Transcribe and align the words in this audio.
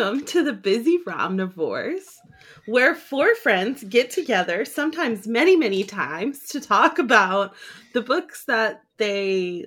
Welcome 0.00 0.24
to 0.28 0.42
the 0.42 0.54
Busy 0.54 0.98
Romnivores, 1.06 2.16
where 2.64 2.94
four 2.94 3.34
friends 3.34 3.84
get 3.84 4.10
together, 4.10 4.64
sometimes 4.64 5.26
many, 5.26 5.56
many 5.56 5.84
times, 5.84 6.48
to 6.48 6.58
talk 6.60 6.98
about 6.98 7.52
the 7.92 8.00
books 8.00 8.46
that 8.46 8.80
they 8.96 9.66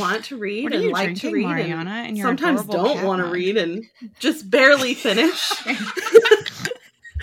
want 0.00 0.24
to 0.26 0.36
read 0.36 0.64
What 0.64 0.72
are 0.72 0.76
and 0.76 0.84
you 0.84 0.90
like 0.90 1.14
to 1.14 1.30
read, 1.30 1.46
Marianna, 1.46 1.90
and 1.92 2.08
in 2.08 2.16
your 2.16 2.26
sometimes 2.26 2.64
don't 2.66 3.04
want 3.04 3.22
to 3.22 3.28
read 3.30 3.56
and 3.56 3.84
just 4.18 4.50
barely 4.50 4.94
finish. 4.94 5.52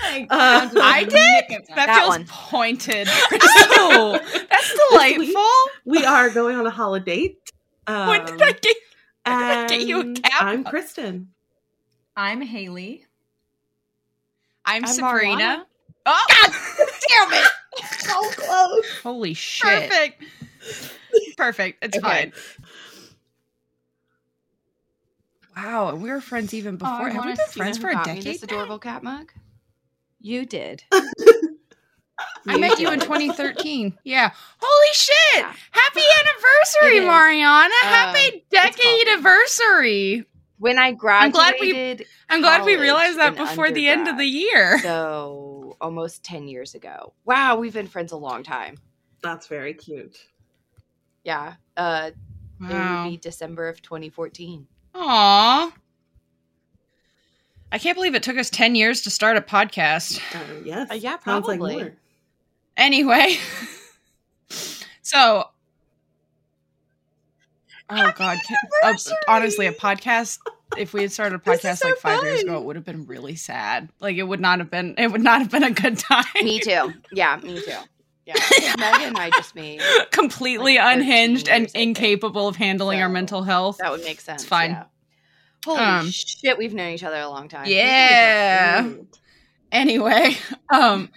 I, 0.01 0.25
Uh, 0.29 0.69
I 0.81 1.03
did. 1.03 1.11
That, 1.49 1.75
That 1.75 1.97
feels 1.97 2.07
one. 2.07 2.25
pointed. 2.25 3.09
Crystal. 3.09 4.11
That's 4.49 4.79
delightful. 4.89 5.43
we 5.83 6.05
are 6.05 6.29
going 6.29 6.55
on 6.55 6.65
a 6.65 6.71
holidate. 6.71 7.37
Um, 7.85 8.07
when 8.07 8.25
did 8.25 8.41
I 8.41 8.51
get? 8.53 8.61
did 8.63 8.75
I 9.25 9.67
get 9.67 9.81
you 9.81 9.97
a 9.97 10.01
and 10.03 10.23
cat 10.23 10.41
I'm? 10.41 10.63
Kristen. 10.63 11.31
I'm 12.19 12.41
Haley. 12.41 13.05
I'm, 14.65 14.83
I'm 14.83 14.87
Sabrina. 14.89 15.35
Marianna. 15.37 15.65
Oh, 16.05 16.25
Damn 17.07 17.33
it! 17.33 17.47
So 17.99 18.21
close. 18.31 18.85
holy 19.03 19.33
shit! 19.33 19.89
Perfect. 19.89 20.23
Perfect. 21.37 21.85
It's 21.85 21.97
Okay. 21.97 22.05
fine. 22.05 22.33
Wow, 25.55 25.95
we 25.95 26.09
were 26.09 26.19
friends 26.19 26.53
even 26.53 26.75
before. 26.75 27.07
Oh, 27.07 27.13
Have 27.13 27.25
we 27.25 27.35
been 27.35 27.47
friends 27.51 27.77
for 27.77 27.89
a 27.89 27.93
got 27.93 28.05
decade? 28.05 28.25
This 28.25 28.43
adorable 28.43 28.79
cat 28.79 29.01
mug. 29.01 29.31
You 30.19 30.45
did. 30.45 30.83
I 32.47 32.57
met 32.57 32.79
you 32.79 32.89
in 32.91 32.99
2013. 32.99 33.97
Yeah. 34.03 34.31
Holy 34.59 34.93
shit! 34.93 35.15
Yeah. 35.35 35.53
Happy 35.71 36.01
anniversary. 36.19 37.05
Marianna! 37.05 37.63
Um, 37.63 37.69
Happy 37.81 38.43
decade 38.51 39.07
anniversary! 39.07 40.25
When 40.59 40.77
I 40.77 40.87
I'm 40.87 40.95
glad 40.97 41.31
graduated, 41.31 41.99
we- 41.99 42.05
I'm 42.29 42.41
glad 42.41 42.65
we 42.65 42.75
realized 42.75 43.17
that 43.17 43.35
before 43.35 43.71
the 43.71 43.87
end 43.87 44.07
of 44.07 44.17
the 44.17 44.25
year. 44.25 44.77
so 44.83 45.77
almost 45.81 46.23
ten 46.23 46.47
years 46.47 46.75
ago. 46.75 47.13
Wow, 47.25 47.55
we've 47.57 47.73
been 47.73 47.87
friends 47.87 48.11
a 48.11 48.17
long 48.17 48.43
time. 48.43 48.77
That's 49.23 49.47
very 49.47 49.73
cute. 49.73 50.17
Yeah. 51.23 51.55
Uh, 51.75 52.11
it 52.61 52.73
would 53.05 53.11
be 53.11 53.17
December 53.17 53.69
of 53.69 53.81
2014. 53.81 54.67
Aww. 54.95 55.71
I 57.71 57.77
can't 57.77 57.95
believe 57.95 58.15
it 58.15 58.23
took 58.23 58.37
us 58.37 58.49
10 58.49 58.75
years 58.75 59.01
to 59.03 59.09
start 59.09 59.37
a 59.37 59.41
podcast. 59.41 60.19
Uh, 60.35 60.61
yes. 60.65 60.89
Uh, 60.89 60.95
yeah, 60.95 61.19
Sounds 61.19 61.47
like 61.47 61.59
probably. 61.59 61.75
more. 61.83 61.93
Anyway. 62.75 63.37
so. 65.01 65.45
Oh, 67.89 68.11
God. 68.15 68.37
Uh, 68.83 68.93
honestly, 69.27 69.65
a 69.67 69.71
podcast. 69.71 70.37
If 70.77 70.93
we 70.93 71.01
had 71.01 71.11
started 71.11 71.35
a 71.35 71.39
podcast 71.49 71.77
so 71.79 71.87
like 71.89 71.97
five 71.97 72.23
years 72.23 72.43
ago, 72.43 72.57
it 72.59 72.63
would 72.63 72.75
have 72.75 72.85
been 72.85 73.05
really 73.07 73.35
sad. 73.35 73.89
Like 73.99 74.17
it 74.17 74.23
would 74.23 74.39
not 74.39 74.59
have 74.59 74.69
been. 74.69 74.93
It 74.97 75.11
would 75.11 75.21
not 75.23 75.41
have 75.41 75.49
been 75.49 75.63
a 75.63 75.71
good 75.71 75.97
time. 75.97 76.25
Me 76.43 76.59
too. 76.59 76.93
Yeah, 77.11 77.39
me 77.41 77.59
too. 77.61 77.71
Yeah. 78.25 78.35
Megan 78.77 79.07
and 79.07 79.17
I 79.17 79.31
just 79.31 79.55
made 79.55 79.81
Completely 80.11 80.75
Like 80.77 80.97
unhinged 80.97 81.49
and 81.49 81.61
years, 81.63 81.71
I 81.71 81.73
think. 81.79 81.97
incapable 81.97 82.47
of 82.47 82.55
handling 82.57 83.01
our 83.01 83.09
mental 83.09 83.41
health. 83.41 83.79
that 83.79 83.89
would 83.91 84.03
make 84.03 84.21
sense. 84.21 84.45
fine. 84.45 84.71
yeah. 84.71 84.83
Holy 85.65 85.79
Um, 85.79 86.09
shit, 86.11 86.55
we've 86.59 86.73
known 86.75 86.91
each 86.93 87.03
other 87.03 87.17
a 87.17 87.27
long 87.27 87.49
time. 87.49 87.65
Yeah. 87.67 88.87
Anyway, 89.71 90.37
um, 90.69 91.09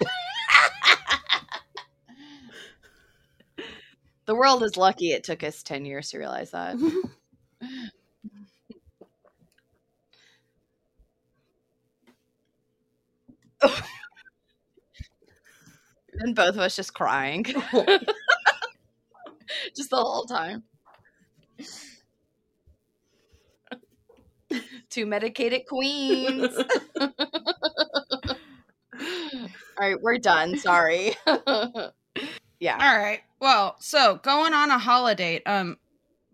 The 4.26 4.34
world 4.34 4.62
is 4.62 4.76
lucky 4.76 5.10
it 5.12 5.24
took 5.24 5.42
us 5.42 5.62
10 5.62 5.84
years 5.84 6.10
to 6.10 6.18
realize 6.18 6.52
that. 6.52 6.77
and 16.18 16.34
both 16.34 16.55
of 16.55 16.61
us 16.61 16.77
just 16.77 16.94
crying. 16.94 17.44
just 19.77 19.90
the 19.90 19.96
whole 19.96 20.24
time. 20.24 20.62
Two 24.90 25.06
medicated 25.06 25.66
queens. 25.66 26.55
All 27.00 27.08
right, 29.80 30.00
we're 30.00 30.18
done. 30.18 30.56
Sorry. 30.56 31.14
Yeah. 32.62 32.78
all 32.80 32.96
right. 32.96 33.20
Well, 33.40 33.74
so 33.80 34.20
going 34.23 34.55
on 34.55 34.70
a 34.70 34.78
holidate. 34.78 35.42
Um, 35.46 35.78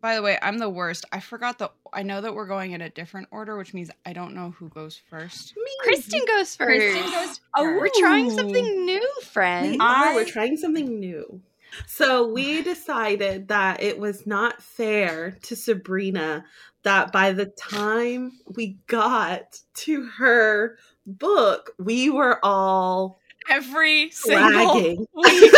by 0.00 0.14
the 0.14 0.20
way, 0.20 0.38
I'm 0.42 0.58
the 0.58 0.68
worst. 0.68 1.06
I 1.10 1.20
forgot 1.20 1.58
the. 1.58 1.70
I 1.92 2.02
know 2.02 2.20
that 2.20 2.34
we're 2.34 2.46
going 2.46 2.72
in 2.72 2.82
a 2.82 2.90
different 2.90 3.28
order, 3.30 3.56
which 3.56 3.72
means 3.72 3.90
I 4.04 4.12
don't 4.12 4.34
know 4.34 4.50
who 4.50 4.68
goes 4.68 5.00
first. 5.08 5.56
Me. 5.56 5.62
Kristen 5.80 6.20
goes 6.26 6.54
first. 6.54 6.78
Kristen 6.78 7.10
goes 7.10 7.40
Oh, 7.56 7.64
we're 7.64 7.88
trying 7.96 8.30
something 8.30 8.84
new, 8.84 9.08
friend. 9.22 9.72
We 9.72 9.78
are. 9.80 10.14
We're 10.14 10.26
trying 10.26 10.58
something 10.58 11.00
new. 11.00 11.40
So 11.86 12.28
we 12.28 12.62
decided 12.62 13.48
that 13.48 13.82
it 13.82 13.98
was 13.98 14.26
not 14.26 14.62
fair 14.62 15.38
to 15.44 15.56
Sabrina 15.56 16.44
that 16.82 17.10
by 17.10 17.32
the 17.32 17.46
time 17.46 18.32
we 18.54 18.76
got 18.86 19.58
to 19.76 20.04
her 20.18 20.76
book, 21.06 21.72
we 21.78 22.10
were 22.10 22.38
all 22.44 23.18
Every 23.48 24.10
single 24.10 24.74
lagging. 24.74 25.06
week, 25.14 25.52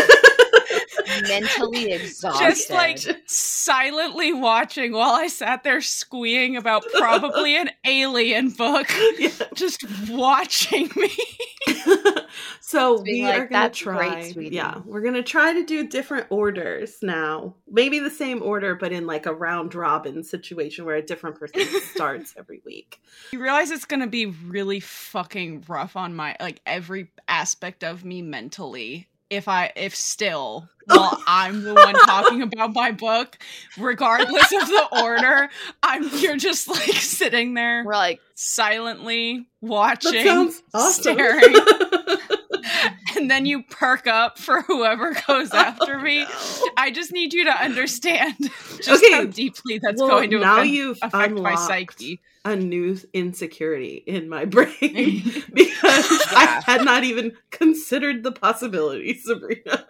mentally 1.28 1.92
exhausted. 1.92 2.44
just 2.46 2.70
like 2.70 2.98
silently 3.26 4.32
watching 4.32 4.92
while 4.92 5.12
I 5.12 5.26
sat 5.28 5.62
there 5.64 5.80
squeeing 5.80 6.56
about 6.56 6.84
probably 6.98 7.56
an 7.56 7.70
alien 7.86 8.50
book, 8.50 8.88
Yeah. 9.18 9.30
just 9.54 9.84
watching 10.10 10.90
me. 10.96 11.10
so 12.60 13.00
we 13.02 13.22
like, 13.24 13.34
are 13.34 13.46
gonna 13.46 13.48
"That's 13.50 13.82
great, 13.82 14.32
try. 14.34 14.42
yeah, 14.44 14.80
we're 14.84 15.00
gonna 15.02 15.22
try 15.22 15.52
to 15.52 15.64
do 15.64 15.86
different 15.86 16.26
orders 16.30 16.98
now. 17.02 17.54
Maybe 17.68 17.98
the 17.98 18.10
same 18.10 18.42
order, 18.42 18.74
but 18.74 18.92
in 18.92 19.06
like 19.06 19.26
a 19.26 19.34
round 19.34 19.74
robin 19.74 20.22
situation 20.24 20.84
where 20.84 20.96
a 20.96 21.02
different 21.02 21.38
person 21.38 21.62
starts 21.94 22.34
every 22.38 22.60
week. 22.64 23.00
You 23.32 23.40
realize 23.42 23.70
it's 23.70 23.84
gonna 23.84 24.06
be 24.06 24.26
really 24.26 24.80
fucking 24.80 25.64
rough 25.68 25.96
on 25.96 26.14
my 26.14 26.36
like 26.40 26.60
every 26.66 27.10
aspect 27.28 27.84
of 27.84 28.04
me 28.04 28.22
mentally. 28.22 29.08
If 29.30 29.48
I 29.48 29.72
if 29.76 29.94
still 29.94 30.68
while 30.86 31.22
I'm 31.26 31.62
the 31.62 31.74
one 31.74 31.94
talking 31.94 32.42
about 32.42 32.74
my 32.74 32.90
book, 32.90 33.38
regardless 33.78 34.52
of 34.52 34.68
the 34.68 34.88
order, 35.02 35.48
I'm 35.82 36.08
you're 36.18 36.36
just 36.36 36.68
like 36.68 36.94
sitting 36.94 37.54
there 37.54 37.84
we're 37.84 37.94
like, 37.94 38.20
silently 38.34 39.46
watching, 39.60 40.26
awesome. 40.74 41.02
staring, 41.02 41.54
and 43.16 43.30
then 43.30 43.46
you 43.46 43.62
perk 43.62 44.06
up 44.06 44.38
for 44.38 44.62
whoever 44.62 45.14
goes 45.26 45.52
after 45.52 45.98
me. 45.98 46.26
I 46.76 46.90
just 46.90 47.12
need 47.12 47.32
you 47.32 47.44
to 47.44 47.50
understand 47.52 48.34
just 48.82 49.02
Okay, 49.04 49.12
how 49.12 49.24
deeply 49.24 49.78
that's 49.82 50.00
well, 50.00 50.08
going 50.10 50.30
to 50.30 50.38
now 50.40 50.56
affect, 50.58 50.68
you've 50.70 50.98
affect 51.02 51.32
my 51.32 51.50
unlocked 51.50 51.58
psyche. 51.66 52.20
a 52.44 52.56
new 52.56 52.96
insecurity 53.12 54.02
in 54.06 54.28
my 54.28 54.44
brain 54.46 55.22
because 55.52 56.22
I 56.32 56.62
had 56.66 56.84
not 56.84 57.04
even 57.04 57.32
considered 57.50 58.22
the 58.22 58.32
possibility, 58.32 59.14
Sabrina. 59.18 59.84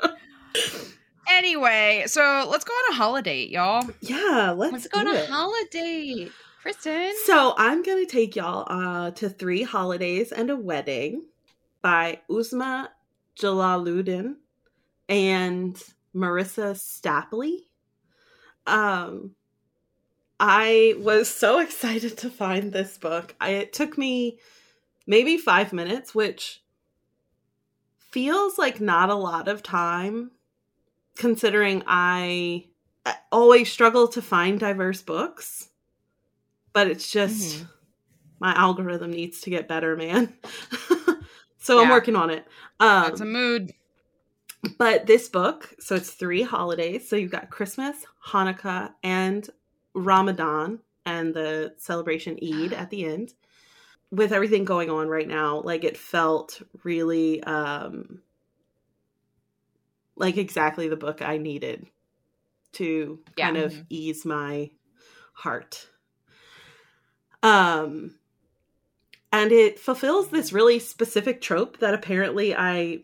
Anyway, 1.28 2.04
so 2.06 2.48
let's 2.50 2.64
go 2.64 2.72
on 2.72 2.92
a 2.92 2.96
holidate, 2.96 3.50
y'all. 3.50 3.88
Yeah, 4.00 4.52
let's, 4.56 4.72
let's 4.72 4.88
go 4.88 5.00
on 5.00 5.06
a 5.06 5.12
it. 5.12 5.28
holidate. 5.30 6.32
Kristen. 6.60 7.12
So 7.24 7.54
I'm 7.56 7.82
gonna 7.82 8.04
take 8.04 8.36
y'all 8.36 8.66
uh, 8.68 9.12
to 9.12 9.28
Three 9.30 9.62
Holidays 9.62 10.30
and 10.32 10.50
a 10.50 10.56
Wedding 10.56 11.22
by 11.82 12.20
Uzma 12.30 12.88
Jalaluddin 13.40 14.36
and 15.08 15.82
Marissa 16.14 16.74
Stapley. 16.74 17.60
Um, 18.66 19.34
I 20.38 20.94
was 20.98 21.28
so 21.28 21.58
excited 21.66 22.18
to 22.18 22.30
find 22.30 22.72
this 22.72 22.98
book. 22.98 23.34
I, 23.40 23.50
it 23.50 23.72
took 23.72 23.96
me 23.98 24.38
maybe 25.06 25.36
five 25.38 25.72
minutes, 25.72 26.14
which 26.14 26.62
feels 27.98 28.58
like 28.58 28.80
not 28.80 29.10
a 29.10 29.14
lot 29.14 29.48
of 29.48 29.62
time, 29.62 30.32
considering 31.16 31.82
I 31.86 32.66
always 33.32 33.70
struggle 33.72 34.08
to 34.08 34.22
find 34.22 34.58
diverse 34.60 35.02
books. 35.02 35.68
But 36.72 36.86
it's 36.88 37.10
just 37.10 37.56
Mhm. 37.58 37.68
my 38.40 38.52
algorithm 38.54 39.10
needs 39.10 39.40
to 39.42 39.50
get 39.50 39.66
better, 39.68 39.96
man. 39.96 40.36
so 41.60 41.80
I'm 41.80 41.88
working 41.90 42.16
on 42.16 42.30
it. 42.30 42.46
Um, 42.80 43.02
That's 43.04 43.20
a 43.20 43.24
mood. 43.24 43.72
but 44.78 45.06
this 45.06 45.28
book, 45.28 45.74
so 45.78 45.94
it's 45.94 46.10
three 46.10 46.42
holidays. 46.42 47.08
So 47.08 47.16
you've 47.16 47.30
got 47.30 47.50
Christmas, 47.50 48.04
Hanukkah, 48.28 48.92
and 49.02 49.48
Ramadan, 49.94 50.80
and 51.06 51.32
the 51.32 51.74
celebration 51.78 52.38
Eid 52.42 52.72
at 52.72 52.90
the 52.90 53.04
end. 53.04 53.34
With 54.10 54.32
everything 54.32 54.64
going 54.64 54.90
on 54.90 55.08
right 55.08 55.28
now, 55.28 55.60
like 55.60 55.84
it 55.84 55.96
felt 55.96 56.60
really 56.82 57.40
um 57.44 58.22
like 60.16 60.36
exactly 60.36 60.88
the 60.88 60.96
book 60.96 61.22
I 61.22 61.38
needed 61.38 61.86
to 62.72 63.20
Yeah. 63.36 63.46
kind 63.46 63.56
of 63.56 63.72
Mhm. 63.72 63.86
ease 63.88 64.24
my 64.26 64.70
heart. 65.32 65.88
Um 67.42 68.18
and 69.32 69.52
it 69.52 69.78
fulfills 69.78 70.28
this 70.28 70.52
really 70.52 70.78
specific 70.78 71.40
trope 71.40 71.78
that 71.78 71.94
apparently 71.94 72.54
I 72.54 73.00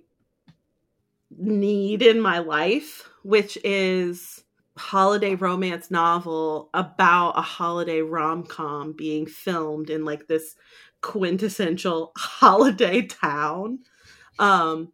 need 1.31 2.03
in 2.03 2.21
my 2.21 2.39
life, 2.39 3.09
which 3.23 3.59
is 3.65 4.45
holiday 4.77 5.35
romance 5.35 5.91
novel 5.91 6.69
about 6.75 7.39
a 7.39 7.43
holiday 7.43 8.03
rom-com 8.03 8.93
being 8.93 9.27
filmed 9.27 9.89
in 9.89 10.05
like 10.05 10.27
this 10.27 10.55
quintessential 11.01 12.13
holiday 12.17 13.01
town 13.01 13.79
um 14.39 14.93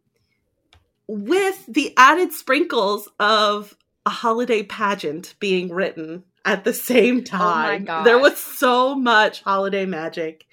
with 1.07 1.65
the 1.67 1.93
added 1.97 2.31
sprinkles 2.31 3.09
of 3.19 3.75
a 4.05 4.09
holiday 4.09 4.63
pageant 4.63 5.35
being 5.39 5.69
written 5.69 6.23
at 6.45 6.63
the 6.63 6.73
same 6.73 7.23
time. 7.23 7.83
gosh. 7.83 8.05
there 8.05 8.19
was 8.19 8.37
so 8.37 8.95
much 8.95 9.41
holiday 9.41 9.85
magic 9.85 10.45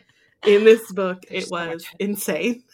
in 0.46 0.64
this 0.64 0.90
book. 0.92 1.24
There's 1.28 1.44
it 1.44 1.48
so 1.48 1.54
was 1.56 1.68
much. 1.84 1.94
insane. 1.98 2.64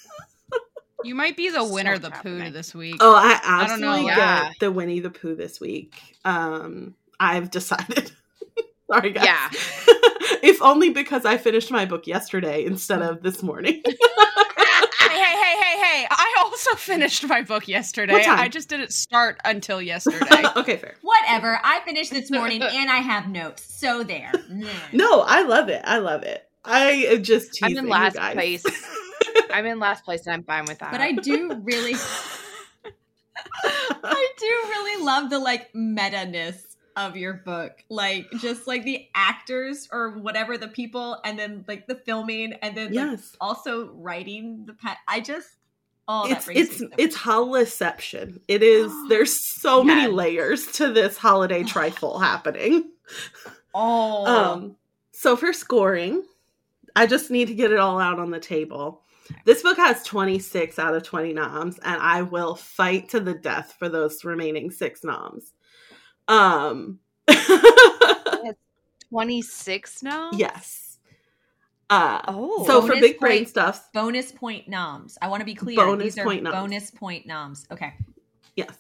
You 1.05 1.15
might 1.15 1.37
be 1.37 1.51
the 1.51 1.65
So 1.65 1.73
winner 1.73 1.93
of 1.93 2.03
the 2.03 2.11
poo 2.11 2.17
happening. 2.37 2.53
this 2.53 2.75
week. 2.75 2.97
Oh, 3.01 3.15
I 3.15 3.39
I 3.45 3.67
don't 3.69 3.81
know, 3.81 3.91
absolutely 3.91 4.07
yeah. 4.07 4.49
get 4.49 4.61
the 4.61 4.73
Winnie 4.73 5.01
the 5.01 5.11
Pooh 5.11 5.37
this 5.37 5.61
week. 5.61 5.95
Um, 6.25 6.95
I've 7.21 7.51
decided. 7.51 8.11
Sorry, 8.91 9.13
guys. 9.13 9.25
Yeah. 9.25 9.49
if 10.43 10.61
only 10.63 10.91
because 10.91 11.25
I 11.25 11.37
finished 11.37 11.71
my 11.71 11.85
book 11.85 12.07
yesterday 12.07 12.65
instead 12.65 13.03
of 13.03 13.23
this 13.23 13.43
morning. 13.43 13.83
hey, 13.87 13.97
hey, 15.01 15.19
hey, 15.19 15.57
hey, 15.61 15.79
hey! 15.81 16.07
I 16.11 16.37
also 16.41 16.75
finished 16.77 17.27
my 17.29 17.43
book 17.43 17.69
yesterday. 17.69 18.25
I 18.27 18.49
just 18.49 18.69
didn't 18.69 18.93
start 18.93 19.39
until 19.45 19.83
yesterday. 19.83 20.45
okay, 20.57 20.77
fair. 20.77 20.95
Whatever. 21.03 21.61
I 21.63 21.81
finished 21.85 22.11
this 22.11 22.31
morning 22.31 22.63
and 22.63 22.91
I 22.91 22.99
have 22.99 23.29
notes. 23.29 23.65
So 23.79 24.03
there. 24.03 24.33
Nah. 24.49 24.69
No, 24.93 25.21
I 25.23 25.43
love 25.43 25.69
it. 25.69 25.83
I 25.85 25.99
love 25.99 26.23
it. 26.23 26.46
I 26.67 26.91
am 26.91 27.23
just 27.23 27.63
I'm 27.63 27.69
teasing 27.69 27.79
in 27.79 27.85
you 27.85 27.91
last 27.91 28.17
guys. 28.17 28.35
place. 28.35 28.65
I'm 29.51 29.67
in 29.67 29.79
last 29.79 30.05
place 30.05 30.27
and 30.27 30.35
I'm 30.35 30.43
fine 30.43 30.67
with 30.67 30.79
that. 30.81 30.93
But 30.93 31.01
I 31.01 31.13
do 31.13 31.61
really 31.63 31.95
I 33.65 34.29
do 34.39 34.47
really 34.47 35.05
love 35.05 35.31
the 35.31 35.39
like 35.39 35.75
meta-ness 35.75 36.77
of 36.97 37.17
your 37.17 37.35
book. 37.35 37.85
Like 37.89 38.27
just 38.41 38.67
like 38.67 38.85
the 38.85 39.07
actors 39.15 39.89
or 39.93 40.19
whatever 40.19 40.59
the 40.59 40.69
people 40.69 41.19
and 41.25 41.39
then 41.39 41.65
like 41.69 41.87
the 41.87 41.95
filming 41.95 42.55
and 42.55 42.77
then 42.77 42.87
like 42.87 42.95
yes. 42.95 43.37
also 43.41 43.91
writing 43.95 44.65
the 44.67 44.75
pet. 44.75 44.97
I 45.07 45.21
just 45.21 45.49
oh 46.09 46.29
that 46.29 46.39
it's 46.39 46.47
brings 46.47 46.81
it's 46.81 46.95
it's 46.99 47.17
holoception. 47.17 48.41
It 48.49 48.63
is 48.63 48.93
there's 49.09 49.33
so 49.33 49.85
many 49.85 50.11
layers 50.11 50.67
to 50.73 50.93
this 50.93 51.17
holiday 51.17 51.63
trifle 51.65 52.19
happening. 52.19 52.91
oh 53.75 54.27
Um 54.27 54.77
so 55.13 55.35
for 55.37 55.53
scoring, 55.53 56.25
I 56.97 57.07
just 57.07 57.31
need 57.31 57.47
to 57.49 57.55
get 57.55 57.71
it 57.73 57.79
all 57.79 58.01
out 58.01 58.19
on 58.19 58.31
the 58.31 58.41
table. 58.41 59.03
This 59.45 59.63
book 59.63 59.77
has 59.77 60.03
26 60.05 60.79
out 60.79 60.95
of 60.95 61.03
20 61.03 61.33
noms 61.33 61.79
and 61.85 62.01
I 62.01 62.23
will 62.23 62.55
fight 62.57 63.09
to 63.11 63.21
the 63.21 63.35
death 63.35 63.75
for 63.79 63.89
those 63.89 64.25
remaining 64.25 64.71
6 64.71 65.05
noms. 65.05 65.53
Um 66.29 66.99
26 69.11 70.03
now? 70.03 70.31
yes. 70.33 70.99
Uh 71.89 72.21
Oh. 72.27 72.65
so 72.67 72.81
for 72.83 72.89
Bonus 72.89 73.01
big 73.01 73.19
brain 73.21 73.39
point. 73.39 73.49
stuffs, 73.49 73.81
bonus 73.95 74.33
point 74.33 74.67
noms. 74.69 75.17
I 75.23 75.29
want 75.29 75.41
to 75.41 75.45
be 75.45 75.55
clear. 75.55 75.77
Bonus 75.77 76.15
These 76.15 76.19
are 76.19 76.25
point 76.25 76.43
noms. 76.43 76.57
bonus 76.57 76.91
point 76.91 77.27
noms. 77.27 77.67
Okay. 77.71 77.93
Yes. 78.57 78.73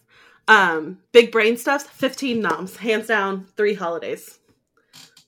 Um, 0.48 0.98
big 1.12 1.30
brain 1.32 1.56
stuff, 1.56 1.82
15 1.88 2.40
noms. 2.40 2.76
Hands 2.76 3.06
down, 3.06 3.46
three 3.56 3.74
holidays. 3.74 4.38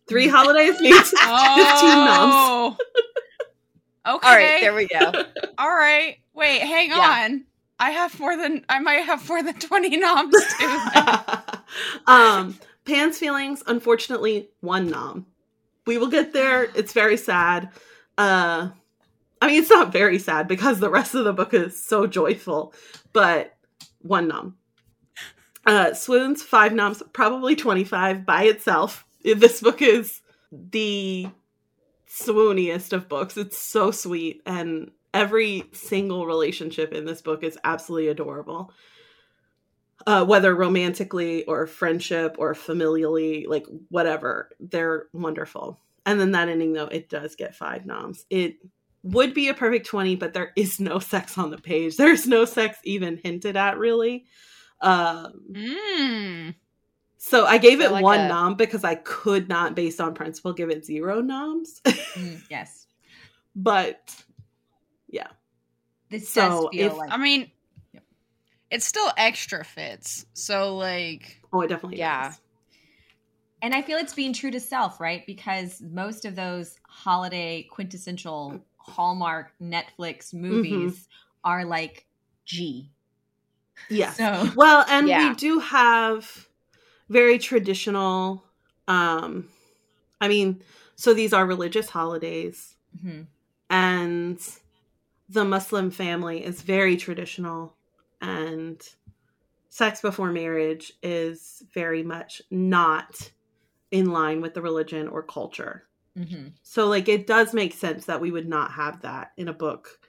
Three 0.09 0.29
holidays 0.29 0.81
means 0.81 0.97
15 1.11 1.21
noms. 1.21 2.35
oh. 2.35 2.77
Okay. 4.07 4.27
All 4.27 4.35
right, 4.35 4.61
there 4.63 4.75
we 4.75 4.87
go. 4.89 5.13
All 5.59 5.69
right. 5.69 6.17
Wait, 6.35 6.61
hang 6.61 6.89
Yeah. 6.89 7.27
on. 7.27 7.45
I 7.79 7.91
have 7.91 8.19
more 8.19 8.37
than 8.37 8.65
I 8.69 8.79
might 8.81 9.05
have 9.05 9.29
more 9.29 9.43
than 9.43 9.55
20 9.55 9.97
noms 9.99 10.35
too. 10.59 10.79
um, 12.07 12.59
Pants 12.85 13.19
feelings, 13.19 13.63
unfortunately, 13.67 14.49
one 14.61 14.89
nom. 14.89 15.27
We 15.87 15.99
will 15.99 16.09
get 16.09 16.33
there. 16.33 16.65
It's 16.75 16.93
very 16.93 17.17
sad. 17.19 17.69
Uh, 18.17 18.71
I 19.43 19.47
mean, 19.47 19.61
it's 19.61 19.71
not 19.71 19.93
very 19.93 20.19
sad 20.19 20.49
because 20.49 20.81
the 20.81 20.91
rest 20.91 21.15
of 21.15 21.25
the 21.25 21.33
book 21.33 21.53
is 21.55 21.81
so 21.83 22.07
joyful, 22.07 22.73
but 23.13 23.57
one 24.01 24.27
nom. 24.29 24.57
Uh, 25.67 25.93
Swoons, 25.93 26.43
five 26.43 26.73
noms, 26.73 27.03
probably 27.13 27.55
25 27.55 28.25
by 28.25 28.45
itself. 28.45 29.05
This 29.23 29.61
book 29.61 29.83
is 29.83 30.21
the 30.53 31.29
swooniest 32.09 32.93
of 32.93 33.09
books. 33.09 33.37
It's 33.37 33.59
so 33.59 33.91
sweet, 33.91 34.43
and 34.47 34.91
every 35.13 35.65
single 35.73 36.27
relationship 36.27 36.93
in 36.93 37.05
this 37.05 37.23
book 37.23 37.43
is 37.43 37.59
absolutely 37.65 38.09
adorable. 38.09 38.73
Uh, 40.07 40.25
whether 40.25 40.55
romantically 40.55 41.45
or 41.45 41.67
friendship 41.67 42.37
or 42.39 42.55
familially, 42.55 43.47
like 43.47 43.67
whatever, 43.89 44.51
they're 44.61 45.07
wonderful. 45.13 45.81
And 46.07 46.19
then 46.21 46.31
that 46.33 46.49
ending, 46.49 46.73
though, 46.73 46.87
it 46.87 47.11
does 47.11 47.35
get 47.35 47.57
five 47.57 47.85
noms. 47.85 48.25
It 48.31 48.57
would 49.03 49.35
be 49.35 49.49
a 49.49 49.55
perfect 49.55 49.87
20, 49.87 50.17
but 50.17 50.33
there 50.33 50.53
is 50.57 50.81
no 50.81 50.99
sex 50.99 51.37
on 51.37 51.51
the 51.51 51.59
page. 51.59 51.97
There's 51.97 52.27
no 52.27 52.45
sex 52.45 52.79
even 52.85 53.19
hinted 53.23 53.57
at, 53.57 53.79
really. 53.79 54.25
Um, 54.81 55.43
Mm. 55.51 56.55
So 57.19 57.45
I 57.45 57.59
gave 57.59 57.81
I 57.81 57.85
it 57.87 57.93
like 57.93 58.03
one 58.03 58.19
that. 58.19 58.29
nom 58.29 58.55
because 58.55 58.85
I 58.85 58.95
could 58.95 59.49
not, 59.49 59.75
based 59.75 60.01
on 60.01 60.15
principle, 60.15 60.53
give 60.53 60.71
it 60.71 60.85
zero 60.85 61.21
noms. 61.21 61.81
Mm, 62.15 62.41
yes. 62.51 62.87
but 63.55 64.01
yeah. 65.09 65.29
This 66.11 66.29
So, 66.31 66.41
does 66.41 66.69
feel 66.73 66.87
if- 66.93 66.97
like 66.97 67.11
I 67.13 67.17
mean, 67.19 67.51
Yep. 67.93 68.03
it's 68.71 68.87
still 68.87 69.11
extra 69.17 69.63
fits. 69.65 70.25
So 70.33 70.77
like 70.77 71.41
oh, 71.53 71.61
it 71.61 71.69
definitely 71.69 71.99
Yeah. 71.99 72.31
is. 72.31 72.41
And 73.61 73.75
I 73.75 73.83
feel 73.83 73.99
it's 73.99 74.15
being 74.15 74.33
true 74.33 74.51
to 74.53 74.61
self, 74.61 75.01
right? 75.01 75.27
Because 75.27 75.81
most 75.83 76.25
of 76.25 76.35
those 76.37 76.77
holiday 76.87 77.65
quintessential 77.71 78.61
Hallmark 78.77 79.53
Netflix 79.61 80.33
movies 80.33 81.09
are 81.45 81.65
like 81.65 82.07
G. 82.47 82.91
Yes. 83.91 84.17
So 84.17 84.51
Well, 84.57 84.85
and 84.89 85.09
Yeah. 85.09 85.29
we 85.31 85.35
do 85.35 85.59
have 85.59 86.48
very 87.09 87.39
traditional 87.39 88.45
um 88.87 89.49
I 90.21 90.27
mean, 90.29 90.63
so 90.97 91.15
these 91.15 91.33
are 91.33 91.47
religious 91.47 91.89
holidays 91.89 92.75
mhm. 93.05 93.27
and 93.71 94.41
the 95.29 95.45
Muslim 95.45 95.91
family 95.91 96.45
is 96.45 96.63
very 96.63 96.97
traditional 96.97 97.77
and 98.21 98.83
sex 99.69 100.01
before 100.01 100.33
marriage 100.33 100.93
is 101.03 101.63
very 101.73 102.03
much 102.03 102.43
not 102.51 103.31
in 103.91 104.11
line 104.11 104.41
with 104.41 104.55
the 104.55 104.63
religion 104.63 105.07
or 105.07 105.23
culture. 105.23 105.85
Mhm. 106.17 106.53
So 106.63 106.89
like 106.89 107.09
it 107.09 107.27
does 107.27 107.55
make 107.55 107.75
sense 107.75 108.07
that 108.07 108.21
we 108.21 108.33
would 108.33 108.49
not 108.49 108.73
have 108.73 109.03
that 109.03 109.33
in 109.37 109.49
a 109.49 109.53
book 109.53 110.01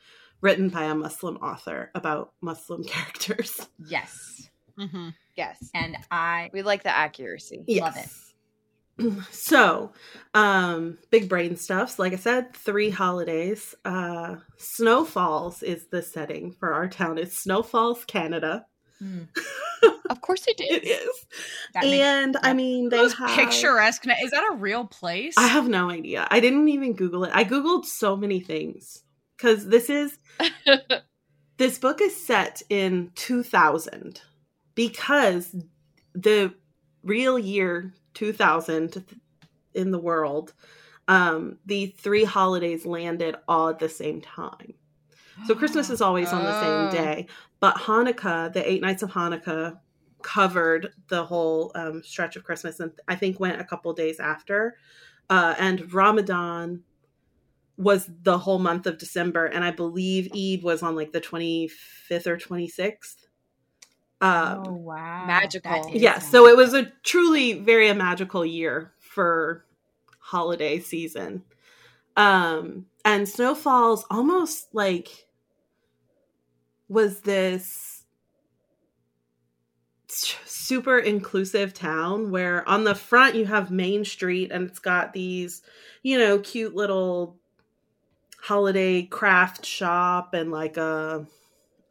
written 0.42 0.70
by 0.70 0.86
a 0.86 0.96
Muslim 0.96 1.38
author 1.38 1.92
about 1.94 2.34
Muslim 2.42 2.84
characters. 2.94 3.68
yes. 3.88 4.49
Mhm. 4.80 5.14
Yes. 5.36 5.70
And 5.74 5.98
I 6.12 6.50
We 6.54 6.62
like 6.64 6.84
the 6.84 6.96
accuracy. 6.96 7.64
Love 7.68 7.98
it. 7.98 8.10
So, 9.32 9.94
um, 10.34 10.98
big 11.10 11.30
brain 11.30 11.56
stuffs. 11.56 12.00
Like 12.00 12.12
I 12.12 12.18
said, 12.18 12.54
three 12.54 12.90
holidays. 12.90 13.74
Uh, 13.86 14.36
Snow 14.58 15.06
Falls 15.06 15.64
is 15.64 15.86
the 15.88 16.02
setting 16.02 16.52
for 16.52 16.74
our 16.74 16.90
town. 16.90 17.18
It's 17.18 17.38
Snow 17.38 17.64
Falls, 17.64 18.04
Canada. 18.04 18.66
mm, 19.02 19.30
Of 20.10 20.20
course 20.20 20.44
it 20.48 20.60
It 20.60 20.84
is. 20.84 21.00
is, 21.08 21.26
that 21.76 21.84
makes- 21.86 22.04
and 22.04 22.38
I 22.44 22.52
mean 22.54 22.90
they 22.90 22.98
Those 22.98 23.14
have 23.14 23.30
picturesque. 23.38 24.06
Is 24.22 24.32
that 24.32 24.50
a 24.52 24.56
real 24.58 24.84
place? 24.84 25.36
I 25.38 25.48
have 25.48 25.70
no 25.70 25.90
idea. 25.90 26.28
I 26.30 26.42
didn't 26.42 26.68
even 26.68 26.92
Google 26.94 27.24
it. 27.24 27.32
I 27.34 27.46
googled 27.46 27.86
so 27.86 28.18
many 28.18 28.42
things 28.42 29.02
because 29.38 29.66
this 29.66 29.90
is 29.90 30.18
this 31.58 31.78
book 31.78 32.02
is 32.02 32.16
set 32.16 32.62
in 32.70 33.12
2000 33.16 34.20
because 34.80 35.54
the 36.16 36.54
real 37.04 37.38
year 37.38 37.94
2000 38.14 39.04
in 39.74 39.92
the 39.92 40.00
world 40.00 40.54
um 41.10 41.58
the 41.66 41.88
three 41.98 42.24
holidays 42.24 42.86
landed 42.86 43.36
all 43.50 43.68
at 43.68 43.80
the 43.80 43.90
same 43.90 44.22
time 44.22 44.74
so 45.46 45.54
christmas 45.54 45.90
is 45.90 46.02
always 46.02 46.32
on 46.32 46.46
the 46.46 46.54
Oh. 46.54 46.62
same 46.62 46.88
day 46.88 47.28
but 47.60 47.76
hanukkah 47.76 48.54
the 48.54 48.64
eight 48.72 48.82
nights 48.82 49.04
of 49.04 49.12
hanukkah 49.12 49.78
covered 50.22 50.94
the 51.10 51.26
whole 51.26 51.74
um, 51.76 52.02
stretch 52.02 52.38
of 52.38 52.46
christmas 52.46 52.80
and 52.80 52.94
i 53.10 53.16
think 53.18 53.38
went 53.38 53.60
a 53.60 53.66
couple 53.66 53.92
days 53.92 54.22
after 54.22 54.78
uh, 55.30 55.56
and 55.60 55.94
ramadan 55.94 56.82
was 57.78 58.10
the 58.24 58.38
whole 58.38 58.60
month 58.60 58.86
of 58.88 58.98
December, 58.98 59.46
and 59.46 59.64
I 59.64 59.72
believe 59.72 60.30
Eid 60.36 60.64
was 60.64 60.84
on 60.84 60.98
like 60.98 61.14
the 61.14 61.22
25th 61.22 62.28
or 62.28 62.38
26th. 62.38 63.29
Um, 64.22 64.64
oh 64.66 64.74
wow. 64.74 65.26
Magical. 65.26 65.72
That 65.72 65.96
is 65.96 66.02
yeah, 66.02 66.20
so 66.20 66.48
it 66.48 66.58
was 66.58 66.74
a 66.74 66.92
truly 67.04 67.54
very 67.54 67.88
a 67.90 67.96
magical 67.96 68.46
year 68.46 68.92
for 69.00 69.66
holiday 70.20 70.80
season. 70.80 71.44
Um, 72.18 72.86
and 73.06 73.28
Snow 73.28 73.56
Falls 73.56 74.06
almost 74.10 74.68
like 74.74 75.28
was 76.90 77.22
this 77.22 78.04
super 80.10 80.98
inclusive 80.98 81.74
town 81.74 82.32
where 82.32 82.68
on 82.68 82.84
the 82.84 82.96
front 82.96 83.36
you 83.36 83.46
have 83.46 83.72
Main 83.72 84.04
Street 84.04 84.52
and 84.52 84.70
it's 84.70 84.80
got 84.80 85.14
these, 85.14 85.62
you 86.04 86.18
know, 86.18 86.40
cute 86.40 86.76
little 86.76 87.38
holiday 88.42 89.04
craft 89.04 89.66
shop 89.66 90.34
and 90.34 90.52
like 90.52 90.78
a 90.78 91.26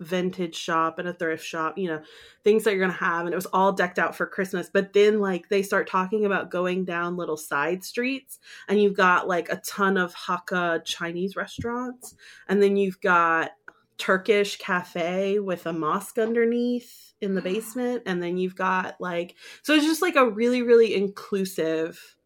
vintage 0.00 0.54
shop 0.54 0.98
and 0.98 1.08
a 1.08 1.12
thrift 1.12 1.44
shop, 1.44 1.76
you 1.76 1.88
know, 1.88 2.00
things 2.44 2.64
that 2.64 2.70
you're 2.70 2.80
going 2.80 2.92
to 2.96 3.04
have. 3.04 3.26
And 3.26 3.32
it 3.32 3.36
was 3.36 3.46
all 3.46 3.72
decked 3.72 3.98
out 3.98 4.14
for 4.14 4.26
Christmas. 4.26 4.70
But 4.72 4.92
then, 4.92 5.20
like, 5.20 5.48
they 5.48 5.62
start 5.62 5.88
talking 5.88 6.24
about 6.24 6.50
going 6.50 6.84
down 6.84 7.16
little 7.16 7.36
side 7.36 7.84
streets, 7.84 8.38
and 8.68 8.80
you've 8.80 8.96
got 8.96 9.28
like 9.28 9.48
a 9.50 9.60
ton 9.66 9.96
of 9.96 10.14
Hakka 10.14 10.84
Chinese 10.84 11.36
restaurants. 11.36 12.14
And 12.48 12.62
then 12.62 12.76
you've 12.76 13.00
got 13.00 13.50
Turkish 13.98 14.56
cafe 14.56 15.40
with 15.40 15.66
a 15.66 15.72
mosque 15.72 16.18
underneath 16.18 17.14
in 17.20 17.34
the 17.34 17.42
basement. 17.42 18.02
And 18.06 18.22
then 18.22 18.38
you've 18.38 18.56
got 18.56 19.00
like, 19.00 19.34
so 19.62 19.74
it's 19.74 19.84
just 19.84 20.02
like 20.02 20.16
a 20.16 20.30
really, 20.30 20.62
really 20.62 20.94
inclusive 20.94 22.16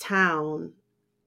town. 0.00 0.72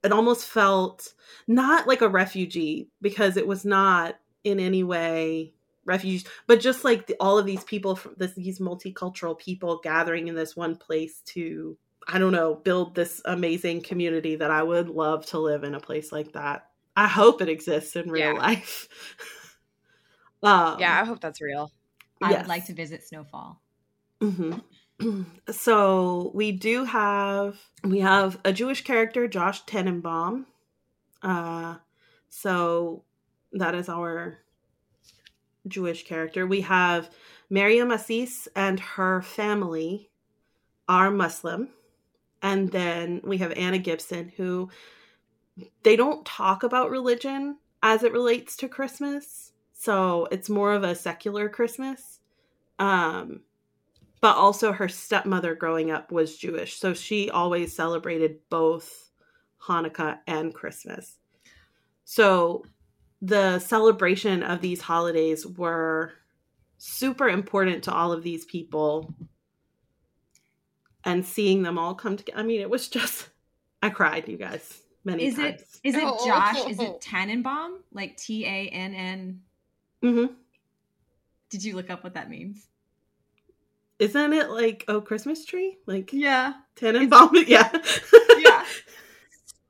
It 0.04 0.12
almost 0.12 0.46
felt 0.46 1.14
not 1.48 1.88
like 1.88 2.02
a 2.02 2.08
refugee 2.08 2.88
because 3.02 3.36
it 3.36 3.46
was 3.46 3.64
not 3.64 4.14
in 4.44 4.60
any 4.60 4.84
way 4.84 5.54
refugees, 5.88 6.24
but 6.46 6.60
just 6.60 6.84
like 6.84 7.06
the, 7.06 7.16
all 7.18 7.38
of 7.38 7.46
these 7.46 7.64
people 7.64 7.96
from 7.96 8.14
this, 8.16 8.34
these 8.34 8.60
multicultural 8.60 9.36
people 9.38 9.80
gathering 9.82 10.28
in 10.28 10.34
this 10.36 10.54
one 10.54 10.76
place 10.76 11.20
to, 11.26 11.76
I 12.06 12.18
don't 12.18 12.32
know, 12.32 12.54
build 12.54 12.94
this 12.94 13.20
amazing 13.24 13.82
community 13.82 14.36
that 14.36 14.50
I 14.50 14.62
would 14.62 14.88
love 14.88 15.26
to 15.26 15.38
live 15.38 15.64
in 15.64 15.74
a 15.74 15.80
place 15.80 16.12
like 16.12 16.32
that. 16.32 16.70
I 16.96 17.06
hope 17.08 17.40
it 17.42 17.48
exists 17.48 17.96
in 17.96 18.10
real 18.10 18.20
Yeah. 18.22 18.32
life. 18.34 18.88
um, 20.42 20.80
yeah, 20.80 21.00
I 21.00 21.04
hope 21.04 21.20
that's 21.20 21.40
real. 21.40 21.72
I 22.22 22.30
Yes. 22.30 22.40
would 22.40 22.48
like 22.48 22.66
to 22.66 22.74
visit 22.74 23.02
Snowfall. 23.02 23.60
Mhm. 24.20 24.62
so 25.50 26.32
we 26.34 26.52
do 26.52 26.84
have 26.84 27.60
we 27.84 28.00
have 28.00 28.40
a 28.44 28.52
Jewish 28.52 28.82
character, 28.82 29.28
Josh 29.28 29.64
Tenenbaum. 29.64 30.46
Uh, 31.22 31.76
so 32.30 33.04
that 33.52 33.74
is 33.74 33.88
our 33.88 34.38
Jewish 35.68 36.04
character. 36.04 36.46
We 36.46 36.62
have 36.62 37.10
Mariam 37.50 37.90
Aziz 37.90 38.48
and 38.54 38.78
her 38.80 39.22
family 39.22 40.10
are 40.88 41.10
Muslim, 41.10 41.68
and 42.42 42.70
then 42.70 43.20
we 43.24 43.38
have 43.38 43.52
Anna 43.52 43.78
Gibson, 43.78 44.32
who 44.36 44.70
they 45.82 45.96
don't 45.96 46.24
talk 46.24 46.62
about 46.62 46.90
religion 46.90 47.58
as 47.82 48.02
it 48.02 48.12
relates 48.12 48.56
to 48.56 48.68
Christmas. 48.68 49.52
So 49.72 50.26
it's 50.30 50.48
more 50.48 50.72
of 50.72 50.82
a 50.82 50.94
secular 50.94 51.48
Christmas. 51.48 52.20
Um, 52.78 53.40
but 54.20 54.36
also 54.36 54.72
her 54.72 54.88
stepmother 54.88 55.54
growing 55.54 55.90
up 55.90 56.10
was 56.10 56.36
Jewish, 56.36 56.78
so 56.78 56.92
she 56.92 57.30
always 57.30 57.74
celebrated 57.74 58.38
both 58.50 59.10
Hanukkah 59.62 60.18
and 60.26 60.54
Christmas. 60.54 61.18
So 62.04 62.64
the 63.20 63.58
celebration 63.58 64.42
of 64.42 64.60
these 64.60 64.80
holidays 64.80 65.46
were 65.46 66.12
super 66.78 67.28
important 67.28 67.84
to 67.84 67.92
all 67.92 68.12
of 68.12 68.22
these 68.22 68.44
people 68.44 69.12
and 71.04 71.24
seeing 71.26 71.62
them 71.62 71.78
all 71.78 71.94
come 71.94 72.16
together. 72.16 72.38
I 72.38 72.42
mean, 72.42 72.60
it 72.60 72.70
was 72.70 72.88
just 72.88 73.28
I 73.82 73.90
cried, 73.90 74.28
you 74.28 74.36
guys, 74.36 74.82
many 75.04 75.26
Is 75.26 75.36
times. 75.36 75.60
it 75.60 75.80
is 75.84 75.94
it 75.94 76.02
Oh. 76.04 76.26
Josh? 76.26 76.66
Is 76.68 76.78
it 76.80 77.00
Tannenbaum? 77.00 77.78
Like 77.92 78.16
T 78.16 78.44
A 78.44 78.68
N 78.68 78.94
N? 78.94 79.40
hmm 80.02 80.26
Did 81.50 81.64
you 81.64 81.74
look 81.74 81.90
up 81.90 82.04
what 82.04 82.14
that 82.14 82.30
means? 82.30 82.66
Isn't 83.98 84.32
it 84.32 84.50
like 84.50 84.84
oh 84.86 85.00
Christmas 85.00 85.44
tree? 85.44 85.76
Like 85.86 86.12
Yeah, 86.12 86.54
Tannenbaum? 86.76 87.30
Yeah. 87.48 87.68
yeah. 88.38 88.64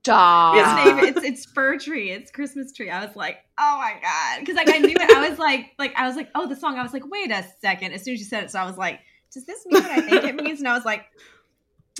Stop. 0.08 0.56
Yeah. 0.56 0.84
It's 0.86 0.86
name 0.86 1.04
it's 1.04 1.24
it's 1.26 1.44
fir 1.52 1.78
tree. 1.78 2.10
It's 2.10 2.30
Christmas 2.30 2.72
tree. 2.72 2.90
I 2.90 3.04
was 3.04 3.14
like, 3.14 3.38
oh 3.58 3.78
my 3.78 3.94
god, 4.00 4.40
because 4.40 4.56
like 4.56 4.68
I 4.72 4.78
knew 4.78 4.94
it. 4.98 5.10
I 5.16 5.28
was 5.28 5.38
like, 5.38 5.72
like 5.78 5.92
I 5.96 6.06
was 6.06 6.16
like, 6.16 6.30
oh, 6.34 6.46
the 6.48 6.56
song. 6.56 6.78
I 6.78 6.82
was 6.82 6.92
like, 6.92 7.08
wait 7.10 7.30
a 7.30 7.44
second. 7.60 7.92
As 7.92 8.04
soon 8.04 8.14
as 8.14 8.20
you 8.20 8.26
said 8.26 8.44
it, 8.44 8.50
so 8.50 8.58
I 8.58 8.64
was 8.64 8.78
like, 8.78 9.00
does 9.32 9.44
this 9.44 9.66
mean 9.66 9.82
what 9.82 9.90
I 9.92 10.00
think 10.00 10.24
it 10.24 10.34
means? 10.34 10.60
And 10.60 10.68
I 10.68 10.74
was 10.74 10.84
like, 10.84 11.04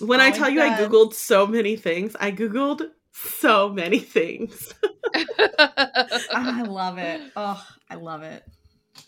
When 0.00 0.20
I 0.20 0.28
Oh, 0.28 0.32
tell 0.32 0.48
it 0.48 0.54
you 0.54 0.62
I 0.62 0.70
googled 0.70 1.12
so 1.14 1.46
many 1.46 1.76
things, 1.76 2.16
I 2.18 2.32
googled 2.32 2.82
so 3.12 3.68
many 3.68 3.98
things. 3.98 4.72
oh, 5.14 5.24
I 6.32 6.62
love 6.62 6.98
it. 6.98 7.20
Oh, 7.36 7.62
I 7.90 7.96
love 7.96 8.22
it. 8.22 8.42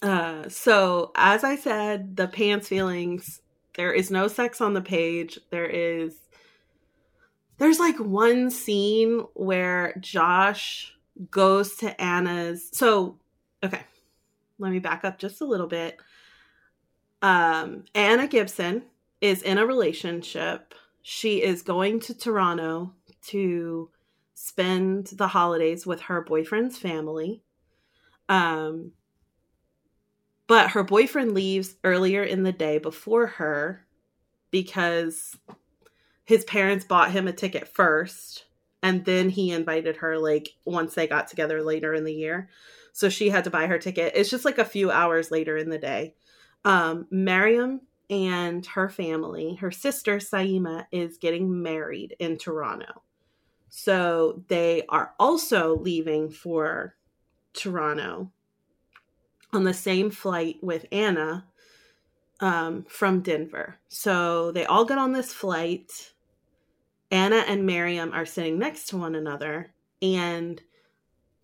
Uh, 0.02 0.48
so 0.48 1.12
as 1.14 1.44
I 1.44 1.56
said, 1.56 2.16
the 2.16 2.28
pants 2.28 2.68
feelings. 2.68 3.40
There 3.76 3.92
is 3.92 4.10
no 4.10 4.28
sex 4.28 4.60
on 4.60 4.74
the 4.74 4.82
page. 4.82 5.38
There 5.50 5.66
is. 5.66 6.16
There's 7.60 7.78
like 7.78 7.98
one 7.98 8.50
scene 8.50 9.26
where 9.34 9.94
Josh 10.00 10.96
goes 11.30 11.76
to 11.76 12.00
Anna's. 12.00 12.70
So, 12.72 13.18
okay, 13.62 13.82
let 14.58 14.72
me 14.72 14.78
back 14.78 15.04
up 15.04 15.18
just 15.18 15.42
a 15.42 15.44
little 15.44 15.66
bit. 15.66 15.98
Um, 17.20 17.84
Anna 17.94 18.26
Gibson 18.28 18.84
is 19.20 19.42
in 19.42 19.58
a 19.58 19.66
relationship. 19.66 20.74
She 21.02 21.42
is 21.42 21.60
going 21.60 22.00
to 22.00 22.14
Toronto 22.14 22.94
to 23.26 23.90
spend 24.32 25.08
the 25.08 25.28
holidays 25.28 25.84
with 25.84 26.00
her 26.00 26.22
boyfriend's 26.22 26.78
family. 26.78 27.42
Um, 28.30 28.92
but 30.46 30.70
her 30.70 30.82
boyfriend 30.82 31.34
leaves 31.34 31.76
earlier 31.84 32.22
in 32.22 32.42
the 32.42 32.52
day 32.52 32.78
before 32.78 33.26
her 33.26 33.84
because 34.50 35.36
his 36.30 36.44
parents 36.44 36.84
bought 36.84 37.10
him 37.10 37.26
a 37.26 37.32
ticket 37.32 37.66
first 37.66 38.44
and 38.84 39.04
then 39.04 39.28
he 39.28 39.50
invited 39.50 39.96
her 39.96 40.16
like 40.16 40.50
once 40.64 40.94
they 40.94 41.08
got 41.08 41.26
together 41.26 41.60
later 41.60 41.92
in 41.92 42.04
the 42.04 42.14
year 42.14 42.48
so 42.92 43.08
she 43.08 43.30
had 43.30 43.42
to 43.42 43.50
buy 43.50 43.66
her 43.66 43.80
ticket 43.80 44.12
it's 44.14 44.30
just 44.30 44.44
like 44.44 44.58
a 44.58 44.64
few 44.64 44.92
hours 44.92 45.32
later 45.32 45.56
in 45.56 45.70
the 45.70 45.76
day 45.76 46.14
um 46.64 47.04
Miriam 47.10 47.80
and 48.08 48.64
her 48.64 48.88
family 48.88 49.56
her 49.56 49.72
sister 49.72 50.18
Saima 50.18 50.86
is 50.92 51.18
getting 51.18 51.64
married 51.64 52.14
in 52.20 52.38
Toronto 52.38 53.02
so 53.68 54.44
they 54.46 54.84
are 54.88 55.14
also 55.18 55.78
leaving 55.78 56.30
for 56.30 56.94
Toronto 57.54 58.30
on 59.52 59.64
the 59.64 59.74
same 59.74 60.12
flight 60.12 60.58
with 60.62 60.86
Anna 60.92 61.44
um, 62.40 62.84
from 62.88 63.20
Denver. 63.20 63.76
So 63.88 64.52
they 64.52 64.64
all 64.64 64.84
get 64.84 64.98
on 64.98 65.12
this 65.12 65.32
flight. 65.32 66.12
Anna 67.10 67.44
and 67.46 67.66
Miriam 67.66 68.12
are 68.12 68.26
sitting 68.26 68.58
next 68.58 68.86
to 68.88 68.96
one 68.96 69.14
another, 69.14 69.72
and 70.00 70.60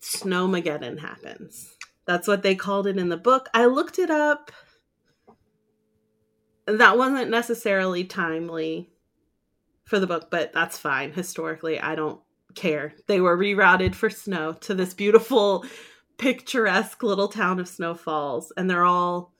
Snowmageddon 0.01 1.01
happens. 1.01 1.77
That's 2.05 2.29
what 2.29 2.43
they 2.43 2.55
called 2.55 2.87
it 2.87 2.99
in 2.99 3.09
the 3.09 3.17
book. 3.17 3.49
I 3.53 3.67
looked 3.67 3.99
it 3.99 4.11
up. 4.11 4.53
That 6.67 6.97
wasn't 6.97 7.31
necessarily 7.31 8.05
timely 8.05 8.91
for 9.85 9.99
the 9.99 10.07
book, 10.07 10.31
but 10.31 10.53
that's 10.53 10.79
fine. 10.79 11.13
Historically, 11.13 11.81
I 11.81 11.95
don't 11.95 12.21
care. 12.55 12.95
They 13.07 13.21
were 13.21 13.37
rerouted 13.37 13.95
for 13.95 14.11
snow 14.11 14.53
to 14.53 14.75
this 14.75 14.95
beautiful 14.95 15.65
picturesque 16.19 17.03
little 17.03 17.29
town 17.29 17.61
of 17.61 17.69
Snow 17.69 17.95
Falls, 17.95 18.53
and 18.57 18.69
they're 18.71 18.85
all 18.85 19.33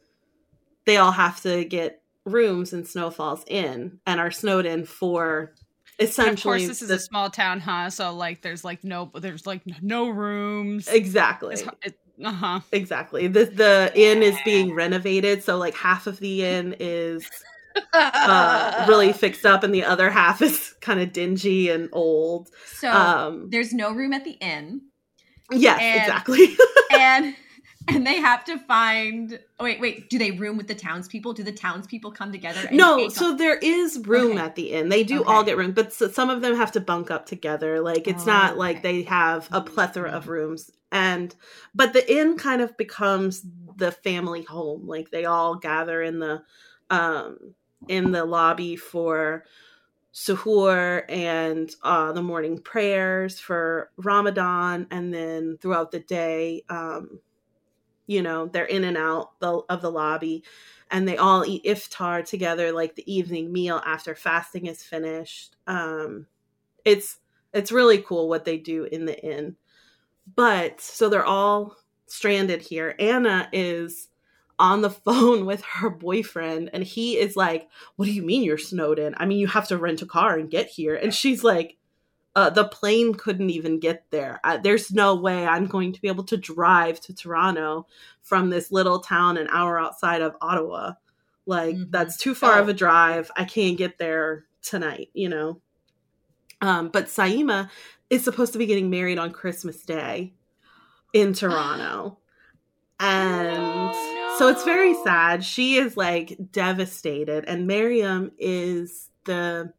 they 0.85 0.97
all 0.99 1.13
have 1.13 1.41
to 1.43 1.65
get 1.65 2.03
rooms 2.25 2.73
in 2.73 2.85
Snow 2.85 3.11
Falls 3.11 3.45
Inn 3.49 3.99
and 4.07 4.21
are 4.21 4.31
snowed 4.31 4.67
in 4.67 4.85
for 4.85 5.55
And 5.99 6.09
of 6.19 6.43
course, 6.43 6.67
this 6.67 6.83
is 6.83 6.89
the- 6.89 6.95
a 6.97 6.99
small 6.99 7.31
town, 7.31 7.61
huh? 7.61 7.91
So 7.91 8.13
like, 8.15 8.43
there's 8.43 8.65
like 8.65 8.85
no, 8.85 9.11
there's 9.15 9.47
like 9.47 9.63
no 9.83 10.09
rooms. 10.09 10.89
exactly 10.89 11.57
uh-huh. 12.25 12.61
exactly 12.73 13.27
the 13.29 13.45
the 13.45 13.93
inn 13.95 14.23
is 14.23 14.37
being 14.45 14.75
renovated, 14.75 15.43
so 15.43 15.59
like 15.59 15.75
half 15.75 16.07
of 16.07 16.19
the 16.19 16.45
inn 16.45 16.75
is 16.81 17.27
uh, 17.93 18.87
really 18.89 19.13
fixed 19.25 19.45
up, 19.45 19.63
and 19.63 19.75
the 19.75 19.85
other 19.85 20.11
half 20.11 20.41
is 20.43 20.75
kind 20.81 21.01
of 21.01 21.13
dingy 21.13 21.69
and 21.71 21.89
old. 21.93 22.49
So 22.67 22.91
Um, 22.91 23.51
there's 23.51 23.73
no 23.73 23.93
room 23.93 24.13
at 24.13 24.25
the 24.25 24.33
inn, 24.33 24.81
yes, 25.51 25.79
and- 25.81 26.01
exactly. 26.01 26.57
and 26.99 27.37
and 27.89 28.07
they 28.07 28.17
have 28.17 28.45
to 28.45 28.59
find. 28.59 29.39
Oh, 29.59 29.65
wait, 29.65 29.81
wait. 29.81 30.11
Do 30.11 30.19
they 30.19 30.33
room 30.33 30.57
with 30.57 30.69
the 30.69 30.75
townspeople? 30.75 31.35
Do 31.35 31.43
the 31.43 31.53
townspeople 31.53 32.13
come 32.13 32.33
together? 32.33 32.61
And 32.67 32.77
no 32.77 33.09
so 33.09 33.35
there 33.35 33.57
is 33.57 33.99
room 34.07 34.33
Okay. 34.33 34.41
at 34.41 34.55
the 34.57 34.73
inn 34.73 34.89
they 34.89 35.05
do 35.05 35.23
all 35.25 35.45
get 35.45 35.57
room 35.57 35.73
but 35.73 35.87
s 35.87 36.03
some 36.13 36.31
of 36.31 36.41
them 36.41 36.57
have 36.57 36.73
to 36.73 36.81
bunk 36.81 37.11
up 37.11 37.27
together 37.27 37.81
like 37.81 38.09
it's 38.09 38.25
Oh, 38.25 38.27
not 38.27 38.57
like 38.57 38.83
they 38.83 39.03
have 39.03 39.49
a 39.53 39.61
plethora 39.61 40.11
of 40.11 40.29
rooms 40.29 40.71
and 40.91 41.35
but 41.75 41.93
the 41.93 42.13
inn 42.13 42.37
kind 42.37 42.61
of 42.63 42.77
becomes 42.77 43.45
the 43.77 43.93
family 43.93 44.43
home 44.43 44.87
like 44.87 45.11
they 45.11 45.25
all 45.25 45.55
gather 45.55 46.03
in 46.03 46.19
the 46.19 46.43
um 46.91 47.37
in 47.89 48.11
the 48.11 48.25
lobby 48.25 48.77
for 48.77 49.45
suhoor 50.13 51.05
and 51.11 51.75
uh, 51.83 52.11
the 52.13 52.23
morning 52.23 52.59
prayers 52.59 53.39
for 53.39 53.91
Ramadan, 53.99 54.87
and 54.91 55.13
then 55.13 55.59
throughout 55.61 55.91
the 55.91 56.01
day, 56.01 56.65
um, 56.71 57.21
you 58.07 58.23
know, 58.23 58.47
they're 58.47 58.65
in 58.65 58.85
and 58.85 58.97
out 58.97 59.33
of 59.41 59.83
the 59.83 59.91
lobby, 59.91 60.45
and 60.91 61.07
they 61.07 61.17
all 61.17 61.45
eat 61.45 61.65
iftar 61.65 62.25
together, 62.25 62.73
like 62.73 62.95
the 62.95 63.13
evening 63.13 63.53
meal 63.53 63.83
after 63.85 64.15
fasting 64.15 64.67
is 64.67 64.83
finished. 64.83 65.57
Um, 65.67 66.27
it's 66.85 67.19
it's 67.53 67.73
really 67.73 67.99
cool 67.99 68.29
what 68.29 68.45
they 68.45 68.59
do 68.59 68.85
in 68.85 69.07
the 69.07 69.19
inn, 69.25 69.57
but 70.35 70.81
so 70.81 71.09
they're 71.09 71.25
all 71.25 71.77
stranded 72.07 72.63
here. 72.63 72.95
Anna 72.99 73.49
is 73.53 74.09
on 74.59 74.83
the 74.83 74.91
phone 75.05 75.47
with 75.47 75.63
her 75.63 75.91
boyfriend 75.91 76.71
and 76.73 76.83
he 76.85 77.19
is 77.19 77.37
like 77.37 77.69
what 77.97 78.07
do 78.07 78.13
you 78.13 78.23
mean 78.23 78.43
you're 78.43 78.59
snowed 78.59 78.99
in 78.99 79.15
i 79.19 79.27
mean 79.27 79.39
you 79.39 79.47
have 79.47 79.69
to 79.69 79.77
rent 79.77 80.03
a 80.03 80.07
car 80.07 80.39
and 80.39 80.51
get 80.51 80.67
here 80.67 80.95
and 80.95 81.15
she's 81.15 81.45
like 81.45 81.77
uh, 82.37 82.51
the 82.51 82.69
plane 82.69 83.15
couldn't 83.15 83.51
even 83.51 83.81
get 83.81 84.05
there 84.11 84.41
uh, 84.45 84.57
there's 84.59 84.93
no 84.93 85.15
way 85.15 85.47
i'm 85.47 85.67
going 85.67 85.93
to 85.93 86.01
be 86.01 86.09
able 86.09 86.23
to 86.23 86.37
drive 86.37 87.01
to 87.01 87.15
toronto 87.15 87.87
from 88.23 88.51
this 88.51 88.71
little 88.71 89.01
town 89.01 89.37
an 89.37 89.49
hour 89.51 89.81
outside 89.81 90.23
of 90.23 90.37
ottawa 90.41 90.93
like 91.47 91.75
mm-hmm. 91.75 91.91
that's 91.91 92.17
too 92.17 92.35
far 92.35 92.59
oh. 92.59 92.63
of 92.63 92.69
a 92.69 92.75
drive 92.75 93.31
i 93.37 93.45
can't 93.45 93.79
get 93.79 93.99
there 93.99 94.45
tonight 94.63 95.09
you 95.15 95.29
know 95.29 95.61
um, 96.61 96.89
but 96.89 97.07
saima 97.07 97.69
is 98.11 98.23
supposed 98.23 98.53
to 98.53 98.59
be 98.59 98.67
getting 98.67 98.91
married 98.91 99.19
on 99.19 99.33
christmas 99.33 99.83
day 99.83 100.33
in 101.13 101.33
toronto 101.33 102.19
and 102.99 103.59
oh, 103.59 103.93
no. 103.93 104.37
so 104.39 104.49
it's 104.49 104.65
very 104.65 104.95
sad. 105.05 105.45
She 105.45 105.77
is 105.77 105.99
like 105.99 106.37
devastated, 106.51 107.45
and 107.45 107.67
Miriam 107.67 108.33
is 108.39 109.11
the 109.25 109.73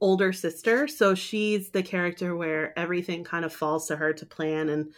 older 0.00 0.32
sister, 0.32 0.86
so 0.88 1.14
she's 1.14 1.70
the 1.70 1.82
character 1.82 2.36
where 2.36 2.78
everything 2.78 3.24
kind 3.24 3.44
of 3.44 3.52
falls 3.52 3.86
to 3.88 3.96
her 3.96 4.12
to 4.12 4.26
plan 4.26 4.68
and 4.68 4.92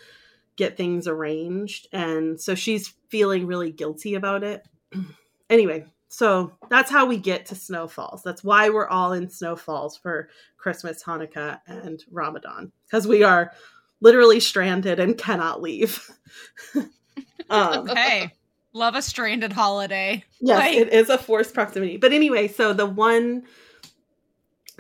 get 0.57 0.77
things 0.77 1.07
arranged, 1.09 1.89
and 1.93 2.41
so 2.41 2.55
she's 2.55 2.95
feeling 3.09 3.47
really 3.47 3.71
guilty 3.73 4.15
about 4.15 4.43
it. 4.45 4.67
anyway, 5.51 5.85
so 6.09 6.53
that's 6.69 6.91
how 6.91 7.07
we 7.07 7.17
get 7.17 7.47
to 7.47 7.55
Snow 7.55 7.89
Falls. 7.89 8.23
That's 8.23 8.45
why 8.45 8.69
we're 8.69 8.89
all 8.89 9.13
in 9.13 9.29
Snow 9.31 9.57
Falls 9.57 9.97
for 9.97 10.29
Christmas, 10.57 11.03
Hanukkah, 11.03 11.61
and 11.67 12.05
Ramadan 12.11 12.73
because 12.87 13.07
we 13.07 13.23
are 13.23 13.53
literally 14.01 14.41
stranded 14.41 14.99
and 15.01 15.17
cannot 15.17 15.63
leave. 15.63 16.11
Um, 17.51 17.91
okay. 17.91 18.33
Love 18.73 18.95
a 18.95 19.03
stranded 19.03 19.53
holiday. 19.53 20.25
Yes, 20.41 20.59
like- 20.59 20.77
it 20.77 20.93
is 20.93 21.11
a 21.11 21.19
forced 21.19 21.53
proximity. 21.53 21.97
But 21.97 22.13
anyway, 22.13 22.49
so 22.49 22.73
the 22.73 22.87
one 22.87 23.43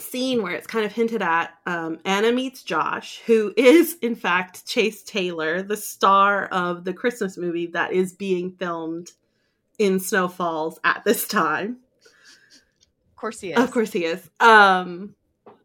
scene 0.00 0.42
where 0.42 0.52
it's 0.52 0.66
kind 0.66 0.84
of 0.84 0.92
hinted 0.92 1.22
at 1.22 1.54
um, 1.66 1.98
Anna 2.04 2.32
meets 2.32 2.62
Josh, 2.62 3.20
who 3.26 3.52
is, 3.56 3.96
in 4.02 4.14
fact, 4.14 4.66
Chase 4.66 5.02
Taylor, 5.02 5.62
the 5.62 5.76
star 5.76 6.46
of 6.46 6.84
the 6.84 6.92
Christmas 6.92 7.36
movie 7.36 7.66
that 7.68 7.92
is 7.92 8.12
being 8.12 8.52
filmed 8.52 9.12
in 9.78 10.00
Snow 10.00 10.28
Falls 10.28 10.78
at 10.84 11.04
this 11.04 11.26
time. 11.26 11.78
Of 13.10 13.16
course 13.16 13.40
he 13.40 13.52
is. 13.52 13.58
Of 13.58 13.70
course 13.70 13.92
he 13.92 14.04
is. 14.04 14.28
Um, 14.40 15.14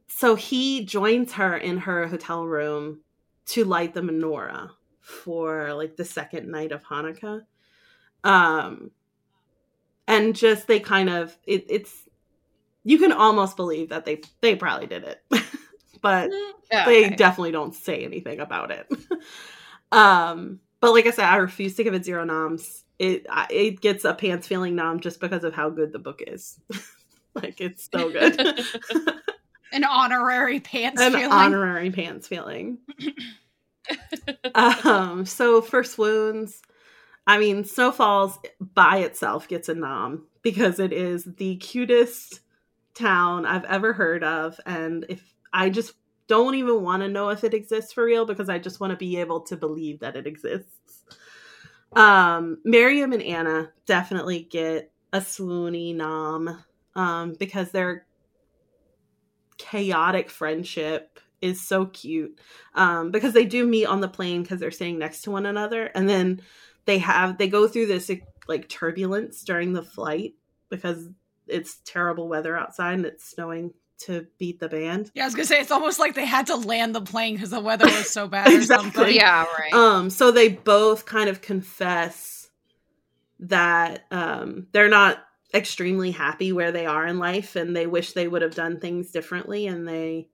so 0.08 0.36
he 0.36 0.86
joins 0.86 1.34
her 1.34 1.58
in 1.58 1.78
her 1.80 2.08
hotel 2.08 2.46
room 2.46 3.02
to 3.48 3.64
light 3.66 3.94
the 3.94 4.02
menorah 4.02 4.72
for 5.02 5.74
like 5.74 5.98
the 5.98 6.06
second 6.06 6.50
night 6.50 6.72
of 6.72 6.84
Hanukkah. 6.84 7.42
Um 8.24 8.92
and 10.08 10.36
just 10.36 10.68
they 10.68 10.80
kind 10.80 11.10
of 11.10 11.38
it, 11.46 11.66
it's 11.70 11.94
you 12.86 12.98
can 12.98 13.12
almost 13.12 13.58
believe 13.58 13.90
that 13.90 14.06
they 14.06 14.22
they 14.42 14.56
probably 14.56 14.88
did 14.88 15.04
it. 15.04 15.22
but 16.02 16.32
okay. 16.74 16.86
they 16.86 17.10
definitely 17.10 17.52
don't 17.52 17.76
say 17.76 18.06
anything 18.06 18.40
about 18.40 18.72
it. 18.72 18.88
um 19.92 20.60
but 20.80 20.94
like 20.94 21.08
I 21.08 21.12
said, 21.12 21.26
I 21.26 21.38
refuse 21.38 21.76
to 21.76 21.84
give 21.84 21.94
it 21.94 22.06
zero 22.06 22.24
noms. 22.24 22.84
It 23.00 23.26
it 23.50 23.82
gets 23.82 24.06
a 24.06 24.14
pants 24.14 24.48
feeling 24.48 24.76
nom 24.76 25.02
just 25.02 25.20
because 25.20 25.44
of 25.44 25.54
how 25.54 25.70
good 25.70 25.92
the 25.92 26.00
book 26.00 26.22
is. 26.26 26.60
like 27.36 27.60
it's 27.60 27.90
so 27.92 28.10
good. 28.10 28.40
An 29.74 29.84
honorary 29.84 30.62
pants 30.62 31.02
An 31.02 31.12
feeling. 31.12 31.32
honorary 31.32 31.92
pants 31.92 32.28
feeling 32.30 32.78
um, 34.54 35.26
so 35.26 35.62
first 35.62 35.94
swoons. 35.94 36.62
I 37.28 37.38
mean, 37.38 37.64
Snow 37.64 37.92
Falls 37.92 38.38
by 38.60 39.00
itself 39.00 39.48
gets 39.48 39.70
a 39.70 39.76
nom 39.76 40.28
because 40.42 40.80
it 40.80 40.94
is 40.94 41.24
the 41.24 41.56
cutest 41.58 42.42
town 42.96 43.46
I've 43.46 43.66
ever 43.66 43.94
heard 43.94 44.24
of, 44.24 44.60
and 44.66 45.06
if 45.10 45.22
I 45.54 45.70
just 45.70 45.94
don't 46.28 46.56
even 46.56 46.82
want 46.82 47.04
to 47.04 47.08
know 47.08 47.30
if 47.30 47.44
it 47.44 47.54
exists 47.54 47.94
for 47.94 48.04
real 48.04 48.26
because 48.26 48.50
I 48.50 48.58
just 48.58 48.80
want 48.80 48.92
to 48.92 48.98
be 48.98 49.18
able 49.18 49.42
to 49.42 49.56
believe 49.56 50.00
that 50.00 50.16
it 50.16 50.26
exists. 50.26 51.04
Um, 51.94 52.58
Miriam 52.66 53.14
and 53.14 53.22
Anna 53.22 53.72
definitely 53.86 54.42
get 54.42 54.92
a 55.14 55.20
swoony 55.20 55.96
nom 55.96 56.64
um, 56.96 57.36
because 57.40 57.72
their 57.72 58.06
chaotic 59.58 60.30
friendship 60.30 61.20
is 61.42 61.62
so 61.62 61.86
cute 61.86 62.40
um, 62.74 63.12
because 63.12 63.34
they 63.34 63.46
do 63.46 63.66
meet 63.66 63.86
on 63.86 64.02
the 64.02 64.08
plane 64.08 64.42
because 64.42 64.60
they're 64.60 64.72
staying 64.72 64.98
next 64.98 65.22
to 65.22 65.32
one 65.32 65.46
another, 65.46 65.86
and 65.96 66.10
then 66.10 66.42
they 66.86 66.98
have 66.98 67.38
they 67.38 67.48
go 67.48 67.68
through 67.68 67.86
this 67.86 68.12
like 68.48 68.68
turbulence 68.68 69.44
during 69.44 69.74
the 69.74 69.84
flight 69.84 70.34
because 70.70 71.10
it's 71.48 71.80
terrible 71.86 72.28
weather 72.28 72.58
outside 72.58 72.94
and 72.94 73.06
it's 73.06 73.30
snowing 73.30 73.74
to 73.98 74.28
beat 74.38 74.60
the 74.60 74.70
band. 74.70 75.12
Yeah, 75.14 75.24
I 75.24 75.28
was 75.28 75.36
gonna 75.36 75.46
say 75.46 75.60
it's 75.60 75.72
almost 75.72 76.00
like 76.00 76.16
they 76.16 76.26
had 76.26 76.48
to 76.48 76.56
land 76.56 76.96
the 76.96 77.02
plane 77.02 77.36
because 77.36 77.50
the 77.50 77.60
weather 77.60 77.86
was 77.86 78.10
so 78.10 78.28
bad. 78.28 78.48
exactly. 78.54 79.16
Yeah, 79.16 79.46
right. 79.58 79.74
Um, 79.74 80.10
so 80.10 80.32
they 80.32 80.50
both 80.50 81.06
kind 81.06 81.30
of 81.30 81.42
confess 81.42 82.50
that 83.40 84.06
um 84.12 84.68
they're 84.72 84.90
not 84.90 85.20
extremely 85.54 86.12
happy 86.12 86.52
where 86.52 86.72
they 86.72 86.86
are 86.86 87.06
in 87.06 87.20
life 87.20 87.56
and 87.56 87.76
they 87.76 87.88
wish 87.88 88.12
they 88.12 88.28
would 88.28 88.42
have 88.42 88.56
done 88.56 88.80
things 88.80 89.12
differently 89.12 89.68
and 89.68 89.88
they 89.88 90.28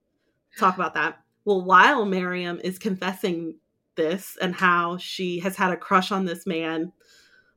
talk 0.58 0.74
about 0.74 0.94
that. 0.94 1.20
Well, 1.44 1.62
while 1.62 2.04
Miriam 2.04 2.60
is 2.62 2.78
confessing 2.78 3.56
this 3.94 4.36
and 4.40 4.54
how 4.54 4.96
she 4.96 5.40
has 5.40 5.54
had 5.54 5.72
a 5.72 5.76
crush 5.76 6.10
on 6.10 6.24
this 6.24 6.46
man 6.46 6.92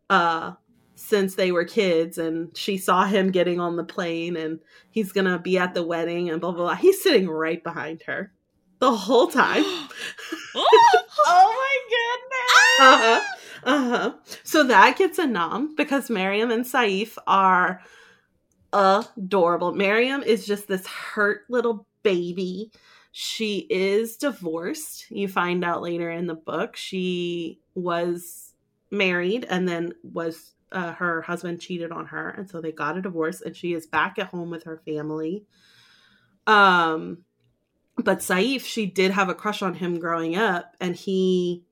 uh 0.10 0.54
since 0.96 1.36
they 1.36 1.52
were 1.52 1.66
kids 1.66 2.18
and 2.18 2.56
she 2.58 2.78
saw 2.78 3.06
him 3.06 3.32
getting 3.32 3.60
on 3.60 3.76
the 3.76 3.84
plane 3.84 4.36
and 4.36 4.60
he's 4.90 5.12
gonna 5.12 5.38
be 5.38 5.58
at 5.58 5.74
the 5.74 5.84
wedding 5.84 6.30
and 6.30 6.42
blah 6.42 6.52
blah 6.52 6.66
blah. 6.66 6.76
He's 6.76 7.02
sitting 7.04 7.30
right 7.30 7.64
behind 7.64 8.04
her 8.04 8.32
the 8.80 8.96
whole 8.96 9.28
time. 9.28 9.64
oh 10.56 11.56
my 11.56 11.78
goodness. 11.90 12.80
Uh-huh. 12.80 13.22
Uh-huh. 13.66 14.14
So 14.44 14.64
that 14.64 14.98
gets 14.98 15.18
a 15.18 15.26
nom 15.26 15.76
because 15.76 16.10
Miriam 16.10 16.52
and 16.52 16.66
Saif 16.66 17.18
are 17.26 17.82
adorable. 18.72 19.74
Miriam 19.74 20.22
is 20.22 20.46
just 20.46 20.68
this 20.68 20.86
hurt 20.86 21.42
little 21.50 21.88
baby. 22.04 22.72
She 23.12 23.60
is 23.70 24.18
divorced. 24.18 25.10
You 25.10 25.28
find 25.28 25.64
out 25.64 25.82
later 25.82 26.12
in 26.12 26.28
the 26.28 26.36
book 26.36 26.76
she 26.76 27.60
was 27.74 28.54
married 28.92 29.46
and 29.50 29.68
then 29.68 29.94
was 30.04 30.55
uh, 30.76 30.94
her 30.94 31.22
husband 31.24 31.60
cheated 31.60 31.92
on 31.92 32.06
her 32.06 32.30
and 32.30 32.50
so 32.50 32.62
they 32.62 32.72
got 32.72 32.98
a 32.98 33.02
divorce 33.02 33.42
and 33.42 33.56
she 33.56 33.74
is 33.74 33.88
back 33.88 34.20
at 34.20 34.28
home 34.28 34.52
with 34.52 34.64
her 34.64 34.82
family. 34.86 35.44
Um 36.46 37.20
but 37.98 38.20
Saif, 38.20 38.62
she 38.62 38.86
did 38.86 39.12
have 39.12 39.30
a 39.30 39.36
crush 39.36 39.62
on 39.62 39.74
him 39.74 40.00
growing 40.00 40.36
up 40.36 40.76
and 40.82 40.96
he 40.96 41.64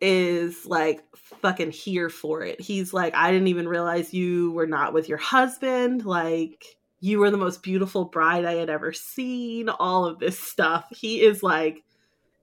is 0.00 0.66
like 0.66 1.02
fucking 1.14 1.70
here 1.70 2.08
for 2.08 2.42
it. 2.42 2.60
He's 2.60 2.92
like, 2.92 3.14
I 3.14 3.30
didn't 3.30 3.48
even 3.48 3.68
realize 3.68 4.14
you 4.14 4.52
were 4.52 4.66
not 4.66 4.92
with 4.92 5.08
your 5.08 5.18
husband. 5.18 6.04
Like, 6.04 6.64
you 7.00 7.18
were 7.18 7.30
the 7.30 7.36
most 7.36 7.62
beautiful 7.62 8.04
bride 8.04 8.44
I 8.44 8.54
had 8.54 8.70
ever 8.70 8.92
seen, 8.92 9.68
all 9.68 10.04
of 10.04 10.18
this 10.18 10.38
stuff. 10.38 10.86
He 10.90 11.22
is 11.22 11.42
like 11.42 11.82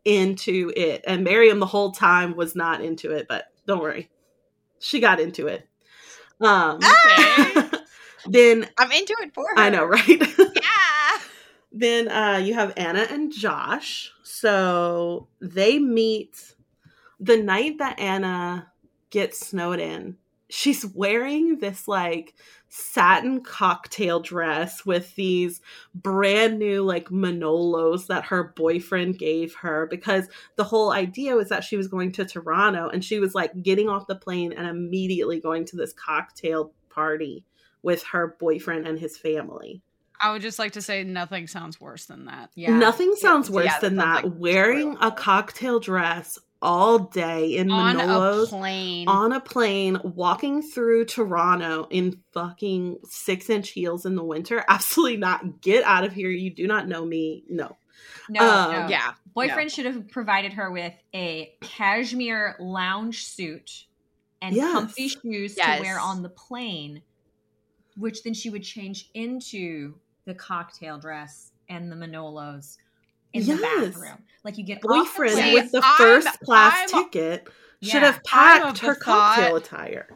into 0.06 0.72
it. 0.76 1.04
And 1.06 1.24
Miriam 1.24 1.60
the 1.60 1.66
whole 1.66 1.92
time 1.92 2.36
was 2.36 2.56
not 2.56 2.82
into 2.82 3.12
it, 3.12 3.28
but 3.28 3.46
don't 3.68 3.82
worry. 3.82 4.10
She 4.80 5.00
got 5.00 5.20
into 5.20 5.48
it. 5.48 5.68
Um 6.40 6.78
okay. 6.78 7.70
then 8.28 8.68
I'm 8.78 8.92
into 8.92 9.16
it 9.22 9.34
for 9.34 9.46
her. 9.48 9.60
I 9.60 9.70
know, 9.70 9.86
right? 9.86 10.08
yeah. 10.40 11.20
then 11.72 12.10
uh 12.10 12.38
you 12.38 12.54
have 12.54 12.74
Anna 12.78 13.08
and 13.10 13.32
Josh. 13.32 14.12
So 14.24 15.28
they 15.42 15.80
meet 15.80 16.56
the 17.20 17.38
night 17.38 17.80
that 17.80 18.00
Anna 18.00 18.72
gets 19.10 19.48
snowed 19.48 19.80
in. 19.80 20.18
She's 20.50 20.86
wearing 20.86 21.60
this 21.60 21.88
like 21.88 22.34
satin 22.70 23.42
cocktail 23.42 24.20
dress 24.20 24.86
with 24.86 25.16
these 25.16 25.62
brand 25.96 26.60
new 26.60 26.84
like 26.84 27.10
Manolos 27.10 28.08
that 28.08 28.26
her 28.26 28.54
boyfriend 28.56 29.18
gave 29.18 29.56
her 29.56 29.88
because 29.90 30.28
the 30.58 30.64
whole 30.66 30.92
idea 30.92 31.36
was 31.36 31.50
that 31.50 31.64
she 31.64 31.78
was 31.78 31.88
going 31.88 32.12
to 32.14 32.26
Toronto 32.26 32.90
and 32.90 33.04
she 33.04 33.20
was 33.20 33.34
like 33.36 33.62
getting 33.62 33.88
off 33.90 34.08
the 34.08 34.16
plane 34.16 34.54
and 34.54 34.68
immediately 34.68 35.40
going 35.40 35.66
to 35.66 35.76
this 35.78 35.94
cocktail 35.94 36.72
party 36.90 37.44
with 37.84 38.04
her 38.04 38.36
boyfriend 38.40 38.88
and 38.88 39.00
his 39.00 39.18
family. 39.18 39.82
I 40.20 40.32
would 40.32 40.42
just 40.42 40.58
like 40.60 40.72
to 40.72 40.82
say 40.82 41.04
nothing 41.04 41.46
sounds 41.48 41.80
worse 41.80 42.06
than 42.06 42.26
that. 42.26 42.50
Yeah. 42.56 42.76
Nothing 42.78 43.14
sounds 43.16 43.50
Yeah, 43.50 43.56
worse 43.56 43.66
that 43.68 43.82
than 43.82 43.96
that. 43.98 44.24
like 44.24 44.34
Wearing 44.36 44.96
terrible. 44.96 45.08
a 45.08 45.12
cocktail 45.12 45.80
dress 45.80 46.40
all 46.62 47.00
day 47.00 47.56
in 47.58 47.70
On 47.72 48.00
a 48.00 48.04
Manolos 48.04 48.50
plane. 48.50 49.08
on 49.08 49.32
a 49.34 49.40
plane, 49.40 49.98
walking 50.04 50.62
through 50.62 51.06
Toronto 51.06 51.88
in 51.90 52.22
fucking 52.34 52.98
six 53.06 53.50
inch 53.50 53.70
heels 53.70 54.06
in 54.06 54.16
the 54.16 54.24
winter. 54.24 54.64
Absolutely 54.70 55.18
not. 55.18 55.62
Get 55.62 55.84
out 55.84 56.04
of 56.04 56.14
here. 56.14 56.30
You 56.30 56.50
do 56.50 56.68
not 56.68 56.88
know 56.88 57.06
me. 57.06 57.44
No. 57.50 57.78
No, 58.30 58.42
Um, 58.42 58.72
no. 58.72 58.88
Yeah. 58.88 59.14
Boyfriend 59.34 59.72
should 59.72 59.86
have 59.86 60.10
provided 60.10 60.54
her 60.54 60.72
with 60.72 60.94
a 61.14 61.54
cashmere 61.62 62.56
lounge 62.60 63.26
suit 63.26 63.86
and 64.42 64.56
Yes. 64.56 64.72
comfy 64.72 65.08
shoes 65.10 65.56
Yes. 65.58 65.78
to 65.78 65.84
wear 65.84 66.00
on 66.00 66.22
the 66.24 66.30
plane, 66.30 67.02
which 67.96 68.24
then 68.24 68.34
she 68.34 68.50
would 68.50 68.64
change 68.64 69.10
into 69.14 69.96
the 70.26 70.34
cocktail 70.34 70.98
dress 71.00 71.52
and 71.70 71.92
the 71.92 71.96
Manolos 71.96 72.78
in 73.34 73.44
Yes. 73.44 73.58
the 73.58 73.64
bathroom. 73.64 74.24
Like 74.44 74.58
you 74.58 74.64
get 74.64 74.78
off 74.78 74.82
the 74.82 74.88
Boyfriend 74.88 75.54
with 75.54 75.72
the 75.72 75.82
I'm- 75.84 75.96
first 75.98 76.40
class 76.42 76.94
I'm- 76.94 77.04
ticket 77.04 77.48
should 77.82 78.02
Yeah. 78.02 78.12
have 78.12 78.24
packed 78.24 78.80
her 78.80 78.94
the 78.94 79.00
thought- 79.00 79.36
cocktail 79.36 79.56
attire. 79.58 80.08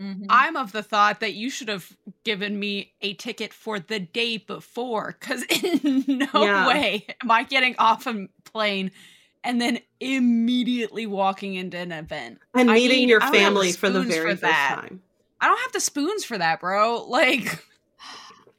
Mhm. 0.00 0.26
I'm 0.28 0.56
of 0.56 0.72
the 0.72 0.82
thought 0.82 1.20
that 1.20 1.34
you 1.34 1.50
should 1.50 1.68
have 1.68 1.96
given 2.24 2.58
me 2.58 2.92
a 3.00 3.14
ticket 3.14 3.52
for 3.54 3.78
the 3.78 4.00
day 4.00 4.38
before, 4.38 5.16
because 5.20 5.42
in 5.62 6.04
no 6.08 6.42
Yeah. 6.44 6.66
way 6.66 7.06
am 7.22 7.30
I 7.30 7.44
getting 7.44 7.76
off 7.78 8.06
a 8.08 8.26
plane 8.44 8.90
and 9.44 9.60
then 9.60 9.78
immediately 10.00 11.06
walking 11.06 11.54
into 11.54 11.76
an 11.76 11.92
event. 11.92 12.40
And 12.54 12.70
I 12.70 12.74
meeting 12.74 13.00
need- 13.02 13.08
your 13.10 13.22
I 13.22 13.26
don't 13.26 13.34
have 13.34 13.42
family 13.44 13.72
for 13.72 13.88
the 13.90 14.02
very 14.02 14.22
for 14.22 14.30
first 14.30 14.42
that. 14.42 14.80
time. 14.80 15.02
I 15.40 15.46
don't 15.46 15.60
have 15.60 15.72
the 15.72 15.80
spoons 15.80 16.24
for 16.24 16.38
that, 16.38 16.60
bro. 16.60 17.04
Like, 17.08 17.64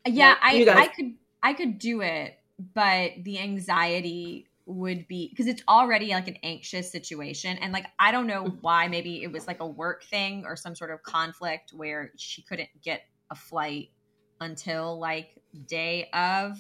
Yeah, 0.06 0.30
Nope, 0.30 0.38
I 0.42 0.84
I 0.84 0.88
could 0.88 1.14
I 1.44 1.54
could 1.54 1.80
do 1.80 2.02
it, 2.02 2.40
but 2.74 3.12
the 3.24 3.40
anxiety 3.40 4.48
would 4.68 5.08
be 5.08 5.30
because 5.30 5.46
it's 5.48 5.62
already 5.68 6.10
like 6.10 6.28
an 6.28 6.38
anxious 6.42 6.92
situation 6.92 7.58
and 7.60 7.72
like 7.72 7.86
I 8.00 8.12
don't 8.12 8.26
know 8.28 8.46
Mm-hmm. 8.46 8.58
why 8.62 8.88
maybe 8.88 9.22
it 9.24 9.32
was 9.32 9.46
like 9.48 9.60
a 9.60 9.68
work 9.68 10.04
thing 10.06 10.44
or 10.46 10.56
some 10.56 10.76
sort 10.76 10.90
of 10.92 11.04
conflict 11.04 11.72
where 11.76 12.12
she 12.18 12.42
couldn't 12.42 12.70
get 12.82 13.04
a 13.30 13.36
flight 13.36 13.90
until 14.42 15.00
like 15.00 15.36
day 15.68 16.10
of 16.14 16.58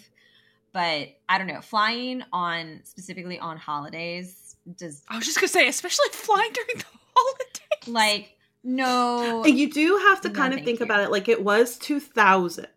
but 0.74 1.10
I 1.30 1.38
don't 1.38 1.48
know 1.48 1.62
flying 1.62 2.24
on 2.34 2.82
specifically 2.84 3.40
on 3.40 3.58
holidays 3.58 4.56
does 4.78 5.04
I 5.10 5.16
was 5.18 5.26
just 5.26 5.38
gonna 5.38 5.48
say, 5.48 5.68
especially 5.68 6.10
flying 6.12 6.52
during 6.54 6.78
the 6.78 6.86
holidays. 7.16 7.88
like 7.88 8.38
no 8.64 9.46
you 9.46 9.72
do 9.72 9.98
have 10.10 10.22
to 10.22 10.30
No, 10.30 10.34
kind 10.34 10.54
of 10.54 10.62
think 10.64 10.80
you. 10.80 10.86
about 10.86 11.02
it 11.02 11.12
like 11.12 11.28
it 11.30 11.44
was 11.44 11.78
2000. 11.78 12.68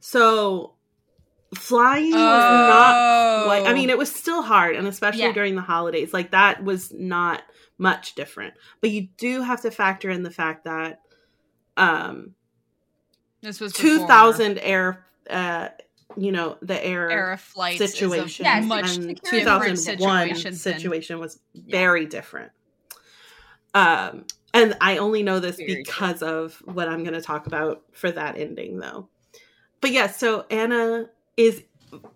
So 0.00 0.74
flying 1.54 2.10
was 2.12 2.14
Oh. 2.14 2.68
not 2.68 3.44
quite, 3.46 3.66
I 3.66 3.74
mean, 3.74 3.90
it 3.90 3.98
was 3.98 4.12
still 4.12 4.42
hard, 4.42 4.76
and 4.76 4.86
especially 4.86 5.22
Yeah. 5.22 5.32
during 5.32 5.54
the 5.56 5.62
holidays, 5.62 6.12
like 6.12 6.30
that 6.30 6.62
was 6.64 6.92
not 6.92 7.42
much 7.78 8.14
different. 8.14 8.54
But 8.80 8.90
you 8.90 9.08
do 9.16 9.42
have 9.42 9.60
to 9.62 9.70
factor 9.70 10.10
in 10.10 10.22
the 10.22 10.30
fact 10.30 10.64
that 10.64 11.00
um 11.76 12.34
this 13.42 13.58
was 13.60 13.72
before 13.72 13.90
2000 13.98 14.58
air, 14.58 15.06
uh, 15.30 15.68
you 16.16 16.30
know, 16.30 16.58
the 16.60 16.84
air 16.84 17.10
air 17.10 17.36
flight 17.38 17.78
situation 17.78 18.44
a 18.44 18.60
much 18.62 18.96
and 18.96 19.16
different 19.16 19.24
2001 19.24 20.34
situation 20.54 21.14
than- 21.14 21.20
was 21.20 21.40
very 21.54 22.04
different. 22.06 22.52
Um, 23.74 24.26
and 24.52 24.76
I 24.80 24.98
only 24.98 25.22
know 25.22 25.38
this 25.38 25.56
Very 25.56 25.76
because 25.76 26.22
of 26.22 26.56
what 26.64 26.88
I'm 26.88 27.02
going 27.04 27.14
to 27.14 27.22
talk 27.22 27.46
about 27.46 27.82
for 27.92 28.10
that 28.10 28.36
ending, 28.36 28.78
though. 28.80 29.08
But 29.80 29.92
yeah, 29.92 30.08
so 30.08 30.44
Anna 30.50 31.08
is 31.36 31.62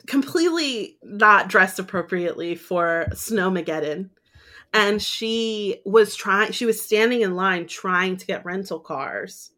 completely 0.07 0.99
not 1.03 1.49
dressed 1.49 1.79
appropriately 1.79 2.55
for 2.55 3.07
Snowmageddon. 3.11 4.11
And 4.73 5.01
she 5.01 5.81
was 5.85 6.17
trying, 6.17 6.53
she 6.53 6.67
was 6.67 6.83
standing 6.83 7.21
in 7.21 7.37
line 7.37 7.67
trying 7.67 8.17
to 8.17 8.27
get 8.27 8.45
rental 8.45 8.81
cars. 8.81 9.51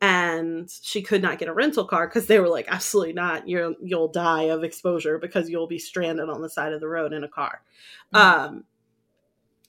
And 0.00 0.70
she 0.82 1.02
could 1.02 1.22
not 1.22 1.38
get 1.38 1.48
a 1.48 1.54
rental 1.54 1.84
car 1.84 2.06
because 2.06 2.26
they 2.26 2.38
were 2.38 2.48
like, 2.48 2.66
absolutely 2.68 3.14
not. 3.14 3.48
You're, 3.48 3.74
you'll 3.82 4.08
die 4.08 4.44
of 4.44 4.62
exposure 4.62 5.18
because 5.18 5.48
you'll 5.48 5.66
be 5.66 5.78
stranded 5.78 6.28
on 6.28 6.42
the 6.42 6.50
side 6.50 6.72
of 6.72 6.80
the 6.80 6.88
road 6.88 7.12
in 7.12 7.24
a 7.24 7.28
car. 7.28 7.62
Um, 8.12 8.64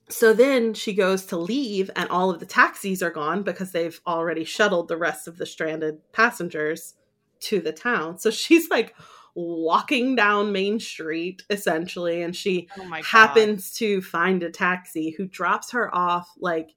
so 0.09 0.33
then 0.33 0.73
she 0.73 0.93
goes 0.93 1.25
to 1.27 1.37
leave, 1.37 1.89
and 1.95 2.09
all 2.09 2.29
of 2.29 2.39
the 2.39 2.45
taxis 2.45 3.03
are 3.03 3.11
gone 3.11 3.43
because 3.43 3.71
they've 3.71 3.99
already 4.07 4.43
shuttled 4.43 4.87
the 4.87 4.97
rest 4.97 5.27
of 5.27 5.37
the 5.37 5.45
stranded 5.45 5.99
passengers 6.13 6.93
to 7.41 7.59
the 7.59 7.71
town. 7.71 8.17
So 8.19 8.29
she's 8.31 8.69
like 8.69 8.95
walking 9.35 10.15
down 10.15 10.51
Main 10.51 10.79
Street 10.79 11.43
essentially, 11.49 12.21
and 12.21 12.35
she 12.35 12.67
Oh 12.77 13.01
happens 13.03 13.73
to 13.75 14.01
find 14.01 14.41
a 14.43 14.49
taxi 14.49 15.11
who 15.11 15.27
drops 15.27 15.71
her 15.71 15.93
off 15.93 16.27
like 16.39 16.71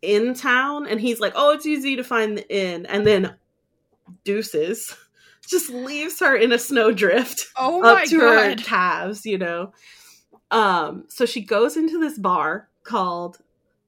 in 0.00 0.34
town, 0.34 0.86
and 0.86 1.00
he's 1.00 1.20
like, 1.20 1.32
"Oh, 1.34 1.50
it's 1.50 1.66
easy 1.66 1.96
to 1.96 2.04
find 2.04 2.38
the 2.38 2.48
inn," 2.54 2.86
and 2.86 3.06
then 3.06 3.34
deuces. 4.24 4.96
Just 5.48 5.70
leaves 5.70 6.20
her 6.20 6.36
in 6.36 6.52
a 6.52 6.58
snowdrift 6.58 7.46
Oh 7.56 7.82
up 7.82 8.04
to 8.04 8.20
her 8.20 8.48
god. 8.54 8.62
calves, 8.64 9.24
you 9.24 9.38
know. 9.38 9.72
Um, 10.50 11.04
so 11.08 11.24
she 11.24 11.40
goes 11.40 11.76
into 11.76 11.98
this 11.98 12.18
bar 12.18 12.68
called 12.84 13.38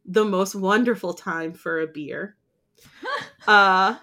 the 0.07 0.25
most 0.25 0.55
wonderful 0.55 1.13
time 1.13 1.53
for 1.53 1.81
a 1.81 1.87
beer. 1.87 2.37
Uh 3.47 3.97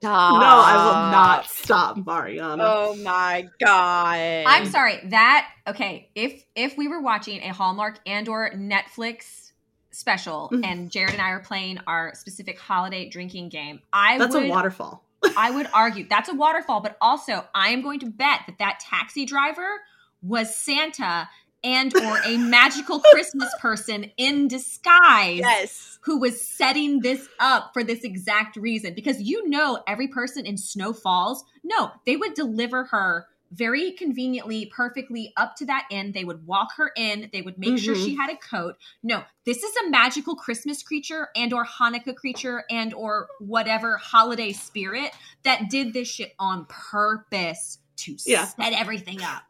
Stop. 0.00 0.40
no, 0.40 0.46
I 0.46 0.76
will 0.86 1.10
not 1.12 1.46
stop, 1.46 1.96
Marianna. 2.06 2.62
Oh 2.64 2.94
my 3.02 3.48
god. 3.58 4.44
I'm 4.46 4.66
sorry. 4.66 5.00
That 5.06 5.48
okay. 5.66 6.10
If 6.14 6.44
if 6.54 6.76
we 6.78 6.86
were 6.86 7.00
watching 7.02 7.40
a 7.42 7.52
Hallmark 7.52 7.98
and 8.06 8.28
or 8.28 8.50
Netflix 8.52 9.50
special, 9.90 10.50
Mhm. 10.52 10.64
and 10.64 10.90
Jared 10.92 11.14
and 11.14 11.20
I 11.22 11.30
are 11.30 11.40
playing 11.40 11.80
our 11.88 12.14
specific 12.14 12.60
holiday 12.60 13.08
drinking 13.08 13.48
game, 13.48 13.80
I 13.92 14.18
That's 14.18 14.34
would 14.34 14.44
a 14.44 14.48
waterfall. 14.48 15.02
I 15.36 15.50
would 15.50 15.68
argue 15.74 16.06
that's 16.08 16.28
a 16.28 16.34
waterfall. 16.34 16.80
But 16.80 16.96
also, 17.00 17.44
I 17.52 17.70
am 17.70 17.82
going 17.82 17.98
to 18.00 18.06
bet 18.06 18.42
that 18.46 18.58
that 18.60 18.78
taxi 18.78 19.24
driver 19.26 19.80
was 20.22 20.54
Santa 20.56 21.28
and 21.64 21.94
or 21.94 22.18
a 22.24 22.36
magical 22.38 23.00
Christmas 23.00 23.52
person 23.60 24.10
in 24.16 24.48
disguise 24.48 25.38
Yes. 25.38 25.98
who 26.02 26.18
was 26.18 26.40
setting 26.40 27.00
this 27.00 27.28
up 27.40 27.70
for 27.72 27.82
this 27.82 28.04
exact 28.04 28.56
reason 28.56 28.94
because 28.94 29.20
you 29.20 29.48
know 29.48 29.82
every 29.86 30.08
person 30.08 30.46
in 30.46 30.56
Snow 30.56 30.92
Falls, 30.92 31.44
no, 31.64 31.90
they 32.06 32.16
would 32.16 32.34
deliver 32.34 32.84
her 32.84 33.26
very 33.50 33.92
conveniently, 33.92 34.66
perfectly 34.66 35.32
up 35.38 35.56
to 35.56 35.64
that 35.64 35.86
inn. 35.90 36.12
They 36.12 36.24
would 36.24 36.46
walk 36.46 36.68
her 36.76 36.92
in. 36.98 37.30
They 37.32 37.40
would 37.40 37.56
make 37.56 37.78
sure 37.78 37.94
Mhm. 37.94 38.04
she 38.04 38.14
had 38.14 38.28
a 38.28 38.36
coat. 38.36 38.76
No, 39.02 39.24
this 39.46 39.62
is 39.62 39.74
a 39.86 39.88
magical 39.88 40.36
Christmas 40.36 40.82
creature 40.82 41.28
and 41.34 41.54
or 41.54 41.64
Hanukkah 41.64 42.14
creature 42.14 42.64
and 42.68 42.92
or 42.92 43.26
whatever 43.38 43.96
holiday 43.96 44.52
spirit 44.52 45.12
that 45.44 45.70
did 45.70 45.94
this 45.94 46.08
shit 46.08 46.34
on 46.38 46.66
purpose 46.66 47.78
to 47.96 48.16
Yeah. 48.26 48.44
set 48.44 48.74
everything 48.74 49.22
up. 49.22 49.44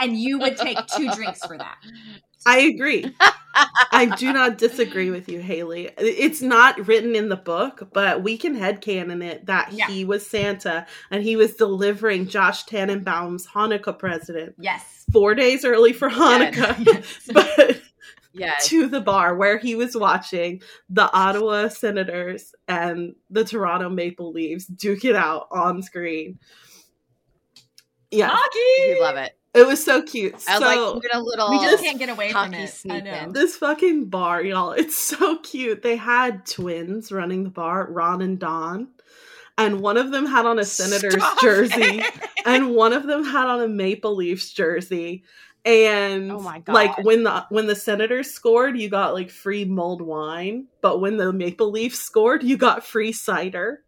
And 0.00 0.16
you 0.16 0.38
would 0.38 0.56
take 0.56 0.78
two 0.86 1.10
drinks 1.12 1.44
for 1.44 1.58
that. 1.58 1.76
I 2.46 2.60
agree. 2.60 3.04
I 3.92 4.14
do 4.16 4.32
not 4.32 4.56
disagree 4.56 5.10
with 5.10 5.28
you, 5.28 5.40
Haley. 5.40 5.90
It's 5.98 6.40
not 6.40 6.86
written 6.86 7.14
in 7.14 7.28
the 7.28 7.36
book, 7.36 7.90
but 7.92 8.22
we 8.22 8.38
can 8.38 8.56
headcanon 8.56 9.22
it 9.22 9.46
that 9.46 9.72
Yeah. 9.72 9.88
he 9.88 10.04
was 10.06 10.26
Santa 10.26 10.86
and 11.10 11.22
he 11.22 11.36
was 11.36 11.54
delivering 11.56 12.28
Josh 12.28 12.64
Tannenbaum's 12.64 13.46
Hanukkah 13.46 13.98
present 13.98 14.54
Yes. 14.58 15.04
four 15.12 15.34
days 15.34 15.64
early 15.64 15.92
for 15.92 16.08
Hanukkah. 16.08 16.76
Yes. 16.86 17.28
but 17.32 17.80
Yes. 18.32 18.68
to 18.68 18.86
the 18.86 19.00
bar 19.00 19.34
where 19.36 19.58
he 19.58 19.74
was 19.74 19.96
watching 19.96 20.62
the 20.88 21.12
Ottawa 21.12 21.66
Senators 21.68 22.54
and 22.68 23.16
the 23.28 23.44
Toronto 23.44 23.90
Maple 23.90 24.32
Leafs 24.32 24.66
duke 24.66 25.04
it 25.04 25.16
out 25.16 25.48
on 25.50 25.82
screen. 25.82 26.38
Yeah, 28.12 28.36
We 28.86 29.00
love 29.00 29.16
it. 29.16 29.36
It 29.54 29.66
was 29.66 29.82
so 29.84 30.02
cute. 30.02 30.34
I 30.34 30.36
was 30.36 30.44
so 30.44 30.60
like, 30.60 30.78
a 31.12 31.20
little. 31.20 31.50
We 31.50 31.56
just 31.58 31.70
Just 31.72 31.84
can't 31.84 31.98
get 31.98 32.08
away 32.08 32.32
from 32.32 32.52
hockey 32.52 32.64
it. 32.64 32.82
I 32.88 33.00
know. 33.00 33.32
this 33.32 33.56
fucking 33.56 34.06
bar, 34.06 34.42
y'all, 34.42 34.72
it's 34.72 34.96
so 34.96 35.38
cute. 35.38 35.82
They 35.82 35.96
had 35.96 36.46
twins 36.46 37.10
running 37.10 37.44
the 37.44 37.50
bar, 37.50 37.86
Ron 37.90 38.22
and 38.22 38.38
Don. 38.38 38.88
And 39.58 39.80
one 39.80 39.98
of 39.98 40.10
them 40.10 40.24
had 40.24 40.46
on 40.46 40.58
a 40.58 40.64
Senators 40.64 41.14
Stop 41.22 41.40
jersey, 41.40 41.98
it. 42.00 42.14
and 42.46 42.74
one 42.74 42.92
of 42.94 43.06
them 43.06 43.24
had 43.24 43.46
on 43.46 43.60
a 43.60 43.68
Maple 43.68 44.16
Leafs 44.16 44.52
jersey. 44.52 45.22
And 45.66 46.32
Oh 46.32 46.40
my 46.40 46.60
God. 46.60 46.72
like 46.72 47.04
when 47.04 47.24
the 47.24 47.44
when 47.50 47.66
the 47.66 47.76
Senators 47.76 48.30
scored, 48.30 48.78
you 48.78 48.88
got 48.88 49.12
like 49.12 49.28
free 49.30 49.66
mulled 49.66 50.00
wine, 50.00 50.66
but 50.80 51.00
when 51.00 51.18
the 51.18 51.32
Maple 51.34 51.70
Leafs 51.70 51.98
scored, 51.98 52.42
you 52.42 52.56
got 52.56 52.86
free 52.86 53.12
cider. 53.12 53.82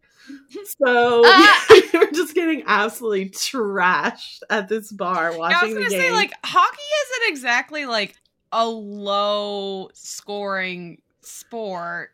So 0.79 1.21
Ah! 1.25 1.65
we 1.69 1.99
were 1.99 2.11
just 2.11 2.33
getting 2.35 2.63
absolutely 2.65 3.29
trashed 3.29 4.39
at 4.49 4.67
this 4.69 4.91
bar 4.91 5.31
Yeah, 5.31 5.35
I 5.35 5.37
watching 5.37 5.61
was 5.69 5.73
the 5.73 5.79
gonna 5.81 5.89
game. 5.89 5.99
say 5.99 6.11
like 6.11 6.31
hockey 6.43 6.81
isn't 7.03 7.31
exactly 7.31 7.85
like 7.85 8.15
a 8.51 8.67
low 8.67 9.89
scoring 9.93 11.01
sport. 11.21 12.11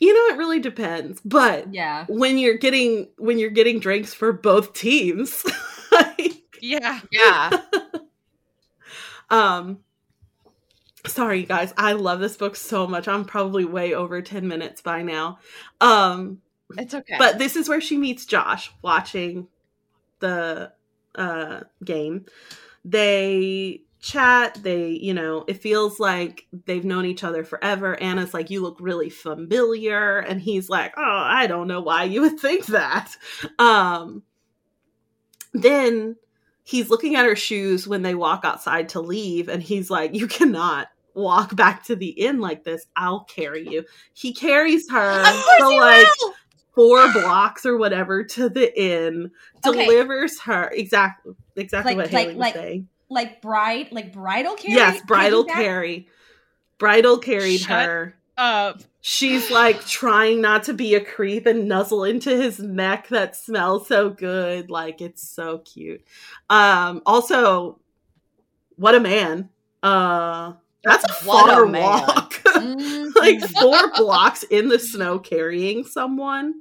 you 0.00 0.12
know, 0.12 0.34
it 0.34 0.38
really 0.38 0.58
depends. 0.60 1.20
But 1.24 1.72
Yeah. 1.72 2.04
when 2.08 2.36
you're 2.38 2.58
getting 2.58 3.08
when 3.18 3.38
you're 3.38 3.50
getting 3.50 3.78
drinks 3.78 4.12
for 4.14 4.32
both 4.32 4.72
teams, 4.74 5.44
like, 5.92 6.58
Yeah. 6.60 7.00
Yeah. 7.10 7.50
um 9.30 9.78
sorry 11.06 11.42
guys 11.44 11.72
i 11.76 11.92
love 11.92 12.20
this 12.20 12.36
book 12.36 12.54
so 12.54 12.86
much 12.86 13.08
i'm 13.08 13.24
probably 13.24 13.64
way 13.64 13.92
over 13.94 14.22
10 14.22 14.46
minutes 14.46 14.80
by 14.80 15.02
now 15.02 15.38
um 15.80 16.38
It's 16.78 16.94
okay. 16.94 17.16
but 17.18 17.38
this 17.38 17.56
is 17.56 17.68
where 17.68 17.80
she 17.80 17.96
meets 17.96 18.26
josh 18.26 18.72
watching 18.82 19.48
the 20.20 20.72
uh 21.14 21.60
game. 21.84 22.26
They 22.84 23.82
chat 24.00 24.58
they 24.64 24.88
you 24.88 25.14
know 25.14 25.44
it 25.46 25.62
feels 25.62 26.00
like 26.00 26.46
they've 26.66 26.84
known 26.84 27.06
each 27.06 27.22
other 27.22 27.44
forever. 27.44 28.00
Anna's 28.02 28.34
like 28.34 28.50
you 28.50 28.60
look 28.60 28.78
really 28.80 29.10
familiar. 29.10 30.18
And 30.18 30.40
he's 30.40 30.68
like 30.68 30.94
oh 30.96 31.02
i 31.02 31.46
don't 31.46 31.68
know 31.68 31.80
why 31.80 32.04
you 32.04 32.22
would 32.22 32.40
think 32.40 32.66
that. 32.66 33.14
Um 33.58 34.22
then 35.54 36.16
he's 36.64 36.90
looking 36.90 37.14
at 37.16 37.26
her 37.26 37.36
shoes 37.36 37.86
when 37.86 38.02
they 38.02 38.14
walk 38.14 38.44
outside 38.44 38.88
to 38.90 39.00
leave 39.00 39.48
and 39.48 39.62
he's 39.62 39.90
like 39.90 40.14
you 40.14 40.26
cannot 40.26 40.88
walk 41.14 41.54
back 41.54 41.84
to 41.84 41.94
the 41.94 42.08
inn 42.08 42.40
like 42.40 42.64
this. 42.64 42.86
I'll 42.96 43.24
carry 43.24 43.68
you. 43.68 43.84
He 44.14 44.32
carries 44.32 44.90
her 44.90 45.20
of 45.20 45.26
course 45.26 45.58
so 45.58 45.70
he 45.70 45.78
like 45.80 46.06
will! 46.20 46.34
Four 46.74 47.12
blocks 47.12 47.66
or 47.66 47.76
whatever 47.76 48.24
to 48.24 48.48
the 48.48 48.80
inn 48.80 49.30
Okay. 49.66 49.84
delivers 49.86 50.40
her 50.40 50.68
exactly 50.72 51.34
exactly 51.56 51.94
Like- 51.94 52.04
what 52.04 52.10
Haley 52.10 52.24
like- 52.24 52.36
was 52.36 52.40
like 52.40 52.54
saying. 52.54 52.88
Like 53.10 53.42
bride, 53.42 53.88
like 53.92 54.12
bridal 54.12 54.54
carry. 54.54 54.74
yes 54.74 55.02
bridal 55.06 55.44
carry. 55.44 56.08
Bridal 56.78 57.18
carried 57.18 57.58
Shut 57.60 57.84
her. 57.86 58.16
Uh, 58.38 58.72
she's 59.02 59.50
like 59.50 59.84
trying 59.86 60.40
not 60.40 60.62
to 60.64 60.72
be 60.72 60.94
a 60.94 61.04
creep 61.04 61.44
and 61.44 61.68
nuzzle 61.68 62.04
into 62.04 62.30
his 62.34 62.58
neck 62.58 63.08
that 63.08 63.36
smells 63.36 63.86
so 63.86 64.08
good. 64.08 64.70
Like 64.70 65.02
it's 65.02 65.28
so 65.28 65.58
cute. 65.58 66.02
Um 66.48 67.02
also 67.04 67.78
what 68.76 68.94
a 68.94 69.00
man. 69.00 69.50
Uh 69.82 70.54
that's 70.84 71.04
a 71.04 71.24
What 71.26 71.48
far 71.50 71.66
man. 71.66 71.82
walk 71.82 72.32
Mhm. 72.44 73.14
like 73.16 73.40
four 73.40 73.90
blocks 73.96 74.42
in 74.44 74.68
the 74.68 74.78
snow 74.78 75.18
carrying 75.18 75.84
someone 75.84 76.54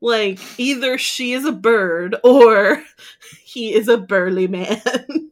like 0.00 0.38
either 0.58 0.96
she 0.98 1.32
is 1.32 1.44
a 1.44 1.52
bird 1.52 2.16
or 2.24 2.82
he 3.44 3.74
is 3.74 3.88
a 3.88 3.96
burly 3.98 4.46
man 4.48 4.80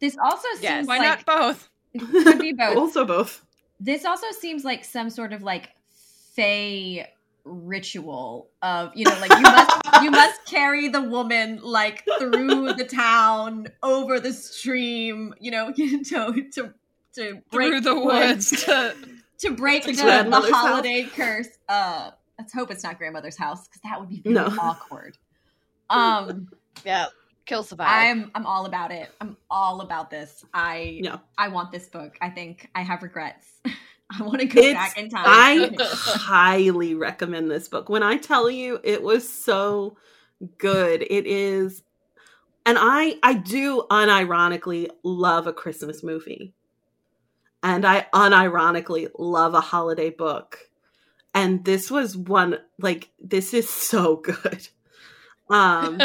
This 0.00 0.16
also 0.22 0.48
seems 0.52 0.62
Yes. 0.62 0.86
why 0.86 0.98
like 0.98 1.26
not 1.26 1.26
both? 1.26 1.68
could 2.24 2.38
be 2.38 2.52
both. 2.52 2.76
also 2.76 3.04
both 3.04 3.44
this 3.80 4.04
also 4.04 4.26
seems 4.32 4.64
like 4.64 4.84
some 4.84 5.10
sort 5.10 5.32
of 5.32 5.42
like 5.42 5.70
fey 6.34 7.06
ritual 7.44 8.48
of 8.62 8.90
you 8.94 9.04
know 9.04 9.16
like 9.20 9.30
you 9.30 9.42
must 9.42 10.02
you 10.02 10.10
must 10.10 10.44
carry 10.46 10.88
the 10.88 11.00
woman 11.02 11.60
like 11.62 12.04
through 12.18 12.72
the 12.74 12.84
town 12.84 13.66
over 13.82 14.18
the 14.18 14.32
stream 14.32 15.34
you 15.40 15.50
know 15.50 15.70
to 15.76 16.02
to 16.50 16.72
to 17.14 17.40
break 17.50 17.68
Through 17.70 17.80
the 17.82 18.00
woods 18.00 18.50
to 18.64 18.94
to 19.38 19.50
break 19.54 19.82
To 19.84 19.90
the, 19.90 19.96
the 19.96 20.02
grandmother's 20.02 20.50
house. 20.52 20.66
holiday 20.68 21.02
curse 21.14 21.48
uh 21.68 22.10
let's 22.38 22.52
hope 22.52 22.70
it's 22.70 22.82
not 22.82 22.96
grandmother's 22.98 23.36
house 23.36 23.68
because 23.68 23.82
that 23.82 24.00
would 24.00 24.08
be 24.08 24.20
very 24.20 24.34
No. 24.34 24.46
awkward 24.60 25.16
um 25.90 26.48
Yeah. 26.84 27.06
Kill 27.46 27.62
survive. 27.62 27.88
i'm 27.90 28.30
i'm 28.34 28.46
all 28.46 28.64
about 28.64 28.90
it 28.90 29.10
i'm 29.20 29.36
all 29.50 29.82
about 29.82 30.08
this 30.10 30.44
i 30.54 30.98
Yeah. 31.02 31.18
i 31.36 31.48
want 31.48 31.72
this 31.72 31.88
book 31.88 32.16
i 32.22 32.30
think 32.30 32.70
i 32.74 32.80
have 32.80 33.02
regrets 33.02 33.46
i 34.10 34.22
want 34.22 34.40
to 34.40 34.46
go 34.46 34.60
It's- 34.60 34.74
back 34.74 34.98
in 34.98 35.08
time 35.10 35.24
I 35.26 35.70
highly 35.80 36.94
recommend 36.94 37.50
this 37.50 37.68
book. 37.68 37.88
When 37.88 38.02
I 38.02 38.16
tell 38.16 38.50
you 38.50 38.78
it 38.84 39.02
was 39.02 39.28
so 39.28 39.96
good, 40.58 41.02
it 41.02 41.26
is 41.26 41.82
and 42.66 42.76
I 42.80 43.16
I 43.22 43.34
do 43.34 43.84
unironically 43.90 44.88
love 45.02 45.46
a 45.46 45.52
Christmas 45.52 46.02
movie. 46.02 46.52
And 47.62 47.86
I 47.86 48.06
unironically 48.12 49.08
love 49.18 49.54
a 49.54 49.60
holiday 49.62 50.10
book. 50.10 50.58
And 51.34 51.64
this 51.64 51.90
was 51.90 52.16
one 52.16 52.58
like 52.78 53.10
this 53.18 53.54
is 53.54 53.68
so 53.70 54.16
good. 54.16 54.68
Um 55.48 56.00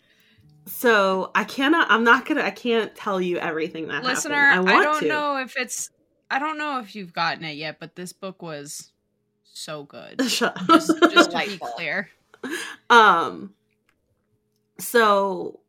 so 0.66 1.30
I 1.34 1.44
cannot 1.44 1.90
I'm 1.90 2.04
not 2.04 2.26
gonna 2.26 2.42
I 2.42 2.50
can't 2.50 2.94
tell 2.94 3.20
you 3.20 3.38
everything 3.38 3.88
that 3.88 4.02
listener. 4.04 4.34
happened. 4.34 4.70
I, 4.70 4.76
I 4.78 4.82
don't 4.82 5.00
to. 5.02 5.08
know 5.08 5.36
if 5.36 5.56
it's. 5.56 5.90
I 6.32 6.38
don't 6.38 6.56
know 6.56 6.78
if 6.80 6.96
you've 6.96 7.12
gotten 7.12 7.44
it 7.44 7.56
yet, 7.56 7.78
but 7.78 7.94
this 7.94 8.14
book 8.14 8.40
was 8.40 8.90
so 9.44 9.84
good. 9.84 10.22
Shut 10.30 10.58
up. 10.58 10.66
Just, 10.66 10.90
just 11.12 11.30
to 11.32 11.46
be 11.46 11.58
clear. 11.58 12.08
Um 12.88 13.52
so 14.78 15.60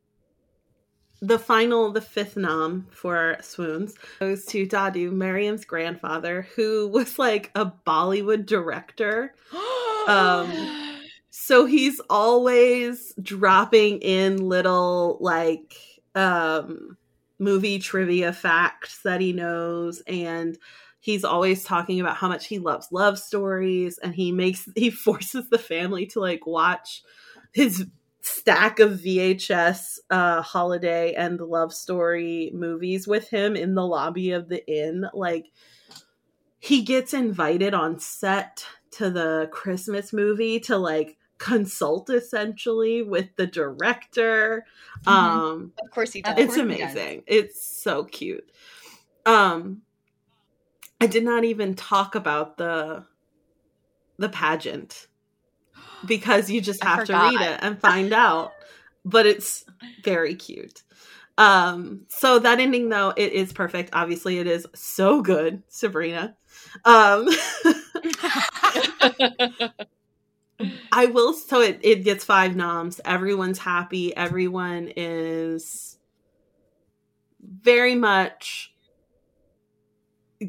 the 1.21 1.37
final 1.37 1.91
the 1.91 1.99
fifth 2.01 2.37
nom 2.37 2.87
for 2.91 3.35
swoons 3.41 3.95
goes 4.21 4.45
to 4.45 4.65
Dadu, 4.65 5.11
Miriam's 5.11 5.65
grandfather, 5.65 6.47
who 6.55 6.87
was 6.87 7.19
like 7.19 7.51
a 7.55 7.65
Bollywood 7.85 8.45
director. 8.45 9.35
Um, 10.05 10.51
So 11.29 11.65
he's 11.65 12.01
always 12.09 13.13
dropping 13.21 13.99
in 13.99 14.49
little 14.49 15.17
like 15.21 15.75
um 16.13 16.97
movie 17.43 17.79
trivia 17.79 18.33
facts 18.33 18.99
that 19.03 19.21
he 19.21 19.33
knows 19.33 20.01
and 20.07 20.57
he's 20.99 21.25
always 21.25 21.63
talking 21.63 21.99
about 21.99 22.15
how 22.15 22.29
much 22.29 22.47
he 22.47 22.59
loves 22.59 22.87
love 22.91 23.19
stories 23.19 23.97
and 23.97 24.15
he 24.15 24.31
makes 24.31 24.67
he 24.75 24.89
forces 24.89 25.49
the 25.49 25.59
family 25.59 26.05
to 26.05 26.19
like 26.19 26.45
watch 26.47 27.03
his 27.51 27.85
stack 28.21 28.79
of 28.79 28.91
VHS 28.91 29.99
uh 30.09 30.41
holiday 30.41 31.13
and 31.13 31.41
love 31.41 31.73
story 31.73 32.51
movies 32.53 33.05
with 33.05 33.27
him 33.29 33.55
in 33.57 33.75
the 33.75 33.85
lobby 33.85 34.31
of 34.31 34.47
the 34.47 34.65
inn. 34.65 35.05
Like 35.13 35.47
he 36.59 36.83
gets 36.83 37.13
invited 37.13 37.73
on 37.73 37.99
set 37.99 38.65
to 38.91 39.09
the 39.09 39.49
Christmas 39.51 40.13
movie 40.13 40.61
to 40.61 40.77
like 40.77 41.17
consult 41.43 42.09
essentially 42.09 43.01
with 43.01 43.27
the 43.35 43.45
director. 43.45 44.65
Mhm. 45.05 45.11
Um 45.11 45.73
of 45.83 45.91
course 45.91 46.13
he 46.13 46.21
does. 46.21 46.35
it's 46.37 46.55
course 46.55 46.69
he 46.69 46.77
does. 46.77 46.93
amazing. 46.93 47.23
It's 47.27 47.61
so 47.61 48.05
cute. 48.05 48.49
Um 49.25 49.81
I 51.01 51.07
did 51.07 51.25
not 51.25 51.43
even 51.43 51.75
talk 51.75 52.15
about 52.15 52.55
the 52.55 53.03
the 54.17 54.29
pageant 54.29 55.07
because 56.05 56.49
you 56.49 56.61
just 56.61 56.81
have 56.81 57.03
to 57.07 57.13
read 57.13 57.41
it 57.41 57.59
and 57.61 57.77
find 57.77 58.13
out. 58.13 58.53
But 59.03 59.25
it's 59.25 59.65
very 60.01 60.35
cute. 60.35 60.83
Um 61.37 62.05
so 62.07 62.39
that 62.39 62.61
ending 62.61 62.87
though 62.87 63.13
it 63.17 63.33
is 63.33 63.51
perfect. 63.51 63.89
Obviously 63.91 64.39
it 64.39 64.47
is 64.47 64.65
so 64.73 65.21
good, 65.21 65.61
Sabrina. 65.67 66.37
Um 66.85 67.27
I 70.91 71.07
will. 71.07 71.33
So 71.33 71.61
it, 71.61 71.79
it 71.81 72.03
gets 72.03 72.23
five 72.23 72.55
noms. 72.55 73.01
Everyone's 73.05 73.59
happy. 73.59 74.15
Everyone 74.15 74.91
is 74.95 75.97
very 77.41 77.95
much 77.95 78.73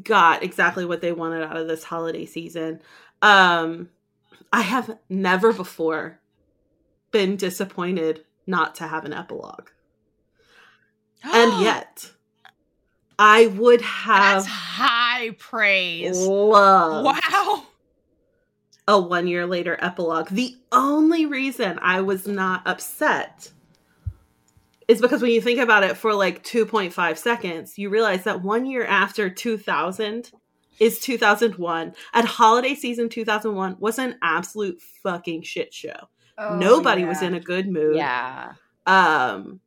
got 0.03 0.43
exactly 0.43 0.85
what 0.85 1.01
they 1.01 1.11
wanted 1.11 1.43
out 1.43 1.57
of 1.57 1.67
this 1.67 1.83
holiday 1.83 2.25
season. 2.25 2.81
Um, 3.21 3.89
I 4.51 4.61
have 4.61 4.97
never 5.09 5.51
before 5.53 6.19
been 7.11 7.35
disappointed 7.35 8.25
not 8.47 8.75
to 8.75 8.87
have 8.87 9.05
an 9.05 9.13
epilogue, 9.13 9.69
and 11.23 11.61
yet 11.63 12.11
I 13.17 13.47
would 13.47 13.79
that's 13.79 14.45
have 14.45 14.45
high 14.45 15.31
praise. 15.31 16.17
loved 16.17 17.05
Wow. 17.05 17.65
A 18.87 18.99
one 18.99 19.27
year 19.27 19.45
later 19.45 19.77
epilogue. 19.81 20.29
The 20.29 20.55
only 20.71 21.25
reason 21.25 21.79
I 21.81 22.01
was 22.01 22.27
not 22.27 22.61
upset 22.67 23.51
is 24.87 25.01
because 25.01 25.21
when 25.21 25.31
you 25.31 25.41
think 25.41 25.59
about 25.59 25.83
it 25.83 25.97
for 25.97 26.13
like 26.13 26.43
2.5 26.43 27.17
seconds, 27.17 27.77
you 27.77 27.89
realize 27.89 28.23
that 28.25 28.43
one 28.43 28.65
year 28.65 28.85
after 28.85 29.29
2000 29.29 30.31
is 30.79 30.99
2001, 30.99 31.95
and 32.13 32.27
holiday 32.27 32.75
season 32.75 33.07
2001 33.09 33.77
was 33.79 33.97
an 33.97 34.17
absolute 34.21 34.79
fucking 35.01 35.41
shit 35.41 35.73
show. 35.73 35.95
Oh, 36.37 36.57
Nobody 36.57 37.05
was 37.05 37.21
in 37.21 37.33
a 37.33 37.39
good 37.39 37.67
mood. 37.67 37.95
yeah. 37.95 38.53
Um, 38.85 39.61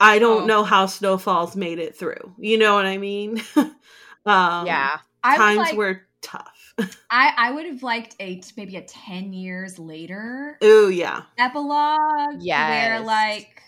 I 0.00 0.18
don't 0.20 0.44
Oh. 0.44 0.46
know 0.46 0.64
how 0.64 0.86
Snowfalls 0.86 1.56
made 1.56 1.78
it 1.78 1.96
through. 1.96 2.34
You 2.38 2.58
know 2.58 2.74
what 2.74 2.86
I 2.86 2.96
mean? 2.96 3.42
um, 3.56 4.66
yeah. 4.66 4.98
I 5.22 5.36
times 5.36 5.58
like- 5.58 5.76
were 5.76 6.02
tough. 6.22 6.53
I, 7.10 7.32
I 7.36 7.50
would 7.52 7.66
have 7.66 7.82
liked 7.82 8.16
a 8.20 8.42
maybe 8.56 8.76
a 8.76 8.82
10 8.82 9.32
years 9.32 9.78
later 9.78 10.58
Ooh, 10.62 10.88
yeah. 10.90 11.22
epilogue 11.38 12.40
Yeah. 12.40 12.68
where 12.68 13.00
like 13.00 13.62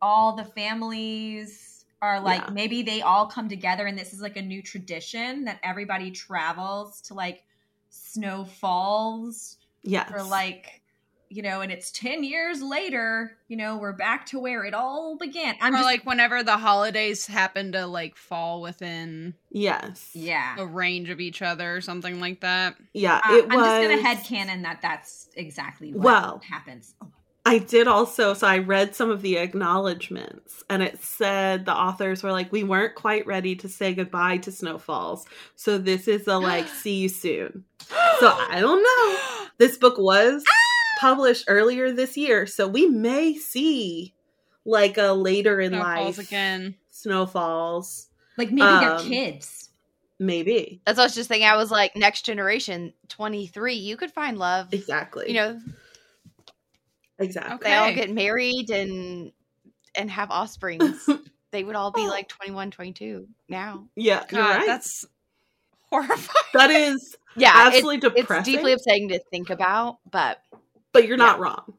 all 0.00 0.36
the 0.36 0.44
families 0.44 1.84
are 2.02 2.20
like 2.20 2.42
Yeah. 2.42 2.50
maybe 2.52 2.82
they 2.82 3.02
all 3.02 3.26
come 3.26 3.48
together 3.48 3.86
and 3.86 3.98
this 3.98 4.12
is 4.12 4.20
like 4.20 4.36
a 4.36 4.42
new 4.42 4.62
tradition 4.62 5.44
that 5.44 5.58
everybody 5.62 6.10
travels 6.10 7.00
to 7.02 7.14
like 7.14 7.44
Snow 7.90 8.44
Falls 8.44 9.56
Yes. 9.82 10.10
for 10.10 10.22
like 10.22 10.82
you 11.34 11.42
know 11.42 11.60
and 11.60 11.72
it's 11.72 11.90
10 11.90 12.22
years 12.22 12.62
later 12.62 13.36
you 13.48 13.56
know 13.56 13.76
we're 13.76 13.92
back 13.92 14.24
to 14.26 14.38
where 14.38 14.64
it 14.64 14.72
all 14.72 15.16
began 15.16 15.54
i'm 15.60 15.74
or 15.74 15.78
just 15.78 15.84
like 15.84 16.06
whenever 16.06 16.42
the 16.42 16.56
holidays 16.56 17.26
happen 17.26 17.72
to 17.72 17.86
like 17.86 18.16
fall 18.16 18.60
within 18.62 19.34
Yes. 19.50 20.10
yeah 20.14 20.54
a 20.58 20.66
range 20.66 21.10
of 21.10 21.20
each 21.20 21.42
other 21.42 21.76
or 21.76 21.80
something 21.80 22.20
like 22.20 22.40
that. 22.40 22.76
Yeah. 22.92 23.20
Uh, 23.28 23.34
it 23.34 23.46
i'm 23.50 23.58
just 23.58 24.28
gonna 24.28 24.42
headcanon 24.46 24.62
that 24.62 24.80
that's 24.80 25.28
exactly 25.36 25.92
what 25.92 26.02
Well, 26.04 26.40
happens 26.48 26.94
Oh, 27.02 27.08
I 27.46 27.58
did 27.58 27.86
also, 27.88 28.32
so 28.32 28.46
I 28.46 28.56
read 28.56 28.94
some 28.94 29.10
of 29.10 29.20
the 29.20 29.36
acknowledgments, 29.36 30.64
and 30.70 30.82
it 30.82 31.02
said 31.04 31.66
the 31.66 31.74
authors 31.74 32.22
were 32.22 32.32
like, 32.32 32.50
we 32.50 32.64
weren't 32.64 32.94
quite 32.94 33.26
ready 33.26 33.54
to 33.56 33.68
say 33.68 33.92
goodbye 33.92 34.38
to 34.38 34.50
Snowfalls. 34.50 35.26
So 35.54 35.76
this 35.76 36.08
is 36.08 36.26
a 36.26 36.38
like, 36.38 36.66
see 36.82 36.94
you 37.00 37.10
soon. 37.10 37.64
So 38.20 38.28
I 38.28 38.60
don't 38.60 38.82
know. 38.82 39.48
This 39.58 39.76
book 39.76 39.98
was 39.98 40.42
published 41.04 41.44
earlier 41.48 41.92
this 41.92 42.16
year, 42.16 42.46
so 42.46 42.66
we 42.66 42.86
may 42.86 43.34
see 43.34 44.14
like 44.64 44.96
a 44.96 45.12
later 45.12 45.60
in 45.60 45.72
Snowfalls 45.72 46.16
life 46.18 46.26
again. 46.26 46.74
Snowfalls. 46.90 48.08
like 48.38 48.50
maybe 48.50 48.66
they're 48.66 48.94
Um, 48.94 49.06
kids 49.06 49.64
Maybe. 50.18 50.80
That's 50.86 50.96
what 50.96 51.02
I 51.02 51.06
was 51.06 51.14
just 51.14 51.28
thinking. 51.28 51.46
I 51.48 51.56
was 51.56 51.70
like, 51.70 51.96
next 51.96 52.22
generation, 52.22 52.92
23, 53.08 53.74
you 53.74 53.96
could 53.96 54.12
find 54.12 54.38
love. 54.38 54.72
Exactly. 54.72 55.26
You 55.28 55.34
know, 55.34 55.60
exactly. 57.18 57.68
they 57.68 57.74
all 57.74 57.92
get 57.92 58.10
married 58.10 58.70
and 58.70 59.32
and 59.96 60.10
have 60.10 60.30
offsprings. 60.30 61.08
they 61.50 61.64
would 61.64 61.76
all 61.76 61.90
be 61.90 62.06
like 62.06 62.28
21, 62.28 62.70
22 62.70 63.28
now. 63.48 63.88
Yeah, 63.96 64.24
you're 64.30 64.40
God, 64.42 64.56
right. 64.56 64.66
that's 64.66 65.04
horrifying. 65.90 66.28
that 66.54 66.70
is 66.70 67.16
Yeah, 67.36 67.66
it's, 67.66 67.76
absolutely 67.76 68.08
it's 68.08 68.16
depressing. 68.20 68.54
deeply 68.54 68.72
upsetting 68.72 69.08
to 69.10 69.18
think 69.30 69.50
about, 69.50 69.98
but 70.10 70.38
but 70.94 71.06
you're 71.06 71.18
not 71.18 71.38
wrong. 71.38 71.74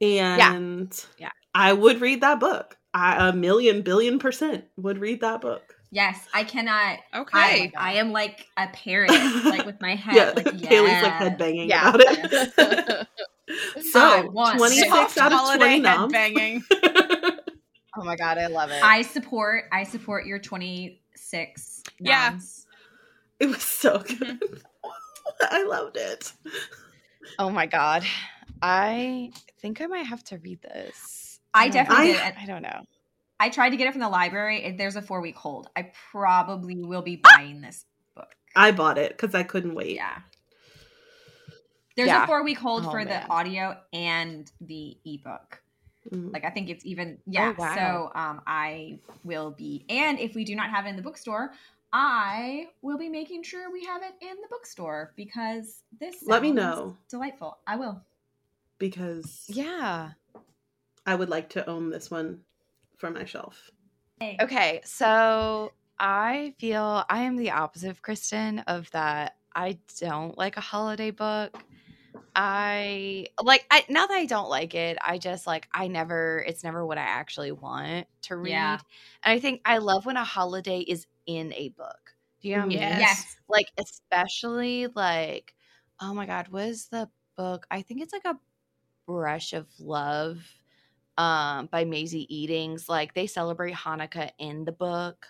And 0.00 1.04
Yeah. 1.18 1.30
I 1.54 1.72
would 1.74 2.00
read 2.00 2.22
that 2.22 2.40
book. 2.40 2.78
I 2.94 3.28
a 3.28 3.32
million 3.34 3.82
billion 3.82 4.18
percent 4.18 4.64
would 4.78 4.96
read 4.98 5.20
that 5.20 5.42
book. 5.42 5.74
yes 5.90 6.18
i 6.32 6.42
cannot 6.44 6.98
Okay. 7.14 7.38
I, 7.38 7.72
I 7.76 7.92
am 7.94 8.10
like 8.12 8.46
a 8.56 8.68
parrot 8.68 9.10
like 9.44 9.66
with 9.66 9.80
my 9.82 9.94
head 10.06 10.14
yeah, 10.16 10.32
like 10.34 10.46
Haley's 10.64 11.02
like 11.02 11.12
head 11.12 11.36
banging 11.38 11.68
Yeah. 11.68 11.90
about 11.90 12.00
it. 12.00 13.08
I 13.76 13.80
so 13.92 14.30
want 14.30 14.58
twenty 14.58 14.76
six 14.76 14.88
Soft 14.88 15.18
out 15.18 15.32
of 15.32 15.38
holiday 15.38 15.78
twenty 15.80 15.86
head 15.86 16.10
banging. 16.10 16.64
oh 17.96 18.02
my 18.04 18.16
god, 18.16 18.38
I 18.38 18.46
love 18.46 18.70
it. 18.70 18.82
i 18.82 19.02
support 19.02 19.64
i 19.72 19.84
support 19.84 20.24
your 20.26 20.38
26 20.38 21.82
Yeah. 22.00 22.30
noms. 22.30 22.66
it 23.40 23.46
was 23.46 23.62
so 23.62 23.98
mm-hmm. 23.98 24.24
good. 24.36 24.62
I 25.42 25.64
loved 25.64 25.96
it. 25.98 26.32
oh 27.38 27.50
my 27.50 27.66
god. 27.66 28.04
I 28.62 29.32
think 29.60 29.80
I 29.80 29.86
might 29.86 30.06
have 30.06 30.22
to 30.24 30.38
read 30.38 30.60
this. 30.62 31.40
i 31.54 31.64
don't 31.68 31.72
definitely 31.74 32.14
I- 32.14 32.30
did 32.30 32.34
I 32.42 32.46
don't 32.46 32.62
know. 32.62 32.82
I 33.38 33.50
tried 33.50 33.70
to 33.70 33.76
get 33.76 33.86
it 33.86 33.92
from 33.92 34.00
the 34.00 34.08
library. 34.08 34.74
There's 34.78 34.96
a 34.96 35.02
four 35.02 35.20
week 35.20 35.36
hold. 35.36 35.68
I 35.76 35.90
probably 36.10 36.76
will 36.82 37.02
be 37.02 37.16
buying 37.16 37.60
this 37.60 37.84
book. 38.14 38.34
I 38.54 38.72
bought 38.72 38.96
it 38.96 39.10
because 39.12 39.34
I 39.34 39.42
couldn't 39.42 39.74
wait. 39.74 39.96
Yeah. 39.96 40.18
There's 41.96 42.08
Yeah. 42.08 42.24
a 42.24 42.26
four 42.26 42.42
week 42.44 42.58
hold 42.58 42.86
Oh, 42.86 42.90
for 42.90 42.96
man. 43.04 43.08
the 43.08 43.28
audio 43.28 43.76
and 43.92 44.50
the 44.62 44.96
ebook. 45.04 45.60
Mm. 46.10 46.32
Like 46.32 46.44
I 46.44 46.50
think 46.50 46.70
it's 46.70 46.86
even 46.86 47.18
yeah. 47.26 47.52
Oh, 47.58 47.60
wow. 47.62 47.74
So 47.74 48.18
um 48.18 48.40
I 48.46 49.00
will 49.24 49.50
be 49.50 49.84
and 49.90 50.18
if 50.18 50.34
we 50.34 50.44
do 50.44 50.54
not 50.56 50.70
have 50.70 50.86
it 50.86 50.90
in 50.90 50.96
the 50.96 51.02
bookstore, 51.02 51.52
I 51.92 52.68
will 52.80 52.96
be 52.98 53.08
making 53.10 53.42
sure 53.42 53.70
we 53.70 53.84
have 53.84 54.02
it 54.02 54.14
in 54.22 54.36
the 54.36 54.48
bookstore 54.48 55.12
because 55.16 55.82
this 56.00 56.16
Let 56.26 56.40
me 56.42 56.52
know. 56.52 56.96
Delightful. 57.10 57.58
I 57.66 57.76
will. 57.76 58.00
Because 58.78 59.44
Yeah. 59.48 60.12
I 61.04 61.14
would 61.14 61.28
like 61.28 61.50
to 61.50 61.68
own 61.68 61.90
this 61.90 62.10
one 62.10 62.40
for 62.96 63.10
my 63.10 63.24
shelf. 63.24 63.70
Okay, 64.22 64.80
so 64.84 65.72
I 65.98 66.54
feel 66.58 67.04
I 67.08 67.22
am 67.22 67.36
the 67.36 67.50
opposite 67.50 67.90
of 67.90 68.02
Kristen 68.02 68.60
of 68.60 68.90
that 68.92 69.36
I 69.54 69.78
don't 70.00 70.36
like 70.36 70.56
a 70.56 70.60
holiday 70.62 71.10
book. 71.10 71.62
I 72.34 73.26
like 73.42 73.66
I 73.70 73.84
not 73.88 74.08
that 74.08 74.16
I 74.16 74.26
don't 74.26 74.48
like 74.48 74.74
it, 74.74 74.98
I 75.02 75.18
just 75.18 75.46
like 75.46 75.68
I 75.72 75.88
never 75.88 76.44
it's 76.46 76.64
never 76.64 76.84
what 76.84 76.98
I 76.98 77.02
actually 77.02 77.52
want 77.52 78.06
to 78.22 78.36
read. 78.36 78.50
Yeah. 78.50 78.78
And 79.22 79.32
I 79.32 79.40
think 79.40 79.60
I 79.64 79.78
love 79.78 80.06
when 80.06 80.16
a 80.16 80.24
holiday 80.24 80.80
is 80.80 81.06
in 81.26 81.52
a 81.54 81.70
book. 81.70 82.14
Do 82.40 82.48
you 82.48 82.56
know 82.56 82.62
what 82.62 82.66
I 82.66 82.68
mean? 82.68 82.78
Yes. 82.78 83.00
Yes. 83.00 83.36
Like 83.48 83.68
especially 83.78 84.88
like 84.94 85.54
oh 86.00 86.12
my 86.12 86.26
god, 86.26 86.48
what 86.48 86.64
is 86.64 86.88
the 86.88 87.08
book? 87.36 87.66
I 87.70 87.82
think 87.82 88.02
it's 88.02 88.12
like 88.12 88.24
a 88.24 88.38
brush 89.06 89.52
of 89.52 89.66
love 89.78 90.38
um 91.18 91.66
by 91.72 91.84
Mazey 91.84 92.26
Eddings. 92.30 92.88
Like 92.88 93.14
they 93.14 93.26
celebrate 93.26 93.74
Hanukkah 93.74 94.30
in 94.38 94.64
the 94.64 94.72
book. 94.72 95.26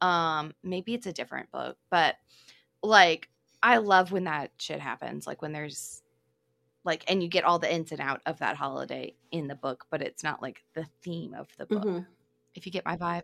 Um 0.00 0.54
maybe 0.62 0.94
it's 0.94 1.06
a 1.06 1.12
different 1.12 1.50
book, 1.50 1.76
but 1.90 2.16
like 2.82 3.28
I 3.62 3.78
love 3.78 4.12
when 4.12 4.24
that 4.24 4.52
shit 4.58 4.80
happens. 4.80 5.26
Like 5.26 5.42
when 5.42 5.52
there's 5.52 6.02
like 6.84 7.04
and 7.08 7.22
you 7.22 7.28
get 7.28 7.44
all 7.44 7.58
the 7.58 7.72
ins 7.72 7.92
and 7.92 8.00
out 8.00 8.20
of 8.26 8.38
that 8.38 8.56
holiday 8.56 9.14
in 9.32 9.48
the 9.48 9.54
book, 9.54 9.86
but 9.90 10.02
it's 10.02 10.22
not 10.22 10.40
like 10.40 10.62
the 10.74 10.86
theme 11.02 11.34
of 11.34 11.48
the 11.58 11.66
book. 11.66 11.84
Mhm. 11.84 12.06
If 12.54 12.64
you 12.64 12.72
get 12.72 12.84
my 12.86 12.96
vibe. 12.96 13.22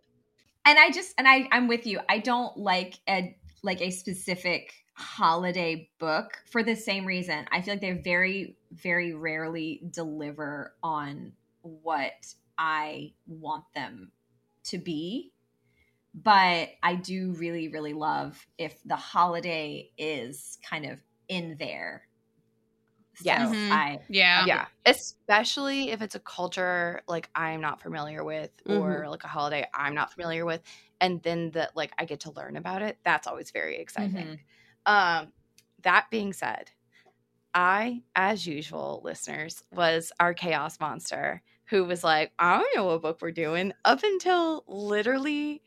and 0.64 0.78
i 0.78 0.90
just 0.90 1.12
and 1.18 1.26
i 1.26 1.48
i'm 1.50 1.66
with 1.66 1.86
you 1.86 1.98
i 2.08 2.18
don't 2.18 2.56
like 2.56 3.00
a 3.08 3.36
like 3.64 3.80
a 3.80 3.90
specific 3.90 4.82
holiday 4.94 5.90
book 5.98 6.42
for 6.46 6.62
the 6.62 6.76
same 6.76 7.07
reason. 7.07 7.46
I 7.50 7.62
feel 7.62 7.74
like 7.74 7.81
they 7.81 7.92
very 7.92 8.57
very 8.72 9.14
rarely 9.14 9.83
deliver 9.90 10.76
on 10.83 11.35
what 11.62 12.35
i 12.59 13.14
want 13.26 13.64
them 13.74 14.12
to 14.64 14.78
be. 14.78 15.33
But 16.14 16.70
i 16.83 16.94
do 16.96 17.33
really 17.33 17.68
really 17.68 17.94
love 17.94 18.46
if 18.59 18.83
the 18.85 18.96
holiday 18.96 19.92
is 19.98 20.59
kind 20.68 20.87
of 20.87 21.00
in 21.28 21.57
there. 21.59 22.09
So 23.14 23.35
Yes. 23.35 23.50
Mhm. 23.52 23.68
i 23.70 23.98
Yeah. 24.09 24.46
yeah. 24.46 24.68
Especially 24.85 25.90
if 25.90 26.02
it's 26.02 26.14
a 26.16 26.20
culture 26.20 27.02
like 27.07 27.31
i'm 27.37 27.61
not 27.61 27.81
familiar 27.81 28.24
with 28.24 28.50
or 28.66 29.09
like 29.09 29.22
a 29.24 29.28
holiday 29.28 29.64
i'm 29.74 29.94
not 29.94 30.12
familiar 30.12 30.44
with 30.44 30.61
and 31.00 31.22
then 31.22 31.50
that 31.52 31.76
like 31.76 31.92
i 31.98 32.05
get 32.05 32.20
to 32.20 32.33
learn 32.33 32.57
about 32.57 32.83
it 32.83 32.98
that's 33.05 33.26
always 33.28 33.50
very 33.52 33.76
exciting 33.78 34.33
um 34.87 35.33
that 35.83 36.07
being 36.11 36.33
said 36.33 36.71
i 37.55 38.03
as 38.16 38.47
usual 38.47 39.01
listeners 39.05 39.62
was 39.73 40.12
our 40.21 40.35
chaos 40.35 40.79
monster 40.81 41.42
who 41.66 41.85
was 41.85 42.03
like 42.05 42.33
i 42.38 42.59
don't 42.59 42.77
know 42.77 42.85
what 42.87 43.03
book 43.03 43.18
we're 43.23 43.31
doing. 43.31 43.73
Up 43.85 44.03
until 44.03 44.64
literally 44.66 45.62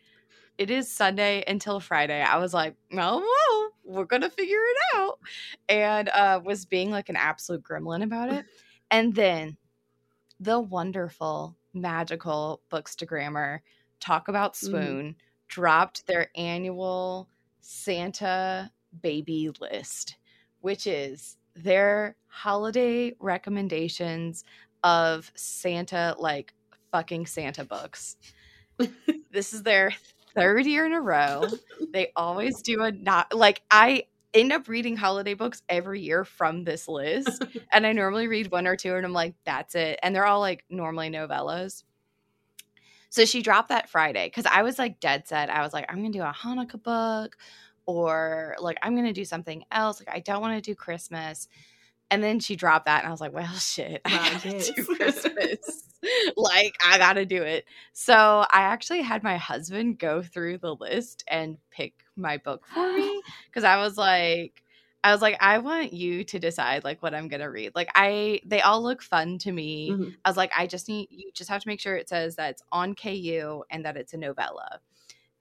it 0.58 0.69
is 0.71 0.91
sunday 0.91 1.43
until 1.47 1.80
friday. 1.80 2.21
I 2.21 2.38
was 2.38 2.54
like 2.54 2.75
oh 2.93 3.71
well 3.84 3.95
we're 3.95 4.06
gonna 4.06 4.30
figure 4.30 4.58
it 4.58 4.78
out. 4.97 5.19
And 5.69 6.10
uh 6.10 6.41
was 6.43 6.65
being 6.65 6.91
like 6.91 7.10
an 7.10 7.15
absolute 7.15 7.63
gremlin 7.63 8.04
about 8.04 8.32
it. 8.32 8.45
And 8.91 9.15
then 9.15 9.58
the 10.39 10.60
wonderful 10.60 11.58
magical 11.73 12.62
Books 12.69 12.95
to 12.97 13.06
Grammar 13.06 13.62
talk 13.99 14.28
about 14.28 14.54
Mhm. 14.54 14.58
swoon 14.58 15.15
dropped 15.47 16.08
their 16.08 16.30
annual 16.36 17.30
santa 17.62 18.71
baby 19.01 19.49
list 19.60 20.17
which 20.62 20.88
is 20.88 21.38
their 21.55 22.15
holiday 22.27 23.13
recommendations 23.19 24.43
of 24.84 25.31
santa 25.36 26.15
like 26.19 26.53
fucking 26.95 27.26
santa 27.26 27.65
books. 27.65 28.15
This 29.32 29.51
is 29.51 29.63
their 29.63 29.91
third 30.34 30.65
year 30.65 30.86
in 30.86 30.93
a 30.93 31.01
row. 31.01 31.43
They 31.91 32.13
always 32.15 32.61
do 32.61 32.84
a 32.84 32.91
not 32.93 33.34
like 33.34 33.61
i 33.69 34.05
end 34.34 34.53
up 34.53 34.69
reading 34.69 34.95
holiday 34.95 35.34
books 35.34 35.61
every 35.67 35.99
year 35.99 36.24
from 36.24 36.63
this 36.63 36.88
list 36.88 37.43
and 37.74 37.86
i 37.86 37.91
normally 37.91 38.28
read 38.28 38.49
one 38.49 38.65
or 38.65 38.78
two 38.78 38.95
and 38.95 39.05
i'm 39.05 39.11
like 39.11 39.34
that's 39.45 39.76
it 39.76 39.99
and 40.01 40.15
they're 40.15 40.26
all 40.26 40.39
like 40.39 40.63
normally 40.69 41.09
novellas. 41.09 41.84
So 43.09 43.26
she 43.26 43.41
dropped 43.41 43.69
that 43.69 43.89
friday 43.89 44.28
because 44.28 44.45
i 44.45 44.63
was 44.63 44.80
like 44.80 45.01
dead 45.01 45.28
set. 45.28 45.49
I 45.49 45.61
was 45.61 45.74
like 45.74 45.86
i'm 45.89 45.97
gonna 45.97 46.11
do 46.11 46.22
a 46.22 46.34
hanukkah 46.34 46.82
book 46.82 47.36
or 47.86 48.55
like 48.59 48.77
i'm 48.81 48.95
gonna 48.95 49.13
do 49.13 49.25
something 49.25 49.63
else 49.71 49.99
like 49.99 50.15
i 50.15 50.19
don't 50.19 50.41
want 50.41 50.55
to 50.55 50.61
do 50.61 50.75
christmas. 50.75 51.47
And 52.11 52.23
then 52.23 52.39
she 52.39 52.55
dropped 52.55 52.86
that 52.86 52.99
and 52.99 53.07
i 53.07 53.11
was 53.11 53.19
like 53.21 53.33
well 53.33 53.51
shit 53.55 54.01
i 54.05 54.11
Wow, 54.11 54.29
gotta 54.33 54.49
yes. 54.49 54.69
do 54.71 54.86
christmas. 54.86 55.81
Like 56.38 56.75
i 56.86 56.99
gotta 56.99 57.25
do 57.25 57.41
it. 57.41 57.65
So 57.93 58.13
i 58.13 58.61
actually 58.61 59.01
had 59.01 59.23
my 59.23 59.38
husband 59.38 59.97
go 59.97 60.21
through 60.21 60.59
the 60.59 60.75
list 60.75 61.23
and 61.27 61.57
pick 61.71 61.93
my 62.15 62.38
book 62.38 62.65
for 62.67 62.93
me 62.97 63.21
because 63.47 63.63
i 63.63 63.77
was 63.77 63.97
like 63.97 64.61
i 65.03 65.11
was 65.11 65.21
like 65.23 65.36
i 65.39 65.57
want 65.57 65.93
you 65.93 66.23
to 66.25 66.38
decide 66.38 66.83
like 66.83 67.01
what 67.01 67.15
i'm 67.15 67.27
gonna 67.27 67.49
read. 67.49 67.71
Like 67.73 67.89
i 67.95 68.39
they 68.45 68.61
all 68.61 68.83
look 68.83 69.01
fun 69.01 69.39
to 69.39 69.51
me. 69.51 69.89
Mhm. 69.91 70.13
i 70.23 70.29
was 70.29 70.38
like 70.38 70.51
i 70.55 70.67
just 70.67 70.88
need 70.88 71.07
you 71.09 71.31
just 71.33 71.49
have 71.49 71.61
to 71.63 71.67
make 71.67 71.79
sure 71.79 71.95
it 71.95 72.07
says 72.09 72.36
that 72.36 72.51
it's 72.51 72.63
on 72.71 72.93
ku 72.93 73.63
and 73.71 73.83
that 73.86 73.97
it's 73.97 74.13
a 74.13 74.17
novella. 74.17 74.79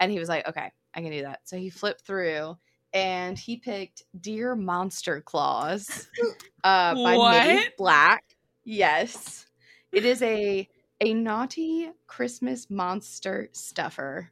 And 0.01 0.11
he 0.11 0.19
was 0.19 0.31
like 0.31 0.49
okay 0.49 0.71
i 0.95 1.01
can 1.01 1.11
do 1.11 1.23
that 1.23 1.41
so 1.45 1.57
he 1.57 1.71
flipped 1.71 2.03
through 2.07 2.57
and 2.95 3.37
he 3.37 3.57
picked 3.57 4.05
Dear 4.21 4.55
Monster 4.55 5.21
Claus 5.21 6.09
uh, 6.65 6.95
by? 6.95 7.17
Maeve 7.17 7.71
Black. 7.77 8.25
Yes, 8.65 9.47
it 9.93 10.05
is 10.05 10.23
a 10.23 10.67
a 11.01 11.13
naughty 11.13 11.91
Christmas 12.07 12.71
monster 12.71 13.51
stuffer. 13.53 14.31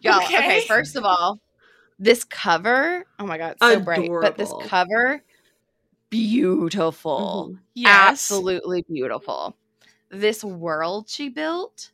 Y'all, 0.00 0.22
okay. 0.22 0.36
Okay. 0.38 0.60
first 0.66 0.96
of 0.96 1.04
all, 1.04 1.40
this 1.98 2.24
cover, 2.24 3.04
oh 3.18 3.26
my 3.26 3.36
god, 3.36 3.56
so 3.60 3.80
bright. 3.80 4.08
But 4.20 4.36
this 4.38 4.52
cover, 4.62 5.22
beautiful. 6.08 7.56
Mhm. 7.56 7.58
Yes. 7.74 8.30
Absolutely 8.30 8.82
beautiful. 8.88 9.56
This 10.08 10.42
world 10.44 11.08
she 11.08 11.28
built, 11.28 11.90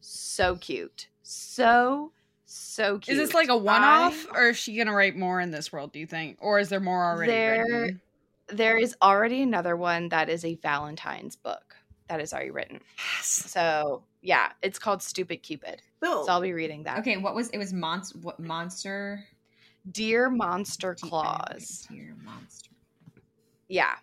so 0.00 0.56
cute. 0.56 1.08
So, 1.22 2.12
so 2.44 2.98
cute. 2.98 3.16
Is 3.18 3.28
this 3.28 3.34
like 3.34 3.48
a 3.48 3.56
one 3.56 3.82
off, 3.82 4.26
I- 4.32 4.38
or 4.38 4.48
is 4.50 4.56
she 4.58 4.76
gonna 4.76 4.92
write 4.94 5.16
more 5.16 5.40
in 5.40 5.50
this 5.50 5.72
world? 5.72 5.92
Do 5.92 5.98
you 5.98 6.06
think, 6.06 6.38
or 6.40 6.58
is 6.58 6.68
there 6.68 6.80
more 6.80 7.04
already 7.04 7.32
There- 7.32 7.64
written? 7.64 8.00
There 8.48 8.76
is 8.76 8.94
already 9.00 9.40
another 9.42 9.76
one 9.76 10.08
that 10.10 10.28
is 10.28 10.44
a 10.44 10.56
Valentine's 10.56 11.36
book 11.36 11.76
that 12.08 12.20
is 12.20 12.34
already 12.34 12.50
written. 12.50 12.80
Yes. 12.98 13.26
So, 13.26 14.02
yeah, 14.20 14.52
it's 14.60 14.78
called 14.78 15.02
Stupid 15.02 15.42
Cupid. 15.42 15.80
No. 16.02 16.26
So 16.26 16.32
I'll 16.32 16.40
be 16.40 16.52
reading 16.52 16.82
that. 16.82 16.98
Okay, 16.98 17.16
what 17.16 17.34
was 17.34 17.48
it? 17.50 17.58
Was 17.58 17.72
monster? 17.72 18.18
What 18.18 18.38
monster? 18.40 19.24
Dear 19.90 20.28
Monster 20.28 20.94
Dear- 20.94 21.08
Claus. 21.08 21.86
Dear 21.90 22.14
monster. 22.22 22.70
Yeah. 23.68 23.96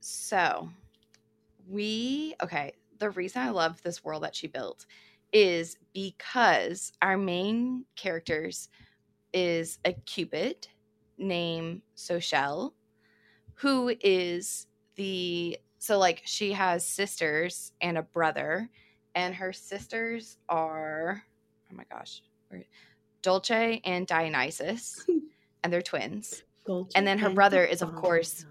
So 0.00 0.68
we 1.68 2.34
okay, 2.42 2.72
the 2.98 3.10
reason 3.10 3.42
I 3.42 3.50
love 3.50 3.80
this 3.82 4.04
world 4.04 4.24
that 4.24 4.34
she 4.36 4.46
built 4.46 4.84
is 5.32 5.76
because 5.92 6.92
our 7.02 7.16
main 7.16 7.84
characters 7.96 8.68
is 9.32 9.78
a 9.84 9.92
cupid 9.92 10.68
named 11.18 11.82
Sochelle 11.96 12.72
who 13.54 13.94
is 14.00 14.66
the 14.96 15.58
so 15.78 15.98
like 15.98 16.22
she 16.24 16.52
has 16.52 16.86
sisters 16.86 17.72
and 17.80 17.98
a 17.98 18.02
brother 18.02 18.68
and 19.14 19.34
her 19.34 19.52
sisters 19.52 20.36
are 20.48 21.22
oh 21.70 21.74
my 21.74 21.84
gosh 21.90 22.22
Dolce 23.22 23.80
and 23.84 24.06
Dionysus 24.06 25.04
and 25.64 25.72
they're 25.72 25.82
twins. 25.82 26.44
Dolce 26.66 26.92
and 26.94 27.06
then 27.06 27.18
her 27.18 27.30
brother 27.30 27.64
is, 27.64 27.82
of 27.82 27.94
course- 27.94 28.46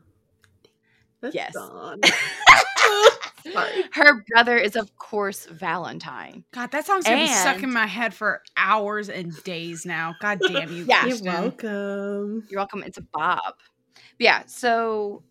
Yes. 1.32 1.56
Dawn. 3.46 3.54
Sorry. 3.54 3.84
her 3.94 4.24
brother 4.34 4.58
is 4.58 4.76
of 4.76 4.96
course 4.98 5.46
Valentine. 5.46 6.44
God, 6.52 6.72
that 6.72 6.86
song's 6.86 7.06
gonna 7.06 7.18
be 7.18 7.28
stuck 7.28 7.64
in 7.64 7.72
my 7.72 7.86
head 7.86 8.14
for 8.14 8.42
hours 8.58 9.10
and 9.10 9.32
days 9.44 9.86
now. 9.86 10.16
God 10.20 10.40
damn 10.48 10.72
you, 10.72 10.86
Yeah. 10.88 11.06
You're 11.06 11.24
welcome. 11.24 12.46
You're 12.50 12.60
welcome. 12.60 12.84
It's 12.84 12.98
a 12.98 13.02
Bob. 13.14 13.54
But 13.94 14.02
yeah, 14.20 14.44
so 14.48 15.24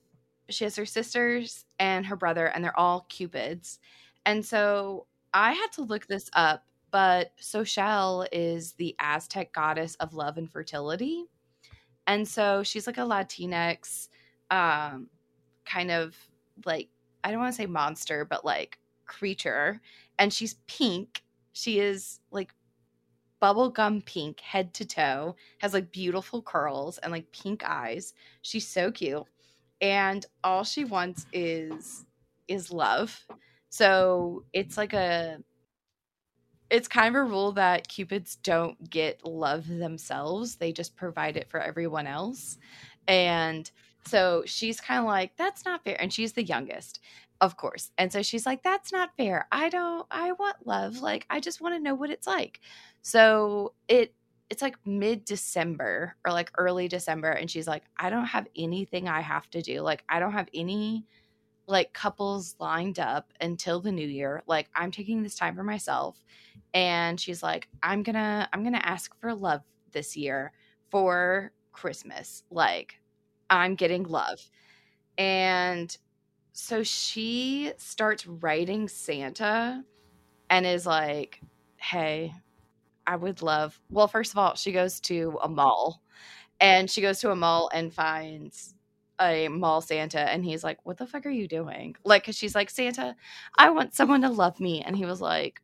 she 0.49 0.65
has 0.65 0.77
her 0.77 0.87
sisters 0.87 1.65
and 1.79 2.07
her 2.07 2.17
brother, 2.17 2.47
and 2.47 2.63
they're 2.63 2.79
all 2.79 3.07
cupids. 3.09 3.79
And 4.27 4.45
so 4.45 5.07
I 5.33 5.53
had 5.53 5.73
to 5.73 5.83
look 5.83 6.07
this 6.07 6.29
up, 6.35 6.65
but 6.91 7.33
Sochelle 7.41 8.27
is 8.33 8.73
the 8.75 8.95
Aztec 8.99 9.53
goddess 9.53 9.95
of 9.97 10.15
love 10.15 10.37
and 10.39 10.51
fertility. 10.51 11.25
And 12.07 12.29
so 12.29 12.63
she's 12.63 12.87
like 12.87 12.99
a 12.99 13.03
Latinx 13.03 14.09
um 14.51 15.09
kind 15.65 15.91
of 15.91 16.15
like 16.67 16.89
I 17.25 17.31
don't 17.31 17.41
want 17.41 17.53
to 17.53 17.57
say 17.57 17.67
monster, 17.67 18.25
but 18.25 18.45
like 18.45 18.79
creature. 19.07 19.81
And 20.19 20.33
she's 20.33 20.55
pink. 20.67 21.25
She 21.53 21.81
is 21.81 22.21
like 22.31 22.55
bubblegum 23.43 24.05
pink 24.05 24.41
head 24.41 24.73
to 24.75 24.85
toe, 24.85 25.37
has 25.59 25.75
like 25.75 25.91
beautiful 25.91 26.43
curls 26.43 26.99
and 26.99 27.13
like 27.13 27.33
pink 27.33 27.65
eyes. 27.65 28.15
She's 28.43 28.67
so 28.67 28.93
cute. 28.93 29.25
And 29.81 30.25
all 30.45 30.65
she 30.65 30.85
wants 30.85 31.27
is 31.33 32.05
is 32.47 32.71
love. 32.71 33.27
So 33.71 34.45
it's 34.53 34.77
like 34.77 34.93
a 34.93 35.39
it's 36.71 36.89
kind 36.89 37.15
of 37.15 37.21
a 37.21 37.25
rule 37.25 37.53
that 37.53 37.89
cupids 37.89 38.37
don't 38.37 38.91
get 38.91 39.25
love 39.25 39.69
themselves. 39.69 40.57
They 40.57 40.73
just 40.73 40.97
provide 40.97 41.37
it 41.37 41.51
for 41.51 41.61
everyone 41.61 42.07
else. 42.07 42.59
And 43.07 43.71
so 44.07 44.43
she's 44.47 44.81
kind 44.81 45.01
of 45.01 45.07
like, 45.07 45.37
that's 45.37 45.65
not 45.65 45.85
fair. 45.85 46.01
And 46.01 46.13
she's 46.13 46.33
the 46.33 46.45
youngest, 46.45 47.01
of 47.41 47.57
course. 47.57 47.91
And 47.99 48.13
so 48.13 48.23
she's 48.23 48.47
like, 48.47 48.63
that's 48.63 48.93
not 48.93 49.17
fair. 49.17 49.47
I 49.51 49.69
don't, 49.69 50.07
I 50.11 50.33
want 50.33 50.67
love. 50.67 51.01
Like, 51.01 51.27
I 51.31 51.41
just 51.41 51.61
want 51.61 51.75
to 51.75 51.83
know 51.83 51.95
what 51.95 52.11
it's 52.11 52.27
like. 52.27 52.61
So 53.03 53.75
it, 53.89 54.15
it's 54.51 54.63
like 54.63 54.77
mid 54.85 55.25
December 55.25 56.17
or 56.25 56.33
like 56.33 56.51
early 56.59 56.87
December. 56.87 57.31
And 57.31 57.51
she's 57.51 57.67
like, 57.67 57.85
I 57.99 58.11
don't 58.11 58.27
have 58.27 58.47
anything 58.57 59.09
I 59.09 59.21
have 59.21 59.49
to 59.51 59.63
do. 59.63 59.81
Like, 59.81 60.05
I 60.09 60.21
don't 60.21 60.33
have 60.33 60.49
any 60.53 61.07
like 61.67 61.95
couples 61.95 62.57
lined 62.61 62.99
up 62.99 63.33
until 63.41 63.81
the 63.81 63.93
new 63.93 64.07
year. 64.07 64.43
Like, 64.47 64.69
I'm 64.75 64.91
taking 64.91 65.23
this 65.23 65.35
time 65.35 65.57
for 65.57 65.65
myself. 65.65 66.23
And 66.75 67.19
she's 67.19 67.43
like, 67.43 67.69
I'm 67.83 68.03
gonna, 68.03 68.49
I'm 68.53 68.63
gonna 68.63 68.79
ask 68.83 69.19
for 69.19 69.35
love 69.35 69.63
this 69.93 70.15
year 70.17 70.53
for 70.91 71.53
Christmas. 71.73 72.45
Like, 72.51 73.01
I'm 73.51 73.75
getting 73.75 74.05
love. 74.05 74.41
And 75.19 75.97
so 76.53 76.83
she 76.83 77.73
starts 77.77 78.27
writing 78.27 78.89
Santa 78.89 79.85
and 80.51 80.67
is 80.67 80.87
like, 80.87 81.41
hey, 81.77 82.33
I 83.07 83.17
would 83.17 83.43
love. 83.43 83.79
Well, 83.91 84.09
first 84.09 84.33
of 84.33 84.39
all, 84.39 84.55
she 84.55 84.73
goes 84.73 85.01
to 85.01 85.39
a 85.43 85.49
mall 85.49 86.03
and 86.61 86.91
she 86.91 87.01
goes 87.01 87.21
to 87.21 87.31
a 87.31 87.37
mall 87.37 87.71
and 87.73 87.93
finds 87.93 88.75
a 89.21 89.49
mall 89.49 89.81
Santa 89.81 90.21
and 90.21 90.45
he's 90.45 90.65
like, 90.65 90.79
What 90.85 90.97
the 90.97 91.07
fuck 91.07 91.27
are 91.27 91.31
you 91.31 91.47
doing? 91.47 91.97
Like, 92.05 92.25
cause 92.25 92.37
she's 92.37 92.55
like, 92.55 92.71
Santa, 92.71 93.15
I 93.59 93.71
want 93.71 93.95
someone 93.95 94.23
to 94.23 94.31
love 94.31 94.59
me. 94.61 94.83
And 94.83 94.97
he 94.97 95.05
was 95.05 95.21
like, 95.21 95.61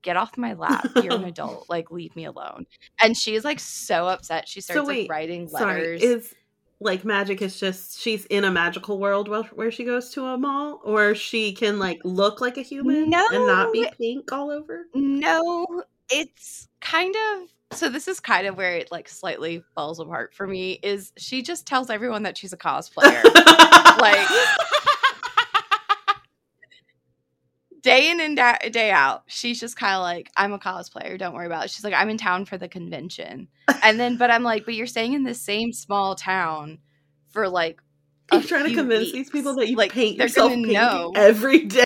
Get 0.00 0.16
off 0.16 0.36
my 0.36 0.54
lap. 0.54 0.88
You're 1.02 1.14
an 1.14 1.24
adult. 1.26 1.66
Like, 1.68 1.92
leave 1.92 2.16
me 2.16 2.24
alone. 2.24 2.66
And 3.00 3.16
she's 3.16 3.44
like 3.44 3.60
so 3.60 4.08
upset. 4.08 4.48
She 4.48 4.60
starts 4.60 4.88
wait, 4.88 5.02
like 5.02 5.10
writing 5.10 5.48
Sorry. 5.48 5.80
letters. 5.80 6.02
Is 6.02 6.34
like 6.82 7.04
magic 7.04 7.40
is 7.42 7.58
just 7.58 8.00
she's 8.00 8.24
in 8.26 8.44
a 8.44 8.50
magical 8.50 8.98
world 8.98 9.28
where, 9.28 9.42
where 9.44 9.70
she 9.70 9.84
goes 9.84 10.10
to 10.10 10.24
a 10.24 10.38
mall 10.38 10.80
or 10.84 11.14
she 11.14 11.52
can 11.52 11.78
like 11.78 12.00
look 12.04 12.40
like 12.40 12.56
a 12.56 12.62
human 12.62 13.04
and 13.04 13.46
not 13.46 13.72
be 13.72 13.88
pink 13.98 14.32
all 14.32 14.50
over? 14.50 14.86
No, 14.94 15.84
it's 16.10 16.68
kind 16.80 17.14
of 17.14 17.48
so 17.78 17.88
this 17.88 18.06
is 18.06 18.20
kind 18.20 18.46
of 18.46 18.56
where 18.56 18.76
it 18.76 18.92
like 18.92 19.08
slightly 19.08 19.62
falls 19.74 19.98
apart 19.98 20.34
for 20.34 20.46
me 20.46 20.78
is 20.82 21.12
she 21.16 21.42
just 21.42 21.66
tells 21.66 21.88
everyone 21.88 22.22
that 22.24 22.36
she's 22.36 22.52
a 22.52 22.58
cosplayer. 22.58 23.22
Like- 23.98 24.26
day 27.82 28.10
in 28.10 28.20
and 28.20 28.36
da- 28.36 28.58
day 28.70 28.90
out, 28.90 29.24
she's 29.26 29.58
just 29.60 29.76
kind 29.76 29.94
of 29.96 30.02
like, 30.02 30.30
I'm 30.36 30.52
a 30.52 30.58
cosplayer, 30.58 31.18
don't 31.18 31.34
worry 31.34 31.46
about 31.46 31.64
it. 31.66 31.70
She's 31.70 31.84
like, 31.84 31.94
I'm 31.94 32.08
in 32.08 32.18
town 32.18 32.44
for 32.44 32.56
the 32.56 32.68
convention. 32.68 33.48
And 33.82 33.98
then 33.98 34.16
but 34.16 34.30
I'm 34.30 34.42
like, 34.42 34.64
but 34.64 34.74
you're 34.74 34.86
staying 34.86 35.12
in 35.14 35.24
the 35.24 35.34
same 35.34 35.72
small 35.72 36.14
town 36.14 36.78
for 37.30 37.48
like 37.48 37.80
You're 38.32 38.42
trying 38.42 38.64
to 38.68 38.74
convince 38.74 39.12
these 39.12 39.30
people 39.30 39.54
that 39.56 39.68
you 39.68 39.76
Like, 39.76 39.92
paint 39.92 40.16
yourself 40.16 40.52
know. 40.54 41.12
every 41.16 41.64
day. 41.64 41.84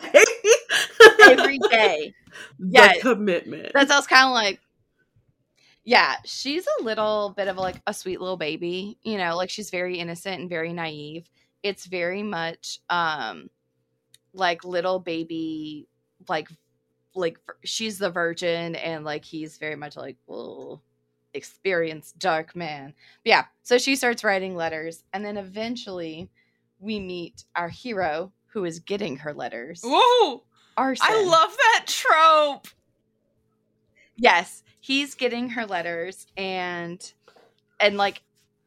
every 1.22 1.58
day. 1.58 2.12
the 2.58 2.70
Yeah. 2.70 2.92
commitment. 3.00 3.72
That's 3.74 3.90
I 3.90 3.96
was 3.96 4.06
kind 4.06 4.26
of 4.26 4.32
like, 4.32 4.60
yeah, 5.84 6.16
she's 6.24 6.66
a 6.80 6.82
little 6.82 7.32
bit 7.36 7.48
of 7.48 7.56
like 7.56 7.80
a 7.86 7.94
sweet 7.94 8.20
little 8.20 8.36
baby, 8.36 8.98
you 9.02 9.18
know, 9.18 9.36
like 9.36 9.50
she's 9.50 9.70
very 9.70 9.98
innocent 9.98 10.40
and 10.40 10.50
very 10.50 10.72
naive. 10.72 11.28
It's 11.62 11.86
very 11.86 12.22
much 12.22 12.80
um 12.90 13.48
like 14.36 14.64
little 14.64 14.98
baby, 15.00 15.88
like 16.28 16.48
like 17.14 17.38
she's 17.64 17.98
the 17.98 18.10
virgin 18.10 18.76
and 18.76 19.04
like 19.04 19.24
he's 19.24 19.56
very 19.58 19.76
much 19.76 19.96
like 19.96 20.16
well 20.26 20.82
experienced 21.34 22.18
dark 22.18 22.54
man. 22.54 22.94
But 23.24 23.30
yeah, 23.30 23.44
so 23.62 23.78
she 23.78 23.96
starts 23.96 24.22
writing 24.22 24.54
letters 24.54 25.02
and 25.12 25.24
then 25.24 25.36
eventually 25.36 26.30
we 26.78 27.00
meet 27.00 27.44
our 27.56 27.68
hero 27.68 28.32
who 28.48 28.64
is 28.64 28.80
getting 28.80 29.16
her 29.18 29.32
letters. 29.34 29.84
Ooh, 29.84 30.42
Arson. 30.76 31.06
I 31.08 31.24
love 31.24 31.56
that 31.56 31.84
trope. 31.86 32.68
yes 34.16 34.62
he's 34.80 35.14
getting 35.14 35.50
her 35.50 35.66
letters 35.66 36.26
and 36.36 37.12
and 37.80 37.96
like 37.96 38.22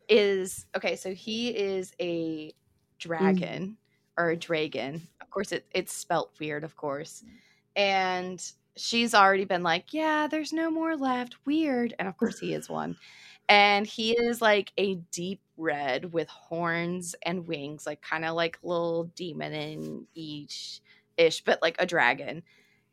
is 0.09 0.65
okay 0.75 0.95
so 0.95 1.13
he 1.13 1.49
is 1.49 1.93
a 2.01 2.53
dragon 2.97 3.69
mm. 3.69 3.75
Or 4.19 4.31
a 4.31 4.37
dragon. 4.37 5.07
Of 5.21 5.31
course 5.31 5.51
it, 5.53 5.65
it's 5.71 5.93
spelt 5.93 6.33
weird 6.39 6.63
of 6.65 6.75
course. 6.75 7.23
And 7.75 8.43
she's 8.77 9.13
already 9.15 9.45
been 9.45 9.63
like 9.63 9.93
yeah 9.93 10.27
there's 10.27 10.53
no 10.53 10.69
more 10.69 10.95
left. 10.97 11.37
Weird. 11.45 11.95
And 11.97 12.07
of 12.07 12.17
course 12.17 12.39
he 12.39 12.53
is 12.53 12.69
one. 12.69 12.97
And 13.47 13.87
he 13.87 14.11
is 14.11 14.41
like 14.41 14.71
a 14.77 14.95
deep 15.11 15.41
red 15.57 16.13
with 16.13 16.29
horns 16.29 17.15
and 17.23 17.47
wings 17.47 17.85
like 17.87 18.01
kind 18.01 18.25
of 18.25 18.35
like 18.35 18.59
little 18.61 19.05
demon 19.15 19.53
in 19.53 20.07
each 20.13 20.81
ish 21.17 21.43
but 21.43 21.61
like 21.61 21.77
a 21.79 21.85
dragon. 21.85 22.43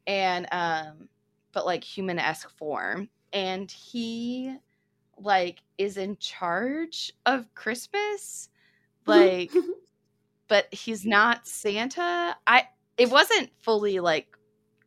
And 0.06 0.46
um 0.52 1.08
but 1.52 1.66
like 1.66 1.84
human-esque 1.84 2.50
form. 2.50 3.08
And 3.32 3.70
he 3.70 4.56
like 5.18 5.62
is 5.78 5.96
in 5.96 6.16
charge 6.18 7.12
of 7.26 7.52
Christmas. 7.54 8.48
Like 9.08 9.52
but 10.48 10.72
he's 10.72 11.04
not 11.04 11.46
Santa. 11.46 12.36
I 12.46 12.64
it 12.96 13.10
wasn't 13.10 13.50
fully 13.60 14.00
like 14.00 14.28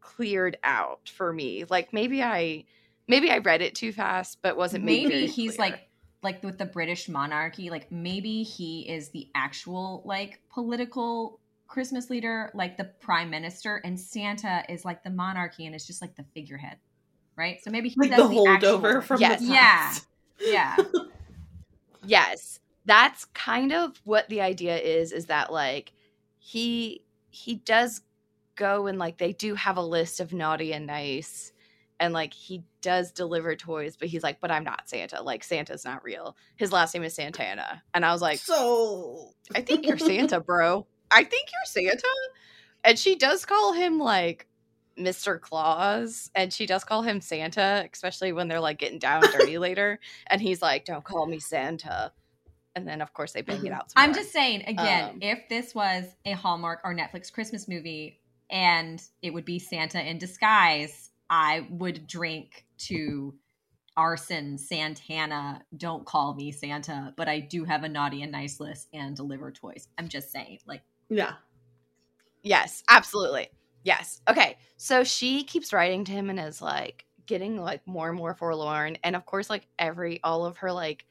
cleared 0.02 0.58
out 0.64 1.10
for 1.10 1.32
me. 1.32 1.66
Like 1.70 1.94
maybe 1.94 2.22
I 2.24 2.66
maybe 3.08 3.30
I 3.32 3.40
read 3.40 3.62
it 3.62 3.76
too 3.76 3.92
fast, 3.92 4.40
but 4.42 4.58
wasn't 4.58 4.84
made 4.86 5.04
maybe 5.04 5.14
very 5.22 5.28
he's 5.28 5.58
clear. 5.58 5.70
like 5.72 5.90
like 6.22 6.44
with 6.44 6.58
the 6.58 6.66
British 6.66 7.08
monarchy, 7.08 7.70
like 7.70 7.92
maybe 7.92 8.44
he 8.44 8.82
is 8.90 9.10
the 9.10 9.28
actual 9.36 10.02
like 10.06 10.42
political 10.50 11.40
Christmas 11.68 12.10
leader, 12.10 12.52
like 12.54 12.78
the 12.78 12.86
prime 12.86 13.30
minister, 13.30 13.78
and 13.84 14.00
Santa 14.00 14.64
is 14.70 14.84
like 14.84 15.04
the 15.04 15.10
monarchy 15.12 15.66
and 15.66 15.76
it's 15.76 15.86
just 15.86 16.02
like 16.02 16.16
the 16.16 16.26
figurehead, 16.34 16.78
right? 17.36 17.58
So 17.64 17.70
maybe 17.72 17.90
he 17.90 17.96
like 17.98 18.10
does 18.10 18.24
the 18.30 18.36
the 18.36 18.36
holdover 18.36 18.86
actual- 18.98 19.02
from 19.02 19.22
Yes. 19.22 19.40
the 19.40 19.46
Yeah. 19.46 19.96
yeah. 20.42 20.76
yes 22.06 22.60
that's 22.90 23.26
kind 23.26 23.72
of 23.72 24.02
what 24.04 24.28
the 24.30 24.42
idea 24.42 24.76
is 24.76 25.12
is 25.12 25.28
that 25.28 25.54
like 25.54 25.94
he 26.40 27.04
he 27.30 27.56
does 27.56 28.02
go 28.56 28.88
and 28.88 28.98
like 28.98 29.20
they 29.20 29.32
do 29.32 29.54
have 29.54 29.78
a 29.78 29.82
list 29.82 30.20
of 30.20 30.34
naughty 30.34 30.74
and 30.74 30.88
nice 30.88 31.54
and 32.00 32.16
like 32.16 32.34
he 32.34 32.64
does 32.82 33.12
deliver 33.12 33.56
toys 33.56 33.96
but 33.96 34.08
he's 34.08 34.24
like 34.24 34.42
but 34.42 34.50
i'm 34.50 34.64
not 34.64 34.90
santa 34.90 35.22
like 35.22 35.44
santa's 35.44 35.86
not 35.86 36.04
real 36.04 36.36
his 36.56 36.72
last 36.72 36.96
name 36.96 37.04
is 37.04 37.14
santana 37.14 37.84
and 37.94 38.04
i 38.04 38.12
was 38.12 38.24
like 38.24 38.40
so 38.40 39.30
i 39.54 39.62
think 39.62 39.86
you're 39.86 40.00
santa 40.00 40.40
bro 40.46 40.88
i 41.12 41.24
think 41.24 41.48
you're 41.54 41.66
santa 41.66 42.10
and 42.84 42.98
she 42.98 43.16
does 43.16 43.46
call 43.46 43.74
him 43.74 44.00
like 44.00 44.48
Mr. 44.98 45.40
Claus, 45.40 46.30
and 46.36 46.52
she 46.52 46.66
does 46.66 46.84
call 46.84 47.04
him 47.04 47.22
Santa, 47.22 47.88
especially 47.94 48.34
when 48.34 48.50
they're 48.50 48.60
like 48.60 48.80
getting 48.80 49.00
down 49.00 49.22
dirty 49.22 49.58
later. 49.58 49.98
And 50.28 50.42
he's 50.42 50.62
like, 50.62 50.84
"Don't 50.84 51.06
call 51.06 51.26
me 51.26 51.40
Santa." 51.40 52.12
And 52.76 52.88
then, 52.88 53.02
of 53.02 53.14
course, 53.14 53.34
they 53.34 53.42
bang 53.42 53.66
it 53.66 53.72
Mhm. 53.72 53.76
out. 53.76 53.92
I'm 53.96 54.14
just 54.14 54.32
saying 54.32 54.64
again, 54.68 55.10
Um, 55.10 55.20
if 55.22 55.50
this 55.50 55.74
was 55.76 56.06
a 56.26 56.32
Hallmark 56.32 56.82
or 56.84 56.94
Netflix 56.94 57.32
Christmas 57.32 57.68
movie 57.68 58.22
and 58.50 59.02
it 59.22 59.34
would 59.34 59.46
be 59.46 59.60
Santa 59.60 60.02
in 60.08 60.18
disguise, 60.18 61.12
I 61.30 61.68
would 61.72 62.08
drink 62.08 62.66
to 62.80 63.38
arson 63.98 64.58
Santana. 64.58 65.66
Don't 65.76 66.06
call 66.06 66.34
me 66.36 66.52
Santa, 66.52 67.14
but 67.18 67.28
I 67.28 67.40
do 67.40 67.66
have 67.66 67.84
a 67.84 67.90
naughty 67.90 68.22
and 68.22 68.32
nice 68.32 68.60
list 68.60 68.88
and 68.94 69.16
deliver 69.16 69.52
toys. 69.52 69.90
I'm 69.98 70.08
just 70.08 70.32
saying, 70.32 70.60
like, 70.66 70.84
yeah. 71.10 71.34
Yes, 72.44 72.84
absolutely. 72.90 73.50
Yes. 73.84 74.22
Okay. 74.30 74.58
So 74.78 75.04
she 75.04 75.44
keeps 75.44 75.74
writing 75.74 76.06
to 76.06 76.12
him 76.12 76.30
and 76.30 76.40
is 76.40 76.62
like 76.62 77.06
getting 77.26 77.58
like 77.62 77.86
more 77.86 78.08
and 78.10 78.18
more 78.18 78.34
forlorn. 78.34 78.98
And 79.04 79.16
of 79.16 79.26
course, 79.26 79.50
like 79.50 79.68
every 79.78 80.22
all 80.24 80.46
of 80.46 80.58
her 80.58 80.72
like 80.72 81.06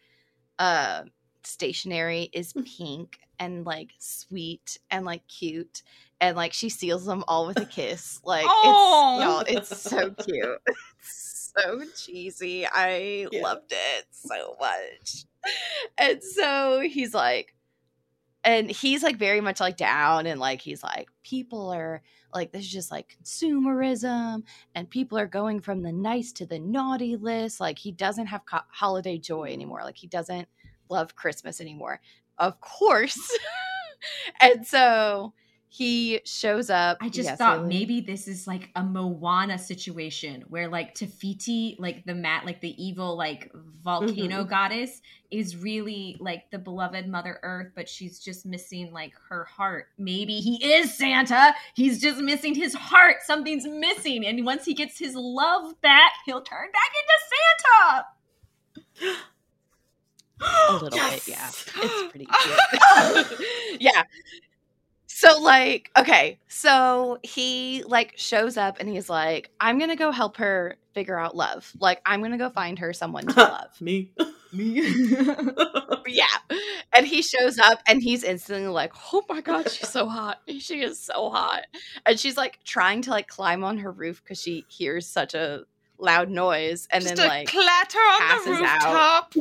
uh 0.59 1.05
stationery 1.45 2.30
is 2.32 2.53
mm. 2.53 2.66
pink 2.66 3.18
and 3.39 3.64
like 3.64 3.91
sweet 3.99 4.78
and 4.91 5.05
like 5.05 5.26
cute. 5.28 5.82
And 6.20 6.36
like 6.36 6.53
she 6.53 6.68
seals 6.68 7.05
them 7.05 7.24
all 7.28 7.47
with 7.47 7.61
a 7.61 7.64
kiss. 7.64 8.20
Like 8.24 8.47
Aw. 8.47 9.43
it's 9.47 9.51
y'all, 9.51 9.57
it's 9.57 9.80
so 9.82 10.11
cute. 10.24 10.61
It's 10.66 11.53
so 11.57 11.82
cheesy. 11.97 12.66
I 12.66 13.28
Yeah. 13.30 13.43
loved 13.43 13.72
it 13.72 14.07
so 14.11 14.57
much. 14.61 15.24
And 15.97 16.22
so 16.22 16.80
he's 16.80 17.14
like, 17.14 17.55
and 18.45 18.70
he's 18.70 19.03
like 19.03 19.16
very 19.16 19.41
much 19.41 19.61
like 19.61 19.76
down 19.76 20.26
and 20.26 20.41
like 20.41 20.61
he's 20.61 20.82
like 20.82 21.09
people 21.22 21.70
are 21.70 22.03
like 22.32 22.53
this 22.53 22.62
is 22.62 22.72
just 22.72 22.91
like 22.91 23.16
consumerism 23.20 24.43
and 24.74 24.89
people 24.89 25.18
are 25.18 25.26
going 25.26 25.61
from 25.61 25.82
the 25.82 25.93
nice 25.93 26.32
to 26.32 26.47
the 26.47 26.59
naughty 26.59 27.16
list 27.16 27.61
like 27.61 27.78
he 27.78 27.91
doesn't 27.93 28.26
have 28.26 28.45
co- 28.47 28.61
holiday 28.70 29.18
joy 29.18 29.45
anymore 29.45 29.80
like 29.82 29.97
he 29.97 30.07
doesn't 30.07 30.49
love 30.91 31.16
christmas 31.16 31.61
anymore 31.61 32.01
of 32.39 32.61
course 32.61 33.18
and 34.41 34.66
so 34.66 35.32
he 35.70 36.20
shows 36.24 36.70
up 36.70 36.97
I 37.03 37.11
just 37.11 37.26
Yes, 37.26 37.39
thought 37.39 37.66
maybe 37.66 38.01
this 38.01 38.26
is 38.26 38.47
like 38.47 38.70
a 38.74 38.82
Moana 38.82 39.59
situation 39.59 40.45
where 40.49 40.66
like 40.66 40.95
Te 40.95 41.05
Fiti, 41.07 41.76
like 41.78 42.05
the 42.07 42.14
mat, 42.14 42.47
like 42.47 42.61
the 42.62 42.82
evil 42.82 43.16
like 43.16 43.53
volcano 43.84 44.45
Mhm. 44.45 44.49
goddess, 44.49 45.03
is 45.30 45.57
really 45.57 46.16
like 46.20 46.51
the 46.51 46.59
beloved 46.59 47.07
Mother 47.07 47.39
Earth, 47.43 47.72
but 47.74 47.86
she's 47.89 48.18
just 48.18 48.47
missing 48.47 48.93
like 48.93 49.12
her 49.28 49.45
heart. 49.45 49.89
Maybe 49.99 50.41
he 50.41 50.72
is 50.72 50.97
Santa. 50.97 51.55
He's 51.74 52.01
just 52.01 52.20
missing 52.20 52.55
his 52.55 52.74
heart. 52.74 53.16
Something's 53.26 53.66
missing, 53.66 54.24
and 54.26 54.45
once 54.47 54.64
he 54.64 54.72
gets 54.74 54.99
his 54.99 55.14
love 55.14 55.78
back, 55.82 56.12
he'll 56.24 56.43
turn 56.43 56.68
back 56.72 56.91
into 57.03 59.05
Santa. 59.05 59.18
a 60.41 60.72
little 60.82 60.91
Yes! 60.99 61.24
bit 61.26 61.34
yeah. 61.34 61.49
It's 61.84 62.11
pretty 62.11 62.26
cute. 63.28 63.41
Yeah. 63.80 64.03
So 65.11 65.41
like 65.41 65.91
okay 65.99 66.39
so 66.49 67.18
he 67.24 67.82
like 67.86 68.14
shows 68.16 68.57
up 68.57 68.76
and 68.78 68.89
he's 68.89 69.11
like 69.11 69.51
i'm 69.59 69.78
gonna 69.78 69.97
go 69.97 70.12
help 70.12 70.36
her 70.36 70.76
figure 70.95 71.18
out 71.18 71.34
love. 71.34 71.72
Like 71.80 72.01
i'm 72.07 72.22
gonna 72.22 72.39
go 72.39 72.51
find 72.51 72.78
her 72.78 72.93
someone 72.93 73.26
to 73.26 73.36
love. 73.41 73.80
Me. 73.80 74.12
Me. 74.53 74.80
yeah. 76.07 76.26
And 76.95 77.07
he 77.07 77.20
shows 77.22 77.59
up 77.59 77.80
and 77.86 78.01
he's 78.03 78.22
instantly 78.22 78.68
like 78.68 78.93
oh 79.12 79.24
my 79.28 79.41
god 79.41 79.68
she's 79.70 79.89
so 79.89 80.09
hot. 80.09 80.41
She 80.61 80.82
is 80.82 81.01
so 81.01 81.30
hot. 81.30 81.64
And 82.07 82.18
she's 82.18 82.36
like 82.36 82.61
trying 82.64 83.03
to 83.03 83.11
like 83.11 83.26
climb 83.28 83.64
on 83.64 83.78
her 83.78 83.91
roof 83.91 84.22
because 84.22 84.41
she 84.41 84.64
hears 84.68 85.07
such 85.07 85.34
a 85.34 85.64
loud 85.99 86.30
noise 86.30 86.86
and 86.93 87.03
Just 87.03 87.16
then 87.16 87.26
a 87.26 87.28
like 87.28 87.49
clatter 87.49 87.99
on 87.99 88.45
the 88.45 88.64
out. 88.64 89.34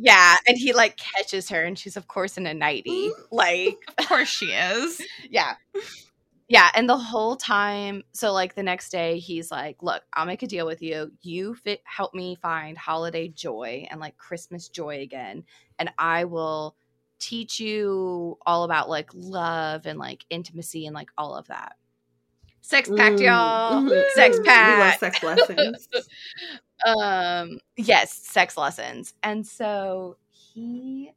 Yeah 0.00 0.36
and 0.46 0.56
he 0.56 0.72
like 0.72 0.96
catches 0.96 1.48
her 1.48 1.64
and 1.64 1.78
she's 1.78 1.96
of 1.96 2.06
course 2.06 2.38
in 2.38 2.46
a 2.46 2.54
nightie 2.54 3.10
like 3.32 3.76
Of 3.98 4.06
course 4.08 4.28
she 4.28 4.46
is. 4.46 5.02
yeah 5.30 5.54
yeah 6.48 6.70
and 6.74 6.88
the 6.88 6.96
whole 6.96 7.34
time 7.36 8.02
so 8.12 8.32
like 8.32 8.54
the 8.54 8.62
next 8.62 8.90
day 8.90 9.18
he's 9.18 9.50
like 9.50 9.82
look 9.82 10.02
i'll 10.14 10.24
make 10.26 10.42
a 10.42 10.46
deal 10.46 10.66
with 10.66 10.80
you 10.82 11.10
you 11.22 11.54
fit 11.54 11.80
help 11.84 12.14
me 12.14 12.36
find 12.36 12.78
holiday 12.78 13.28
joy 13.28 13.86
and 13.90 14.00
like 14.00 14.16
christmas 14.16 14.68
joy 14.68 15.00
again 15.00 15.42
and 15.78 15.90
i 15.98 16.24
will 16.24 16.76
teach 17.18 17.58
you 17.58 18.38
all 18.46 18.62
about 18.62 18.88
like 18.88 19.10
love 19.12 19.84
and 19.84 19.98
like 19.98 20.24
intimacy 20.30 20.86
and 20.86 20.94
like 20.94 21.10
all 21.18 21.34
of 21.34 21.48
that 21.48 21.72
sex 22.60 22.88
pact 22.96 23.16
Mm, 23.16 23.24
y'all 23.24 23.82
mhm. 23.82 24.04
sex 24.14 24.38
We 24.38 24.44
love 24.46 24.94
sex 24.94 25.22
lessons. 25.22 25.88
um 26.86 27.58
yes 27.76 28.12
sex 28.12 28.56
lessons 28.56 29.14
and 29.22 29.46
so 29.46 30.16
he 30.28 31.12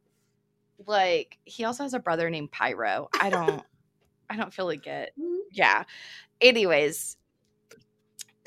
like 0.86 1.38
he 1.44 1.64
also 1.64 1.84
has 1.84 1.94
a 1.94 1.98
brother 2.00 2.28
named 2.30 2.50
pyro 2.50 3.08
i 3.20 3.30
don't 3.30 3.62
i 4.30 4.36
don't 4.36 4.52
feel 4.52 4.66
like 4.66 4.86
it 4.86 5.12
yeah 5.52 5.84
anyways 6.40 7.16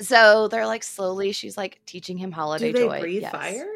so 0.00 0.48
they're 0.48 0.66
like 0.66 0.82
slowly 0.82 1.32
she's 1.32 1.56
like 1.56 1.80
teaching 1.86 2.18
him 2.18 2.30
holiday 2.32 2.72
Do 2.72 2.78
they 2.78 2.86
joy 2.86 3.00
breathe 3.00 3.22
Yes. 3.22 3.32
fire? 3.32 3.66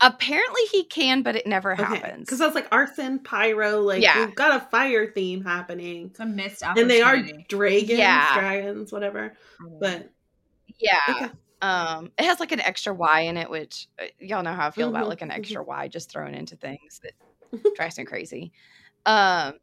apparently 0.00 0.60
he 0.72 0.84
can 0.84 1.22
but 1.22 1.36
it 1.36 1.46
never 1.46 1.74
happens 1.74 2.26
Because 2.26 2.40
I 2.42 2.46
was 2.46 2.54
like 2.54 2.68
arson, 2.70 3.18
pyro, 3.20 3.80
like 3.80 4.02
Yeah. 4.02 4.26
we've 4.26 4.34
got 4.34 4.60
a 4.60 4.66
fire 4.66 5.10
theme 5.10 5.42
happening. 5.42 6.06
It's 6.10 6.20
a 6.20 6.26
missed 6.26 6.62
And 6.62 6.90
they 6.90 7.00
are 7.00 7.16
dragons, 7.48 7.88
Yeah. 7.88 8.34
dragons, 8.34 8.92
whatever. 8.92 9.32
But 9.80 10.10
yeah. 10.78 11.00
Okay. 11.08 11.30
um 11.62 12.10
it 12.18 12.24
has 12.24 12.40
like 12.40 12.52
an 12.52 12.60
extra 12.60 12.92
y 12.92 13.20
in 13.22 13.36
it 13.36 13.48
which 13.48 13.88
uh, 14.00 14.04
y'all 14.18 14.42
know 14.42 14.52
how 14.52 14.68
i 14.68 14.70
feel 14.70 14.88
about 14.88 15.08
like 15.08 15.22
an 15.22 15.30
extra 15.30 15.62
y 15.62 15.88
just 15.88 16.10
thrown 16.10 16.34
into 16.34 16.56
things 16.56 17.00
that 17.02 17.12
drives 17.74 17.96
me 17.98 18.04
crazy. 18.04 18.52
Um 19.06 19.54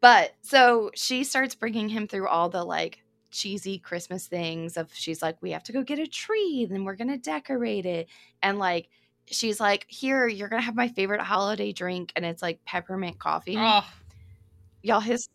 but 0.00 0.32
so 0.42 0.90
she 0.94 1.22
starts 1.24 1.54
bringing 1.54 1.88
him 1.88 2.08
through 2.08 2.28
all 2.28 2.48
the 2.48 2.64
like 2.64 3.02
cheesy 3.30 3.78
christmas 3.78 4.26
things 4.26 4.76
of 4.76 4.92
she's 4.92 5.22
like 5.22 5.36
we 5.40 5.50
have 5.52 5.62
to 5.64 5.72
go 5.72 5.82
get 5.82 5.98
a 5.98 6.06
tree 6.06 6.66
then 6.68 6.84
we're 6.84 6.94
gonna 6.96 7.18
decorate 7.18 7.86
it 7.86 8.08
and 8.42 8.58
like 8.58 8.88
she's 9.26 9.60
like 9.60 9.86
here 9.88 10.26
you're 10.26 10.48
gonna 10.48 10.62
have 10.62 10.74
my 10.74 10.88
favorite 10.88 11.20
holiday 11.20 11.72
drink 11.72 12.12
and 12.16 12.24
it's 12.24 12.42
like 12.42 12.64
peppermint 12.64 13.18
coffee. 13.18 13.56
Oh, 13.58 13.84
y'all 14.82 15.00
his 15.00 15.28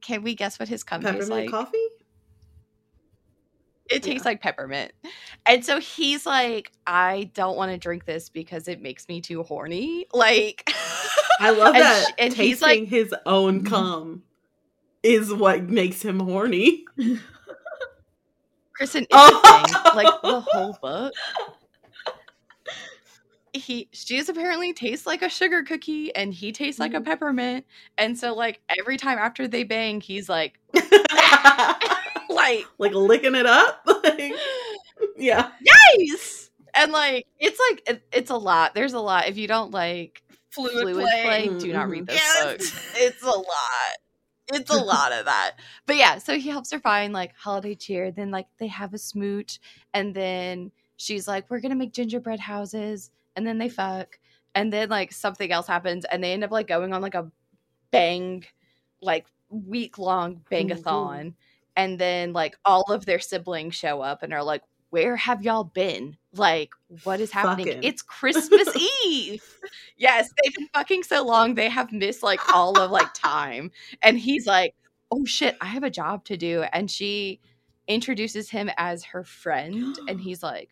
can 0.00 0.22
we 0.22 0.34
guess 0.34 0.58
what 0.58 0.68
his 0.68 0.82
tastes 0.82 1.04
Peppermint 1.04 1.30
like? 1.30 1.50
coffee? 1.50 1.86
It 3.92 4.02
tastes 4.02 4.24
Yeah. 4.24 4.30
like 4.30 4.40
peppermint. 4.42 4.92
And 5.46 5.64
so 5.64 5.80
he's 5.80 6.24
like, 6.26 6.72
I 6.86 7.30
don't 7.34 7.56
want 7.56 7.72
to 7.72 7.78
drink 7.78 8.04
this 8.04 8.28
because 8.28 8.68
it 8.68 8.80
makes 8.80 9.08
me 9.08 9.20
too 9.20 9.42
horny. 9.42 10.06
Like, 10.12 10.70
I 11.40 11.50
love 11.50 11.74
And 11.74 11.82
that 11.84 12.12
and 12.18 12.34
tasting 12.34 12.46
he's 12.46 12.62
like- 12.62 12.88
his 12.88 13.14
own 13.26 13.64
cum 13.64 14.22
is 15.02 15.32
what 15.34 15.64
makes 15.64 16.02
him 16.02 16.20
horny. 16.20 16.84
Kristen, 18.74 19.06
Oh. 19.12 19.92
Like 19.94 20.22
the 20.22 20.40
whole 20.40 20.76
book. 20.80 21.12
He 23.54 23.88
she's 23.92 24.30
apparently 24.30 24.72
tastes 24.72 25.06
like 25.06 25.20
a 25.20 25.28
sugar 25.28 25.62
cookie 25.62 26.14
and 26.16 26.32
he 26.32 26.52
tastes 26.52 26.80
like 26.80 26.94
a 26.94 27.00
Mhm. 27.00 27.04
peppermint. 27.04 27.66
And 27.98 28.18
so 28.18 28.34
like 28.34 28.62
every 28.78 28.96
time 28.96 29.18
after 29.18 29.46
they 29.46 29.62
bang, 29.64 30.00
he's 30.00 30.26
like 30.28 30.58
like 32.42 32.66
like 32.78 32.94
licking 32.94 33.34
it 33.34 33.46
up. 33.46 33.86
Like, 34.02 34.34
yeah. 35.16 35.50
nice. 35.96 36.50
and 36.74 36.92
like 36.92 37.26
it's 37.38 37.60
like 37.70 37.82
it, 37.88 38.02
it's 38.12 38.30
a 38.30 38.36
lot. 38.36 38.74
There's 38.74 38.94
a 38.94 39.00
lot. 39.00 39.28
If 39.28 39.36
you 39.36 39.46
don't 39.46 39.70
like 39.70 40.22
Fluid, 40.50 40.72
fluid, 40.72 40.96
play. 40.96 41.22
play, 41.48 41.58
do 41.58 41.72
not 41.72 41.88
read 41.88 42.06
mm-hmm. 42.06 42.06
those 42.06 42.16
Yes. 42.16 42.44
books. 42.44 42.94
It's 42.96 43.22
a 43.22 43.26
lot. 43.26 43.96
It's 44.52 44.70
a 44.70 44.76
lot 44.76 45.12
of 45.12 45.24
that. 45.24 45.52
But 45.86 45.96
yeah, 45.96 46.18
so 46.18 46.38
he 46.38 46.50
helps 46.50 46.70
her 46.72 46.78
find 46.78 47.12
like 47.12 47.34
holiday 47.36 47.74
cheer. 47.74 48.10
Then 48.10 48.30
like 48.30 48.46
they 48.58 48.66
have 48.66 48.92
a 48.92 48.98
smooch, 48.98 49.58
and 49.94 50.14
then 50.14 50.72
she's 50.96 51.26
like, 51.26 51.50
"We're 51.50 51.60
gonna 51.60 51.74
make 51.74 51.92
gingerbread 51.92 52.40
houses," 52.40 53.10
and 53.36 53.46
then 53.46 53.58
they 53.58 53.68
fuck, 53.68 54.18
and 54.54 54.72
then 54.72 54.88
like 54.90 55.12
something 55.12 55.50
else 55.50 55.66
happens, 55.66 56.04
and 56.04 56.22
they 56.22 56.32
end 56.32 56.44
up 56.44 56.50
like 56.50 56.66
going 56.66 56.92
on 56.92 57.00
like 57.00 57.14
a 57.14 57.30
bang, 57.90 58.44
like 59.00 59.26
week 59.48 59.98
long 59.98 60.36
mm-hmm. 60.36 60.54
bangathon, 60.54 61.34
and 61.76 61.98
then 61.98 62.32
like 62.32 62.56
all 62.64 62.84
of 62.92 63.06
their 63.06 63.20
siblings 63.20 63.74
show 63.74 64.00
up 64.02 64.22
and 64.22 64.32
are 64.32 64.42
like, 64.42 64.62
"Where 64.90 65.16
have 65.16 65.42
y'all 65.42 65.64
been? 65.64 66.16
Like, 66.34 66.70
what 67.04 67.20
is 67.20 67.30
happening? 67.30 67.66
Fucking. 67.66 67.84
It's 67.84 68.02
Christmas 68.02 68.68
Eve." 69.06 69.42
Yes, 69.96 70.30
they've 70.42 70.54
been 70.54 70.68
fucking 70.74 71.02
so 71.04 71.24
long 71.24 71.54
they 71.54 71.68
have 71.68 71.92
missed 71.92 72.22
like 72.22 72.40
all 72.54 72.78
of 72.78 72.90
like 72.90 73.12
time. 73.14 73.70
And 74.02 74.18
he's 74.18 74.46
like, 74.46 74.74
"Oh 75.10 75.24
shit, 75.24 75.56
I 75.60 75.66
have 75.66 75.84
a 75.84 75.90
job 75.90 76.24
to 76.26 76.36
do." 76.36 76.62
And 76.72 76.90
she 76.90 77.40
introduces 77.88 78.50
him 78.50 78.70
as 78.76 79.04
her 79.04 79.24
friend 79.24 79.98
and 80.08 80.20
he's 80.20 80.42
like, 80.42 80.70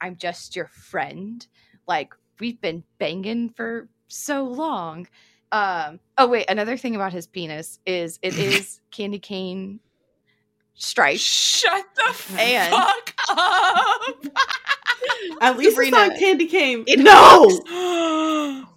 "I'm 0.00 0.16
just 0.16 0.56
your 0.56 0.68
friend. 0.68 1.46
Like 1.86 2.14
we've 2.40 2.60
been 2.60 2.84
banging 2.98 3.50
for 3.50 3.88
so 4.08 4.44
long." 4.44 5.08
Um 5.52 6.00
oh 6.18 6.28
wait, 6.28 6.46
another 6.48 6.76
thing 6.76 6.94
about 6.96 7.12
his 7.12 7.26
penis 7.26 7.78
is 7.86 8.18
it 8.22 8.38
is 8.38 8.80
candy 8.90 9.18
cane 9.18 9.80
striped. 10.74 11.20
Shut 11.20 11.84
the 11.94 12.36
And- 12.38 12.70
fuck 12.72 13.14
up. 13.30 14.00
At 15.40 15.56
least 15.58 15.70
Sabrina, 15.72 15.96
it's 15.98 16.08
not 16.10 16.18
candy 16.18 16.46
cane. 16.46 16.84
it 16.86 16.98
no. 17.00 18.64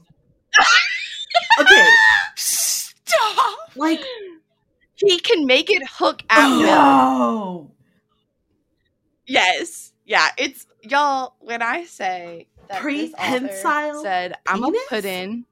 Okay. 1.59 1.87
Stop. 2.35 3.75
Like 3.75 4.01
He 4.95 5.19
can 5.19 5.45
make 5.45 5.69
it 5.69 5.83
hook 5.87 6.21
at 6.29 6.45
oh, 6.47 6.57
will. 6.59 6.65
no. 6.65 7.71
Yes. 9.25 9.91
Yeah, 10.05 10.29
it's 10.37 10.65
y'all 10.83 11.35
when 11.39 11.61
I 11.61 11.83
say 11.85 12.47
that 12.69 12.81
this 12.83 13.11
Prehensile 13.13 14.01
said 14.03 14.35
I'm 14.47 14.61
gonna 14.61 14.77
put 14.89 15.05
in 15.05 15.45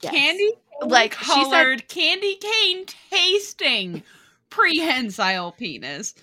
Yes. 0.00 0.12
Candy 0.12 0.52
like 0.86 1.14
she 1.14 1.24
said 1.26 1.44
colored 1.50 1.88
candy 1.88 2.36
cane 2.36 2.86
tasting 3.10 4.02
prehensile 4.52 5.52
penis. 5.52 6.14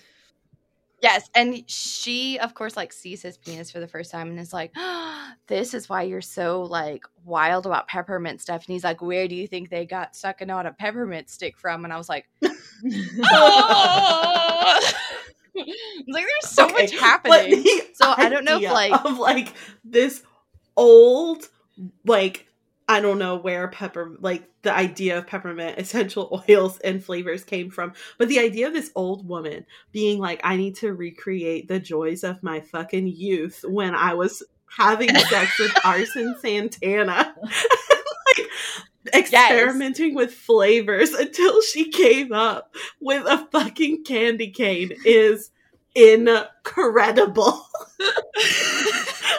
yes, 1.02 1.28
and 1.34 1.62
she 1.68 2.38
of 2.38 2.54
course 2.54 2.76
like 2.76 2.92
sees 2.92 3.22
his 3.22 3.36
penis 3.38 3.70
for 3.70 3.80
the 3.80 3.88
first 3.88 4.10
time 4.10 4.28
and 4.30 4.38
is 4.40 4.52
like, 4.52 4.72
This 5.46 5.74
is 5.74 5.88
why 5.88 6.02
you're 6.02 6.20
so 6.20 6.62
like 6.62 7.04
wild 7.24 7.66
about 7.66 7.88
peppermint 7.88 8.40
stuff. 8.40 8.64
And 8.66 8.72
he's 8.72 8.84
like, 8.84 9.00
Where 9.02 9.26
do 9.28 9.34
you 9.34 9.46
think 9.48 9.68
they 9.70 9.84
got 9.86 10.14
sucking 10.14 10.50
on 10.50 10.66
a 10.66 10.72
peppermint 10.72 11.28
stick 11.30 11.58
from? 11.58 11.84
And 11.84 11.92
I 11.92 11.96
was 11.96 12.08
like, 12.08 12.26
Oh 13.22 14.80
like 15.54 16.24
there's 16.24 16.50
so 16.50 16.64
Okay, 16.66 16.82
much 16.82 16.92
happening. 16.92 17.64
So 17.94 18.14
I 18.16 18.28
don't 18.28 18.44
know 18.44 18.58
if, 18.60 18.70
like- 18.70 19.04
of 19.04 19.18
like 19.18 19.54
this 19.84 20.22
old 20.76 21.48
like 22.04 22.46
I 22.90 22.98
don't 22.98 23.20
know 23.20 23.36
where 23.36 23.68
pepper 23.68 24.16
like 24.18 24.50
the 24.62 24.76
idea 24.76 25.16
of 25.16 25.28
peppermint 25.28 25.78
essential 25.78 26.42
oils 26.50 26.80
and 26.80 27.02
flavors 27.02 27.44
came 27.44 27.70
from, 27.70 27.92
but 28.18 28.26
the 28.26 28.40
idea 28.40 28.66
of 28.66 28.72
this 28.72 28.90
old 28.96 29.28
woman 29.28 29.64
being 29.92 30.18
like, 30.18 30.40
I 30.42 30.56
need 30.56 30.74
to 30.78 30.92
recreate 30.92 31.68
the 31.68 31.78
joys 31.78 32.24
of 32.24 32.42
my 32.42 32.58
fucking 32.60 33.06
youth 33.06 33.64
when 33.64 33.94
I 33.94 34.14
was 34.14 34.42
having 34.76 35.14
sex 35.14 35.56
with 35.60 35.72
Arson 35.84 36.34
Santana. 36.40 37.32
like 38.36 38.50
experimenting 39.14 40.16
with 40.16 40.34
flavors 40.34 41.12
until 41.12 41.62
she 41.62 41.92
came 41.92 42.32
up 42.32 42.74
with 43.00 43.24
a 43.24 43.46
fucking 43.52 44.02
candy 44.02 44.50
cane 44.50 44.90
is 45.04 45.52
incredible. 45.94 47.66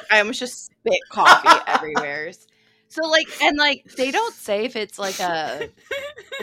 I 0.09 0.19
almost 0.19 0.39
just 0.39 0.67
spit 0.67 0.99
coffee 1.09 1.63
everywhere. 1.67 2.31
So 2.91 3.07
like 3.07 3.27
and 3.41 3.57
like 3.57 3.85
they 3.95 4.11
don't 4.11 4.33
say 4.33 4.65
if 4.65 4.75
it's 4.75 4.99
like 4.99 5.17
a 5.21 5.69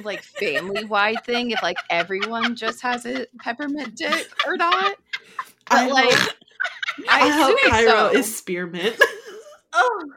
like 0.02 0.22
family 0.22 0.82
wide 0.84 1.22
thing, 1.26 1.50
if 1.50 1.62
like 1.62 1.76
everyone 1.90 2.56
just 2.56 2.80
has 2.80 3.04
a 3.04 3.26
peppermint 3.38 3.96
dick 3.96 4.30
or 4.46 4.56
not. 4.56 4.96
But 5.68 5.78
I 5.78 5.88
like 5.88 6.14
hope- 6.14 6.34
I, 7.06 7.20
I 7.20 7.28
hope 7.28 7.58
assume 7.58 7.70
Pyro 7.70 7.90
so. 7.90 8.18
is 8.18 8.36
spearmint. 8.36 8.96
Oh. 9.74 10.10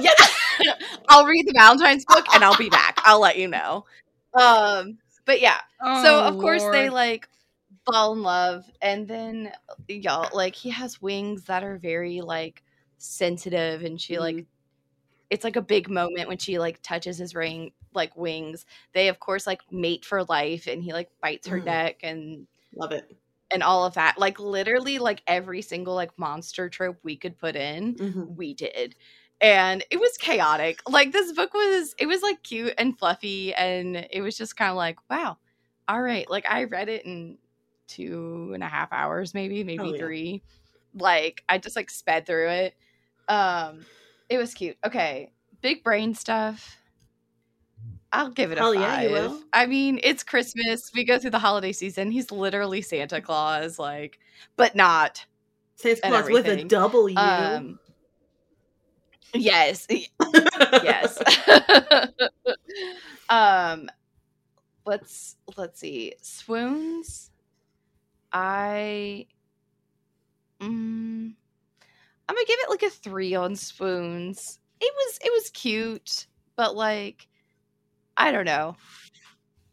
yeah. 0.00 0.10
I'll 1.08 1.24
read 1.24 1.46
the 1.46 1.54
Valentine's 1.56 2.04
book 2.04 2.26
and 2.34 2.42
I'll 2.42 2.56
be 2.56 2.68
back. 2.68 2.98
I'll 3.04 3.20
let 3.20 3.38
you 3.38 3.46
know. 3.46 3.86
Um 4.34 4.98
but 5.24 5.40
yeah. 5.40 5.58
Oh, 5.80 6.02
so 6.02 6.20
of 6.24 6.38
course 6.40 6.64
they 6.72 6.90
like 6.90 7.28
fall 7.86 8.12
in 8.12 8.24
love 8.24 8.64
and 8.82 9.06
then 9.06 9.52
y'all 9.86 10.28
like 10.34 10.56
he 10.56 10.70
has 10.70 11.00
wings 11.00 11.44
that 11.44 11.62
are 11.62 11.78
very 11.78 12.22
like 12.22 12.64
sensitive 12.98 13.84
and 13.84 14.00
she 14.00 14.18
like 14.18 14.44
it's 15.30 15.44
like 15.44 15.56
a 15.56 15.62
big 15.62 15.90
moment 15.90 16.28
when 16.28 16.38
she 16.38 16.58
like 16.58 16.80
touches 16.82 17.18
his 17.18 17.34
ring 17.34 17.72
like 17.94 18.16
wings 18.16 18.64
they 18.94 19.08
of 19.08 19.18
course 19.20 19.46
like 19.46 19.60
mate 19.70 20.04
for 20.04 20.24
life 20.24 20.66
and 20.66 20.82
he 20.82 20.92
like 20.92 21.08
bites 21.22 21.46
her 21.48 21.58
Mhm. 21.60 21.64
neck 21.64 21.96
and 22.02 22.46
Love 22.74 22.92
it. 22.92 23.16
and 23.50 23.62
all 23.62 23.84
of 23.84 23.94
that 23.94 24.18
like 24.18 24.38
literally 24.38 24.98
like 24.98 25.22
every 25.26 25.62
single 25.62 25.94
like 25.94 26.16
monster 26.18 26.68
trope 26.68 26.98
we 27.02 27.16
could 27.16 27.38
put 27.38 27.56
in 27.56 27.94
Mhm. 27.94 28.36
we 28.36 28.54
did 28.54 28.94
and 29.40 29.84
it 29.90 29.98
was 30.00 30.16
chaotic 30.18 30.80
like 30.88 31.12
this 31.12 31.32
book 31.32 31.54
was 31.54 31.94
it 31.98 32.06
was 32.06 32.22
like 32.22 32.42
cute 32.42 32.74
and 32.78 32.98
fluffy 32.98 33.54
and 33.54 33.96
it 34.10 34.20
was 34.20 34.36
just 34.36 34.56
kind 34.56 34.70
of 34.70 34.76
like 34.76 34.98
wow 35.10 35.36
all 35.88 36.02
right 36.02 36.28
like 36.28 36.44
i 36.50 36.64
read 36.64 36.88
it 36.88 37.04
in 37.06 37.38
two 37.86 38.50
and 38.52 38.62
a 38.62 38.68
half 38.68 38.92
hours 38.92 39.32
maybe 39.34 39.64
maybe 39.64 39.82
Oh, 39.82 39.92
yeah. 39.94 39.98
three 39.98 40.42
like 40.94 41.42
i 41.48 41.56
just 41.56 41.76
like 41.76 41.88
sped 41.88 42.26
through 42.26 42.48
it 42.48 42.74
um 43.28 43.84
it 44.28 44.38
was 44.38 44.54
cute 44.54 44.76
okay 44.84 45.30
big 45.60 45.82
brain 45.82 46.14
stuff 46.14 46.78
I'll 48.12 48.30
give 48.30 48.52
it 48.52 48.58
a 48.58 48.60
Hell 48.60 48.74
five. 48.74 48.80
yeah, 48.80 49.02
you 49.02 49.10
will. 49.10 49.42
I 49.52 49.66
mean, 49.66 50.00
it's 50.02 50.22
Christmas. 50.22 50.90
We 50.94 51.04
go 51.04 51.18
through 51.18 51.30
the 51.30 51.38
holiday 51.38 51.72
season. 51.72 52.10
He's 52.10 52.30
literally 52.30 52.80
Santa 52.80 53.20
Claus, 53.20 53.78
like, 53.78 54.18
but 54.56 54.74
not. 54.74 55.26
Santa 55.76 56.00
Claus 56.00 56.30
with 56.30 56.46
a 56.46 56.64
W. 56.64 57.16
Um, 57.16 57.78
yes, 59.34 59.86
yes. 60.82 61.22
um, 63.28 63.90
let's 64.86 65.36
let's 65.56 65.78
see. 65.80 66.14
Swoons. 66.22 67.30
I. 68.32 69.26
Mm, 70.60 71.34
I'm 72.28 72.34
gonna 72.34 72.46
give 72.46 72.58
it 72.60 72.70
like 72.70 72.82
a 72.82 72.90
three 72.90 73.34
on 73.34 73.56
swoons. 73.56 74.58
It 74.80 74.92
was 74.94 75.18
it 75.24 75.32
was 75.32 75.50
cute, 75.50 76.26
but 76.56 76.76
like, 76.76 77.26
I 78.16 78.30
don't 78.30 78.44
know. 78.44 78.76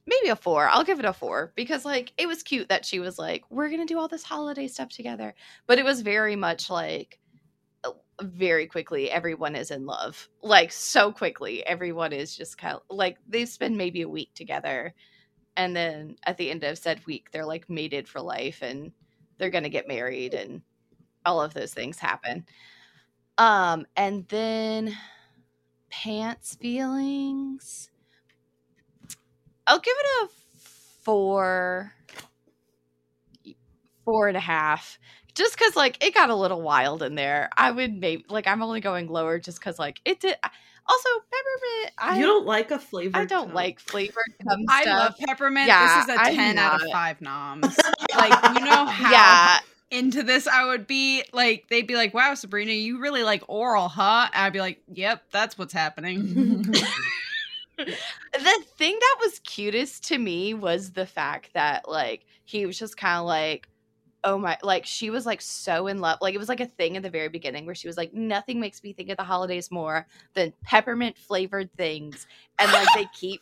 Maybe 0.07 0.29
a 0.29 0.35
four. 0.35 0.67
I'll 0.69 0.83
give 0.83 0.99
it 0.99 1.05
a 1.05 1.13
four 1.13 1.51
because 1.55 1.83
like 1.83 2.13
it 2.17 2.27
was 2.27 2.43
cute 2.43 2.69
that 2.69 2.85
she 2.85 2.99
was 2.99 3.19
like, 3.19 3.43
we're 3.49 3.69
gonna 3.69 3.85
do 3.85 3.99
all 3.99 4.07
this 4.07 4.23
holiday 4.23 4.67
stuff 4.67 4.89
together. 4.89 5.33
But 5.67 5.79
it 5.79 5.85
was 5.85 6.01
very 6.01 6.35
much 6.35 6.69
like 6.69 7.19
uh, 7.83 7.91
very 8.21 8.67
quickly 8.67 9.11
everyone 9.11 9.55
is 9.55 9.71
in 9.71 9.85
love 9.85 10.29
like 10.41 10.71
so 10.71 11.11
quickly 11.11 11.65
everyone 11.65 12.13
is 12.13 12.35
just 12.35 12.57
kind 12.57 12.75
of 12.75 12.81
like 12.89 13.17
they've 13.27 13.49
spent 13.49 13.75
maybe 13.75 14.01
a 14.03 14.09
week 14.09 14.33
together 14.33 14.93
and 15.57 15.75
then 15.75 16.15
at 16.25 16.37
the 16.37 16.49
end 16.49 16.63
of 16.63 16.77
said 16.77 17.05
week 17.05 17.29
they're 17.31 17.45
like 17.45 17.69
mated 17.69 18.07
for 18.07 18.21
life 18.21 18.61
and 18.61 18.91
they're 19.37 19.49
gonna 19.49 19.69
get 19.69 19.87
married 19.87 20.33
and 20.33 20.61
all 21.25 21.41
of 21.41 21.53
those 21.53 21.73
things 21.73 21.99
happen 21.99 22.45
um 23.37 23.85
and 23.95 24.27
then 24.29 24.95
pants 25.89 26.55
feelings 26.55 27.89
i'll 29.67 29.79
give 29.79 29.95
it 29.97 30.25
a 30.25 30.29
four 31.03 31.93
four 34.03 34.27
and 34.27 34.37
a 34.37 34.41
half 34.41 34.99
just 35.33 35.57
because 35.57 35.75
like 35.75 36.03
it 36.03 36.13
got 36.13 36.29
a 36.29 36.35
little 36.35 36.61
wild 36.61 37.03
in 37.03 37.15
there 37.15 37.49
i 37.57 37.71
would 37.71 37.93
maybe 37.93 38.23
like 38.29 38.47
i'm 38.47 38.61
only 38.61 38.79
going 38.79 39.07
lower 39.07 39.39
just 39.39 39.59
because 39.59 39.77
like 39.79 39.99
it 40.05 40.19
did 40.19 40.35
also 40.87 41.09
peppermint 41.09 41.93
i 41.97 42.17
you 42.19 42.25
don't 42.25 42.45
like 42.45 42.71
a 42.71 42.79
flavor. 42.79 43.17
i 43.17 43.25
don't 43.25 43.53
like 43.53 43.79
flavored 43.79 44.33
cum 44.47 44.59
I 44.69 44.83
stuff 44.83 44.99
love 44.99 45.13
peppermint. 45.27 45.67
Yeah, 45.67 46.05
this 46.05 46.09
is 46.09 46.15
a 46.15 46.21
I'm 46.21 46.35
10 46.35 46.57
out 46.59 46.83
of 46.83 46.91
5 46.91 47.21
noms. 47.21 47.77
like, 48.15 48.33
you 48.53 48.65
know 48.65 48.85
how 48.85 49.11
yeah 49.11 49.59
into 49.91 50.23
this 50.23 50.47
I 50.47 50.65
would 50.65 50.87
be? 50.87 51.23
Like, 51.33 51.65
they'd 51.69 51.87
be 51.87 51.95
like, 51.95 52.13
wow, 52.13 52.33
Sabrina, 52.33 52.71
you 52.71 52.99
really 52.99 53.23
like 53.23 53.43
oral, 53.47 53.87
huh? 53.87 54.29
I'd 54.33 54.53
be 54.53 54.59
like, 54.59 54.81
yep, 54.87 55.23
that's 55.31 55.57
what's 55.57 55.73
happening. 55.73 56.63
the 57.77 58.63
thing 58.77 58.97
that 58.99 59.17
was 59.21 59.39
cutest 59.39 60.05
to 60.05 60.17
me 60.17 60.53
was 60.53 60.91
the 60.91 61.05
fact 61.05 61.51
that 61.53 61.87
like 61.89 62.25
he 62.45 62.65
was 62.65 62.77
just 62.77 62.97
kind 62.97 63.19
of 63.19 63.25
like 63.25 63.67
oh 64.23 64.37
my 64.37 64.57
like 64.63 64.85
she 64.85 65.09
was 65.09 65.25
like 65.25 65.41
so 65.41 65.87
in 65.87 65.99
love 65.99 66.17
like 66.21 66.33
it 66.33 66.37
was 66.37 66.49
like 66.49 66.59
a 66.59 66.65
thing 66.65 66.95
in 66.95 67.03
the 67.03 67.09
very 67.09 67.27
beginning 67.27 67.65
where 67.65 67.75
she 67.75 67.87
was 67.87 67.97
like 67.97 68.13
nothing 68.13 68.59
makes 68.59 68.81
me 68.81 68.93
think 68.93 69.09
of 69.09 69.17
the 69.17 69.23
holidays 69.23 69.69
more 69.71 70.07
than 70.33 70.53
peppermint 70.63 71.17
flavored 71.17 71.71
things 71.77 72.25
and 72.59 72.71
like 72.71 72.87
they 72.95 73.07
keep 73.13 73.41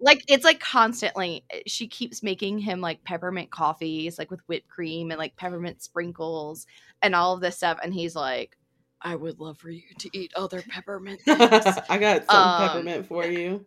like 0.00 0.22
it's 0.28 0.44
like 0.44 0.60
constantly 0.60 1.44
eh, 1.50 1.60
she 1.66 1.86
keeps 1.88 2.22
making 2.22 2.58
him 2.58 2.80
like 2.80 3.02
peppermint 3.04 3.50
coffees 3.50 4.18
like 4.18 4.30
with 4.30 4.40
whipped 4.46 4.68
cream 4.68 5.10
and 5.10 5.18
like 5.18 5.34
peppermint 5.36 5.82
sprinkles 5.82 6.66
and 7.02 7.14
all 7.14 7.34
of 7.34 7.40
this 7.40 7.56
stuff 7.56 7.78
and 7.82 7.92
he's 7.92 8.14
like 8.14 8.56
i 9.02 9.14
would 9.16 9.40
love 9.40 9.58
for 9.58 9.70
you 9.70 9.82
to 9.98 10.08
eat 10.16 10.32
other 10.36 10.62
peppermint 10.68 11.20
I 11.28 11.98
got 11.98 12.24
some 12.30 12.44
Um, 12.44 12.56
peppermint 12.56 13.06
for 13.06 13.24
you. 13.26 13.64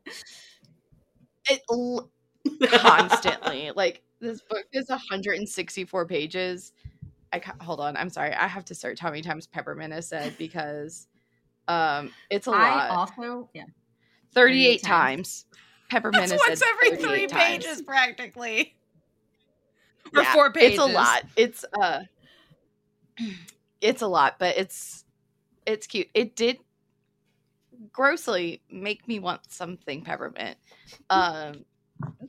it 1.50 1.62
l- 1.70 2.10
constantly 2.68 3.72
like 3.76 4.02
this 4.20 4.42
book 4.50 4.66
is 4.74 4.90
164 4.90 6.06
pages 6.08 6.74
i 7.34 7.40
ca- 7.40 7.56
hold 7.62 7.80
on 7.80 7.96
i'm 7.98 8.10
sorry 8.10 8.34
i 8.34 8.48
have 8.48 8.66
to 8.66 8.76
search 8.76 9.00
how 9.00 9.10
many 9.10 9.22
times 9.22 9.48
peppermint 9.48 9.94
is 9.94 10.08
said 10.08 10.34
because 10.38 11.08
um 11.68 12.12
it's 12.30 12.48
a 12.48 12.52
I 12.52 12.90
lot 12.90 12.90
also 12.90 13.50
yeah. 13.54 13.64
38 14.34 14.82
times. 14.82 14.82
times 14.82 15.46
peppermint 15.92 16.30
That's 16.30 16.32
is 16.32 16.48
once 16.48 16.62
every 16.70 16.98
three 16.98 17.28
38 17.28 17.30
times. 17.30 17.66
pages, 17.66 17.82
practically. 17.82 18.76
Or 20.16 20.22
Yeah, 20.24 20.34
four 20.34 20.52
pages. 20.52 20.80
it's 20.80 20.80
a 20.80 20.86
lot 20.88 21.24
it's 21.36 21.66
uh 21.80 22.00
it's 23.82 24.02
a 24.02 24.08
lot 24.08 24.36
but 24.39 24.58
it's 24.58 25.04
it's 25.66 25.88
cute 25.88 26.08
it 26.14 26.36
did 26.36 26.58
grossly 27.92 28.62
make 28.70 29.08
me 29.08 29.20
want 29.20 29.42
something 29.52 30.04
peppermint 30.04 30.58
um 31.10 31.66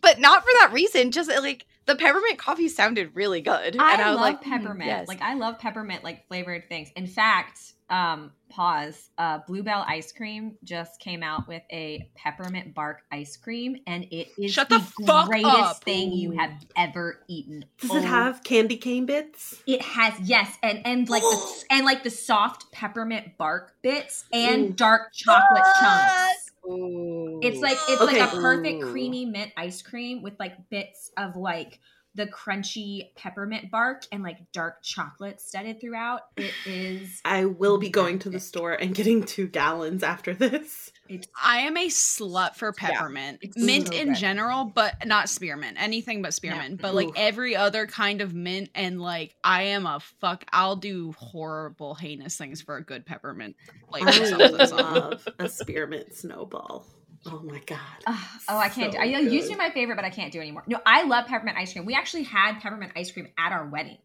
but 0.01 0.19
not 0.21 0.43
for 0.43 0.51
that 0.61 0.71
reason 0.73 1.11
just 1.11 1.29
like 1.29 1.67
the 1.87 1.97
peppermint 1.97 2.39
coffee 2.39 2.69
sounded 2.69 3.11
really 3.15 3.41
good 3.41 3.77
I, 3.79 3.93
and 3.95 4.03
i 4.03 4.11
was 4.11 4.17
love 4.17 4.21
like 4.23 4.41
"Mm, 4.43 4.51
peppermint. 4.51 4.87
yes. 4.89 5.09
Like 5.09 5.23
I 5.23 5.35
love 5.35 5.59
peppermint 5.59 6.05
like 6.05 6.27
flavored 6.29 6.69
things. 6.69 6.91
In 6.95 7.07
fact, 7.07 7.59
um, 7.93 8.33
pause. 8.49 9.11
Uh, 9.19 9.39
Blue 9.47 9.63
Bell 9.63 9.85
ice 9.87 10.13
cream 10.13 10.57
just 10.65 10.99
came 10.99 11.23
out 11.23 11.47
with 11.47 11.63
a 11.71 12.09
peppermint 12.17 12.75
bark 12.75 13.03
ice 13.13 13.37
cream, 13.37 13.77
and 13.87 14.05
it 14.11 14.29
is 14.39 14.53
Shut 14.53 14.71
the, 14.71 14.79
the 14.99 15.25
greatest 15.27 15.57
up. 15.57 15.85
thing 15.85 16.13
you 16.13 16.33
have 16.33 16.51
ever 16.75 17.21
eaten. 17.29 17.67
Does 17.81 17.91
Oh, 17.91 17.99
it 17.99 18.05
have 18.05 18.43
candy 18.43 18.79
cane 18.79 19.05
bits? 19.05 19.63
It 19.67 19.83
has 19.83 20.15
yes, 20.21 20.57
and 20.63 20.81
and 20.87 21.09
like 21.09 21.23
the 21.23 21.65
and 21.71 21.85
like 21.85 22.03
the 22.03 22.11
soft 22.11 22.73
peppermint 22.73 23.37
bark 23.37 23.75
bits 23.83 24.25
and 24.33 24.71
Ooh. 24.71 24.73
dark 24.73 25.13
chocolate 25.13 25.65
chunks. 25.79 26.51
Ooh. 26.67 27.41
It's 27.43 27.61
like 27.61 27.77
it's 27.89 28.01
Okay. 28.01 28.21
like 28.21 28.33
a 28.33 28.37
perfect 28.37 28.83
Ooh. 28.85 28.91
creamy 28.91 29.27
mint 29.27 29.53
ice 29.57 29.83
cream 29.83 30.23
with 30.23 30.35
like 30.41 30.71
bits 30.71 31.11
of 31.19 31.37
like 31.37 31.79
the 32.15 32.27
crunchy 32.27 33.15
peppermint 33.17 33.71
bark 33.71 34.05
and 34.13 34.23
like 34.23 34.39
dark 34.53 34.83
chocolate 34.83 35.41
studded 35.41 35.81
throughout. 35.81 36.21
It 36.37 36.53
is 36.67 37.21
I 37.25 37.47
will 37.47 37.79
be 37.79 37.89
going 37.89 38.19
to 38.21 38.31
the 38.31 38.41
store 38.41 38.73
and 38.73 38.95
getting 38.95 39.25
two 39.25 39.47
gallons 39.47 40.03
after 40.03 40.35
this. 40.35 40.91
it's 41.09 41.27
I 41.43 41.61
am 41.61 41.77
a 41.77 41.87
slut 41.89 42.55
for 42.57 42.73
peppermint. 42.73 43.39
it's 43.41 43.57
mint 43.57 43.89
so 43.89 43.95
in 43.95 44.15
general, 44.15 44.65
but 44.65 45.07
not 45.07 45.29
spearmint. 45.29 45.77
Anything 45.81 46.23
but 46.23 46.35
spearmint. 46.35 46.81
But 46.81 46.95
like 46.95 47.09
Oof. 47.09 47.15
every 47.17 47.57
other 47.57 47.87
kind 47.87 48.21
of 48.21 48.35
mint 48.35 48.71
and 48.75 49.01
like 49.01 49.35
I 49.43 49.63
am 49.65 49.87
a 49.87 50.01
fuck 50.21 50.45
I'll 50.53 50.77
do 50.77 51.13
horrible 51.13 51.95
heinous 51.95 52.37
things 52.37 52.61
for 52.61 52.77
a 52.77 52.83
good 52.83 53.07
peppermint 53.07 53.57
flavor 53.89 54.09
I 54.09 54.25
something, 54.25 54.67
something. 54.67 54.77
love 54.77 55.29
a 55.39 55.49
spearmint 55.49 56.15
snowball. 56.15 56.87
Oh 57.27 57.41
my 57.45 57.61
god. 57.67 57.79
Ugh, 58.07 58.19
oh, 58.49 58.59
I 58.59 58.69
can't 58.69 58.93
So 58.93 58.99
do. 58.99 59.03
I 59.03 59.05
used 59.21 59.47
to 59.49 59.53
be 59.55 59.59
my 59.59 59.71
favorite, 59.71 59.97
but 59.97 60.05
I 60.05 60.11
can't 60.11 60.33
do 60.33 60.41
anymore. 60.41 60.65
No, 60.67 60.81
I 60.85 61.05
love 61.05 61.27
peppermint 61.27 61.57
ice 61.57 61.73
cream. 61.73 61.85
We 61.85 61.95
actually 61.95 62.25
had 62.25 62.59
peppermint 62.61 62.93
ice 62.97 63.13
cream 63.13 63.29
at 63.39 63.53
our 63.53 63.67
wedding. 63.69 63.99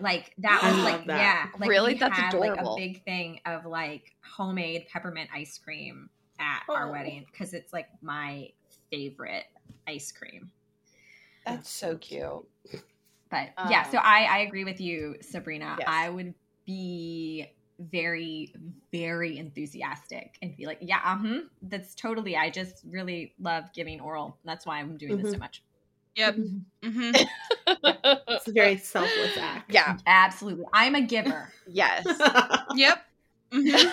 Like 0.00 0.32
that 0.38 0.60
I 0.62 0.72
was 0.72 0.84
like 0.84 1.06
that. 1.06 1.18
yeah, 1.18 1.46
like 1.58 1.68
Really? 1.68 1.94
we 1.94 1.98
That's 1.98 2.16
had, 2.16 2.34
adorable. 2.34 2.56
Like 2.56 2.60
a 2.60 2.76
big 2.76 3.04
thing 3.04 3.40
of 3.46 3.66
like 3.66 4.14
homemade 4.22 4.86
peppermint 4.92 5.30
ice 5.34 5.58
cream 5.58 6.08
at 6.38 6.62
our 6.68 6.88
Oh. 6.88 6.92
wedding 6.92 7.26
because 7.30 7.52
it's 7.52 7.72
like 7.72 7.88
my 8.00 8.50
favorite 8.92 9.44
ice 9.88 10.12
cream. 10.12 10.50
that's 11.44 11.68
so 11.68 11.96
cute 11.96 12.46
But 13.30 13.48
yeah, 13.68 13.82
Um, 13.86 13.90
so 13.90 13.98
I 13.98 14.22
I 14.30 14.38
agree 14.38 14.64
with 14.64 14.80
you, 14.80 15.16
Sabrina. 15.20 15.76
Yes. 15.80 15.88
I 15.90 16.08
would 16.10 16.32
be 16.64 17.46
very 17.78 18.52
very 18.90 19.38
enthusiastic 19.38 20.36
and 20.42 20.56
be 20.56 20.66
like, 20.66 20.78
yeah, 20.80 21.00
uh-huh, 21.04 21.42
that's 21.62 21.94
totally. 21.94 22.36
I 22.36 22.50
just 22.50 22.82
really 22.90 23.34
love 23.40 23.64
giving 23.74 24.00
oral. 24.00 24.36
That's 24.44 24.66
why 24.66 24.78
I'm 24.78 24.96
doing 24.96 25.18
this 25.18 25.32
so 25.32 25.38
much. 25.38 25.62
Yep. 26.16 26.36
hmm 26.84 27.10
It's 28.30 28.46
a 28.48 28.52
very 28.52 28.76
selfless 28.76 29.36
act. 29.36 29.72
yeah 29.72 29.96
Absolutely, 30.06 30.66
I'm 30.72 30.94
a 30.94 31.00
giver. 31.02 31.52
yes 31.66 32.06
Yep. 32.74 32.98
Mhm. 33.52 33.92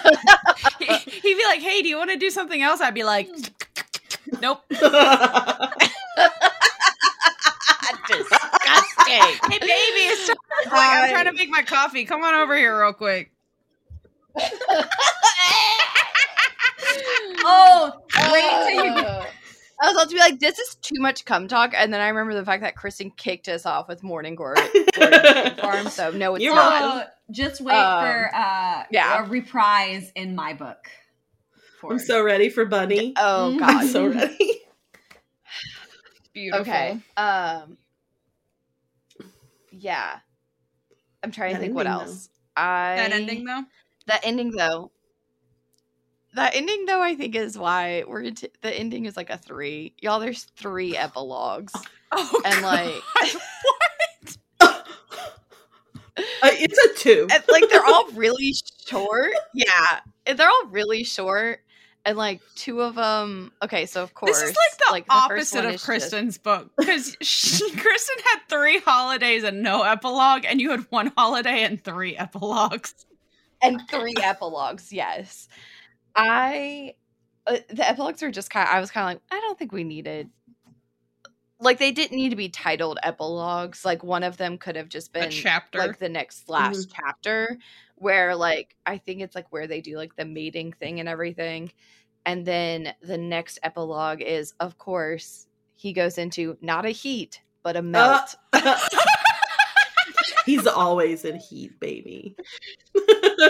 He'd 0.79 1.37
be 1.37 1.45
like, 1.45 1.61
"Hey, 1.61 1.81
do 1.81 1.87
you 1.87 1.97
want 1.97 2.11
to 2.11 2.17
do 2.17 2.29
something 2.29 2.61
else?" 2.61 2.81
I'd 2.81 2.93
be 2.93 3.03
like, 3.05 3.29
"Nope." 4.41 4.61
disgusting 8.07 8.45
Hey, 9.05 9.59
baby, 9.59 9.67
it's 9.67 10.27
time. 10.27 10.35
Like, 10.71 10.91
I'm 10.91 11.09
trying 11.09 11.25
to 11.25 11.33
make 11.33 11.49
my 11.49 11.61
coffee. 11.63 12.05
Come 12.05 12.23
on 12.23 12.35
over 12.35 12.55
here, 12.57 12.79
real 12.81 12.93
quick. 12.93 13.31
Oh, 17.47 17.91
wait 18.31 18.73
till 18.73 18.85
you. 18.85 18.91
Uh, 18.91 19.25
I 19.81 19.85
was 19.87 19.95
about 19.95 20.09
to 20.09 20.15
be 20.15 20.19
like, 20.19 20.39
this 20.39 20.57
is 20.57 20.75
too 20.75 20.99
much 21.01 21.25
cum 21.25 21.47
talk, 21.47 21.73
and 21.75 21.93
then 21.93 21.99
I 22.01 22.07
remember 22.07 22.33
the 22.33 22.45
fact 22.45 22.61
that 22.63 22.75
Kristen 22.75 23.11
kicked 23.11 23.47
us 23.49 23.65
off 23.65 23.87
with 23.87 24.03
Morning 24.03 24.35
Glory 24.35 24.55
Farm. 25.61 25.87
So 25.89 26.11
no, 26.11 26.35
it's 26.35 26.43
You're 26.43 26.55
not. 26.55 26.81
Oh, 26.81 27.03
just 27.31 27.59
wait 27.61 27.75
Um, 27.75 28.03
for 28.03 28.31
uh, 28.35 28.83
yeah. 28.89 29.23
a 29.25 29.27
reprise 29.27 30.11
in 30.15 30.33
my 30.35 30.53
book. 30.53 30.77
For 31.81 31.91
I'm 31.93 31.99
so 31.99 32.23
ready 32.23 32.49
for 32.49 32.65
Bunny. 32.65 33.13
Oh 33.17 33.53
Mm. 33.55 33.59
God. 33.59 33.69
I'm 33.69 33.87
so 33.87 34.07
ready. 34.07 34.61
Beautiful. 36.33 36.61
okay. 36.61 36.97
Um. 37.17 37.77
Yeah. 39.71 40.19
I'm 41.21 41.31
trying 41.31 41.55
to 41.55 41.59
think 41.59 41.75
what 41.75 41.85
ending, 41.87 42.07
else. 42.07 42.29
I 42.55 42.95
That 42.97 43.11
ending 43.11 43.43
though. 43.45 43.63
That 44.07 44.21
ending 44.23 44.51
though. 44.51 44.91
That 46.35 46.53
ending 46.55 46.85
though, 46.85 47.01
I 47.01 47.15
think 47.15 47.35
is 47.35 47.57
why 47.57 48.03
we're 48.07 48.21
into, 48.21 48.49
the 48.61 48.73
ending 48.77 49.05
is 49.05 49.15
like 49.15 49.29
a 49.29 49.37
three. 49.37 49.93
Y'all, 50.01 50.19
there's 50.19 50.43
three 50.57 50.95
epilogues, 50.97 51.73
Oh, 52.11 52.41
and 52.45 52.61
God. 52.61 53.01
like, 54.61 54.71
Uh, 56.17 56.49
it's 56.53 56.77
a 56.77 56.97
two. 57.03 57.27
and, 57.31 57.43
like 57.49 57.69
they're 57.69 57.85
all 57.85 58.07
really 58.13 58.53
short. 58.87 59.33
Yeah, 59.53 59.99
and 60.25 60.37
they're 60.39 60.47
all 60.47 60.65
really 60.67 61.03
short, 61.03 61.59
and 62.05 62.17
like 62.17 62.39
two 62.55 62.81
of 62.81 62.95
them. 62.95 63.51
Okay, 63.61 63.85
so 63.85 64.01
of 64.01 64.13
course, 64.13 64.39
This 64.39 64.51
is 64.51 64.57
like 64.91 65.05
the, 65.07 65.11
first 65.27 65.53
opposite 65.53 65.55
one 65.57 65.65
of 65.65 65.71
is 65.71 65.75
just- 65.81 65.85
Kristen's 65.85 66.37
book 66.37 66.71
because 66.77 67.15
Kristen 67.19 68.15
had 68.31 68.39
three 68.47 68.79
holidays 68.79 69.43
and 69.43 69.61
no 69.61 69.81
epilogue, 69.83 70.45
and 70.47 70.61
you 70.61 70.71
had 70.71 70.81
one 70.89 71.11
holiday 71.17 71.63
and 71.63 71.83
three 71.83 72.15
epilogues. 72.15 72.93
And 73.65 73.81
three 73.89 74.15
epilogues. 74.21 74.91
Yes, 74.93 75.47
I 76.15 76.95
uh, 77.47 77.57
the 77.69 77.87
epilogues 77.87 78.23
are 78.23 78.31
just 78.31 78.49
kind. 78.49 78.67
of 78.67 78.73
I 78.75 78.79
was 78.79 78.91
kind 78.91 79.03
of 79.05 79.09
like, 79.15 79.21
I 79.31 79.41
don't 79.41 79.57
think 79.57 79.71
we 79.71 79.83
needed. 79.83 80.29
Like 81.59 81.79
they 81.79 81.91
didn't 81.91 82.17
need 82.17 82.29
to 82.29 82.35
be 82.35 82.49
titled 82.49 82.99
epilogues. 83.01 83.85
Like 83.85 84.03
one 84.03 84.23
of 84.23 84.37
them 84.37 84.57
could 84.57 84.75
have 84.75 84.89
just 84.89 85.15
A 85.15 85.21
been 85.21 85.31
chapter. 85.31 85.79
like 85.79 85.99
the 85.99 86.09
next 86.09 86.49
last 86.49 86.93
chapter, 86.93 87.57
where 87.95 88.35
like 88.35 88.75
I 88.85 88.97
think 88.97 89.21
it's 89.21 89.35
like 89.35 89.51
where 89.51 89.67
they 89.67 89.81
do 89.81 89.95
like 89.95 90.15
the 90.15 90.25
mating 90.25 90.73
thing 90.73 90.99
and 90.99 91.07
everything, 91.07 91.71
and 92.25 92.45
then 92.45 92.93
the 93.01 93.17
next 93.17 93.59
epilogue 93.63 94.21
is 94.21 94.53
of 94.59 94.77
course 94.77 95.47
he 95.75 95.93
goes 95.93 96.17
into 96.17 96.57
not 96.61 96.85
a 96.85 96.89
heat 96.89 97.41
but 97.63 97.75
a 97.75 97.81
melt. 97.81 98.35
He's 100.45 100.67
always 100.67 101.25
in 101.25 101.37
heat, 101.37 101.79
baby. 101.79 102.35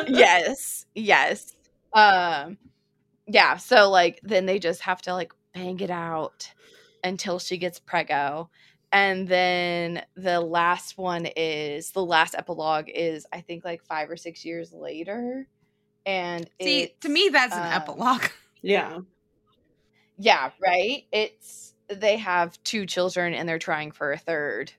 yes 0.07 0.85
yes 0.95 1.53
um 1.93 2.57
yeah 3.27 3.57
so 3.57 3.89
like 3.89 4.19
then 4.23 4.45
they 4.45 4.59
just 4.59 4.81
have 4.81 5.01
to 5.01 5.13
like 5.13 5.33
bang 5.53 5.79
it 5.79 5.89
out 5.89 6.51
until 7.03 7.39
she 7.39 7.57
gets 7.57 7.79
prego 7.79 8.49
and 8.91 9.27
then 9.27 10.03
the 10.15 10.39
last 10.39 10.97
one 10.97 11.25
is 11.35 11.91
the 11.91 12.03
last 12.03 12.35
epilogue 12.35 12.89
is 12.93 13.25
i 13.31 13.41
think 13.41 13.63
like 13.63 13.83
five 13.83 14.09
or 14.09 14.17
six 14.17 14.43
years 14.43 14.73
later 14.73 15.47
and 16.05 16.47
See, 16.61 16.93
to 17.01 17.09
me, 17.09 17.29
that's 17.31 17.55
an 17.55 17.63
um, 17.63 17.81
epilogue. 17.81 18.25
Yeah. 18.61 18.99
yeah 20.17 20.51
right 20.59 21.05
it's 21.11 21.73
they 21.87 22.17
have 22.17 22.61
two 22.63 22.85
children 22.85 23.33
and 23.33 23.47
they're 23.47 23.59
trying 23.59 23.91
for 23.91 24.11
a 24.11 24.17
third 24.17 24.71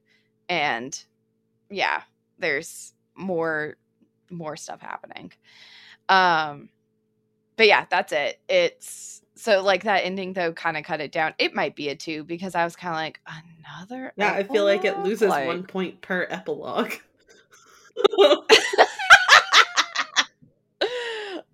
and 0.49 1.05
yeah 1.71 2.03
there's 2.39 2.95
more 3.17 3.77
more 4.31 4.57
stuff 4.57 4.81
happening 4.81 5.33
um 6.09 6.69
but 7.57 7.67
yeah 7.67 7.87
that's 7.91 8.13
it 8.13 8.41
it's 8.49 9.23
so 9.37 9.63
like 9.63 9.85
that 9.85 9.99
ending 9.99 10.33
though 10.33 10.53
kind 10.53 10.77
of 10.77 10.85
cut 10.85 11.01
it 11.01 11.13
down. 11.13 11.35
It 11.39 11.55
might 11.55 11.77
be 11.77 11.91
a 11.91 11.95
two 11.95 12.25
because 12.25 12.55
I 12.55 12.65
was 12.65 12.75
kind 12.75 12.95
of 12.95 12.97
like 12.97 13.21
another. 13.27 14.13
Yeah, 14.17 14.33
I 14.33 14.43
feel 14.43 14.65
like 14.65 14.85
it 14.85 14.99
loses 15.01 15.29
Like- 15.29 15.47
one 15.47 15.63
point 15.63 16.01
per 16.01 16.27
epilogue. 16.29 16.95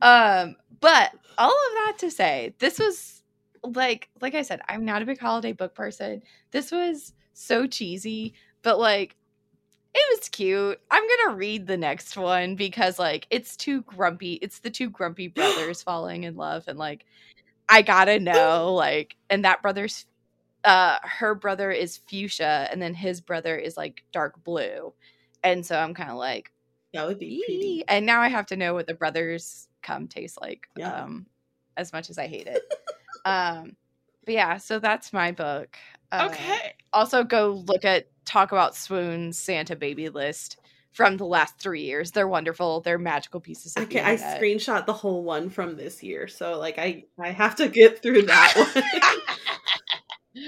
um, 0.00 0.56
but 0.80 1.10
all 1.38 1.50
of 1.50 1.72
that 1.74 1.94
to 1.98 2.10
say, 2.10 2.54
this 2.58 2.78
was 2.78 3.22
like 3.64 4.08
like 4.20 4.34
I 4.34 4.42
said, 4.42 4.60
I'm 4.68 4.84
not 4.84 5.02
a 5.02 5.06
big 5.06 5.18
holiday 5.18 5.52
book 5.52 5.74
person. 5.74 6.22
This 6.52 6.70
was 6.70 7.12
so 7.32 7.66
cheesy, 7.66 8.34
but 8.62 8.78
like 8.78 9.16
it 9.94 10.18
was 10.18 10.28
cute. 10.28 10.80
I'm 10.90 11.02
gonna 11.02 11.36
read 11.36 11.66
the 11.66 11.76
next 11.76 12.16
one 12.16 12.56
because 12.56 12.98
like 12.98 13.26
it's 13.30 13.56
too 13.56 13.82
grumpy. 13.82 14.34
It's 14.34 14.60
the 14.60 14.70
two 14.70 14.88
grumpy 14.90 15.28
brothers 15.28 15.82
falling 15.82 16.24
in 16.24 16.36
love, 16.36 16.64
and 16.68 16.78
like 16.78 17.04
I 17.68 17.82
gotta 17.82 18.18
know, 18.20 18.74
like, 18.74 19.16
and 19.30 19.44
that 19.44 19.62
brother's 19.62 20.06
uh 20.64 20.96
her 21.02 21.34
brother 21.34 21.70
is 21.70 21.96
fuchsia, 21.98 22.68
and 22.70 22.80
then 22.80 22.94
his 22.94 23.20
brother 23.20 23.56
is 23.56 23.76
like 23.76 24.02
dark 24.12 24.42
blue. 24.44 24.92
And 25.44 25.66
so 25.66 25.76
I'm 25.76 25.92
kind 25.92 26.10
of 26.10 26.16
like, 26.16 26.52
that 26.94 27.06
would 27.06 27.18
be 27.18 27.42
pretty. 27.46 27.84
and 27.88 28.06
now 28.06 28.20
I 28.20 28.28
have 28.28 28.46
to 28.46 28.56
know 28.56 28.74
what 28.74 28.86
the 28.86 28.94
brothers 28.94 29.66
come 29.82 30.06
taste 30.06 30.40
like. 30.40 30.68
Yeah. 30.76 30.94
Um, 31.02 31.26
as 31.76 31.92
much 31.92 32.10
as 32.10 32.18
I 32.18 32.28
hate 32.28 32.46
it. 32.46 32.62
um, 33.24 33.76
but 34.24 34.34
yeah, 34.34 34.56
so 34.58 34.78
that's 34.78 35.12
my 35.12 35.32
book. 35.32 35.76
Uh, 36.12 36.28
Okay. 36.30 36.74
Also, 36.92 37.24
go 37.24 37.64
look 37.66 37.84
at 37.84 38.11
talk 38.24 38.52
about 38.52 38.74
Swoon's 38.76 39.38
Santa 39.38 39.76
baby 39.76 40.08
list 40.08 40.58
from 40.92 41.16
the 41.16 41.24
last 41.24 41.58
three 41.58 41.82
years. 41.82 42.10
They're 42.10 42.28
wonderful. 42.28 42.80
They're 42.82 42.98
magical 42.98 43.40
pieces 43.40 43.74
of 43.76 43.84
Okay, 43.84 44.00
I 44.02 44.16
screenshot 44.16 44.84
the 44.86 44.92
whole 44.92 45.22
one 45.24 45.48
from 45.50 45.76
this 45.76 46.02
year, 46.02 46.28
so 46.28 46.58
like 46.58 46.78
I 46.78 47.04
I 47.18 47.30
have 47.30 47.56
to 47.56 47.68
get 47.68 48.02
through 48.02 48.22
that 48.22 48.52
one. 50.34 50.40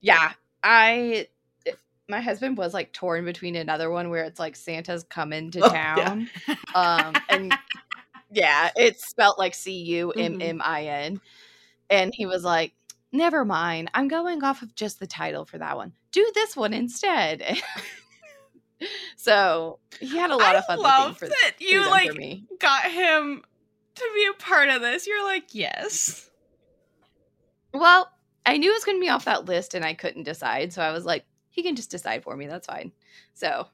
yeah, 0.00 0.32
I. 0.62 1.28
My 2.08 2.20
husband 2.20 2.58
was 2.58 2.74
like 2.74 2.92
torn 2.92 3.24
between 3.24 3.54
another 3.54 3.88
one 3.88 4.10
where 4.10 4.24
it's 4.24 4.40
like 4.40 4.56
Santa's 4.56 5.04
coming 5.04 5.52
to 5.52 5.60
Oh, 5.62 5.72
yeah. 5.72 5.94
town, 5.94 6.28
um, 6.74 7.14
and 7.28 7.54
yeah, 8.32 8.70
it's 8.74 9.08
spelt 9.08 9.38
like 9.38 9.54
C 9.54 9.72
U 9.84 10.10
M 10.10 10.32
Mm-hmm. 10.32 10.42
M 10.42 10.60
I 10.64 10.86
N, 10.86 11.20
and 11.88 12.12
he 12.12 12.26
was 12.26 12.42
like, 12.42 12.72
"Never 13.12 13.44
mind, 13.44 13.92
I'm 13.94 14.08
going 14.08 14.42
off 14.42 14.62
of 14.62 14.74
just 14.74 14.98
the 14.98 15.06
title 15.06 15.44
for 15.44 15.58
that 15.58 15.76
one. 15.76 15.92
Do 16.12 16.30
this 16.34 16.56
one 16.56 16.72
instead." 16.72 17.42
so 19.16 19.78
he 20.00 20.16
had 20.16 20.30
a 20.30 20.36
lot 20.36 20.54
I 20.54 20.58
of 20.58 20.64
fun 20.66 20.78
love 20.80 21.18
for, 21.18 21.28
that 21.28 21.52
you 21.58 21.88
like 21.90 22.14
me. 22.14 22.44
got 22.58 22.90
him 22.90 23.42
to 23.94 24.10
be 24.14 24.26
a 24.30 24.42
part 24.42 24.68
of 24.70 24.80
this. 24.80 25.06
You're 25.06 25.24
like, 25.24 25.54
yes. 25.54 26.30
Well, 27.72 28.10
I 28.46 28.56
knew 28.56 28.70
it 28.70 28.74
was 28.74 28.84
going 28.84 28.96
to 28.98 29.04
be 29.04 29.10
off 29.10 29.26
that 29.26 29.44
list, 29.44 29.74
and 29.74 29.84
I 29.84 29.94
couldn't 29.94 30.24
decide, 30.24 30.72
so 30.72 30.82
I 30.82 30.90
was 30.92 31.04
like, 31.04 31.24
"He 31.50 31.62
can 31.62 31.76
just 31.76 31.90
decide 31.90 32.22
for 32.24 32.34
me. 32.36 32.46
That's 32.46 32.66
fine." 32.66 32.92
So 33.34 33.68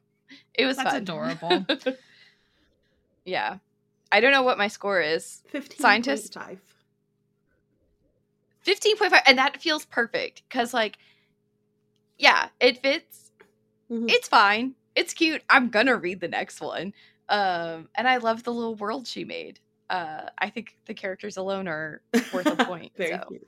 it 0.54 0.66
was 0.66 0.76
That's 0.76 0.90
fun. 0.90 1.02
adorable. 1.02 1.66
yeah, 3.24 3.58
I 4.12 4.20
don't 4.20 4.32
know 4.32 4.42
what 4.42 4.58
my 4.58 4.68
score 4.68 5.00
is. 5.00 5.42
Fifteen 5.48 5.78
Scientist? 5.78 6.34
five. 6.34 6.60
15.5 8.66 9.20
and 9.28 9.38
that 9.38 9.62
feels 9.62 9.84
perfect 9.84 10.42
because 10.48 10.74
like 10.74 10.98
yeah 12.18 12.48
it 12.60 12.78
fits. 12.82 13.30
Mhm. 13.90 14.10
it's 14.10 14.28
fine. 14.28 14.74
It's 14.94 15.12
cute. 15.14 15.42
I'm 15.50 15.68
gonna 15.68 15.96
read 15.96 16.20
the 16.20 16.28
next 16.28 16.60
one. 16.60 16.92
Um 17.28 17.88
and 17.94 18.08
i 18.08 18.16
love 18.18 18.42
the 18.44 18.52
little 18.52 18.74
world 18.76 19.06
she 19.06 19.24
made. 19.24 19.60
Uh 19.90 20.28
i 20.38 20.50
think 20.50 20.76
the 20.86 20.94
characters 20.94 21.36
alone 21.36 21.68
are 21.68 22.00
worth 22.32 22.46
a 22.46 22.56
point 22.64 22.92
so. 22.96 23.20
cute. 23.28 23.46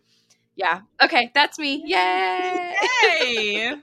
yeah. 0.57 0.81
Okay 1.03 1.31
that's 1.35 1.59
me. 1.59 1.83
Yay! 1.87 2.75
Yay! 3.03 3.75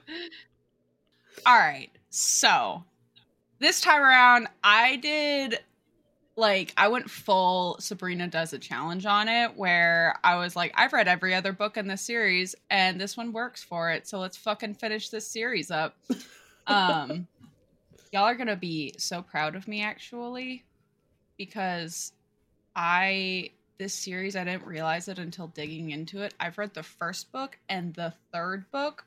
All 1.46 1.56
right. 1.58 1.90
So 2.10 2.84
this 3.58 3.80
time 3.80 4.02
around, 4.02 4.48
I 4.64 4.96
did 4.96 5.58
like 6.36 6.74
I 6.76 6.88
went 6.88 7.10
full 7.10 7.76
Sabrina 7.80 8.28
does 8.28 8.52
a 8.52 8.58
challenge 8.58 9.06
on 9.06 9.26
it 9.28 9.56
where 9.56 10.16
I 10.22 10.36
was 10.36 10.54
like, 10.54 10.72
I've 10.74 10.92
read 10.92 11.08
every 11.08 11.34
other 11.34 11.52
book 11.52 11.76
in 11.78 11.86
the 11.88 11.96
series 11.96 12.54
and 12.70 13.00
this 13.00 13.16
one 13.16 13.32
works 13.32 13.62
for 13.62 13.90
it. 13.90 14.06
So 14.06 14.18
let's 14.18 14.36
fucking 14.36 14.74
finish 14.74 15.08
this 15.08 15.26
series 15.26 15.70
up. 15.70 15.96
Um 16.68 17.28
y'all 18.12 18.24
are 18.24 18.34
gonna 18.34 18.56
be 18.56 18.92
so 18.98 19.22
proud 19.22 19.54
of 19.54 19.68
me 19.68 19.82
actually 19.84 20.64
because 21.38 22.12
I 22.74 23.50
this 23.78 23.94
series 23.94 24.34
I 24.34 24.42
didn't 24.42 24.66
realize 24.66 25.06
it 25.06 25.20
until 25.20 25.46
digging 25.46 25.90
into 25.90 26.22
it. 26.22 26.34
I've 26.40 26.58
read 26.58 26.74
the 26.74 26.82
first 26.82 27.30
book 27.30 27.56
and 27.68 27.94
the 27.94 28.12
third 28.32 28.68
book. 28.72 29.04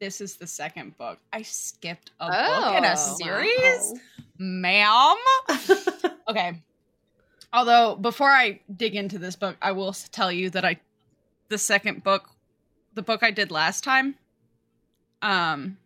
This 0.00 0.20
is 0.20 0.34
the 0.34 0.46
second 0.48 0.98
book. 0.98 1.20
I 1.32 1.42
skipped 1.42 2.10
a 2.18 2.26
book 2.26 2.76
in 2.76 2.84
Oh, 2.84 2.88
a 2.92 2.96
series, 2.96 3.94
ma'am. 4.38 5.14
Okay. 6.28 6.60
Although 7.52 7.96
before 7.96 8.30
I 8.30 8.60
dig 8.74 8.94
into 8.96 9.18
this 9.18 9.36
book, 9.36 9.56
I 9.60 9.72
will 9.72 9.92
tell 9.92 10.32
you 10.32 10.50
that 10.50 10.64
I 10.64 10.80
the 11.48 11.58
second 11.58 12.02
book, 12.02 12.30
the 12.94 13.02
book 13.02 13.22
I 13.22 13.30
did 13.30 13.50
last 13.50 13.84
time, 13.84 14.14
um 15.20 15.76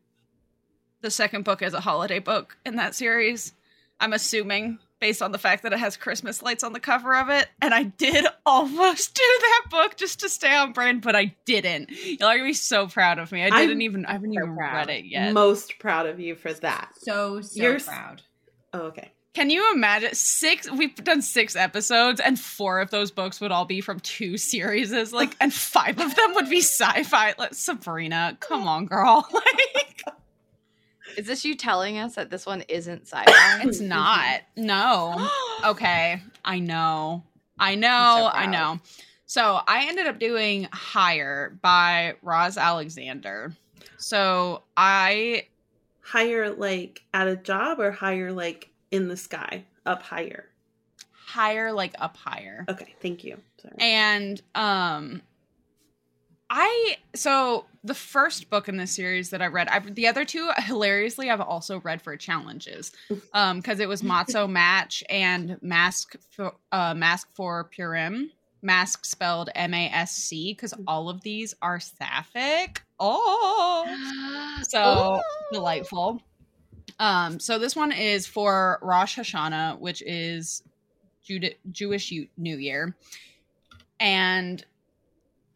the 1.02 1.10
second 1.10 1.44
book 1.44 1.62
is 1.62 1.74
a 1.74 1.80
holiday 1.80 2.18
book 2.18 2.56
in 2.64 2.76
that 2.76 2.94
series. 2.94 3.52
I'm 4.00 4.12
assuming 4.12 4.78
based 4.98 5.20
on 5.22 5.30
the 5.30 5.38
fact 5.38 5.62
that 5.62 5.72
it 5.72 5.78
has 5.78 5.96
Christmas 5.96 6.42
lights 6.42 6.64
on 6.64 6.72
the 6.72 6.80
cover 6.80 7.14
of 7.14 7.28
it, 7.28 7.48
and 7.60 7.74
I 7.74 7.84
did 7.84 8.26
almost 8.46 9.14
do 9.14 9.22
that 9.40 9.62
book 9.70 9.96
just 9.96 10.20
to 10.20 10.28
stay 10.28 10.54
on 10.54 10.72
brand, 10.72 11.02
but 11.02 11.14
I 11.16 11.34
didn't. 11.44 11.90
Y'all 11.90 12.28
are 12.28 12.36
gonna 12.36 12.48
be 12.48 12.54
so 12.54 12.86
proud 12.86 13.18
of 13.18 13.30
me. 13.32 13.42
I 13.42 13.46
I'm 13.48 13.52
didn't 13.68 13.82
even 13.82 14.06
I 14.06 14.12
haven't 14.12 14.32
so 14.34 14.40
even 14.42 14.56
proud. 14.56 14.74
read 14.88 14.90
it 14.90 15.04
yet. 15.06 15.32
Most 15.32 15.78
proud 15.78 16.06
of 16.06 16.18
you 16.20 16.34
for 16.34 16.52
that. 16.52 16.92
So 16.98 17.40
so 17.40 17.60
You're 17.62 17.76
s- 17.76 17.86
proud. 17.86 18.22
Oh, 18.72 18.80
okay. 18.82 19.10
Can 19.36 19.50
you 19.50 19.70
imagine 19.74 20.14
six? 20.14 20.70
We've 20.70 20.94
done 20.94 21.20
six 21.20 21.56
episodes, 21.56 22.20
and 22.20 22.40
four 22.40 22.80
of 22.80 22.88
those 22.88 23.10
books 23.10 23.38
would 23.38 23.52
all 23.52 23.66
be 23.66 23.82
from 23.82 24.00
two 24.00 24.38
series. 24.38 24.90
Like, 25.12 25.36
and 25.42 25.52
five 25.52 26.00
of 26.00 26.16
them 26.16 26.34
would 26.36 26.48
be 26.48 26.62
sci-fi. 26.62 27.34
Like, 27.36 27.52
Sabrina, 27.52 28.38
come 28.40 28.66
on, 28.66 28.86
girl. 28.86 29.28
Like, 29.34 30.04
is 31.18 31.26
this 31.26 31.44
you 31.44 31.54
telling 31.54 31.98
us 31.98 32.14
that 32.14 32.30
this 32.30 32.46
one 32.46 32.64
isn't 32.66 33.02
sci-fi 33.06 33.60
it's 33.62 33.78
not. 33.78 34.40
No. 34.56 35.28
Okay, 35.66 36.22
I 36.42 36.58
know. 36.58 37.22
I 37.58 37.74
know. 37.74 38.30
I 38.32 38.46
know. 38.46 38.80
So 39.26 39.60
I 39.66 39.86
ended 39.88 40.06
up 40.06 40.18
doing 40.18 40.66
Higher 40.72 41.58
by 41.60 42.14
Roz 42.22 42.56
Alexander. 42.56 43.52
So 43.98 44.62
I 44.78 45.46
hire 46.00 46.50
like 46.50 47.02
at 47.12 47.28
a 47.28 47.36
job 47.36 47.80
or 47.80 47.90
hire 47.90 48.32
like 48.32 48.70
in 48.90 49.08
the 49.08 49.16
sky, 49.16 49.64
up 49.84 50.02
higher. 50.02 50.46
higher 51.12 51.72
like 51.72 51.94
up 51.98 52.16
higher. 52.16 52.64
Okay, 52.68 52.94
thank 53.00 53.24
you. 53.24 53.38
Sorry. 53.60 53.74
and 53.80 54.40
um 54.54 55.22
i 56.48 56.96
so 57.14 57.64
the 57.82 57.94
first 57.94 58.48
book 58.50 58.68
in 58.68 58.76
this 58.76 58.92
series 58.94 59.30
that 59.30 59.42
i 59.42 59.46
read 59.46 59.66
I, 59.68 59.80
the 59.80 60.06
other 60.06 60.24
two 60.24 60.48
hilariously 60.58 61.28
i've 61.28 61.40
also 61.40 61.80
read 61.80 62.00
for 62.00 62.16
challenges 62.16 62.92
um 63.34 63.58
because 63.58 63.80
it 63.80 63.88
was 63.88 64.02
matzo 64.02 64.48
match 64.48 65.02
and 65.10 65.58
mask 65.60 66.14
for 66.30 66.52
uh 66.70 66.94
mask 66.94 67.28
for 67.34 67.64
purim 67.64 68.30
mask 68.62 69.04
spelled 69.04 69.50
m-a-s-c 69.56 70.52
because 70.52 70.72
all 70.86 71.08
of 71.08 71.20
these 71.22 71.52
are 71.62 71.80
sapphic 71.80 72.82
oh 73.00 74.62
so 74.68 75.20
delightful. 75.52 76.22
Um, 76.98 77.38
so 77.40 77.58
this 77.58 77.76
one 77.76 77.92
is 77.92 78.26
for 78.26 78.78
Rosh 78.82 79.18
Hashanah, 79.18 79.78
which 79.78 80.02
is 80.02 80.62
Juda- 81.28 81.56
Jewish 81.72 82.10
U- 82.10 82.28
New 82.36 82.56
Year, 82.56 82.94
and 84.00 84.64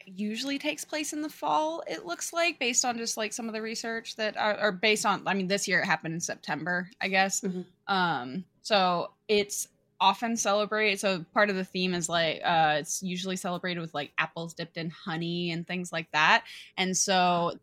usually 0.05 0.59
takes 0.59 0.83
place 0.83 1.13
in 1.13 1.21
the 1.21 1.29
fall. 1.29 1.83
It 1.87 2.05
looks 2.05 2.33
like, 2.33 2.59
based 2.59 2.83
on 2.83 2.97
just 2.97 3.17
like 3.17 3.33
some 3.33 3.47
of 3.47 3.53
the 3.53 3.61
research 3.61 4.15
that, 4.17 4.35
are, 4.37 4.59
or 4.61 4.71
based 4.71 5.05
on, 5.05 5.23
I 5.25 5.33
mean, 5.33 5.47
this 5.47 5.67
year 5.67 5.79
it 5.79 5.85
happened 5.85 6.13
in 6.13 6.19
September, 6.19 6.89
I 6.99 7.07
guess. 7.07 7.41
Mhm. 7.41 7.65
Um, 7.87 8.43
so 8.61 9.11
it's 9.27 9.67
often 9.99 10.35
celebrated. 10.35 10.99
So 10.99 11.23
part 11.33 11.49
of 11.49 11.55
the 11.55 11.63
theme 11.63 11.93
is 11.93 12.09
like 12.09 12.41
uh, 12.43 12.77
it's 12.79 13.01
usually 13.03 13.35
celebrated 13.35 13.79
with 13.79 13.93
like 13.93 14.11
apples 14.17 14.53
dipped 14.53 14.77
in 14.77 14.89
honey 14.89 15.51
and 15.51 15.65
things 15.65 15.93
like 15.93 16.11
that. 16.11 16.43
And 16.75 16.97
so 16.97 17.57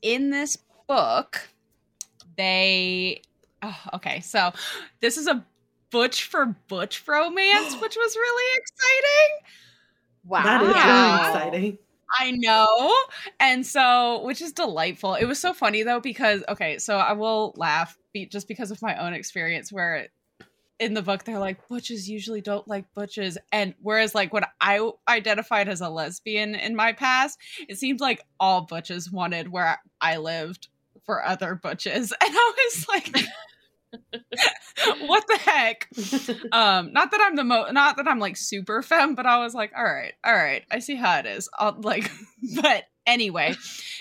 in 0.00 0.30
this 0.30 0.56
book, 0.86 1.48
they 2.36 3.22
oh, 3.62 3.80
okay, 3.94 4.20
so 4.20 4.52
this 5.00 5.16
is 5.16 5.26
a 5.26 5.44
butch 5.90 6.24
for 6.24 6.56
butch 6.68 7.06
romance, 7.06 7.74
which 7.80 7.96
was 7.96 8.16
really 8.16 8.58
exciting. 8.58 9.46
wow 10.24 10.42
That 10.44 10.62
is 10.62 10.68
really 10.68 11.28
exciting. 11.28 11.78
I 12.18 12.32
know. 12.32 12.92
And 13.38 13.64
so, 13.64 14.22
which 14.24 14.42
is 14.42 14.52
delightful. 14.52 15.14
It 15.14 15.26
was 15.26 15.38
so 15.38 15.52
funny 15.52 15.84
though, 15.84 16.00
because, 16.00 16.42
okay, 16.48 16.78
so 16.78 16.96
I 16.96 17.12
will 17.12 17.54
laugh 17.56 17.96
be, 18.12 18.26
just 18.26 18.48
because 18.48 18.70
of 18.70 18.82
my 18.82 18.96
own 18.96 19.14
experience 19.14 19.72
where 19.72 20.08
in 20.80 20.94
the 20.94 21.02
book 21.02 21.24
they're 21.24 21.38
like 21.38 21.68
butches 21.68 22.08
usually 22.08 22.40
don't 22.40 22.66
like 22.66 22.86
butches 22.94 23.36
and 23.52 23.74
whereas 23.82 24.14
like 24.14 24.32
when 24.32 24.44
i 24.62 24.90
identified 25.06 25.68
as 25.68 25.82
a 25.82 25.90
lesbian 25.90 26.54
in 26.54 26.74
my 26.74 26.90
past 26.90 27.38
it 27.68 27.76
seemed 27.76 28.00
like 28.00 28.24
all 28.40 28.62
butches 28.62 29.12
wanted 29.12 29.52
where 29.52 29.78
i 30.00 30.16
lived 30.16 30.68
for 31.04 31.24
other 31.24 31.54
butches 31.54 32.12
and 32.22 32.34
i 32.34 32.52
was 32.56 32.88
like 32.88 33.16
what 35.00 35.24
the 35.26 35.38
heck 35.38 35.88
um 36.52 36.92
not 36.92 37.10
that 37.10 37.20
i'm 37.22 37.36
the 37.36 37.44
mo 37.44 37.66
not 37.70 37.96
that 37.96 38.06
i'm 38.06 38.18
like 38.20 38.36
super 38.36 38.82
femme 38.82 39.14
but 39.14 39.26
i 39.26 39.42
was 39.42 39.54
like 39.54 39.72
all 39.76 39.84
right 39.84 40.14
all 40.24 40.34
right 40.34 40.64
i 40.70 40.78
see 40.78 40.94
how 40.94 41.18
it 41.18 41.26
is 41.26 41.48
i'll 41.58 41.76
like 41.80 42.10
but 42.62 42.84
anyway 43.06 43.54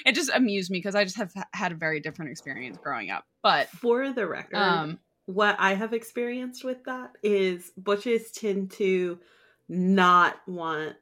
it 0.06 0.14
just 0.14 0.30
amused 0.34 0.70
me 0.70 0.78
because 0.78 0.96
i 0.96 1.04
just 1.04 1.18
have 1.18 1.32
had 1.54 1.72
a 1.72 1.76
very 1.76 2.00
different 2.00 2.30
experience 2.32 2.78
growing 2.82 3.10
up 3.10 3.26
but 3.42 3.70
For 3.70 4.12
the 4.12 4.28
record, 4.28 4.58
um 4.58 5.00
what 5.30 5.58
I 5.60 5.76
have 5.76 5.94
experienced 5.94 6.64
with 6.64 6.86
that 6.86 7.12
is 7.22 7.72
butches 7.78 8.32
tend 8.32 8.72
to 8.72 9.20
not 9.68 10.38
want 10.48 10.96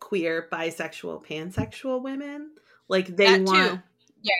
queer, 0.00 0.48
bisexual, 0.50 1.26
pansexual 1.26 2.02
women. 2.02 2.52
Like 2.88 3.14
they 3.14 3.24
That 3.26 3.36
too. 3.40 3.44
want 3.44 3.82
Yeah. 4.22 4.32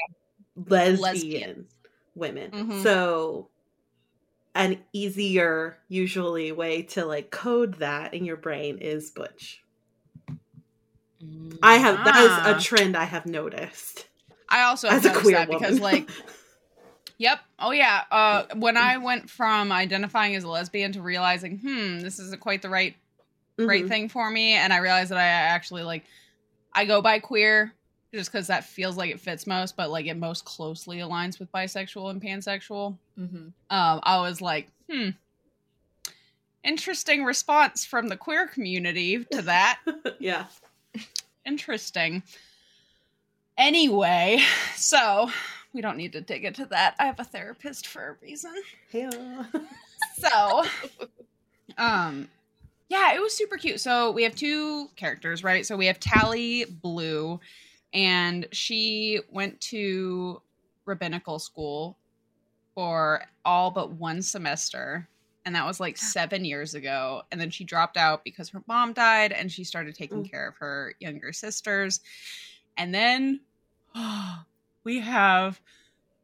Lesbian, 0.57 1.01
Lesbian. 1.01 1.67
women. 2.15 2.51
Mhm. 2.51 2.83
So 2.83 3.51
an 4.55 4.79
easier 4.93 5.79
usually 5.89 6.53
way 6.53 6.83
to 6.83 7.05
like 7.05 7.31
code 7.31 7.75
that 7.81 8.15
in 8.15 8.25
your 8.25 8.37
brain 8.37 8.79
is 8.79 9.11
butch. 9.11 9.63
I 11.63 11.77
have 11.77 12.05
that 12.05 12.15
Ah. 12.17 12.57
is 12.57 12.61
a 12.61 12.63
trend 12.63 12.97
I 12.97 13.05
have 13.05 13.27
noticed 13.27 14.07
i 14.49 14.63
also 14.63 14.89
have 14.89 15.05
as 15.05 15.17
a 15.17 15.19
queer 15.19 15.47
because 15.47 15.81
like 15.81 16.09
Yep. 17.19 17.41
Oh 17.61 17.71
yeah. 17.71 18.03
Uh, 18.11 18.43
when 18.57 18.77
I 18.77 18.97
went 18.99 19.31
from 19.31 19.71
identifying 19.71 20.35
as 20.35 20.43
a 20.43 20.49
lesbian 20.49 20.91
to 20.93 21.01
realizing, 21.01 21.59
hmm, 21.59 22.01
this 22.01 22.19
isn't 22.19 22.41
quite 22.41 22.61
the 22.61 22.69
right 22.69 22.97
right 23.57 23.85
Mhm. 23.85 23.89
thing 23.89 24.09
for 24.09 24.29
me, 24.29 24.55
and 24.55 24.73
I 24.73 24.79
realized 24.79 25.13
that 25.13 25.19
I 25.19 25.25
actually 25.27 25.85
like 25.85 26.05
I 26.73 26.85
go 26.87 27.01
by 27.01 27.21
queer 27.21 27.73
just 28.15 28.31
because 28.31 28.47
that 28.47 28.65
feels 28.65 28.97
like 28.97 29.11
it 29.11 29.21
fits 29.21 29.47
most, 29.47 29.77
but 29.77 29.91
like 29.91 30.07
it 30.07 30.17
most 30.17 30.45
closely 30.45 30.99
aligns 30.99 31.39
with 31.39 31.51
bisexual 31.53 32.11
and 32.11 32.23
pansexual. 32.23 32.97
Mm-hmm. 33.19 33.49
Um, 33.71 34.01
I 34.03 34.21
was 34.21 34.41
like, 34.41 34.69
hmm, 34.91 35.11
interesting 36.63 37.25
response 37.25 37.85
from 37.85 38.09
the 38.09 38.17
queer 38.17 38.47
community 38.47 39.25
to 39.33 39.43
that. 39.43 39.81
yeah. 40.19 40.47
interesting. 41.45 42.23
Anyway, 43.59 44.41
so 44.75 45.31
we 45.73 45.81
don't 45.81 45.97
need 45.97 46.13
to 46.13 46.21
dig 46.21 46.45
into 46.45 46.67
that. 46.67 46.95
I 46.99 47.07
have 47.07 47.21
a 47.21 47.25
therapist 47.25 47.87
for 47.87 48.11
a 48.11 48.25
reason. 48.25 48.55
Hey. 48.91 49.11
So, 50.19 50.65
um, 51.79 52.29
yeah, 52.89 53.15
it 53.15 53.21
was 53.21 53.35
super 53.37 53.57
cute. 53.57 53.81
So 53.81 54.11
we 54.11 54.23
have 54.23 54.37
two 54.37 54.89
characters, 54.97 55.43
right? 55.43 55.65
So 55.67 55.77
we 55.77 55.87
have 55.87 55.99
Tally 55.99 56.65
Blue, 56.67 57.41
and 57.95 58.47
she 58.53 59.21
went 59.31 59.59
to 59.63 60.43
rabbinical 60.85 61.39
school 61.39 61.97
for 62.75 63.23
all 63.45 63.71
but 63.71 63.93
one 63.93 64.21
semester. 64.21 65.09
And 65.47 65.55
that 65.55 65.67
was 65.67 65.79
like 65.79 65.97
seven 65.97 66.45
years 66.45 66.75
ago. 66.75 67.23
And 67.31 67.41
then 67.41 67.51
she 67.51 67.65
dropped 67.65 67.97
out 67.97 68.25
because 68.25 68.49
her 68.51 68.63
mom 68.67 68.93
died 68.93 69.31
and 69.33 69.51
she 69.51 69.63
started 69.63 69.95
taking 69.95 70.25
care 70.25 70.49
of 70.49 70.57
her 70.57 70.95
younger 71.01 71.33
sisters. 71.33 72.01
And 72.77 72.95
then 72.95 73.41
we 74.85 75.01
have 75.01 75.61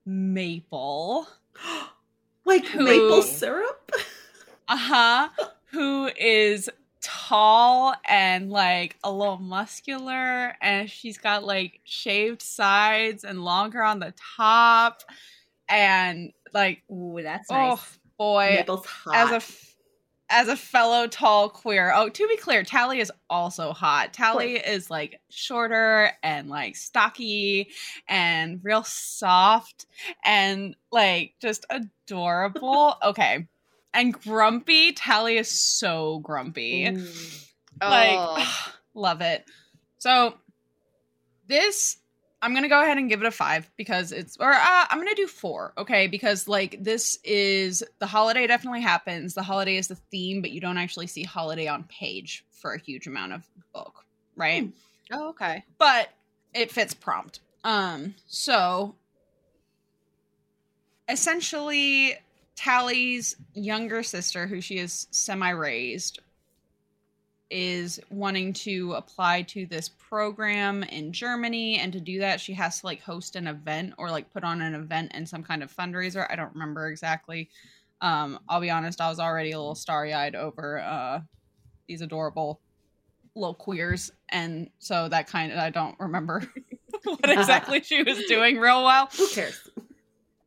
Maple. 0.06 1.28
like 2.44 2.66
Who- 2.66 2.84
maple 2.84 3.22
syrup? 3.22 3.92
uh-huh 4.68 5.28
who 5.70 6.10
is 6.18 6.68
tall 7.02 7.94
and 8.06 8.50
like 8.50 8.96
a 9.02 9.10
little 9.10 9.38
muscular 9.38 10.54
and 10.60 10.90
she's 10.90 11.18
got 11.18 11.44
like 11.44 11.80
shaved 11.84 12.42
sides 12.42 13.24
and 13.24 13.42
longer 13.42 13.82
on 13.82 14.00
the 14.00 14.12
top 14.36 15.02
and 15.68 16.32
like 16.52 16.82
Ooh, 16.90 17.20
that's 17.22 17.48
oh 17.50 17.80
boy. 18.18 18.56
Maple's 18.56 18.84
hot. 18.84 19.32
as 19.32 19.42
a 19.42 20.32
as 20.32 20.48
a 20.48 20.56
fellow 20.56 21.08
tall 21.08 21.48
queer 21.48 21.92
oh 21.92 22.08
to 22.08 22.28
be 22.28 22.36
clear 22.36 22.62
tally 22.62 23.00
is 23.00 23.12
also 23.30 23.72
hot. 23.72 24.12
Tally 24.12 24.56
is 24.56 24.90
like 24.90 25.20
shorter 25.30 26.10
and 26.22 26.48
like 26.48 26.76
stocky 26.76 27.68
and 28.08 28.60
real 28.62 28.84
soft 28.84 29.86
and 30.24 30.76
like 30.92 31.34
just 31.40 31.64
adorable. 31.70 32.96
Okay 33.04 33.46
and 33.94 34.12
grumpy 34.20 34.92
tally 34.92 35.36
is 35.38 35.50
so 35.50 36.18
grumpy 36.20 36.84
Mm. 36.84 37.46
like 37.80 38.18
Oh. 38.18 38.72
love 38.94 39.20
it 39.20 39.44
so 39.98 40.34
this 41.46 41.96
i'm 42.42 42.54
gonna 42.54 42.68
go 42.68 42.82
ahead 42.82 42.98
and 42.98 43.08
give 43.08 43.20
it 43.20 43.26
a 43.26 43.30
five 43.30 43.70
because 43.76 44.12
it's 44.12 44.36
or 44.38 44.52
uh, 44.52 44.86
i'm 44.90 44.98
gonna 44.98 45.14
do 45.14 45.26
four 45.26 45.72
okay 45.78 46.06
because 46.06 46.48
like 46.48 46.82
this 46.82 47.18
is 47.24 47.82
the 47.98 48.06
holiday 48.06 48.46
definitely 48.46 48.80
happens 48.80 49.34
the 49.34 49.42
holiday 49.42 49.76
is 49.76 49.88
the 49.88 49.94
theme 50.10 50.40
but 50.42 50.50
you 50.50 50.60
don't 50.60 50.78
actually 50.78 51.06
see 51.06 51.22
holiday 51.22 51.66
on 51.68 51.84
page 51.84 52.44
for 52.50 52.72
a 52.74 52.78
huge 52.80 53.06
amount 53.06 53.32
of 53.32 53.48
book 53.72 54.04
right 54.36 54.68
oh, 55.12 55.28
okay. 55.30 55.64
but 55.78 56.08
it 56.52 56.70
fits 56.72 56.94
prompt. 56.94 57.38
Um, 57.62 58.14
so 58.26 58.96
essentially, 61.08 62.16
Tally's 62.60 63.36
younger 63.54 64.02
sister, 64.02 64.46
who 64.46 64.60
she 64.60 64.76
is 64.76 65.06
semi 65.10 65.48
raised, 65.48 66.20
is 67.50 67.98
wanting 68.10 68.52
to 68.52 68.92
apply 68.92 69.40
to 69.42 69.64
this 69.64 69.88
program 69.88 70.82
in 70.82 71.10
Germany. 71.10 71.78
And 71.78 71.90
to 71.94 72.00
do 72.00 72.18
that, 72.18 72.38
she 72.38 72.52
has 72.52 72.80
to 72.80 72.86
like 72.86 73.00
host 73.00 73.34
an 73.34 73.46
event 73.46 73.94
or 73.96 74.10
like 74.10 74.30
put 74.30 74.44
on 74.44 74.60
an 74.60 74.74
event 74.74 75.12
and 75.14 75.26
some 75.26 75.42
kind 75.42 75.62
of 75.62 75.74
fundraiser. 75.74 76.26
I 76.28 76.36
don't 76.36 76.52
remember 76.52 76.88
exactly. 76.88 77.48
Um, 78.02 78.38
I'll 78.46 78.60
be 78.60 78.68
honest, 78.68 79.00
I 79.00 79.08
was 79.08 79.20
already 79.20 79.52
a 79.52 79.58
little 79.58 79.74
starry 79.74 80.12
eyed 80.12 80.34
over 80.34 80.80
uh, 80.80 81.20
these 81.88 82.02
adorable 82.02 82.60
little 83.34 83.54
queers. 83.54 84.12
And 84.28 84.68
so 84.80 85.08
that 85.08 85.28
kind 85.28 85.50
of, 85.50 85.58
I 85.58 85.70
don't 85.70 85.98
remember 85.98 86.42
what 87.04 87.20
exactly 87.30 87.80
she 87.82 88.02
was 88.02 88.22
doing 88.26 88.58
real 88.58 88.84
well. 88.84 89.08
Who 89.16 89.28
cares? 89.28 89.66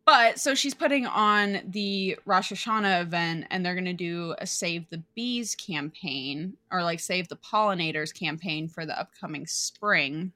But 0.06 0.38
so 0.40 0.54
she's 0.54 0.74
putting 0.74 1.06
on 1.06 1.62
the 1.66 2.18
Rosh 2.26 2.52
Hashanah 2.52 3.02
event, 3.02 3.46
and 3.50 3.66
they're 3.66 3.74
going 3.76 3.86
to 3.86 3.94
do 3.94 4.36
a 4.38 4.46
Save 4.46 4.90
the 4.90 5.02
Bees 5.16 5.56
campaign 5.56 6.58
or 6.72 6.84
like 6.84 7.00
Save 7.00 7.30
the 7.30 7.38
Pollinators 7.38 8.14
campaign 8.14 8.68
for 8.68 8.86
the 8.86 9.00
upcoming 9.00 9.48
spring 9.48 10.34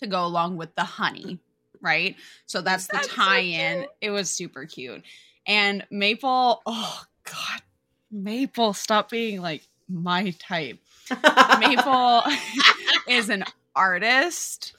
to 0.00 0.06
go 0.06 0.24
along 0.26 0.58
with 0.58 0.74
the 0.74 0.84
honey, 0.84 1.38
right? 1.80 2.16
So 2.44 2.60
that's 2.60 2.86
the 2.86 2.94
That's 2.94 3.08
so 3.08 3.14
tie 3.14 3.38
in. 3.38 3.78
cute. 3.78 3.90
it 4.02 4.10
was 4.10 4.30
super 4.30 4.66
cute. 4.66 5.02
And 5.46 5.86
Maple, 5.90 6.60
oh 6.66 7.02
God, 7.24 7.62
Maple, 8.10 8.74
stop 8.74 9.10
being 9.10 9.40
like 9.40 9.62
my 9.88 10.30
type. 10.38 10.78
Maple 11.60 12.22
is 13.08 13.30
an 13.30 13.44
artist 13.74 14.74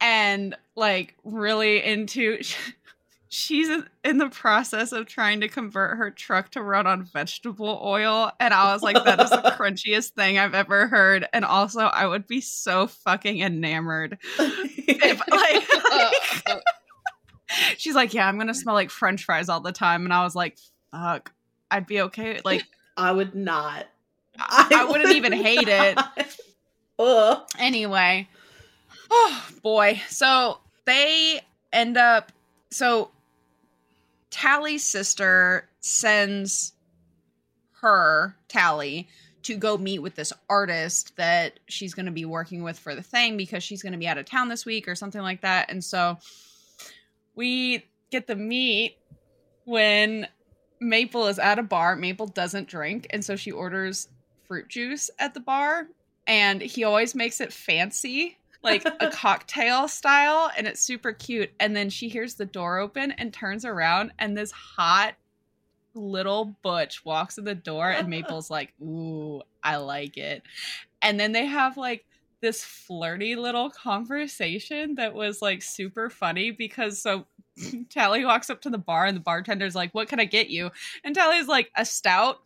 and 0.00 0.56
like 0.76 1.14
really 1.24 1.82
into 1.82 2.38
she's 3.28 3.68
in 4.04 4.18
the 4.18 4.28
process 4.30 4.92
of 4.92 5.06
trying 5.06 5.40
to 5.40 5.48
convert 5.48 5.98
her 5.98 6.10
truck 6.10 6.50
to 6.50 6.62
run 6.62 6.86
on 6.86 7.04
vegetable 7.04 7.80
oil 7.84 8.30
and 8.40 8.54
i 8.54 8.72
was 8.72 8.82
like 8.82 8.96
that 9.04 9.20
is 9.20 9.30
the 9.30 9.36
crunchiest 9.58 10.10
thing 10.10 10.38
i've 10.38 10.54
ever 10.54 10.86
heard 10.88 11.26
and 11.32 11.44
also 11.44 11.80
i 11.80 12.06
would 12.06 12.26
be 12.26 12.40
so 12.40 12.86
fucking 12.86 13.40
enamored 13.40 14.18
if 14.38 15.18
like 15.30 15.68
uh, 15.92 16.10
uh, 16.54 16.60
she's 17.76 17.94
like 17.94 18.14
yeah 18.14 18.26
i'm 18.26 18.38
gonna 18.38 18.54
smell 18.54 18.74
like 18.74 18.90
french 18.90 19.24
fries 19.24 19.48
all 19.48 19.60
the 19.60 19.72
time 19.72 20.04
and 20.04 20.12
i 20.12 20.24
was 20.24 20.34
like 20.34 20.56
fuck 20.90 21.32
i'd 21.70 21.86
be 21.86 22.00
okay 22.00 22.40
like 22.44 22.62
I 23.00 23.12
would 23.12 23.36
not. 23.36 23.86
i, 24.40 24.68
I 24.74 24.84
wouldn't 24.84 25.14
even 25.14 25.32
hate 25.32 25.68
it 25.68 25.94
not. 25.96 26.36
Ugh. 26.98 27.42
anyway 27.58 28.26
oh 29.10 29.46
boy 29.62 30.00
so 30.08 30.58
they 30.86 31.40
end 31.72 31.98
up 31.98 32.32
so 32.70 33.10
tally's 34.38 34.84
sister 34.84 35.68
sends 35.80 36.72
her 37.80 38.36
tally 38.46 39.08
to 39.42 39.56
go 39.56 39.76
meet 39.76 39.98
with 39.98 40.14
this 40.14 40.32
artist 40.48 41.16
that 41.16 41.58
she's 41.66 41.92
going 41.92 42.06
to 42.06 42.12
be 42.12 42.24
working 42.24 42.62
with 42.62 42.78
for 42.78 42.94
the 42.94 43.02
thing 43.02 43.36
because 43.36 43.64
she's 43.64 43.82
going 43.82 43.94
to 43.94 43.98
be 43.98 44.06
out 44.06 44.16
of 44.16 44.26
town 44.26 44.48
this 44.48 44.64
week 44.64 44.86
or 44.86 44.94
something 44.94 45.22
like 45.22 45.40
that. 45.40 45.72
And 45.72 45.82
so 45.82 46.18
we 47.34 47.84
get 48.12 48.28
the 48.28 48.36
meet 48.36 48.96
when 49.64 50.28
maple 50.80 51.26
is 51.26 51.40
at 51.40 51.58
a 51.58 51.62
bar. 51.64 51.96
Maple 51.96 52.28
doesn't 52.28 52.68
drink 52.68 53.08
and 53.10 53.24
so 53.24 53.34
she 53.34 53.50
orders 53.50 54.08
fruit 54.46 54.68
juice 54.68 55.10
at 55.18 55.34
the 55.34 55.40
bar 55.40 55.88
and 56.28 56.62
he 56.62 56.84
always 56.84 57.16
makes 57.16 57.40
it 57.40 57.52
fancy 57.52 58.37
like 58.62 58.84
a 58.84 59.10
cocktail 59.12 59.88
style 59.88 60.50
and 60.56 60.66
it's 60.66 60.80
super 60.80 61.12
cute 61.12 61.50
and 61.60 61.76
then 61.76 61.90
she 61.90 62.08
hears 62.08 62.34
the 62.34 62.44
door 62.44 62.78
open 62.78 63.12
and 63.12 63.32
turns 63.32 63.64
around 63.64 64.12
and 64.18 64.36
this 64.36 64.50
hot 64.50 65.14
little 65.94 66.56
Butch 66.62 67.04
walks 67.04 67.38
in 67.38 67.44
the 67.44 67.54
door 67.54 67.90
and 67.90 68.08
Maple's 68.10 68.50
like, 68.50 68.72
"Ooh, 68.80 69.42
I 69.62 69.76
like 69.76 70.16
it." 70.16 70.42
And 71.02 71.18
then 71.18 71.32
they 71.32 71.46
have 71.46 71.76
like 71.76 72.04
this 72.40 72.64
flirty 72.64 73.34
little 73.36 73.70
conversation 73.70 74.94
that 74.94 75.14
was 75.14 75.42
like 75.42 75.62
super 75.62 76.08
funny 76.08 76.50
because 76.50 77.00
so 77.00 77.26
Tally 77.90 78.24
walks 78.24 78.50
up 78.50 78.60
to 78.62 78.70
the 78.70 78.78
bar 78.78 79.06
and 79.06 79.16
the 79.16 79.20
bartender's 79.20 79.74
like, 79.74 79.92
"What 79.92 80.08
can 80.08 80.20
I 80.20 80.24
get 80.24 80.48
you?" 80.48 80.70
And 81.02 81.14
Tally's 81.14 81.48
like, 81.48 81.70
"A 81.76 81.84
stout." 81.84 82.40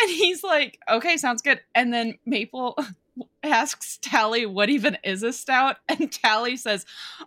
And 0.00 0.08
he's 0.08 0.44
like, 0.44 0.78
"Okay, 0.88 1.16
sounds 1.16 1.42
good." 1.42 1.60
And 1.74 1.92
then 1.92 2.18
Maple 2.24 2.78
asks 3.42 3.98
Tally 4.00 4.46
what 4.46 4.70
even 4.70 4.96
is 5.04 5.22
a 5.22 5.32
stout, 5.32 5.76
and 5.88 6.10
Tally 6.10 6.56
says, 6.56 6.86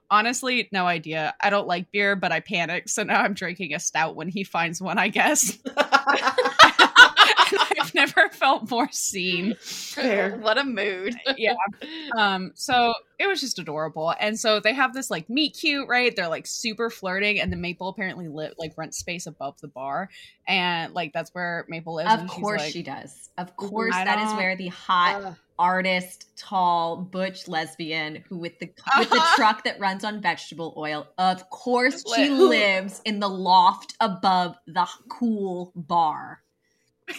"Honestly, 0.09 0.69
no 0.71 0.85
idea. 0.85 1.33
I 1.41 1.49
don't 1.49 1.67
like 1.67 1.91
beer, 1.91 2.15
but 2.15 2.31
I 2.31 2.39
panic, 2.39 2.89
so 2.89 3.03
now 3.03 3.21
I'm 3.21 3.33
drinking 3.33 3.73
a 3.73 3.79
stout 3.79 4.15
when 4.15 4.29
he 4.29 4.43
finds 4.43 4.81
one, 4.81 4.97
I 4.97 5.09
guess." 5.09 5.57
I've 7.57 7.93
never 7.93 8.29
felt 8.29 8.69
more 8.69 8.89
seen. 8.91 9.55
Fair. 9.59 10.37
what 10.41 10.57
a 10.57 10.63
mood. 10.63 11.15
Yeah. 11.37 11.55
Um, 12.17 12.51
so 12.55 12.93
it 13.19 13.27
was 13.27 13.39
just 13.39 13.59
adorable. 13.59 14.13
And 14.19 14.39
so 14.39 14.59
they 14.59 14.73
have 14.73 14.93
this 14.93 15.09
like 15.09 15.29
meet 15.29 15.55
cute, 15.59 15.87
right? 15.87 16.15
They're 16.15 16.27
like 16.27 16.47
super 16.47 16.89
flirting, 16.89 17.39
and 17.39 17.51
the 17.51 17.57
Maple 17.57 17.89
apparently 17.89 18.27
lit 18.27 18.55
like 18.57 18.73
rent 18.77 18.95
space 18.95 19.27
above 19.27 19.59
the 19.61 19.67
bar. 19.67 20.09
And 20.47 20.93
like 20.93 21.13
that's 21.13 21.33
where 21.33 21.65
Maple 21.67 21.95
lives. 21.95 22.13
Of 22.13 22.21
and 22.21 22.29
she's 22.31 22.39
course 22.39 22.61
like, 22.61 22.73
she 22.73 22.83
does. 22.83 23.29
Of 23.37 23.55
course, 23.55 23.93
that 23.93 24.19
is 24.19 24.33
where 24.37 24.55
the 24.55 24.67
hot 24.67 25.21
Ugh. 25.23 25.35
Artist, 25.57 26.27
tall, 26.37 26.97
butch 26.97 27.47
lesbian 27.47 28.23
who 28.27 28.37
with 28.37 28.59
the 28.59 28.67
with 28.99 29.09
the 29.09 29.15
Uh-huh. 29.15 29.35
truck 29.35 29.63
that 29.63 29.79
runs 29.79 30.03
on 30.03 30.21
vegetable 30.21 30.73
oil. 30.77 31.07
Of 31.17 31.49
course, 31.49 32.03
she 32.15 32.29
lives 32.29 33.01
in 33.05 33.19
the 33.19 33.29
loft 33.29 33.93
above 33.99 34.57
the 34.67 34.87
cool 35.09 35.71
bar. 35.75 36.41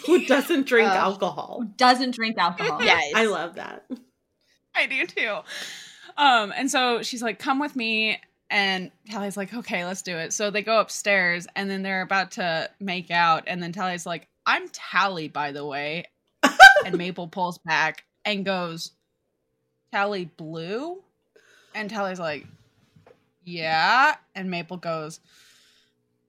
Who 0.06 0.24
doesn't 0.26 0.66
drink 0.66 0.90
Uh, 0.90 0.94
alcohol? 0.94 1.64
Doesn't 1.76 2.14
drink 2.14 2.36
alcohol. 2.38 2.82
Yes. 2.82 3.12
I 3.14 3.26
love 3.26 3.54
that. 3.54 3.86
I 4.74 4.86
do 4.86 5.06
too. 5.06 5.38
Um, 6.16 6.52
and 6.56 6.70
so 6.70 7.02
she's 7.02 7.22
like, 7.22 7.38
"Come 7.38 7.58
with 7.60 7.76
me." 7.76 8.20
And 8.50 8.90
Tally's 9.10 9.36
like, 9.36 9.52
"Okay, 9.54 9.84
let's 9.84 10.02
do 10.02 10.16
it." 10.16 10.32
So 10.32 10.50
they 10.50 10.62
go 10.62 10.80
upstairs, 10.80 11.46
and 11.56 11.68
then 11.70 11.82
they're 11.82 12.02
about 12.02 12.32
to 12.32 12.70
make 12.80 13.10
out, 13.10 13.44
and 13.46 13.62
then 13.62 13.72
Tally's 13.72 14.06
like, 14.06 14.28
"I'm 14.44 14.68
Tally, 14.70 15.28
by 15.28 15.52
the 15.52 15.64
way." 15.64 16.06
and 16.86 16.96
Maple 16.98 17.28
pulls 17.28 17.58
back 17.58 18.04
and 18.26 18.44
goes, 18.44 18.90
"Tally 19.92 20.26
blue," 20.26 21.02
and 21.74 21.88
Tally's 21.88 22.20
like, 22.20 22.46
"Yeah," 23.44 24.16
and 24.34 24.50
Maple 24.50 24.76
goes, 24.76 25.20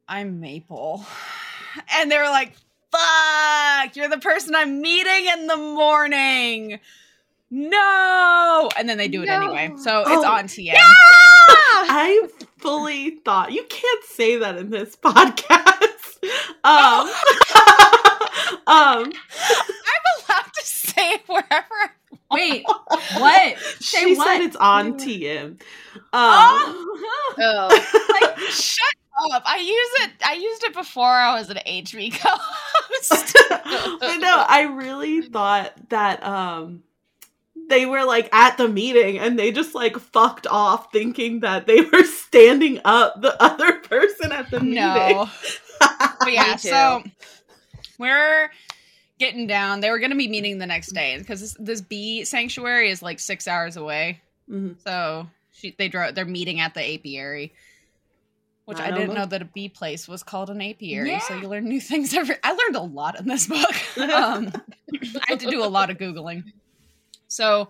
"I'm 0.07 0.39
Maple," 0.39 1.05
and 1.95 2.09
they're 2.09 2.29
like, 2.29 2.53
"Fuck! 2.91 3.95
You're 3.97 4.07
the 4.07 4.19
person 4.19 4.55
I'm 4.55 4.79
meeting 4.81 5.25
in 5.33 5.47
the 5.47 5.57
morning." 5.57 6.79
No, 7.49 8.69
and 8.77 8.87
then 8.89 8.97
they 8.97 9.07
do 9.07 9.23
it 9.23 9.27
No. 9.27 9.35
anyway. 9.35 9.71
So 9.77 10.01
it's 10.01 10.09
Oh. 10.09 10.31
on 10.31 10.45
TM. 10.47 10.73
I 10.79 12.27
fully 12.57 13.11
thought 13.23 13.53
you 13.53 13.63
can't 13.69 14.03
say 14.03 14.35
that 14.37 14.57
in 14.57 14.69
this 14.69 14.95
podcast. 15.01 16.17
Um, 16.63 17.09
um, 18.67 18.67
I'm 18.67 19.13
allowed 19.13 19.67
to 19.67 19.73
say 20.97 21.11
it 21.13 21.21
wherever. 21.27 21.91
I 22.29 22.35
Wait, 22.35 22.65
what? 22.65 23.57
Say 23.79 23.99
she 23.99 24.17
what? 24.17 24.27
said 24.27 24.41
it's 24.41 24.55
on 24.57 24.93
TM. 24.93 25.51
Um, 25.51 25.59
Oh. 26.13 27.33
Oh, 27.39 28.09
like, 28.21 28.37
shut 28.49 28.85
up! 29.31 29.43
I 29.45 29.57
use 29.57 30.07
it. 30.07 30.11
I 30.25 30.33
used 30.33 30.63
it 30.63 30.73
before 30.73 31.05
I 31.05 31.37
was 31.39 31.49
an 31.49 31.59
HB 31.65 32.13
host. 32.21 33.33
but 33.99 34.17
no, 34.17 34.45
I 34.47 34.63
really 34.73 35.21
thought 35.21 35.73
that 35.89 36.23
um 36.23 36.83
they 37.69 37.85
were 37.85 38.03
like 38.03 38.33
at 38.33 38.57
the 38.57 38.67
meeting 38.67 39.19
and 39.19 39.37
they 39.37 39.51
just 39.51 39.75
like 39.75 39.97
fucked 39.97 40.47
off 40.47 40.91
thinking 40.91 41.41
that 41.41 41.67
they 41.67 41.81
were 41.81 42.03
standing 42.03 42.79
up 42.85 43.21
the 43.21 43.41
other 43.41 43.73
person 43.79 44.31
at 44.31 44.49
the 44.51 44.59
meeting. 44.59 44.75
no, 44.75 45.29
but 45.79 46.33
yeah. 46.33 46.55
too. 46.55 46.69
So 46.69 47.03
we're 47.99 48.49
getting 49.19 49.47
down. 49.47 49.79
They 49.79 49.89
were 49.89 49.99
going 49.99 50.11
to 50.11 50.17
be 50.17 50.27
meeting 50.27 50.57
the 50.59 50.65
next 50.67 50.93
day 50.93 51.17
because 51.17 51.41
this, 51.41 51.55
this 51.59 51.81
bee 51.81 52.23
sanctuary 52.25 52.89
is 52.89 53.01
like 53.01 53.19
six 53.19 53.47
hours 53.47 53.77
away. 53.77 54.21
Mhm. 54.49 54.75
So 54.83 55.27
she, 55.51 55.75
they 55.77 55.87
drove. 55.87 56.15
They're 56.15 56.25
meeting 56.25 56.59
at 56.59 56.73
the 56.73 56.93
apiary, 56.93 57.53
which 58.65 58.79
I, 58.79 58.87
I 58.87 58.91
didn't 58.91 59.09
know. 59.09 59.21
know 59.21 59.25
that 59.25 59.41
a 59.41 59.45
bee 59.45 59.69
place 59.69 60.07
was 60.07 60.23
called 60.23 60.49
an 60.49 60.61
apiary. 60.61 61.19
So 61.19 61.35
you 61.35 61.47
learn 61.47 61.65
new 61.65 61.81
things 61.81 62.13
every. 62.13 62.35
I 62.43 62.51
learned 62.51 62.75
a 62.75 62.81
lot 62.81 63.19
in 63.19 63.27
this 63.27 63.47
book. 63.47 63.97
um, 63.97 64.51
I 64.93 65.23
had 65.27 65.39
to 65.41 65.49
do 65.49 65.63
a 65.63 65.67
lot 65.67 65.89
of 65.89 65.97
googling. 65.97 66.43
So 67.27 67.69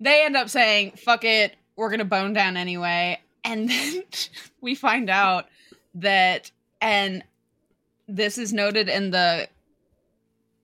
they 0.00 0.24
end 0.24 0.36
up 0.36 0.48
saying, 0.50 0.92
"Fuck 0.96 1.24
it, 1.24 1.54
we're 1.76 1.90
gonna 1.90 2.04
bone 2.04 2.32
down 2.32 2.56
anyway," 2.56 3.20
and 3.44 3.68
then 3.68 4.02
we 4.60 4.74
find 4.74 5.08
out 5.08 5.46
that, 5.94 6.50
and 6.80 7.22
this 8.08 8.36
is 8.36 8.52
noted 8.52 8.88
in 8.88 9.10
the 9.12 9.48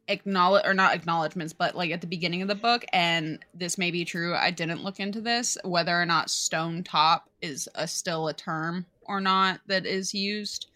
acknowledge 0.08 0.64
or 0.66 0.72
not 0.74 0.94
acknowledgments 0.94 1.52
but 1.52 1.74
like 1.76 1.90
at 1.90 2.00
the 2.00 2.06
beginning 2.06 2.40
of 2.42 2.48
the 2.48 2.54
book 2.54 2.84
and 2.92 3.38
this 3.54 3.76
may 3.76 3.90
be 3.90 4.04
true 4.04 4.34
i 4.34 4.50
didn't 4.50 4.82
look 4.82 5.00
into 5.00 5.20
this 5.20 5.56
whether 5.64 6.00
or 6.00 6.06
not 6.06 6.30
stone 6.30 6.82
top 6.82 7.28
is 7.42 7.68
a 7.74 7.86
still 7.86 8.28
a 8.28 8.32
term 8.32 8.86
or 9.02 9.20
not 9.20 9.60
that 9.66 9.84
is 9.84 10.14
used 10.14 10.68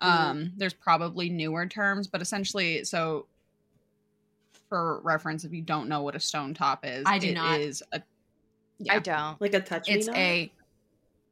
um 0.00 0.52
there's 0.56 0.72
probably 0.74 1.28
newer 1.28 1.66
terms 1.66 2.06
but 2.06 2.22
essentially 2.22 2.82
so 2.84 3.26
for 4.68 5.00
reference 5.02 5.44
if 5.44 5.52
you 5.52 5.62
don't 5.62 5.88
know 5.88 6.02
what 6.02 6.14
a 6.14 6.20
stone 6.20 6.54
top 6.54 6.84
is 6.84 7.04
I 7.06 7.18
do 7.18 7.28
it 7.28 7.34
not. 7.34 7.60
is 7.60 7.82
a 7.92 8.02
I 8.88 8.94
yeah, 8.94 8.98
don't. 9.00 9.40
Like 9.40 9.54
a 9.54 9.60
touch 9.60 9.88
me 9.88 9.94
it's 9.94 10.06
not? 10.06 10.16
a 10.16 10.52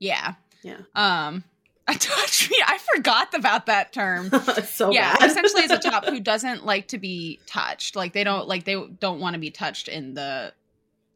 yeah 0.00 0.34
Yeah. 0.62 0.78
um 0.94 1.44
a 1.94 1.94
touch 1.94 2.50
me. 2.50 2.56
I 2.66 2.78
forgot 2.94 3.32
about 3.34 3.66
that 3.66 3.92
term. 3.92 4.30
So 4.66 4.90
yeah 4.90 5.16
bad. 5.16 5.30
essentially 5.30 5.62
it's 5.62 5.72
a 5.72 5.78
top 5.90 6.04
who 6.08 6.20
doesn't 6.20 6.66
like 6.66 6.88
to 6.88 6.98
be 6.98 7.38
touched. 7.46 7.94
Like 7.96 8.12
they 8.12 8.24
don't 8.24 8.48
like 8.48 8.64
they 8.64 8.74
don't 9.00 9.20
want 9.20 9.34
to 9.34 9.40
be 9.40 9.50
touched 9.50 9.88
in 9.88 10.14
the 10.14 10.52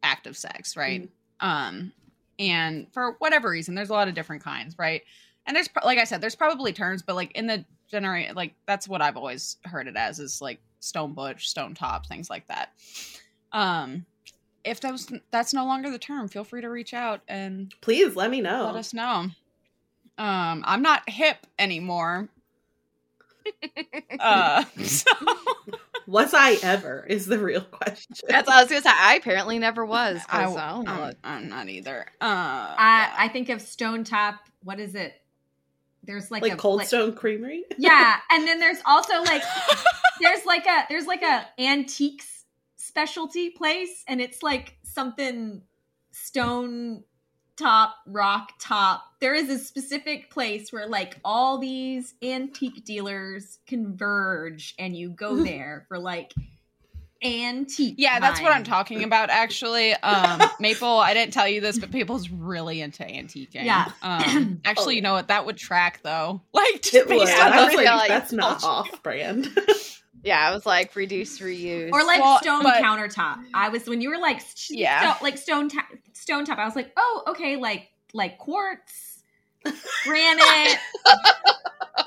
act 0.03 0.27
of 0.27 0.35
sex 0.37 0.75
right? 0.77 1.09
Um 1.39 1.91
and 2.39 2.87
for 2.93 3.15
whatever 3.19 3.49
reason 3.49 3.75
there's 3.75 3.89
a 3.89 3.93
lot 3.93 4.07
of 4.07 4.13
different 4.15 4.43
kinds 4.43 4.75
right? 4.79 5.01
And 5.45 5.55
there's 5.55 5.69
like 5.83 5.97
i 5.97 6.03
said 6.05 6.21
there's 6.21 6.35
probably 6.35 6.71
terms 6.71 7.01
but 7.01 7.15
like 7.15 7.31
in 7.33 7.47
the 7.47 7.65
generate 7.89 8.35
like 8.35 8.53
that's 8.67 8.87
what 8.87 9.01
i've 9.01 9.17
always 9.17 9.57
heard 9.65 9.87
it 9.87 9.97
as 9.97 10.17
is 10.19 10.41
like 10.41 10.59
stone 10.79 11.13
butch 11.13 11.49
stone 11.49 11.73
top 11.73 12.05
things 12.07 12.29
like 12.29 12.47
that. 12.47 12.69
Um 13.51 14.05
if 14.63 14.79
those 14.79 15.11
that's 15.31 15.53
no 15.53 15.65
longer 15.65 15.89
the 15.89 15.99
term 15.99 16.27
feel 16.27 16.43
free 16.43 16.61
to 16.61 16.69
reach 16.69 16.93
out 16.93 17.21
and 17.27 17.73
Please 17.81 18.15
let 18.15 18.29
me 18.31 18.39
know. 18.41 18.65
let 18.65 18.75
us 18.75 18.93
know 18.93 19.25
um 20.17 20.63
i'm 20.65 20.81
not 20.81 21.09
hip 21.09 21.37
anymore 21.57 22.29
uh 24.19 24.63
so 24.83 25.09
Was 26.07 26.33
I 26.33 26.57
ever? 26.61 27.05
Is 27.07 27.25
the 27.25 27.39
real 27.39 27.61
question. 27.61 28.27
That's 28.27 28.45
what 28.45 28.57
I 28.57 28.61
was 28.61 28.69
gonna 28.69 28.81
say. 28.81 28.89
I 28.93 29.15
apparently 29.15 29.59
never 29.59 29.85
was. 29.85 30.21
I, 30.27 30.39
I 30.39 30.43
don't 30.43 30.83
know. 30.85 30.91
I'm, 30.91 31.13
I'm 31.23 31.49
not 31.49 31.69
either. 31.69 32.01
Uh, 32.19 32.75
I, 32.77 33.13
I 33.17 33.27
think 33.29 33.47
of 33.47 33.61
Stone 33.61 34.03
Top. 34.03 34.35
What 34.63 34.81
is 34.81 34.93
it? 34.93 35.13
There's 36.03 36.29
like, 36.29 36.41
like 36.41 36.53
a 36.53 36.57
Cold 36.57 36.79
like- 36.79 36.87
Stone 36.87 37.13
Creamery? 37.13 37.63
Yeah, 37.77 38.17
and 38.31 38.47
then 38.47 38.59
there's 38.59 38.79
also 38.85 39.21
like 39.21 39.43
there's 40.21 40.45
like 40.45 40.65
a 40.65 40.85
there's 40.89 41.05
like 41.05 41.21
a 41.21 41.47
antiques 41.57 42.43
specialty 42.75 43.49
place, 43.49 44.03
and 44.07 44.19
it's 44.19 44.43
like 44.43 44.77
something 44.83 45.61
stone 46.11 47.03
top, 47.61 47.95
rock 48.07 48.53
top. 48.59 49.03
There 49.19 49.33
is 49.33 49.49
a 49.49 49.59
specific 49.59 50.29
place 50.31 50.71
where 50.73 50.87
like 50.87 51.17
all 51.23 51.57
these 51.57 52.13
antique 52.23 52.83
dealers 52.85 53.59
converge, 53.67 54.73
and 54.79 54.95
you 54.95 55.09
go 55.09 55.35
there 55.43 55.85
for 55.87 55.99
like 55.99 56.33
antique. 57.23 57.95
yeah, 57.97 58.19
that's 58.19 58.41
what 58.41 58.51
I'm 58.51 58.63
talking 58.63 59.03
about. 59.03 59.29
Actually, 59.29 59.93
um, 59.93 60.41
Maple. 60.59 60.87
I 60.99 61.13
didn't 61.13 61.33
tell 61.33 61.47
you 61.47 61.61
this, 61.61 61.77
but 61.77 61.93
Maple's 61.93 62.29
really 62.29 62.81
into 62.81 63.03
antiquing. 63.03 63.63
Yeah. 63.63 63.91
Um, 64.01 64.59
actually, 64.65 64.85
Oh, 64.93 64.95
you 64.95 65.01
know 65.01 65.13
what? 65.13 65.27
That 65.27 65.45
would 65.45 65.57
track 65.57 65.99
though. 66.03 66.41
Like 66.53 66.81
just 66.81 66.95
It 66.95 67.07
based 67.07 67.31
on 67.37 67.53
I 67.53 67.65
was 67.65 67.75
like, 67.75 67.85
like, 67.85 68.07
that's 68.09 68.31
not 68.33 68.63
off 68.63 69.03
brand. 69.03 69.47
Yeah, 70.23 70.39
I 70.39 70.53
was 70.53 70.65
like 70.67 70.95
reduce, 70.95 71.39
reuse. 71.39 71.89
Or 71.91 72.03
like 72.03 72.21
Well, 72.21 72.37
stone 72.39 72.61
but- 72.63 72.81
countertop. 72.81 73.43
I 73.55 73.69
was 73.69 73.87
when 73.87 74.01
you 74.01 74.09
were 74.09 74.19
like 74.19 74.39
sh- 74.55 74.69
Yeah. 74.71 75.13
sto- 75.15 75.23
like 75.23 75.37
stone 75.37 75.69
ta- 75.69 75.87
stone 76.21 76.45
top. 76.45 76.57
I 76.59 76.65
was 76.65 76.75
like, 76.75 76.91
oh, 76.97 77.23
okay, 77.29 77.55
like 77.57 77.89
like 78.13 78.37
quartz, 78.37 79.23
granite. 80.03 80.77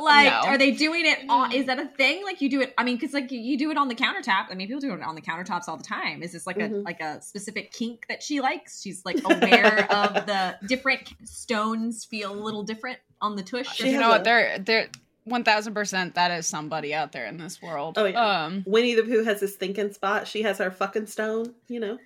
like, 0.00 0.26
No. 0.30 0.40
are 0.50 0.58
they 0.58 0.70
doing 0.72 1.06
it? 1.06 1.18
On, 1.28 1.50
is 1.52 1.66
that 1.66 1.78
a 1.78 1.86
thing? 1.86 2.22
Like 2.24 2.40
you 2.40 2.50
do 2.50 2.60
it? 2.60 2.74
I 2.76 2.84
mean, 2.84 2.96
because 2.96 3.12
like 3.14 3.30
you, 3.32 3.40
you 3.40 3.56
do 3.56 3.70
it 3.70 3.76
on 3.78 3.88
the 3.88 3.94
countertop. 3.94 4.46
I 4.50 4.54
mean, 4.54 4.66
people 4.68 4.80
do 4.80 4.92
it 4.92 5.00
on 5.02 5.14
the 5.14 5.20
countertops 5.22 5.68
all 5.68 5.76
the 5.76 5.84
time. 5.84 6.22
Is 6.22 6.32
this 6.32 6.46
like 6.46 6.58
a 6.58 6.68
Mhm. 6.68 6.84
like 6.84 7.00
a 7.00 7.20
specific 7.22 7.72
kink 7.72 8.06
that 8.08 8.22
she 8.22 8.40
likes? 8.40 8.82
She's 8.82 9.04
like 9.04 9.18
aware 9.24 9.90
of 9.92 10.14
the 10.26 10.56
different 10.66 11.12
stones 11.24 12.04
feel 12.04 12.32
a 12.32 12.40
little 12.40 12.62
different 12.62 12.98
on 13.20 13.36
the 13.36 13.42
tush. 13.42 13.80
You 13.80 13.98
know 13.98 14.08
what? 14.10 14.24
They're 14.24 14.58
they're 14.58 14.88
1000% 15.28 16.14
that 16.14 16.30
is 16.32 16.46
somebody 16.46 16.92
out 16.92 17.12
there 17.12 17.24
in 17.24 17.38
this 17.38 17.62
world. 17.62 17.96
Oh, 17.96 18.04
yeah. 18.04 18.44
Um 18.44 18.62
Winnie 18.66 18.94
the 18.94 19.04
Pooh 19.04 19.24
has 19.24 19.40
his 19.40 19.56
thinking 19.56 19.90
spot. 19.92 20.28
She 20.28 20.42
has 20.42 20.58
her 20.58 20.70
fucking 20.70 21.06
stone, 21.06 21.54
you 21.68 21.80
know. 21.80 21.98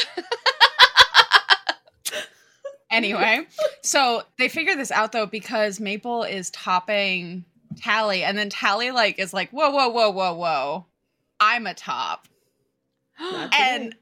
anyway, 2.89 3.47
so 3.83 4.23
they 4.37 4.49
figure 4.49 4.75
this 4.75 4.91
out 4.91 5.11
though 5.11 5.25
because 5.25 5.79
Maple 5.79 6.23
is 6.23 6.49
topping 6.51 7.45
Tally 7.77 8.23
and 8.23 8.37
then 8.37 8.49
Tally 8.49 8.91
like 8.91 9.19
is 9.19 9.33
like, 9.33 9.49
"Whoa, 9.51 9.69
whoa, 9.69 9.89
whoa, 9.89 10.09
whoa, 10.11 10.33
whoa. 10.33 10.85
I'm 11.39 11.67
a 11.67 11.73
top." 11.73 12.27
And 13.19 13.95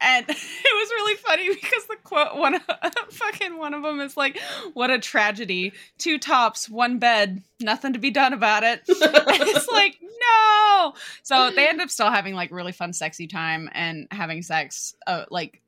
and 0.00 0.26
it 0.28 0.36
was 0.36 0.90
really 0.90 1.16
funny 1.16 1.48
because 1.48 1.86
the 1.86 1.96
quote 2.02 2.36
one 2.36 2.54
of, 2.54 2.62
fucking 3.10 3.58
one 3.58 3.74
of 3.74 3.82
them 3.82 4.00
is 4.00 4.16
like 4.16 4.38
what 4.74 4.90
a 4.90 4.98
tragedy 4.98 5.72
two 5.98 6.18
tops 6.18 6.68
one 6.68 6.98
bed 6.98 7.42
nothing 7.60 7.92
to 7.92 7.98
be 7.98 8.10
done 8.10 8.32
about 8.32 8.62
it 8.62 8.82
it's 8.88 9.68
like 9.68 9.98
no 10.00 10.94
so 11.22 11.50
they 11.50 11.68
end 11.68 11.80
up 11.80 11.90
still 11.90 12.10
having 12.10 12.34
like 12.34 12.50
really 12.50 12.72
fun 12.72 12.92
sexy 12.92 13.26
time 13.26 13.68
and 13.72 14.06
having 14.10 14.42
sex 14.42 14.94
uh, 15.06 15.24
like 15.30 15.60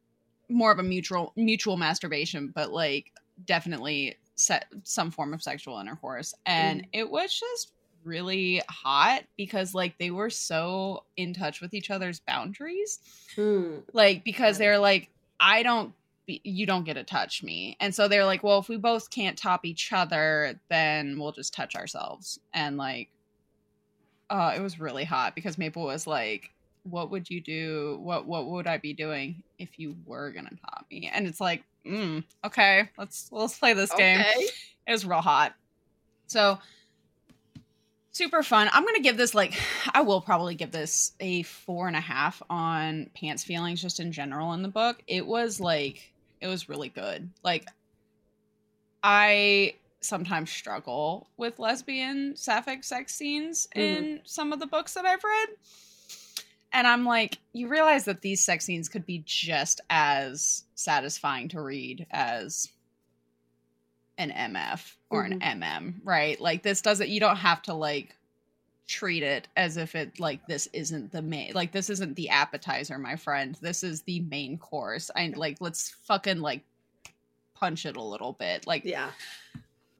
more 0.51 0.73
of 0.73 0.79
a 0.79 0.83
mutual 0.83 1.33
mutual 1.37 1.77
masturbation 1.77 2.53
but 2.55 2.73
like 2.73 3.13
definitely 3.47 4.17
set 4.41 4.67
some 4.83 5.11
form 5.11 5.35
of 5.35 5.43
sexual 5.43 5.79
intercourse. 5.79 6.35
And 6.47 6.87
it 6.93 7.11
was 7.11 7.39
just 7.39 7.73
really 8.03 8.63
hot 8.69 9.25
because 9.37 9.75
like 9.75 9.99
they 9.99 10.11
were 10.11 10.31
so 10.31 11.05
in 11.17 11.35
touch 11.35 11.61
with 11.61 11.75
each 11.75 11.91
other's 11.91 12.21
boundaries. 12.21 13.01
Hmm. 13.37 13.79
like 13.93 14.25
because 14.25 14.57
they're 14.57 14.79
like 14.79 15.11
i 15.39 15.63
don't 15.63 15.93
be- 16.27 16.41
you 16.43 16.65
don't 16.67 16.85
get 16.85 16.95
to 16.95 17.05
touch 17.05 17.43
me. 17.43 17.77
And 17.79 17.95
so 17.95 18.09
they're 18.09 18.25
like 18.25 18.43
well 18.43 18.59
if 18.59 18.69
we 18.69 18.79
both 18.79 19.11
can't 19.11 19.37
top 19.37 19.67
each 19.67 19.93
other 19.93 20.59
then 20.69 21.19
we'll 21.19 21.33
just 21.33 21.53
touch 21.53 21.77
ourselves. 21.77 22.41
And 22.55 22.79
like 22.79 23.11
uh 24.31 24.55
it 24.57 24.61
was 24.61 24.81
really 24.81 25.05
hot 25.05 25.35
because 25.35 25.59
maple 25.59 25.85
was 25.85 26.07
like 26.07 26.51
what 26.91 27.11
would 27.11 27.31
you 27.31 27.41
do 27.41 27.99
what 28.03 28.27
what 28.27 28.47
would 28.49 28.67
i 28.67 28.77
be 28.79 28.93
doing 28.93 29.43
if 29.59 29.79
you 29.79 29.97
were 30.05 30.31
gonna 30.33 30.51
top 30.65 30.87
me 30.91 31.11
and 31.13 31.27
it's 31.27 31.41
like 31.41 31.63
mm, 31.87 32.23
okay 32.45 32.89
let's 32.99 33.29
let's 33.33 33.59
play 33.59 33.73
this 33.73 33.93
game 33.95 34.21
Okay. 34.21 34.47
it 34.87 34.93
was 34.93 35.07
real 35.07 35.21
hot. 35.21 35.55
So 36.27 36.59
super 38.13 38.43
fun. 38.43 38.69
I'm 38.73 38.85
gonna 38.85 39.01
give 39.01 39.17
this 39.17 39.35
like 39.35 39.59
I 39.95 40.03
will 40.03 40.21
probably 40.21 40.55
give 40.55 40.73
this 40.73 41.13
a 41.21 41.43
four 41.43 41.87
and 41.89 41.97
a 41.97 42.01
half 42.01 42.43
on 42.51 43.11
pants 43.15 43.45
feelings 43.45 43.81
just 43.81 44.01
in 44.01 44.13
general 44.13 44.53
in 44.53 44.63
the 44.63 44.69
book. 44.69 45.03
It 45.07 45.27
was 45.27 45.61
like 45.61 46.13
it 46.41 46.47
was 46.47 46.69
really 46.69 46.89
good. 46.89 47.31
Like 47.43 47.67
I 49.03 49.75
sometimes 50.01 50.51
struggle 50.51 51.29
with 51.37 51.59
lesbian 51.59 52.35
sapphic 52.37 52.85
sex 52.85 53.15
scenes 53.15 53.69
in 53.75 54.21
some 54.25 54.53
of 54.53 54.59
the 54.61 54.67
books 54.67 54.95
that 54.95 55.05
I've 55.05 55.23
read. 55.25 55.49
And 56.73 56.87
I'm 56.87 57.05
like, 57.05 57.39
you 57.53 57.69
realize 57.69 58.05
that 58.05 58.21
these 58.21 58.45
sex 58.45 58.65
scenes 58.65 58.89
could 58.89 59.05
be 59.07 59.23
just 59.27 59.81
as 59.91 60.65
satisfying 60.75 61.49
to 61.49 61.61
read 61.61 62.07
as 62.11 62.69
an 64.19 64.31
MF 64.31 64.95
or 65.09 65.23
an 65.25 65.41
MM, 65.41 65.95
right? 66.05 66.39
Like 66.41 66.63
this 66.63 66.83
doesn't 66.83 67.09
you 67.09 67.21
don't 67.21 67.37
have 67.37 67.63
to 67.63 67.75
like 67.75 68.15
treat 68.87 69.23
it 69.23 69.49
as 69.57 69.77
if 69.77 69.95
it 69.95 70.21
like 70.21 70.47
this 70.47 70.69
isn't 70.73 71.11
the 71.13 71.23
main 71.23 71.53
like 71.55 71.73
this 71.73 71.89
isn't 71.91 72.17
the 72.17 72.29
appetizer, 72.29 72.99
my 72.99 73.17
friend. 73.17 73.57
This 73.63 73.83
is 73.83 74.03
the 74.03 74.21
main 74.21 74.59
course. 74.59 75.11
I 75.17 75.33
like 75.35 75.57
let's 75.61 75.91
fucking 76.05 76.41
like 76.41 76.63
punch 77.55 77.87
it 77.87 77.97
a 77.97 78.03
little 78.03 78.35
bit. 78.35 78.67
Like 78.67 78.85
Yeah. 78.85 79.11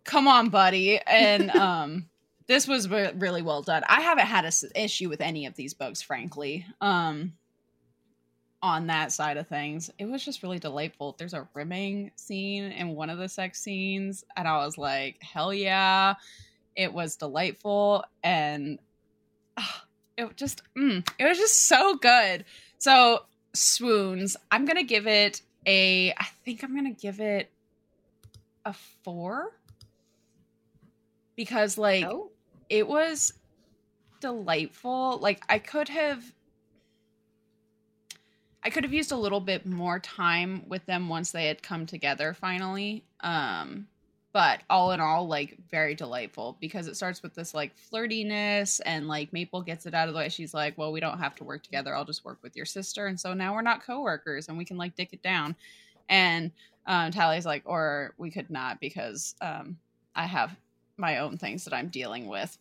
come 0.05 0.29
on, 0.29 0.51
buddy. 0.51 0.99
And 0.99 1.51
um 1.57 2.10
this 2.51 2.67
was 2.67 2.89
really 2.89 3.43
well 3.43 3.63
done. 3.63 3.85
I 3.89 4.01
haven't 4.01 4.27
had 4.27 4.45
an 4.45 4.53
issue 4.75 5.09
with 5.09 5.21
any 5.21 5.47
of 5.47 5.55
these 5.55 5.73
books, 5.73 6.03
frankly. 6.03 6.67
Um 6.81 7.35
on 8.61 8.89
that 8.89 9.13
side 9.13 9.37
of 9.37 9.47
things, 9.47 9.89
it 9.99 10.05
was 10.05 10.23
just 10.23 10.43
really 10.43 10.59
delightful. 10.59 11.15
There's 11.17 11.33
a 11.33 11.49
rimming 11.55 12.11
scene 12.17 12.65
in 12.65 12.97
one 12.97 13.09
of 13.09 13.19
the 13.19 13.29
sex 13.29 13.63
scenes, 13.63 14.23
and 14.37 14.47
I 14.49 14.65
was 14.67 14.77
like, 14.77 15.23
hell 15.23 15.55
yeah. 15.55 16.15
It 16.75 16.93
was 16.93 17.15
delightful 17.17 18.05
and 18.25 18.81
ah, 19.57 19.85
it 20.19 20.37
just 20.37 20.63
mm, 20.77 21.09
it 21.21 21.25
was 21.25 21.39
just 21.39 21.69
so 21.69 21.95
good. 21.95 22.45
So 22.79 23.27
swoons, 23.55 24.37
I'm 24.51 24.65
gonna 24.65 24.83
give 24.83 25.07
it 25.07 25.41
a 25.67 26.11
I 26.19 26.27
think 26.45 26.65
I'm 26.65 26.75
gonna 26.75 26.91
give 26.91 27.21
it 27.21 27.49
a 28.65 28.75
four 29.05 29.53
because 31.37 31.79
like 31.79 32.05
Oh. 32.05 32.33
It 32.71 32.87
was 32.89 33.35
delightful. 34.21 35.19
Like 35.19 35.43
I 35.49 35.59
could 35.59 35.89
have 35.89 36.25
I 38.63 38.71
could 38.71 38.85
have 38.85 38.93
used 38.93 39.13
a 39.13 39.17
little 39.17 39.41
bit 39.41 39.67
more 39.67 39.99
time 39.99 40.65
with 40.69 40.85
them 40.87 41.09
once 41.09 41.33
they 41.33 41.47
had 41.47 41.63
come 41.63 41.85
together 41.85 42.33
finally. 42.33 43.05
Um 43.21 43.89
but 44.33 44.61
all 44.71 44.93
in 44.93 45.01
all 45.01 45.27
like 45.27 45.57
very 45.73 45.97
delightful 45.97 46.57
because 46.61 46.87
it 46.87 46.95
starts 46.95 47.21
with 47.21 47.35
this 47.35 47.53
like 47.53 47.73
flirtiness 47.77 48.81
and 48.87 49.09
like 49.09 49.33
Maple 49.33 49.61
gets 49.61 49.87
it 49.87 49.95
out 49.95 50.07
of 50.07 50.15
the 50.15 50.19
way. 50.19 50.29
She's 50.29 50.55
like, 50.55 50.79
"Well, 50.79 50.93
we 50.93 51.01
don't 51.01 51.19
have 51.19 51.35
to 51.37 51.45
work 51.45 51.65
together. 51.65 51.97
I'll 51.97 52.05
just 52.05 52.25
work 52.25 52.39
with 52.41 52.55
your 52.55 52.67
sister." 52.67 53.09
And 53.09 53.19
so 53.19 53.35
now 53.35 53.53
we're 53.55 53.63
not 53.63 53.85
coworkers 53.85 54.47
and 54.47 54.57
we 54.57 54.65
can 54.65 54.77
like 54.77 54.95
dick 54.95 55.09
it 55.13 55.23
down. 55.23 55.57
And 56.09 56.53
um 56.87 57.11
Tally's 57.11 57.47
like, 57.47 57.63
"Or 57.65 58.15
we 58.19 58.31
could 58.31 58.51
not 58.51 58.79
because 58.79 59.35
um 59.41 59.79
I 60.15 60.27
have 60.27 60.57
my 61.01 61.19
own 61.19 61.39
things 61.39 61.65
that 61.65 61.75
I'm 61.75 61.89
dealing 61.89 62.27
with." 62.29 62.57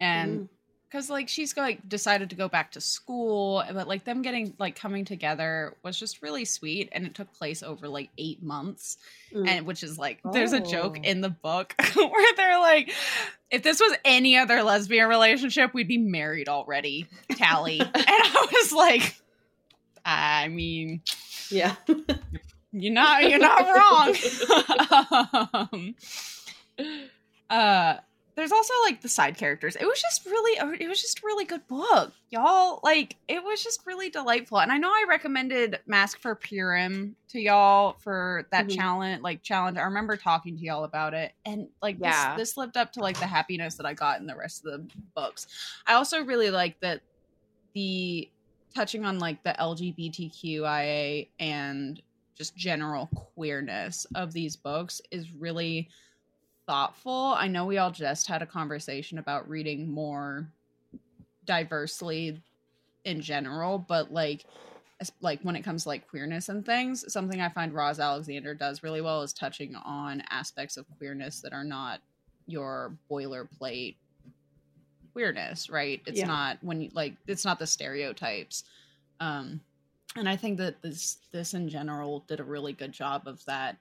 And 0.00 0.40
Mm. 0.42 0.48
because 0.88 1.10
like 1.10 1.28
she's 1.28 1.56
like 1.56 1.86
decided 1.88 2.30
to 2.30 2.36
go 2.36 2.48
back 2.48 2.72
to 2.72 2.80
school 2.80 3.62
but 3.72 3.86
like 3.88 4.04
them 4.04 4.22
getting 4.22 4.54
like 4.58 4.74
coming 4.76 5.04
together 5.04 5.74
was 5.82 5.98
just 5.98 6.22
really 6.22 6.44
sweet 6.44 6.88
and 6.92 7.04
it 7.04 7.14
took 7.14 7.30
place 7.34 7.62
over 7.62 7.88
like 7.88 8.08
eight 8.16 8.42
months 8.42 8.96
Mm. 9.34 9.48
and 9.48 9.66
which 9.66 9.82
is 9.82 9.98
like 9.98 10.20
there's 10.32 10.52
a 10.54 10.60
joke 10.60 10.96
Oh. 11.00 11.02
in 11.02 11.20
the 11.20 11.28
book 11.30 11.74
where 11.94 12.34
they're 12.36 12.58
like 12.60 12.92
if 13.50 13.62
this 13.64 13.80
was 13.80 13.92
any 14.04 14.36
other 14.38 14.62
lesbian 14.62 15.08
relationship 15.08 15.74
we'd 15.74 15.88
be 15.88 15.98
married 15.98 16.48
already 16.48 17.06
tally 17.32 17.80
and 17.80 17.92
i 17.96 18.46
was 18.52 18.72
like 18.72 19.16
i 20.06 20.46
mean 20.48 21.02
yeah. 21.50 21.74
you're 22.72 22.92
not 22.94 23.28
you're 23.28 23.38
not 23.40 24.14
wrong 25.58 25.68
um, 25.72 25.94
uh 27.50 27.96
there's 28.36 28.52
also 28.52 28.72
like 28.84 29.00
the 29.00 29.08
side 29.08 29.36
characters. 29.36 29.74
It 29.74 29.84
was 29.84 30.00
just 30.00 30.24
really 30.24 30.76
it 30.80 30.88
was 30.88 31.02
just 31.02 31.18
a 31.18 31.22
really 31.26 31.44
good 31.44 31.66
book 31.66 32.12
y'all. 32.30 32.78
Like 32.84 33.16
it 33.26 33.42
was 33.42 33.64
just 33.64 33.84
really 33.84 34.10
delightful. 34.10 34.60
And 34.60 34.70
i 34.70 34.78
know 34.78 34.90
i 34.90 35.06
recommended 35.08 35.80
mask 35.86 36.20
for 36.20 36.36
purim 36.36 37.16
to 37.30 37.40
y'all 37.40 37.96
for 37.98 38.46
that 38.52 38.66
Mhm. 38.66 38.76
challenge 38.76 39.22
like 39.22 39.42
challenge. 39.42 39.76
I 39.76 39.82
remember 39.82 40.16
talking 40.16 40.56
to 40.56 40.62
y'all 40.62 40.84
about 40.84 41.14
it. 41.14 41.32
And 41.44 41.68
like 41.82 41.96
Yeah. 41.98 42.36
this, 42.36 42.50
this 42.50 42.56
lived 42.56 42.76
up 42.76 42.92
to 42.92 43.00
like 43.00 43.18
the 43.18 43.26
happiness 43.26 43.74
that 43.74 43.86
i 43.86 43.92
got 43.92 44.20
in 44.20 44.26
the 44.28 44.36
rest 44.36 44.64
of 44.64 44.72
the 44.72 44.88
books. 45.16 45.48
I 45.86 45.94
also 45.94 46.22
really 46.24 46.50
like 46.50 46.78
that 46.80 47.00
the 47.74 48.30
touching 48.72 49.04
on 49.04 49.18
like 49.18 49.42
the 49.42 49.54
lgbtqia 49.58 51.28
and 51.40 52.00
just 52.36 52.56
general 52.56 53.06
queerness 53.34 54.06
of 54.14 54.32
these 54.32 54.54
books 54.54 55.00
is 55.10 55.32
really 55.32 55.88
thoughtful. 56.68 57.34
I 57.36 57.48
know 57.48 57.64
we 57.64 57.78
all 57.78 57.90
just 57.90 58.28
had 58.28 58.42
a 58.42 58.46
conversation 58.46 59.18
about 59.18 59.48
reading 59.48 59.90
more 59.90 60.52
diversely 61.46 62.42
in 63.04 63.20
general, 63.22 63.78
but 63.78 64.12
like 64.12 64.44
like 65.20 65.40
when 65.42 65.56
it 65.56 65.62
comes 65.62 65.84
to 65.84 65.88
like 65.88 66.08
queerness 66.08 66.48
and 66.48 66.64
things, 66.66 67.10
something 67.12 67.40
I 67.40 67.48
find 67.48 67.72
Roz 67.72 67.98
Alexander 67.98 68.54
does 68.54 68.82
really 68.82 69.00
well 69.00 69.22
is 69.22 69.32
touching 69.32 69.74
on 69.76 70.22
aspects 70.30 70.76
of 70.76 70.84
queerness 70.98 71.40
that 71.40 71.52
are 71.52 71.64
not 71.64 72.00
your 72.46 72.92
boilerplate 73.10 73.96
queerness, 75.14 75.70
right? 75.70 76.02
It's 76.06 76.18
Yeah. 76.18 76.26
not 76.26 76.58
when 76.62 76.82
you 76.82 76.90
like 76.92 77.14
it's 77.26 77.44
not 77.44 77.58
the 77.58 77.66
stereotypes. 77.66 78.64
Um 79.20 79.60
and 80.16 80.28
I 80.28 80.36
think 80.36 80.58
that 80.58 80.82
this 80.82 81.18
this 81.32 81.54
in 81.54 81.68
general 81.68 82.24
did 82.28 82.40
a 82.40 82.44
really 82.44 82.72
good 82.72 82.92
job 82.92 83.22
of 83.26 83.42
that. 83.46 83.78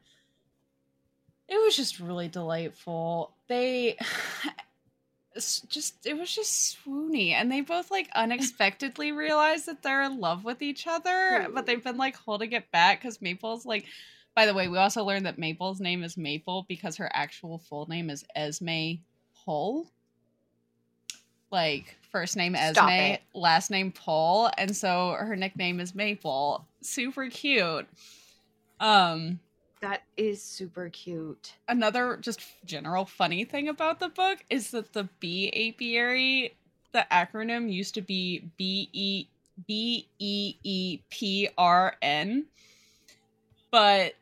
It 1.49 1.55
was 1.63 1.75
just 1.75 1.99
really 1.99 2.27
delightful. 2.27 3.33
They 3.47 3.97
just 5.67 6.05
it 6.05 6.17
was 6.17 6.33
just 6.33 6.77
swoony 6.77 7.31
and 7.31 7.51
they 7.51 7.61
both 7.61 7.91
like 7.91 8.09
unexpectedly 8.15 9.11
realized 9.13 9.67
that 9.67 9.83
they're 9.83 10.01
in 10.01 10.19
love 10.19 10.43
with 10.43 10.63
each 10.63 10.87
other 10.87 11.47
but 11.53 11.67
they've 11.67 11.83
been 11.83 11.95
like 11.95 12.15
holding 12.15 12.53
it 12.53 12.71
back 12.71 12.99
because 12.99 13.21
maple's 13.21 13.63
like 13.63 13.85
by 14.33 14.47
the 14.47 14.53
way 14.55 14.67
we 14.67 14.79
also 14.79 15.03
learned 15.03 15.27
that 15.27 15.37
maple's 15.37 15.79
name 15.79 16.03
is 16.03 16.17
maple 16.17 16.65
because 16.67 16.97
her 16.97 17.11
actual 17.13 17.59
full 17.59 17.85
name 17.85 18.09
is 18.09 18.25
esme 18.35 18.97
hull 19.45 19.85
like 21.51 21.95
first 22.11 22.35
name 22.35 22.55
esme 22.55 23.17
last 23.33 23.71
name 23.71 23.91
Paul, 23.91 24.49
and 24.57 24.75
so 24.75 25.15
her 25.17 25.35
nickname 25.35 25.79
is 25.79 25.95
maple. 25.95 26.65
Super 26.81 27.29
cute. 27.29 27.87
Um 28.79 29.39
That 29.81 30.03
is 30.15 30.41
super 30.41 30.89
cute. 30.89 31.53
Another 31.67 32.17
just 32.17 32.41
general 32.65 33.05
funny 33.05 33.45
thing 33.45 33.69
about 33.69 33.99
the 33.99 34.09
book 34.09 34.39
is 34.49 34.71
that 34.71 34.93
the 34.93 35.07
bee 35.19 35.49
apiary, 35.49 36.55
the 36.93 37.05
acronym 37.11 37.71
used 37.71 37.93
to 37.93 38.01
be 38.01 38.49
B 38.57 38.89
E 38.91 39.27
B 39.67 40.07
E 40.19 40.55
E 40.63 40.99
P 41.09 41.49
R 41.57 41.95
N, 42.01 42.45
but 43.71 44.13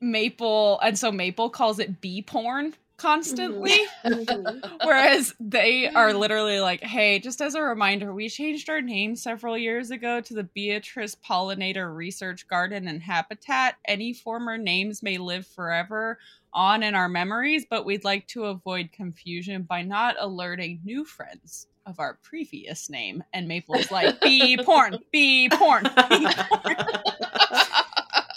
Maple 0.00 0.80
and 0.80 0.98
so 0.98 1.12
Maple 1.12 1.50
calls 1.50 1.78
it 1.78 2.00
bee 2.00 2.22
porn 2.22 2.74
constantly. 2.96 3.78
Mhm. 4.04 4.78
Whereas 4.84 5.34
they 5.38 5.88
are 5.88 6.12
literally 6.14 6.60
like, 6.60 6.82
hey, 6.82 7.18
just 7.18 7.40
as 7.40 7.54
a 7.54 7.62
reminder, 7.62 8.12
we 8.12 8.28
changed 8.28 8.68
our 8.70 8.80
name 8.80 9.16
several 9.16 9.56
years 9.56 9.90
ago 9.90 10.20
to 10.20 10.34
the 10.34 10.44
Beatrice 10.44 11.14
Pollinator 11.14 11.94
Research 11.94 12.48
Garden 12.48 12.88
and 12.88 13.02
Habitat. 13.02 13.76
Any 13.86 14.12
former 14.12 14.56
names 14.58 15.02
may 15.02 15.18
live 15.18 15.46
forever 15.46 16.18
on 16.52 16.82
in 16.82 16.94
our 16.94 17.08
memories, 17.08 17.66
but 17.68 17.84
we'd 17.84 18.04
like 18.04 18.26
to 18.28 18.46
avoid 18.46 18.90
confusion 18.92 19.62
by 19.62 19.82
not 19.82 20.16
alerting 20.18 20.80
new 20.84 21.04
friends 21.04 21.66
of 21.84 22.00
our 22.00 22.18
previous 22.22 22.88
name. 22.90 23.22
And 23.32 23.46
Maple's 23.46 23.90
like, 23.90 24.20
be 24.20 24.56
porn, 24.64 24.98
be 25.12 25.48
porn, 25.50 25.84
bee 25.84 26.28
porn. 26.28 26.76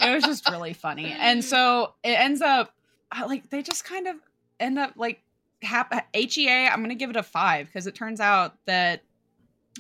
it 0.02 0.14
was 0.14 0.24
just 0.24 0.50
really 0.50 0.74
funny. 0.74 1.16
And 1.18 1.44
so 1.44 1.94
it 2.04 2.20
ends 2.20 2.42
up 2.42 2.74
like 3.26 3.50
they 3.50 3.62
just 3.64 3.86
kind 3.86 4.08
of 4.08 4.16
end 4.60 4.78
up 4.80 4.94
like 4.96 5.22
hap- 5.62 6.08
HEA. 6.14 6.68
I'm 6.68 6.82
gonna 6.82 6.96
give 6.96 7.10
it 7.10 7.16
a 7.16 7.24
five 7.24 7.68
because 7.68 7.88
it 7.88 7.96
turns 7.96 8.20
out 8.20 8.56
that 8.66 9.02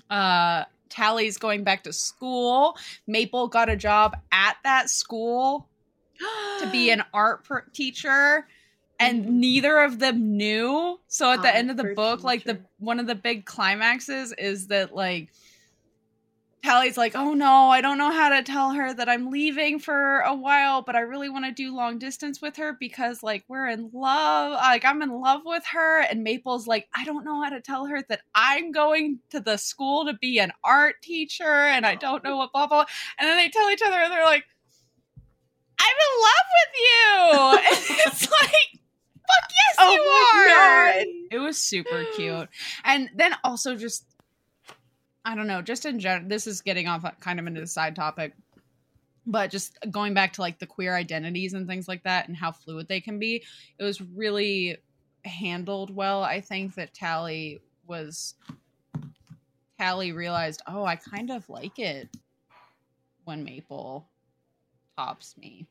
uh 0.10 0.64
Tally's 0.90 1.38
going 1.38 1.64
back 1.64 1.84
to 1.84 1.94
school. 1.94 2.76
Maple 3.08 3.48
got 3.48 3.70
a 3.70 3.76
job 3.76 4.18
at 4.32 4.58
that 4.64 4.90
school 4.90 5.68
to 6.60 6.70
be 6.72 6.90
an 6.90 7.04
art 7.14 7.44
per- 7.44 7.66
teacher 7.74 8.48
and 9.00 9.24
Mhm. 9.26 9.30
neither 9.30 9.78
of 9.80 10.00
them 10.00 10.36
knew 10.36 11.00
so 11.08 11.32
at 11.32 11.42
the 11.42 11.56
end 11.56 11.72
of 11.72 11.78
the 11.78 11.84
Art 11.84 11.96
book 11.96 12.24
like 12.24 12.44
the 12.44 12.60
one 12.80 13.00
of 13.00 13.08
the 13.08 13.16
big 13.16 13.46
climaxes 13.46 14.34
is 14.38 14.68
that 14.68 14.94
like 14.94 15.30
Tally's 16.64 16.98
like, 16.98 17.16
oh 17.16 17.34
no, 17.34 17.70
I 17.70 17.80
don't 17.80 17.98
know 17.98 18.12
how 18.12 18.30
to 18.30 18.44
tell 18.44 18.72
her 18.72 18.94
that 18.94 19.08
I'm 19.08 19.32
leaving 19.32 19.80
for 19.80 20.20
a 20.20 20.36
while, 20.36 20.82
but 20.82 20.96
I 20.96 21.00
really 21.02 21.30
want 21.30 21.46
to 21.46 21.52
do 21.52 21.74
long 21.74 21.98
distance 22.00 22.42
with 22.42 22.58
her 22.58 22.76
because 22.78 23.24
like 23.24 23.46
we're 23.48 23.70
in 23.70 23.90
love. 23.94 24.54
Uh, 24.54 24.56
like 24.56 24.84
I'm 24.84 25.02
in 25.02 25.10
love 25.10 25.42
with 25.46 25.64
her. 25.72 26.02
And 26.02 26.24
Maple's 26.24 26.68
like, 26.68 26.90
I 26.94 27.06
don't 27.06 27.24
know 27.24 27.42
how 27.42 27.50
to 27.50 27.62
tell 27.62 27.86
her 27.86 28.04
that 28.10 28.22
I'm 28.36 28.72
going 28.74 29.20
to 29.30 29.40
the 29.40 29.58
school 29.58 30.06
to 30.06 30.14
be 30.14 30.40
an 30.40 30.52
art 30.64 30.96
teacher 31.02 31.44
and 31.44 31.86
I 31.86 31.96
don't 31.96 32.24
know 32.24 32.36
what 32.36 32.52
blah 32.52 32.68
blah. 32.68 32.86
And 33.18 33.30
then 33.30 33.38
they 33.38 33.50
tell 33.50 33.70
each 33.70 33.82
other 33.82 33.96
and 33.98 34.12
they're 34.12 34.26
like, 34.26 34.44
I'm 35.80 35.96
in 35.96 36.22
love 36.22 36.48
with 36.60 36.76
you. 36.82 36.90
And 37.80 38.14
it's 38.14 38.30
like, 38.30 38.82
fuck 39.30 39.50
yes, 39.50 39.76
Oh 39.80 39.94
you 39.94 40.02
are. 40.02 40.48
God. 40.48 41.06
It 41.32 41.40
was 41.40 41.58
super 41.58 42.04
cute. 42.16 42.50
And 42.84 43.10
then 43.16 43.34
also 43.44 43.76
just 43.76 44.06
I 45.26 45.36
don't 45.36 45.48
know, 45.48 45.62
just 45.62 45.86
in 45.86 46.00
general 46.00 46.30
this 46.30 46.48
is 46.48 46.62
getting 46.62 46.88
off 46.88 47.06
uh, 47.06 47.12
kind 47.20 47.40
of 47.40 47.48
into 47.48 47.62
the 47.62 47.68
side 47.68 47.96
topic. 47.96 48.34
But 49.26 49.52
just 49.52 49.78
going 49.92 50.14
back 50.14 50.34
to 50.34 50.42
like 50.42 50.60
the 50.60 50.66
queer 50.66 50.96
identities 50.96 51.54
and 51.54 51.68
things 51.68 51.88
like 51.88 52.04
that 52.04 52.28
and 52.28 52.36
how 52.36 52.52
fluid 52.52 52.88
they 52.88 53.02
can 53.02 53.20
be, 53.20 53.44
it 53.78 53.84
was 53.84 54.02
really 54.02 54.78
handled 55.26 55.94
well. 55.94 56.24
I 56.24 56.42
think 56.42 56.76
that 56.76 56.94
Tally 56.94 57.62
was 57.86 58.36
Tally 59.78 60.12
realized, 60.12 60.62
oh, 60.68 60.84
I 60.84 60.96
kind 60.96 61.30
of 61.30 61.48
like 61.50 61.78
it 61.80 62.10
when 63.26 63.44
Maple 63.44 64.08
tops 64.98 65.38
me. 65.38 65.68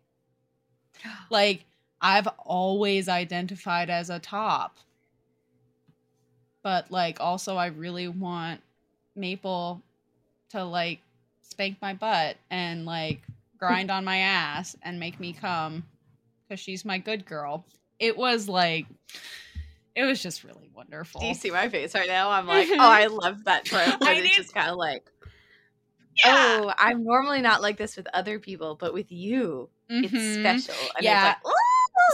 Like 1.30 1.64
I've 2.00 2.28
always 2.38 3.08
identified 3.08 3.90
as 3.90 4.10
a 4.10 4.18
top. 4.18 4.78
But 6.62 6.90
like 6.90 7.20
also 7.20 7.56
I 7.56 7.66
really 7.66 8.08
want 8.08 8.60
Maple 9.18 9.82
to 10.50 10.64
like 10.64 11.00
spank 11.42 11.76
my 11.82 11.94
butt 11.94 12.36
and 12.50 12.86
like 12.86 13.20
grind 13.58 13.90
on 13.90 14.04
my 14.04 14.18
ass 14.18 14.76
and 14.82 14.98
make 15.00 15.18
me 15.20 15.32
come 15.32 15.84
cuz 16.48 16.60
she's 16.60 16.84
my 16.84 16.98
good 16.98 17.26
girl. 17.26 17.64
It 17.98 18.16
was 18.16 18.48
like 18.48 18.86
it 19.94 20.04
was 20.04 20.22
just 20.22 20.44
really 20.44 20.70
wonderful. 20.74 21.20
Do 21.20 21.26
you 21.26 21.34
see 21.34 21.50
my 21.50 21.68
face 21.68 21.94
right 21.94 22.08
now? 22.08 22.30
I'm 22.30 22.46
like, 22.46 22.68
oh, 22.72 22.78
I 22.78 23.06
love 23.06 23.44
that 23.44 23.64
trope. 23.64 23.98
I 24.02 24.12
it's 24.14 24.36
just 24.36 24.54
kind 24.54 24.70
of 24.70 24.76
like, 24.76 25.02
Yeah. 26.24 26.32
oh, 26.36 26.72
I'm 26.78 27.02
normally 27.02 27.42
not 27.42 27.62
like 27.62 27.76
this 27.76 27.96
with 27.96 28.06
other 28.14 28.38
people, 28.38 28.76
but 28.76 28.94
with 28.94 29.10
you, 29.10 29.68
it's 29.88 30.12
Mhm. 30.14 30.34
special. 30.34 30.90
And 30.96 31.04
Yeah. 31.04 31.16
it's 31.16 31.24
like, 31.44 31.54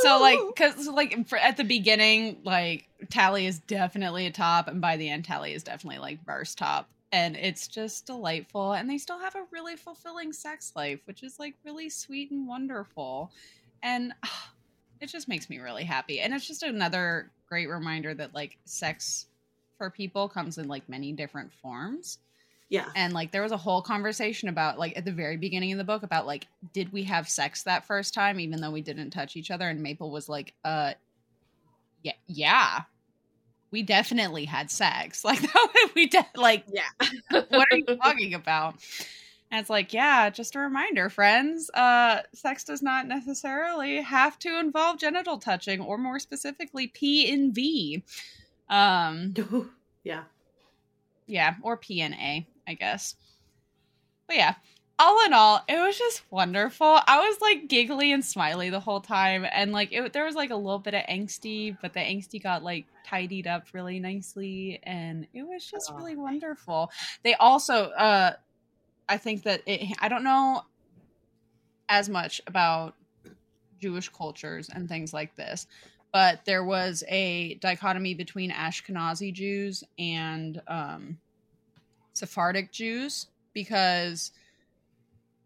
so 0.03 0.21
like 0.21 0.39
because 0.49 0.87
like 0.89 1.27
for, 1.29 1.39
at 1.39 1.57
the 1.57 1.65
beginning 1.65 2.39
like 2.45 2.89
tally 3.11 3.47
is 3.47 3.59
definitely 3.61 4.27
a 4.27 4.31
top 4.31 4.69
and 4.69 4.81
by 4.81 4.97
the 4.97 5.09
end 5.09 5.25
tally 5.25 5.53
is 5.55 5.63
definitely 5.63 5.99
like 5.99 6.25
verse 6.25 6.55
top. 6.55 6.89
And 7.13 7.37
it's 7.37 7.69
just 7.69 8.07
delightful 8.07 8.73
and 8.73 8.91
they 8.91 8.99
still 8.99 9.19
have 9.19 9.37
a 9.37 9.45
really 9.53 9.77
fulfilling 9.77 10.33
sex 10.33 10.73
life 10.75 11.01
which 11.05 11.23
is 11.23 11.39
like 11.39 11.55
really 11.65 11.89
sweet 11.89 12.31
and 12.31 12.47
wonderful. 12.47 13.31
And 13.83 14.13
ah, 14.25 14.53
it 15.01 15.07
just 15.09 15.29
makes 15.29 15.51
me 15.51 15.59
really 15.59 15.85
happy. 15.85 16.21
And 16.21 16.33
it's 16.33 16.47
just 16.47 16.63
another 16.63 17.31
great 17.49 17.69
reminder 17.69 18.15
that 18.15 18.35
like 18.35 18.59
sex 18.65 19.27
for 19.77 19.91
people 19.91 20.29
comes 20.29 20.59
in 20.59 20.69
like 20.69 20.89
many 20.89 21.13
different 21.13 21.53
forms 21.53 22.19
Yeah. 22.71 22.89
and 22.97 23.13
like 23.13 23.31
there 23.31 23.43
was 23.43 23.53
a 23.53 23.57
whole 23.57 23.83
conversation 23.83 24.49
about 24.49 24.79
like 24.79 24.97
at 24.97 25.05
the 25.05 25.13
very 25.13 25.37
beginning 25.37 25.73
of 25.73 25.79
the 25.79 25.85
book 25.85 26.03
about 26.03 26.27
like 26.27 26.47
did 26.73 26.93
we 26.93 27.05
have 27.05 27.29
sex 27.29 27.63
that 27.65 27.85
first 27.85 28.15
time 28.15 28.41
even 28.41 28.61
though 28.61 28.71
we 28.71 28.81
didn't 28.81 29.11
touch 29.11 29.37
each 29.37 29.51
other 29.51 29.69
and 29.69 29.81
maple 29.81 30.11
was 30.11 30.29
like 30.29 30.55
uh 30.65 30.93
yeah 32.03 32.13
yeah 32.27 32.81
we 33.71 33.83
definitely 33.83 34.45
had 34.45 34.71
sex 34.71 35.25
like 35.25 35.41
that 35.41 35.91
we 35.95 36.07
de- 36.07 36.27
like 36.37 36.65
yeah. 36.73 37.43
what 37.51 37.69
are 37.71 37.77
you 37.77 37.85
talking 38.03 38.35
about 38.35 38.75
and 39.51 39.61
it's 39.61 39.71
like 39.71 39.93
yeah 39.93 40.31
just 40.31 40.57
a 40.57 40.59
reminder 40.59 41.09
friends 41.11 41.71
uh 41.75 42.23
sex 42.33 42.65
does 42.65 42.83
not 42.83 43.07
necessarily 43.07 44.01
have 44.01 44.39
to 44.39 44.59
involve 44.59 44.99
genital 44.99 45.39
touching 45.39 45.81
or 45.81 45.99
more 45.99 46.19
specifically 46.19 46.89
p 46.89 47.31
and 47.33 47.55
v 47.55 48.03
um 48.69 49.35
yeah. 50.05 50.25
yeah, 51.27 51.55
or 51.63 51.77
PNA, 51.77 52.47
I 52.67 52.75
guess. 52.75 53.17
But 54.27 54.37
yeah, 54.37 54.55
all 54.99 55.25
in 55.27 55.33
all, 55.33 55.63
it 55.69 55.77
was 55.77 55.99
just 55.99 56.23
wonderful. 56.31 56.87
I 57.07 57.19
was 57.29 57.39
like 57.41 57.69
giggly 57.69 58.13
and 58.13 58.25
smiley 58.25 58.71
the 58.71 58.81
whole 58.81 59.01
time, 59.01 59.45
and 59.51 59.73
like 59.73 59.93
it, 59.93 60.13
there 60.13 60.25
was 60.25 60.37
like 60.37 60.51
a 60.51 60.57
little 60.57 60.79
bit 60.79 60.95
of 60.95 61.03
angsty, 61.03 61.77
but 61.83 61.93
the 61.93 62.01
angsty 62.01 62.43
got 62.43 62.63
like 62.63 62.87
tidied 63.05 63.47
up 63.47 63.67
really 63.73 63.99
nicely, 63.99 64.81
and 64.85 65.27
it 65.35 65.43
was 65.43 65.67
just 65.67 65.93
really 65.93 66.17
wonderful. 66.17 66.91
They 67.23 67.35
also, 67.35 67.91
uh, 67.91 68.35
I 69.09 69.17
think 69.17 69.43
that 69.43 69.63
it. 69.67 69.97
I 70.01 70.09
don't 70.09 70.25
know 70.25 70.63
as 71.89 72.09
much 72.09 72.41
about 72.47 72.95
Jewish 73.81 74.09
cultures 74.09 74.71
and 74.73 74.89
things 74.89 75.13
like 75.13 75.35
this, 75.35 75.67
but 76.13 76.45
there 76.45 76.65
was 76.65 77.03
a 77.09 77.55
dichotomy 77.57 78.15
between 78.15 78.53
Ashkenazi 78.53 79.33
Jews 79.33 79.83
and 79.99 80.63
um, 80.69 81.19
Sephardic 82.15 82.73
Jews 82.73 83.27
because 83.53 84.33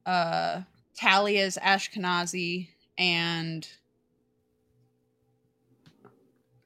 uh, 0.07 0.63
Tally 0.95 1.39
is 1.39 1.59
Ashkenazi 1.63 2.69
and 2.97 3.69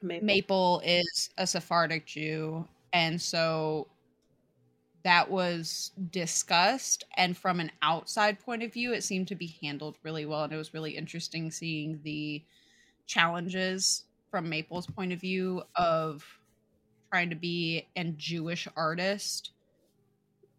Maple. 0.03 0.27
Maple 0.27 0.83
is 0.85 1.31
a 1.39 1.47
Sephardic 1.47 2.07
Jew, 2.07 2.67
and 2.93 3.21
so 3.21 3.89
that 5.05 5.31
was 5.31 5.93
discussed. 6.11 7.05
And 7.17 7.37
from 7.37 7.61
an 7.61 7.71
outside 7.83 8.41
point 8.41 8.63
of 8.63 8.73
view, 8.73 8.93
it 8.93 9.05
seemed 9.05 9.29
to 9.29 9.35
be 9.35 9.57
handled 9.63 9.99
really 10.03 10.27
well, 10.27 10.45
and 10.45 10.53
it 10.53 10.57
was 10.57 10.75
really 10.75 10.97
interesting 10.97 11.51
seeing 11.51 12.01
the 12.03 12.45
challenges 13.07 14.05
from 14.31 14.49
Maple's 14.49 14.87
point 14.87 15.13
of 15.13 15.21
view 15.21 15.63
of 15.77 16.25
trying 17.11 17.31
to 17.31 17.37
be 17.37 17.87
a 17.97 18.05
Jewish 18.05 18.67
artist 18.77 19.51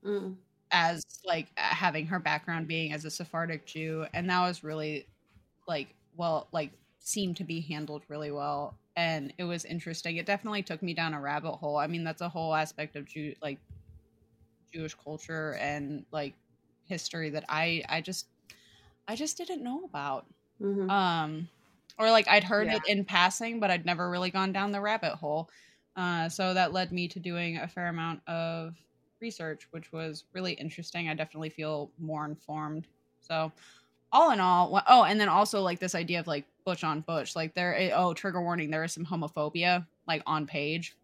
Mm. 0.04 0.38
as 0.72 1.04
like 1.26 1.52
having 1.58 2.08
her 2.08 2.20
background 2.20 2.68
being 2.68 2.94
as 2.94 3.06
a 3.06 3.12
Sephardic 3.12 3.66
Jew, 3.66 4.06
and 4.14 4.30
that 4.30 4.42
was 4.42 4.64
really 4.64 5.08
like 5.68 5.96
well, 6.16 6.50
like 6.54 6.72
seemed 7.00 7.38
to 7.38 7.44
be 7.44 7.62
handled 7.62 8.04
really 8.10 8.32
well, 8.32 8.80
and 8.96 9.34
it 9.38 9.44
was 9.46 9.66
interesting. 9.66 10.18
It 10.18 10.26
definitely 10.26 10.64
took 10.64 10.82
me 10.84 10.94
down 10.94 11.14
a 11.14 11.22
rabbit 11.22 11.58
hole. 11.58 11.78
I 11.78 11.88
mean, 11.88 12.04
that's 12.04 12.22
a 12.22 12.30
whole 12.30 12.56
aspect 12.56 12.96
of 12.96 13.06
Jew 13.08 13.36
like 13.42 13.60
Jewish 14.74 14.96
culture 14.96 15.54
and 15.56 16.06
like 16.12 16.36
history 16.86 17.30
that 17.32 17.46
I 17.50 17.84
I 17.88 18.02
just 18.02 18.28
I 19.08 19.16
just 19.16 19.38
didn't 19.38 19.64
know 19.64 19.84
about. 19.86 20.28
Mhm. 20.60 20.90
Um, 20.90 21.50
or 22.00 22.12
like 22.12 22.28
I'd 22.30 22.44
heard 22.46 22.70
Yeah. 22.70 22.74
it 22.74 22.84
in 22.88 23.06
passing, 23.06 23.60
but 23.60 23.72
I'd 23.72 23.86
never 23.86 24.10
really 24.10 24.32
gone 24.32 24.54
down 24.54 24.72
the 24.72 24.82
rabbit 24.82 25.16
hole. 25.16 25.50
Uh, 25.96 26.30
so 26.30 26.54
that 26.56 26.74
led 26.74 26.92
me 26.92 27.08
to 27.10 27.20
doing 27.20 27.58
a 27.58 27.68
fair 27.68 27.88
amount 27.90 28.28
of 28.28 28.78
research, 29.24 29.68
which 29.72 29.92
was 29.92 30.26
really 30.34 30.52
interesting. 30.54 31.08
I 31.10 31.16
definitely 31.16 31.50
feel 31.50 31.90
more 31.98 32.26
informed. 32.26 32.88
So, 33.22 33.52
all 34.12 34.32
in 34.32 34.40
all, 34.40 34.84
oh, 34.88 35.04
and 35.06 35.20
then 35.20 35.30
also 35.30 35.62
like 35.62 35.80
this 35.80 35.96
idea 35.96 36.20
of 36.20 36.28
like 36.28 36.46
butch 36.66 36.84
on 36.84 37.02
butch, 37.02 37.36
like 37.36 37.56
there. 37.56 37.92
Oh, 37.96 38.14
trigger 38.14 38.42
warning: 38.42 38.70
there 38.70 38.84
is 38.84 38.94
some 38.94 39.06
homophobia 39.06 39.88
like 40.08 40.22
on 40.28 40.46
page 40.46 40.96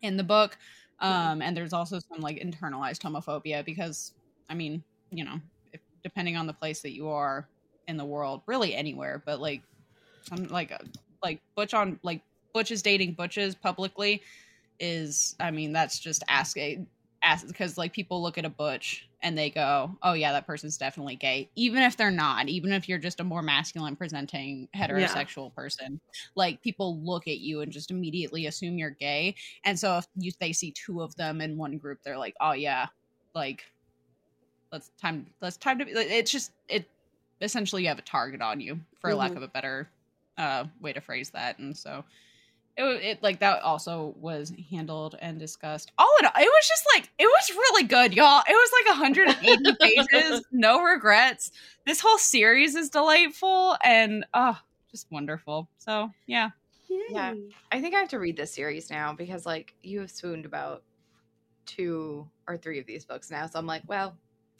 in 0.00 0.16
the 0.16 0.24
book, 0.24 0.56
um, 0.98 1.42
and 1.42 1.54
there's 1.54 1.74
also 1.74 2.00
some 2.00 2.20
like 2.20 2.38
internalized 2.40 3.02
homophobia 3.02 3.64
because, 3.64 4.14
I 4.48 4.54
mean, 4.54 4.82
you 5.10 5.24
know, 5.24 5.38
if, 5.72 5.80
depending 6.02 6.36
on 6.36 6.46
the 6.46 6.54
place 6.54 6.80
that 6.80 6.92
you 6.92 7.10
are 7.10 7.46
in 7.86 7.98
the 7.98 8.04
world, 8.04 8.40
really 8.46 8.74
anywhere, 8.74 9.22
but 9.24 9.40
like 9.40 9.62
some 10.22 10.48
like 10.48 10.72
uh, 10.72 10.78
like 11.22 11.40
butch 11.54 11.74
on 11.74 12.00
like 12.02 12.22
butch 12.54 12.70
is 12.70 12.82
dating 12.82 13.12
butches 13.12 13.54
publicly 13.54 14.22
is 14.80 15.36
i 15.40 15.50
mean 15.50 15.72
that's 15.72 15.98
just 15.98 16.22
asking 16.28 16.86
because 17.46 17.78
like 17.78 17.92
people 17.92 18.22
look 18.22 18.36
at 18.38 18.44
a 18.44 18.50
butch 18.50 19.08
and 19.22 19.38
they 19.38 19.50
go 19.50 19.96
oh 20.02 20.12
yeah 20.12 20.32
that 20.32 20.46
person's 20.46 20.76
definitely 20.76 21.16
gay 21.16 21.50
even 21.56 21.82
if 21.82 21.96
they're 21.96 22.10
not 22.10 22.48
even 22.48 22.72
if 22.72 22.88
you're 22.88 22.98
just 22.98 23.20
a 23.20 23.24
more 23.24 23.42
masculine 23.42 23.96
presenting 23.96 24.68
heterosexual 24.76 25.52
person 25.54 26.00
like 26.36 26.60
people 26.62 27.00
look 27.04 27.28
at 27.28 27.38
you 27.38 27.60
and 27.60 27.72
just 27.72 27.90
immediately 27.90 28.46
assume 28.46 28.78
you're 28.78 28.90
gay 28.90 29.34
and 29.64 29.78
so 29.78 29.98
if 29.98 30.06
you 30.16 30.32
they 30.40 30.52
see 30.52 30.72
two 30.72 31.00
of 31.02 31.14
them 31.16 31.40
in 31.40 31.56
one 31.56 31.78
group 31.78 31.98
they're 32.04 32.18
like 32.18 32.34
oh 32.40 32.52
yeah 32.52 32.86
like 33.34 33.62
let's 34.72 34.90
time 35.00 35.26
let's 35.40 35.56
time 35.56 35.78
to 35.78 35.84
be 35.84 35.92
it's 35.92 36.30
just 36.30 36.52
it 36.68 36.90
essentially 37.40 37.82
you 37.82 37.88
have 37.88 37.98
a 37.98 38.02
target 38.02 38.40
on 38.40 38.60
you 38.60 38.80
for 39.00 39.14
lack 39.14 39.32
Mhm. 39.32 39.36
of 39.36 39.42
a 39.42 39.48
better 39.48 39.90
uh 40.38 40.64
way 40.80 40.92
to 40.92 41.00
phrase 41.00 41.30
that 41.30 41.58
and 41.58 41.76
so 41.76 42.04
it, 42.76 42.82
it 42.82 43.22
like 43.22 43.40
that 43.40 43.62
also 43.62 44.14
was 44.18 44.52
handled 44.70 45.16
and 45.20 45.38
discussed. 45.38 45.92
All 45.98 46.10
in 46.20 46.26
all 46.26 46.32
it 46.36 46.44
was 46.46 46.68
just 46.68 46.84
like 46.94 47.10
it 47.18 47.26
was 47.26 47.50
really 47.50 47.84
good 47.84 48.14
y'all. 48.14 48.42
It 48.48 48.52
was 48.52 48.70
like 48.86 48.98
180 48.98 49.72
pages 49.80 50.44
no 50.50 50.82
regrets. 50.82 51.52
This 51.86 52.00
whole 52.00 52.18
series 52.18 52.74
is 52.74 52.88
delightful 52.90 53.76
and 53.84 54.24
oh 54.34 54.58
just 54.90 55.06
wonderful. 55.10 55.68
So 55.78 56.10
yeah. 56.26 56.50
Yeah. 57.10 57.34
I 57.70 57.80
think 57.80 57.94
I 57.94 57.98
have 57.98 58.08
to 58.10 58.18
read 58.18 58.36
this 58.36 58.54
series 58.54 58.90
now 58.90 59.12
because 59.12 59.44
like 59.46 59.74
you 59.82 60.00
have 60.00 60.10
swooned 60.10 60.44
about 60.46 60.82
two 61.66 62.26
or 62.46 62.56
three 62.56 62.78
of 62.78 62.86
these 62.86 63.04
books 63.04 63.30
now. 63.30 63.46
So 63.46 63.58
I'm 63.58 63.66
like, 63.66 63.82
well, 63.86 64.16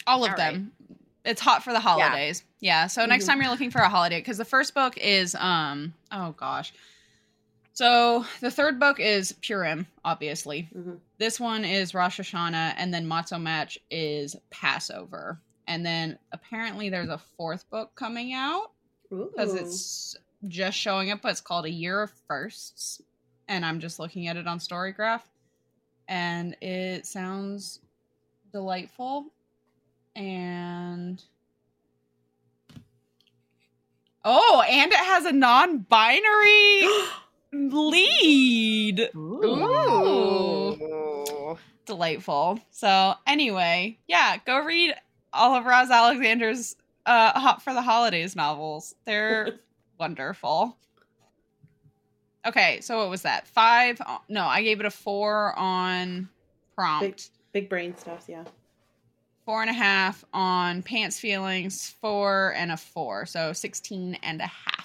all 0.06 0.24
of 0.24 0.30
All 0.30 0.36
them. 0.36 0.72
it's 1.24 1.40
hot 1.40 1.62
for 1.62 1.72
the 1.72 1.80
holidays. 1.80 2.44
Yeah, 2.60 2.86
so 2.86 3.06
next 3.06 3.24
Mhm. 3.24 3.28
time 3.28 3.40
you're 3.42 3.50
looking 3.50 3.70
for 3.70 3.80
a 3.80 3.88
holiday 3.88 4.18
because 4.20 4.38
the 4.38 4.44
first 4.44 4.74
book 4.74 4.96
is 4.98 5.34
um 5.34 5.94
oh 6.10 6.32
gosh 6.32 6.72
so 7.72 8.24
the 8.40 8.50
third 8.50 8.78
book 8.78 9.00
is 9.00 9.32
purim 9.46 9.86
obviously. 10.04 10.68
Mhm. 10.74 10.98
this 11.18 11.38
one 11.40 11.64
is 11.64 11.94
rosh 11.94 12.20
hashanah 12.20 12.74
and 12.76 12.92
then 12.92 13.06
matzo 13.06 13.40
match 13.40 13.78
is 13.90 14.36
passover. 14.50 15.40
And 15.68 15.86
then 15.86 16.18
apparently 16.32 16.90
there's 16.90 17.08
a 17.08 17.18
fourth 17.18 17.68
book 17.70 17.94
coming 17.94 18.32
out 18.34 18.72
because 19.10 19.54
it's 19.54 20.16
just 20.48 20.76
showing 20.76 21.10
up 21.10 21.22
but 21.22 21.30
it's 21.30 21.40
called 21.40 21.64
a 21.66 21.70
year 21.70 22.02
of 22.02 22.10
firsts 22.26 23.00
and 23.48 23.64
i'm 23.64 23.78
just 23.78 24.00
looking 24.00 24.26
at 24.26 24.36
it 24.36 24.46
on 24.48 24.58
storygraph 24.58 25.22
and 26.08 26.56
it 26.60 27.06
sounds 27.06 27.78
delightful 28.52 29.26
and 30.16 31.22
oh 34.24 34.62
and 34.68 34.90
it 34.92 34.98
has 34.98 35.24
a 35.26 35.32
non-binary 35.32 36.82
lead. 37.52 39.10
Ooh. 39.14 39.44
ooh, 40.80 41.58
delightful. 41.86 42.58
So 42.70 43.14
anyway 43.26 43.98
yeah 44.08 44.36
go 44.46 44.60
read 44.64 44.94
all 45.32 45.54
of 45.54 45.64
roz 45.64 45.90
alexander's 45.90 46.76
uh 47.06 47.38
hot 47.38 47.62
for 47.62 47.74
the 47.74 47.82
holidays 47.82 48.34
novels. 48.36 48.94
They're 49.04 49.58
wonderful. 49.98 50.76
Okay 52.46 52.80
so 52.80 52.98
what 52.98 53.10
was 53.10 53.22
that? 53.22 53.46
Five 53.46 54.00
no 54.28 54.44
i 54.44 54.62
gave 54.62 54.80
it 54.80 54.86
a 54.86 54.90
four 54.90 55.58
on 55.58 56.28
prompt. 56.74 57.30
Big 57.52 57.68
brain 57.68 57.94
stuff, 57.96 58.24
yeah. 58.28 58.44
four 59.44 59.60
and 59.60 59.68
a 59.68 59.74
half 59.74 60.24
on 60.32 60.82
pants 60.82 61.18
feelings 61.20 61.94
four 62.00 62.54
and 62.56 62.72
a 62.72 62.76
four 62.78 63.26
so 63.26 63.52
16 63.52 64.16
and 64.22 64.40
a 64.40 64.46
half 64.46 64.81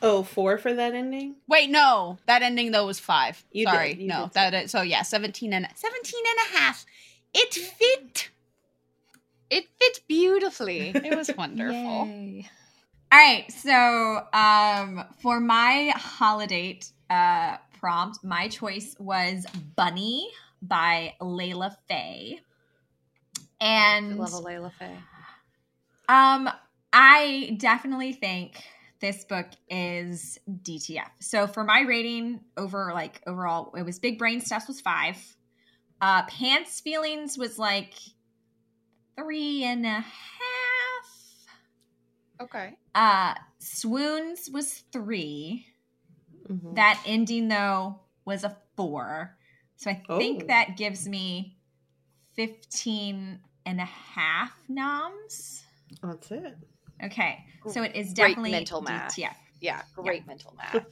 Oh, 0.00 0.22
four 0.22 0.58
for 0.58 0.72
that 0.72 0.94
ending? 0.94 1.36
wait 1.48 1.70
no. 1.70 2.18
That 2.26 2.42
ending 2.42 2.70
though 2.70 2.86
was 2.86 2.98
five. 2.98 3.42
You 3.52 3.64
sorry. 3.64 3.94
Did, 3.94 4.02
you 4.02 4.08
no 4.08 4.24
did 4.24 4.34
say 4.34 4.50
that 4.50 4.64
is, 4.64 4.70
so 4.70 4.82
yeah 4.82 5.02
17 5.02 5.52
and 5.52 5.66
17 5.74 6.12
and 6.28 6.38
a 6.54 6.58
half. 6.58 6.86
It 7.34 7.52
fit. 7.54 8.30
It 9.50 9.66
fit 9.78 10.00
beautifully. 10.08 10.90
it 10.94 11.16
was 11.16 11.30
wonderful. 11.36 12.06
Yay. 12.06 12.48
All 13.10 13.18
right, 13.18 13.50
so 13.50 14.26
um, 14.34 15.04
for 15.20 15.40
my 15.40 15.92
holiday 15.96 16.78
uh, 17.08 17.56
prompt, 17.80 18.22
my 18.22 18.48
choice 18.48 18.94
was 18.98 19.46
"Bunny" 19.76 20.28
by 20.60 21.14
Layla 21.20 21.74
Fae, 21.88 22.38
I 22.38 23.64
and 23.64 24.18
love 24.18 24.34
a 24.34 24.40
Layla 24.46 24.70
Fae. 24.78 24.96
um, 26.10 26.50
I 26.92 27.56
definitely 27.58 28.12
think 28.12 28.62
this 29.00 29.24
book 29.24 29.46
is 29.68 30.38
DTF. 30.50 31.08
So 31.20 31.46
for 31.46 31.64
my 31.64 31.82
rating 31.82 32.40
over 32.56 32.90
like 32.92 33.22
overall, 33.26 33.72
it 33.76 33.82
was 33.84 33.98
Big 33.98 34.18
Brain 34.18 34.40
Stuff 34.40 34.66
was 34.68 34.80
five. 34.80 35.16
Uh, 36.00 36.22
Pants 36.24 36.80
Feelings 36.80 37.36
was 37.38 37.58
like 37.58 37.94
three 39.16 39.64
and 39.64 39.84
a 39.86 40.00
half. 40.00 40.04
Okay. 42.40 42.74
Uh, 42.94 43.34
Swoons 43.58 44.48
was 44.52 44.84
three. 44.92 45.66
Mhm. 46.48 46.76
That 46.76 47.02
ending 47.06 47.48
though 47.48 48.00
was 48.24 48.44
a 48.44 48.56
four. 48.76 49.36
So 49.76 49.90
I 49.90 50.02
think 50.18 50.44
Oh. 50.44 50.46
that 50.48 50.76
gives 50.76 51.08
me 51.08 51.56
15 52.34 53.40
and 53.66 53.80
a 53.80 53.84
half 53.84 54.52
noms. 54.68 55.64
That's 56.02 56.30
it. 56.30 56.56
Okay. 57.04 57.44
So 57.70 57.82
it 57.82 57.94
is 57.94 58.12
definitely 58.12 58.50
Great 58.50 58.58
mental 58.58 58.80
math. 58.82 59.16
DTF. 59.16 59.34
Yeah, 59.60 59.82
great 59.96 60.26
mental 60.26 60.54
math. 60.56 60.86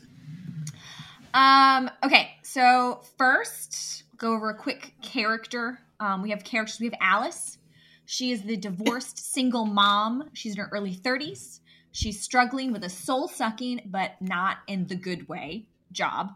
Um, 1.34 1.90
okay, 2.02 2.30
so 2.42 3.02
first, 3.18 4.04
go 4.16 4.34
over 4.34 4.50
a 4.50 4.54
quick 4.54 4.94
character. 5.02 5.78
Um, 6.00 6.22
we 6.22 6.30
have 6.30 6.42
characters. 6.44 6.80
We 6.80 6.86
have 6.86 6.94
Alice. 7.00 7.58
She 8.06 8.32
is 8.32 8.42
the 8.42 8.56
divorced 8.56 9.18
single 9.32 9.66
mom. 9.66 10.30
She's 10.32 10.54
in 10.54 10.60
her 10.60 10.68
early 10.72 10.94
30s. 10.94 11.60
She's 11.92 12.20
struggling 12.20 12.72
with 12.72 12.84
a 12.84 12.88
soul 12.90 13.28
sucking, 13.28 13.82
but 13.86 14.20
not 14.20 14.58
in 14.66 14.86
the 14.86 14.96
good 14.96 15.28
way, 15.28 15.66
job 15.92 16.32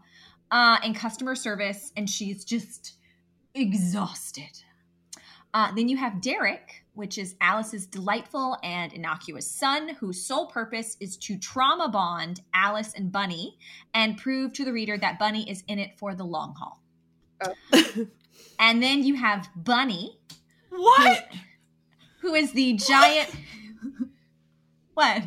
uh, 0.51 0.77
in 0.83 0.93
customer 0.93 1.35
service, 1.35 1.91
and 1.95 2.09
she's 2.09 2.43
just 2.43 2.93
exhausted. 3.55 4.63
Uh, 5.53 5.73
then 5.75 5.89
you 5.89 5.97
have 5.97 6.21
Derek, 6.21 6.80
which 6.93 7.17
is 7.17 7.35
Alice's 7.41 7.85
delightful 7.85 8.57
and 8.63 8.91
innocuous 8.93 9.49
son, 9.49 9.95
whose 9.99 10.25
sole 10.25 10.47
purpose 10.47 10.97
is 10.99 11.17
to 11.17 11.37
trauma 11.37 11.89
bond 11.89 12.41
Alice 12.53 12.93
and 12.95 13.11
Bunny 13.11 13.57
and 13.93 14.17
prove 14.17 14.53
to 14.53 14.65
the 14.65 14.73
reader 14.73 14.97
that 14.97 15.19
Bunny 15.19 15.49
is 15.49 15.63
in 15.67 15.79
it 15.79 15.97
for 15.97 16.15
the 16.15 16.25
long 16.25 16.55
haul. 16.57 16.81
Oh. 17.43 18.07
And 18.59 18.81
then 18.81 19.03
you 19.03 19.15
have 19.15 19.49
Bunny, 19.55 20.19
what 20.69 21.27
who 22.21 22.35
is 22.35 22.51
the 22.53 22.73
giant. 22.73 23.29
what? 24.93 25.23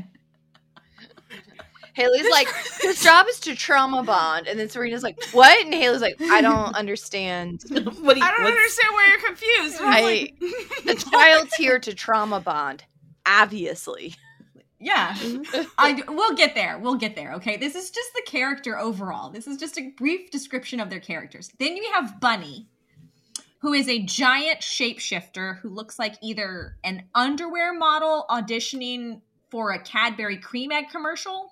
Haley's 1.95 2.29
like, 2.31 2.49
his 2.83 3.03
job 3.03 3.27
is 3.29 3.41
to 3.41 3.55
trauma 3.55 4.03
bond, 4.03 4.47
and 4.49 4.59
then 4.59 4.69
Sabrina's 4.69 5.03
like, 5.03 5.16
what? 5.33 5.65
And 5.65 5.73
Haley's 5.73 6.01
like, 6.03 6.21
I 6.21 6.41
don't 6.41 6.75
understand. 6.77 7.62
what 7.69 7.75
do 7.79 7.83
you, 7.85 7.95
i 7.97 8.31
don't 8.31 8.43
what's- 8.45 8.57
understand 8.57 8.89
why 8.93 9.07
you're 9.09 9.27
confused 9.27 9.81
And 9.81 9.89
I'm 9.89 9.95
I- 9.95 10.01
like, 10.03 10.39
The 10.85 11.09
child's 11.11 11.55
here 11.55 11.79
to 11.79 11.95
trauma 11.95 12.41
bond, 12.41 12.85
obviously. 13.27 14.15
Yeah. 14.81 15.16
I, 15.79 16.03
we'll 16.09 16.35
get 16.35 16.55
there. 16.55 16.79
We'll 16.79 16.97
get 16.97 17.16
there. 17.16 17.33
Okay. 17.35 17.57
This 17.57 17.75
is 17.75 17.91
just 17.91 18.12
the 18.15 18.23
character 18.27 18.79
overall. 18.79 19.31
This 19.31 19.47
is 19.47 19.57
just 19.57 19.79
a 19.79 19.91
brief 19.97 20.31
description 20.31 20.79
of 20.79 20.91
their 20.91 21.01
characters. 21.01 21.51
Then 21.59 21.77
you 21.77 21.91
have 21.95 22.21
Bunny, 22.21 22.66
who 23.61 23.73
is 23.73 23.89
a 23.89 24.03
giant 24.03 24.61
shapeshifter 24.61 25.59
who 25.61 25.71
looks 25.71 25.99
like 25.99 26.16
either 26.23 26.77
an 26.85 27.05
underwear 27.15 27.73
model 27.73 28.27
auditioning 28.29 29.23
for 29.51 29.71
a 29.71 29.79
Cadbury 29.83 30.37
cream 30.37 30.71
egg 30.71 30.91
commercial 30.91 31.51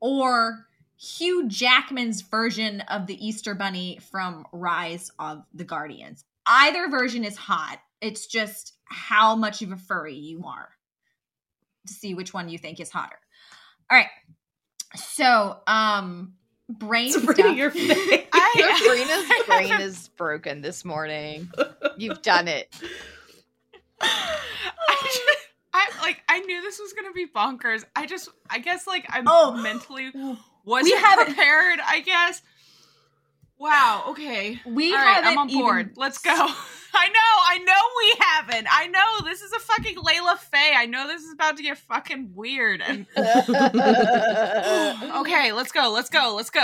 or 0.00 0.66
Hugh 0.96 1.48
Jackman's 1.48 2.22
version 2.22 2.80
of 2.82 3.06
the 3.06 3.24
Easter 3.26 3.54
Bunny 3.54 3.98
from 4.10 4.46
Rise 4.52 5.10
of 5.18 5.44
the 5.54 5.64
Guardians. 5.64 6.24
Either 6.46 6.88
version 6.88 7.24
is 7.24 7.36
hot. 7.36 7.78
It's 8.00 8.26
just 8.26 8.74
how 8.84 9.36
much 9.36 9.62
of 9.62 9.70
a 9.72 9.76
furry 9.76 10.14
you 10.14 10.44
are 10.46 10.70
to 11.86 11.92
see 11.92 12.14
which 12.14 12.34
one 12.34 12.48
you 12.48 12.58
think 12.58 12.80
is 12.80 12.90
hotter. 12.90 13.18
All 13.90 13.96
right. 13.98 14.08
So, 14.96 15.58
um, 15.66 16.34
brain 16.68 17.12
Sabrina, 17.12 17.34
stuff. 17.42 17.56
your 17.56 17.70
face. 17.72 18.26
I- 18.32 18.78
Sabrina's 18.78 19.46
brain 19.46 19.80
is 19.88 20.08
broken 20.08 20.62
this 20.62 20.84
morning. 20.84 21.50
You've 21.96 22.22
done 22.22 22.48
it. 22.48 22.74
I, 24.00 24.96
just- 25.04 25.47
I 25.78 25.90
like 26.02 26.22
I 26.28 26.40
knew 26.40 26.60
this 26.62 26.78
was 26.80 26.92
gonna 26.92 27.12
be 27.12 27.26
bonkers. 27.26 27.84
I 27.94 28.06
just 28.06 28.28
I 28.50 28.58
guess 28.58 28.86
like 28.86 29.06
I'm 29.08 29.24
Oh. 29.28 29.52
mentally 29.52 30.10
wasn't 30.64 30.98
haven't- 31.00 31.26
prepared, 31.34 31.78
I 31.86 32.00
guess. 32.00 32.42
Wow, 33.60 34.04
okay. 34.10 34.60
We 34.66 34.92
All 34.92 34.98
right, 34.98 35.14
haven't 35.16 35.30
I'm 35.32 35.38
on 35.38 35.50
even- 35.50 35.62
board. 35.62 35.92
Let's 35.96 36.18
go. 36.18 36.30
I 36.94 37.08
know, 37.08 37.20
I 37.50 37.58
know 37.58 37.82
we 37.98 38.14
haven't. 38.20 38.66
I 38.70 38.86
know 38.86 39.28
this 39.28 39.42
is 39.42 39.52
a 39.52 39.58
fucking 39.60 39.96
Layla 39.96 40.36
Fae. 40.38 40.74
I 40.76 40.86
know 40.86 41.06
this 41.08 41.22
is 41.22 41.32
about 41.32 41.56
to 41.58 41.62
get 41.62 41.76
fucking 41.78 42.32
weird. 42.34 42.80
And 42.82 43.06
okay, 45.16 45.52
let's 45.52 45.72
go, 45.72 45.90
let's 45.92 46.10
go, 46.10 46.34
let's 46.36 46.50
go. 46.50 46.60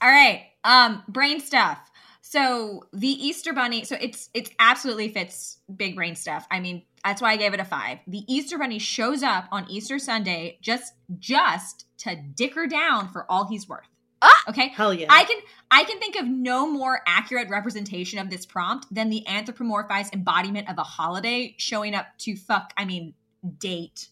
All 0.00 0.08
right. 0.08 0.46
Um, 0.64 1.02
brain 1.08 1.40
stuff. 1.40 1.78
So 2.20 2.84
the 2.92 3.08
Easter 3.08 3.52
Bunny. 3.52 3.84
So 3.84 3.96
it's 4.00 4.28
it's 4.34 4.50
absolutely 4.58 5.08
fits 5.08 5.58
big 5.74 5.96
brain 5.96 6.14
stuff. 6.14 6.46
I 6.50 6.60
mean, 6.60 6.82
that's 7.04 7.22
why 7.22 7.32
I 7.32 7.36
gave 7.36 7.54
it 7.54 7.60
a 7.60 7.64
five. 7.64 7.98
The 8.06 8.24
Easter 8.32 8.58
Bunny 8.58 8.78
shows 8.78 9.22
up 9.22 9.46
on 9.52 9.68
Easter 9.70 9.98
Sunday 9.98 10.58
just 10.60 10.94
just 11.18 11.86
to 11.98 12.16
dick 12.16 12.54
her 12.54 12.66
down 12.66 13.08
for 13.08 13.30
all 13.30 13.46
he's 13.46 13.68
worth. 13.68 13.88
Ah! 14.20 14.42
Okay. 14.48 14.68
Hell 14.68 14.92
yeah. 14.92 15.06
I 15.10 15.24
can 15.24 15.38
I 15.70 15.84
can 15.84 15.98
think 15.98 16.16
of 16.16 16.26
no 16.26 16.70
more 16.70 17.00
accurate 17.06 17.48
representation 17.50 18.18
of 18.18 18.30
this 18.30 18.46
prompt 18.46 18.92
than 18.92 19.10
the 19.10 19.24
anthropomorphized 19.28 20.12
embodiment 20.12 20.68
of 20.68 20.78
a 20.78 20.82
holiday 20.82 21.54
showing 21.58 21.94
up 21.94 22.06
to 22.18 22.36
fuck. 22.36 22.72
I 22.76 22.84
mean, 22.84 23.14
date, 23.58 24.08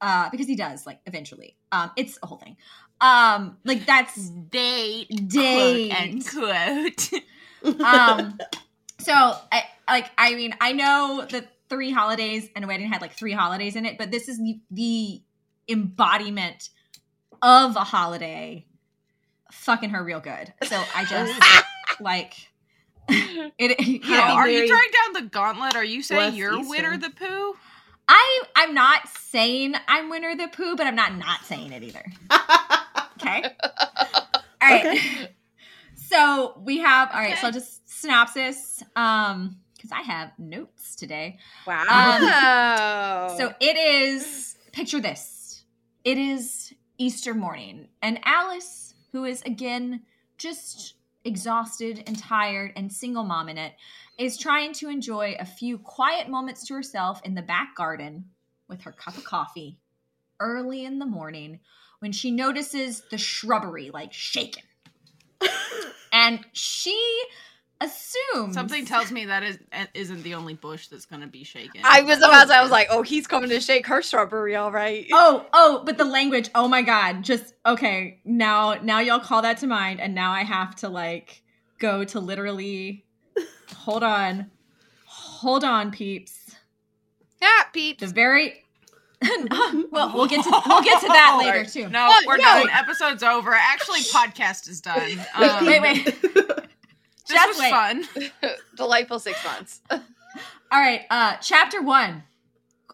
uh, 0.00 0.30
because 0.30 0.46
he 0.46 0.56
does 0.56 0.86
like 0.86 1.00
eventually. 1.06 1.56
Um, 1.70 1.90
it's 1.96 2.18
a 2.22 2.26
whole 2.26 2.38
thing. 2.38 2.56
Um, 3.00 3.58
like 3.64 3.84
that's 3.84 4.30
Date, 4.30 5.08
Date. 5.28 6.24
quote 6.30 7.10
unquote. 7.12 7.22
um 7.80 8.38
so 8.98 9.12
I, 9.12 9.64
like 9.88 10.10
i 10.18 10.34
mean 10.34 10.54
i 10.60 10.72
know 10.72 11.26
that 11.30 11.51
three 11.72 11.90
holidays 11.90 12.50
and 12.54 12.66
a 12.66 12.68
wedding 12.68 12.86
had 12.86 13.00
like 13.00 13.14
three 13.14 13.32
holidays 13.32 13.76
in 13.76 13.86
it 13.86 13.96
but 13.96 14.10
this 14.10 14.28
is 14.28 14.36
the, 14.38 14.60
the 14.70 15.22
embodiment 15.68 16.68
of 17.40 17.74
a 17.76 17.80
holiday 17.80 18.66
fucking 19.50 19.88
her 19.88 20.04
real 20.04 20.20
good 20.20 20.52
so 20.68 20.76
i 20.94 21.02
just 21.04 21.32
like 22.00 22.34
it 23.08 23.80
you 23.86 24.00
know, 24.10 24.20
are 24.20 24.48
you 24.48 24.58
very 24.58 24.68
throwing 24.68 24.90
down 25.14 25.22
the 25.24 25.28
gauntlet? 25.30 25.74
Are 25.76 25.84
you 25.84 26.02
saying 26.02 26.34
you're 26.34 26.58
Easter. 26.58 26.68
Winner 26.68 26.98
the 26.98 27.10
Pooh? 27.10 27.54
i 28.08 28.42
i'm 28.56 28.74
not 28.74 29.08
saying 29.08 29.74
i'm 29.88 30.10
winner 30.10 30.36
the 30.36 30.48
pooh 30.48 30.76
but 30.76 30.86
i'm 30.86 30.96
not 30.96 31.16
not 31.16 31.40
saying 31.44 31.72
it 31.72 31.82
either 31.82 32.04
okay 33.16 33.44
all 34.60 34.68
right 34.68 34.84
Okay. 34.84 35.28
so 35.94 36.60
we 36.64 36.78
have 36.80 37.10
all 37.12 37.20
right 37.20 37.38
so 37.38 37.48
Okay. 37.48 37.56
just 37.58 37.88
synopsis 37.88 38.82
um 38.96 39.56
because 39.82 39.92
i 39.92 40.02
have 40.02 40.30
notes 40.38 40.94
today 40.94 41.38
um, 41.88 42.22
wow. 42.22 43.36
So 43.36 43.52
it 43.60 43.76
is, 43.76 44.56
picture 44.72 45.00
this. 45.00 45.64
It 46.04 46.18
is 46.18 46.72
Easter 46.98 47.34
morning, 47.34 47.88
and 48.00 48.20
Alice, 48.24 48.94
who 49.12 49.24
is 49.24 49.42
again 49.42 50.02
just 50.38 50.94
exhausted 51.24 52.02
and 52.06 52.18
tired 52.18 52.72
and 52.76 52.92
single 52.92 53.24
mom 53.24 53.48
in 53.48 53.58
it, 53.58 53.74
is 54.18 54.36
trying 54.36 54.72
to 54.74 54.88
enjoy 54.88 55.36
a 55.38 55.44
few 55.44 55.78
quiet 55.78 56.28
moments 56.28 56.66
to 56.66 56.74
herself 56.74 57.20
in 57.24 57.34
the 57.34 57.42
back 57.42 57.76
garden 57.76 58.24
with 58.68 58.82
her 58.82 58.92
cup 58.92 59.16
of 59.16 59.24
coffee 59.24 59.78
early 60.40 60.84
in 60.84 60.98
the 60.98 61.06
morning 61.06 61.60
when 62.00 62.10
she 62.10 62.30
notices 62.30 63.02
the 63.10 63.18
shrubbery 63.18 63.90
like 63.92 64.12
shaking. 64.12 64.64
and 66.12 66.44
she 66.52 66.98
assumes 67.84 68.54
Something 68.54 68.84
tells 68.84 69.10
me 69.12 69.26
that 69.26 69.42
is, 69.42 69.58
isn't 69.94 70.22
the 70.22 70.34
only 70.34 70.54
bush 70.54 70.88
that's 70.88 71.06
going 71.06 71.22
to 71.22 71.28
be 71.28 71.44
shaken. 71.44 71.80
I 71.84 72.02
was 72.02 72.18
about 72.18 72.48
to. 72.48 72.54
I 72.54 72.62
was 72.62 72.70
like, 72.70 72.88
oh, 72.90 73.02
he's 73.02 73.26
coming 73.26 73.50
to 73.50 73.60
shake 73.60 73.86
her 73.86 74.02
strawberry, 74.02 74.56
all 74.56 74.72
right. 74.72 75.06
Oh, 75.12 75.46
oh, 75.52 75.82
but 75.84 75.98
the 75.98 76.04
language, 76.04 76.48
oh 76.54 76.68
my 76.68 76.82
god. 76.82 77.22
Just 77.22 77.54
okay, 77.66 78.20
now 78.24 78.74
now 78.82 79.00
y'all 79.00 79.20
call 79.20 79.42
that 79.42 79.58
to 79.58 79.66
mind 79.66 80.00
and 80.00 80.14
now 80.14 80.32
I 80.32 80.42
have 80.42 80.74
to 80.76 80.88
like 80.88 81.42
go 81.78 82.04
to 82.04 82.20
literally 82.20 83.04
hold 83.76 84.02
on. 84.02 84.50
Hold 85.06 85.64
on, 85.64 85.90
peeps. 85.90 86.54
yeah, 87.40 87.48
peeps. 87.72 88.00
The 88.00 88.06
very 88.08 88.58
well, 89.90 90.12
we'll 90.14 90.26
get 90.26 90.42
to 90.44 90.50
we'll 90.66 90.82
get 90.82 91.00
to 91.00 91.06
that 91.08 91.38
later 91.42 91.68
too. 91.68 91.88
No, 91.88 92.08
Oh, 92.10 92.22
we're 92.26 92.36
no. 92.38 92.42
done. 92.42 92.70
Episode's 92.70 93.22
over. 93.22 93.52
Actually, 93.54 94.00
podcast 94.00 94.68
is 94.68 94.80
done. 94.80 95.20
Um, 95.34 95.66
Wait, 95.66 95.80
wait. 95.80 96.14
This 97.32 97.40
Just 97.40 97.48
was 97.48 97.58
wait. 97.58 97.70
fun. 97.70 98.52
Delightful 98.76 99.18
six 99.18 99.44
months. 99.44 99.80
All 99.90 100.00
right, 100.80 101.02
uh 101.10 101.36
chapter 101.40 101.82
1. 101.82 102.22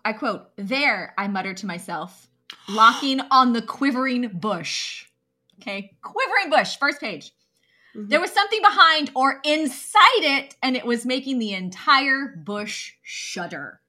I 0.05 0.13
quote, 0.13 0.49
"There," 0.57 1.15
I 1.19 1.29
muttered 1.29 1.59
to 1.59 1.67
myself, 1.67 2.29
locking 2.69 3.21
on 3.31 3.53
the 3.53 3.63
quivering 3.63 4.29
bush. 4.29 5.07
Okay, 5.61 5.97
quivering 6.03 6.51
bush, 6.51 6.77
first 6.79 7.01
page. 7.01 7.33
There 7.95 8.21
was 8.21 8.31
something 8.31 8.61
behind 8.63 9.11
or 9.17 9.41
inside 9.45 10.21
it, 10.23 10.55
and 10.63 10.77
it 10.77 10.87
was 10.87 11.05
making 11.05 11.41
the 11.41 11.53
entire 11.55 12.29
bush 12.45 12.93
shudder. 13.03 13.81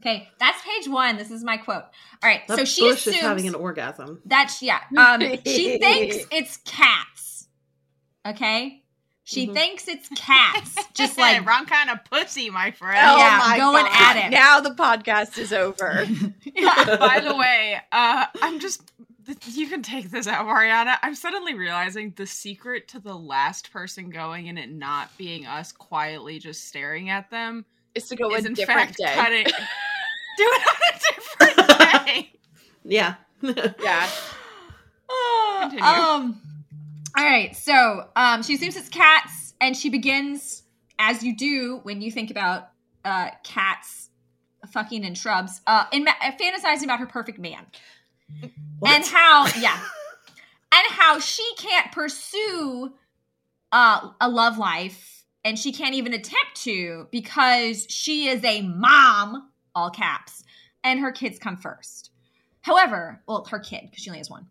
Okay, 0.00 0.28
that's 0.38 0.60
page 0.62 0.86
one. 0.88 1.16
This 1.16 1.30
is 1.32 1.42
my 1.42 1.56
quote. 1.56 1.82
All 2.22 2.28
right, 2.30 2.46
That 2.46 2.58
so 2.58 2.64
she 2.64 2.82
bush 2.82 2.98
assumes 3.00 3.16
is 3.16 3.22
having 3.22 3.48
an 3.48 3.54
orgasm. 3.56 4.20
that's 4.24 4.62
yeah. 4.62 4.80
Um, 4.96 5.20
she 5.44 5.78
thinks 5.80 6.16
it's 6.30 6.58
cats. 6.58 7.48
Okay, 8.26 8.83
she 9.24 9.46
Mhm. 9.48 9.54
thinks 9.54 9.88
it's 9.88 10.08
cats. 10.16 10.76
Just 10.94 11.16
like 11.18 11.46
wrong 11.46 11.66
kind 11.66 11.90
of 11.90 11.98
pussy, 12.10 12.50
my 12.50 12.70
friend. 12.70 12.98
Oh 13.02 13.16
yeah, 13.18 13.38
my 13.40 13.56
going 13.58 13.84
God. 13.86 14.16
at 14.16 14.26
it. 14.26 14.30
Now 14.30 14.60
the 14.60 14.70
podcast 14.70 15.36
is 15.38 15.52
over. 15.52 16.06
yeah. 16.44 16.96
By 16.98 17.20
the 17.20 17.34
way, 17.34 17.78
uh, 17.92 18.26
I'm 18.42 18.60
just. 18.60 18.82
You 19.46 19.68
can 19.68 19.82
take 19.82 20.10
this 20.10 20.26
out, 20.26 20.44
Marianna. 20.44 20.98
I'm 21.02 21.14
suddenly 21.14 21.54
realizing 21.54 22.12
the 22.14 22.26
secret 22.26 22.88
to 22.88 23.00
the 23.00 23.14
last 23.14 23.72
person 23.72 24.10
going 24.10 24.50
and 24.50 24.58
it 24.58 24.70
not 24.70 25.16
being 25.16 25.46
us 25.46 25.72
quietly 25.72 26.38
just 26.38 26.68
staring 26.68 27.08
at 27.08 27.30
them 27.30 27.64
Is 27.94 28.04
to 28.08 28.16
go 28.16 28.34
is 28.34 28.44
a 28.44 28.48
in 28.48 28.52
different 28.52 28.80
fact 28.94 28.98
day. 28.98 29.14
cutting. 29.14 29.44
Do 29.46 29.52
it 30.38 30.62
on 30.68 30.76
a 30.92 30.98
different 31.54 31.78
day. 32.06 32.32
Yeah. 32.84 33.14
Yeah. 33.40 34.10
Continue. 35.60 35.84
Um. 35.84 36.40
All 37.16 37.24
right. 37.24 37.54
So, 37.56 38.08
um, 38.16 38.42
she 38.42 38.54
assumes 38.54 38.76
it's 38.76 38.88
cats, 38.88 39.54
and 39.60 39.76
she 39.76 39.88
begins, 39.90 40.62
as 40.98 41.22
you 41.22 41.36
do 41.36 41.80
when 41.82 42.00
you 42.00 42.10
think 42.10 42.30
about 42.30 42.68
uh 43.04 43.30
cats 43.42 44.10
fucking 44.72 45.04
in 45.04 45.14
shrubs, 45.14 45.60
uh, 45.66 45.84
in 45.92 46.04
ma- 46.04 46.12
fantasizing 46.40 46.84
about 46.84 46.98
her 47.00 47.06
perfect 47.06 47.38
man 47.38 47.66
What? 48.78 48.92
and 48.92 49.04
how, 49.04 49.46
yeah, 49.60 49.78
and 50.72 50.86
how 50.88 51.18
she 51.18 51.44
can't 51.58 51.92
pursue 51.92 52.92
uh 53.72 54.10
a 54.20 54.28
love 54.28 54.56
life, 54.58 55.24
and 55.44 55.58
she 55.58 55.72
can't 55.72 55.94
even 55.94 56.14
attempt 56.14 56.54
to 56.62 57.06
because 57.12 57.86
she 57.90 58.28
is 58.28 58.42
a 58.44 58.62
mom, 58.62 59.50
all 59.74 59.90
caps, 59.90 60.42
and 60.82 61.00
her 61.00 61.12
kids 61.12 61.38
come 61.38 61.56
first. 61.56 62.10
However, 62.62 63.22
well, 63.28 63.44
her 63.50 63.58
kid 63.58 63.82
because 63.90 64.02
she 64.02 64.10
only 64.10 64.18
has 64.18 64.30
one. 64.30 64.46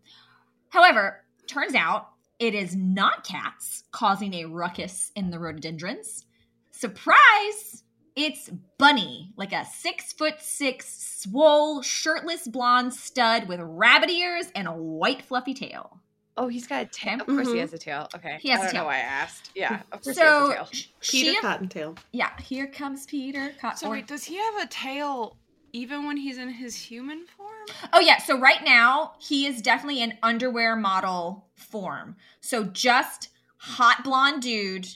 However, 0.70 1.24
turns 1.48 1.74
out 1.74 2.10
it 2.38 2.54
is 2.54 2.74
not 2.76 3.24
cats 3.24 3.84
causing 3.92 4.34
a 4.34 4.44
ruckus 4.46 5.12
in 5.16 5.30
the 5.30 5.38
rhododendrons. 5.38 6.26
Surprise! 6.70 7.82
It's 8.16 8.48
Bunny, 8.78 9.32
like 9.36 9.52
a 9.52 9.64
six 9.64 10.12
foot 10.12 10.34
six, 10.40 10.86
swole, 11.22 11.82
shirtless 11.82 12.46
blonde 12.46 12.94
stud 12.94 13.48
with 13.48 13.58
rabbit 13.60 14.10
ears 14.10 14.46
and 14.54 14.68
a 14.68 14.72
white 14.72 15.22
fluffy 15.22 15.54
tail. 15.54 15.98
Oh, 16.36 16.46
he's 16.48 16.66
got 16.66 16.82
a 16.82 16.86
tail. 16.86 17.20
Of 17.20 17.26
course, 17.26 17.48
he 17.48 17.54
Mhm. 17.54 17.60
has 17.60 17.72
a 17.72 17.78
tail. 17.78 18.08
Okay. 18.14 18.38
He 18.40 18.48
has 18.50 18.60
I 18.60 18.62
a 18.62 18.66
don't 18.66 18.72
tail. 18.72 18.82
know 18.82 18.86
why 18.88 18.96
I 18.96 19.00
asked. 19.00 19.50
Yeah, 19.54 19.82
of 19.92 20.02
course 20.02 20.16
So 20.16 20.22
he 20.22 20.28
has 20.28 20.48
a 20.50 20.54
tail. 20.54 20.66
Peter 21.00 21.30
she, 21.32 21.40
Cottontail. 21.40 21.94
yeah, 22.12 22.40
here 22.40 22.66
comes 22.66 23.06
Peter. 23.06 23.50
Cottontail. 23.60 23.76
So 23.76 23.90
wait, 23.90 24.06
does 24.06 24.24
he 24.24 24.36
have 24.36 24.62
a 24.62 24.66
tail 24.66 25.36
even 25.74 26.06
when 26.06 26.16
he's 26.16 26.38
in 26.38 26.48
his 26.48 26.74
human 26.76 27.26
form? 27.26 27.50
Oh 27.92 28.00
yeah, 28.00 28.18
so 28.18 28.38
right 28.38 28.62
now 28.64 29.12
he 29.18 29.44
is 29.46 29.60
definitely 29.60 30.02
an 30.02 30.14
underwear 30.22 30.76
model 30.76 31.48
form. 31.54 32.16
So 32.40 32.64
just 32.64 33.28
hot 33.58 34.04
blonde 34.04 34.42
dude, 34.42 34.88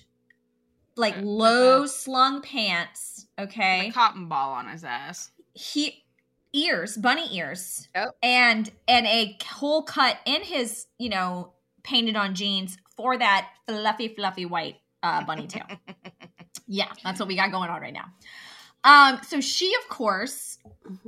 like 0.97 1.15
Okay. 1.17 1.25
low 1.25 1.87
slung 1.87 2.41
pants. 2.43 3.27
Okay, 3.39 3.89
a 3.89 3.93
cotton 3.93 4.29
ball 4.29 4.53
on 4.53 4.69
his 4.69 4.85
ass. 4.85 5.31
he 5.53 6.05
ears, 6.53 6.97
bunny 6.97 7.37
ears, 7.37 7.89
Oh. 7.95 8.11
and 8.23 8.71
and 8.87 9.07
a 9.07 9.37
whole 9.45 9.83
cut 9.83 10.17
in 10.25 10.43
his 10.43 10.87
you 10.99 11.09
know 11.09 11.53
painted 11.83 12.17
on 12.17 12.35
jeans 12.35 12.77
for 12.97 13.17
that 13.19 13.49
fluffy 13.67 14.09
fluffy 14.09 14.45
white 14.47 14.77
uh, 15.03 15.25
bunny 15.25 15.47
tail. 15.47 15.67
yeah, 16.67 16.93
that's 17.05 17.19
what 17.21 17.29
we 17.29 17.37
got 17.37 17.51
going 17.51 17.71
on 17.71 17.81
right 17.81 17.93
now. 17.95 18.07
Um, 18.85 19.21
so 19.27 19.41
she 19.41 19.75
of 19.83 19.89
course 19.89 20.59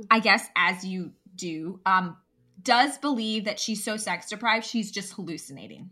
I 0.09 0.19
guess 0.19 0.47
as 0.55 0.85
you 0.85 1.11
do, 1.35 1.79
um, 1.85 2.17
does 2.61 2.97
believe 2.97 3.45
that 3.45 3.59
she's 3.59 3.83
so 3.83 3.97
sex 3.97 4.29
deprived, 4.29 4.65
she's 4.65 4.91
just 4.91 5.13
hallucinating. 5.13 5.89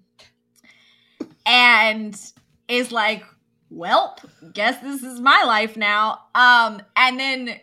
And 1.45 2.19
is 2.67 2.91
like, 2.91 3.23
well, 3.69 4.17
guess 4.53 4.79
this 4.81 5.01
is 5.03 5.19
my 5.19 5.43
life 5.43 5.75
now. 5.75 6.19
Um, 6.35 6.81
and 6.95 7.19
then 7.19 7.59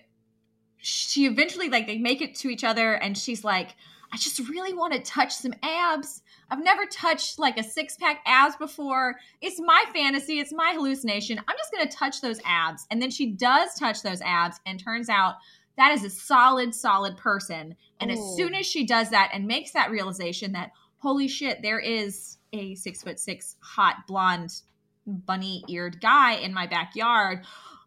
she 0.79 1.27
eventually 1.27 1.69
like 1.69 1.87
they 1.87 1.99
make 1.99 2.21
it 2.21 2.35
to 2.37 2.49
each 2.49 2.63
other 2.63 2.95
and 2.95 3.19
she's 3.19 3.43
like 3.43 3.75
i 4.13 4.17
just 4.17 4.39
really 4.49 4.73
want 4.73 4.93
to 4.93 5.01
touch 5.01 5.35
some 5.35 5.53
abs 5.61 6.23
i've 6.51 6.63
never 6.63 6.85
touched 6.87 7.39
like 7.39 7.59
a 7.59 7.63
six-pack 7.63 8.21
abs 8.27 8.57
before. 8.57 9.17
It's 9.41 9.61
my 9.61 9.85
fantasy. 9.93 10.39
It's 10.39 10.53
my 10.53 10.73
hallucination. 10.75 11.39
I'm 11.39 11.57
just 11.57 11.73
gonna 11.73 11.91
touch 11.91 12.21
those 12.21 12.41
abs. 12.45 12.87
And 12.91 13.01
then 13.01 13.11
she 13.11 13.27
does 13.33 13.75
touch 13.75 14.03
those 14.03 14.21
abs 14.23 14.61
and 14.67 14.79
turns 14.79 15.09
out 15.09 15.37
that 15.77 15.93
is 15.93 16.05
a 16.05 16.11
solid 16.11 16.75
solid 16.75 17.17
person. 17.17 17.77
And 18.01 18.11
as 18.11 18.19
soon 18.37 18.55
as 18.55 18.67
she 18.67 18.87
does 18.87 19.11
that 19.11 19.31
and 19.33 19.47
makes 19.47 19.73
that 19.73 19.91
realization 19.91 20.53
that 20.53 20.73
holy 20.99 21.29
shit 21.29 21.63
there 21.63 21.79
is 21.81 22.39
a 22.53 22.75
six 22.75 23.03
foot 23.03 23.19
six 23.19 23.57
hot 23.61 24.07
blonde 24.07 24.63
bunny 25.07 25.65
eared 25.69 26.01
guy 26.01 26.35
in 26.35 26.55
my 26.55 26.67
backyard. 26.67 27.45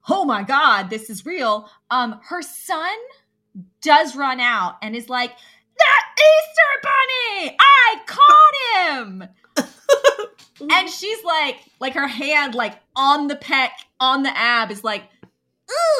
Oh 0.10 0.26
my 0.26 0.44
god 0.44 0.90
this 0.90 1.10
is 1.10 1.26
real. 1.26 1.70
Um 1.90 2.20
her 2.24 2.42
son 2.42 2.96
does 3.82 4.16
run 4.16 4.40
out 4.40 4.78
and 4.82 4.96
is 4.96 5.10
like 5.10 5.32
that 5.80 6.04
easter 6.30 6.72
bunny! 6.84 7.58
I 7.60 7.96
caught 8.06 8.98
him! 8.98 9.24
And 10.72 10.90
she's 10.90 11.24
like 11.24 11.58
like 11.80 11.94
her 11.94 12.08
hand 12.08 12.54
like 12.54 12.78
on 12.96 13.28
the 13.28 13.36
peck 13.38 13.72
on 14.00 14.24
the 14.24 14.38
ab 14.38 14.72
is 14.72 14.84
like 14.84 15.04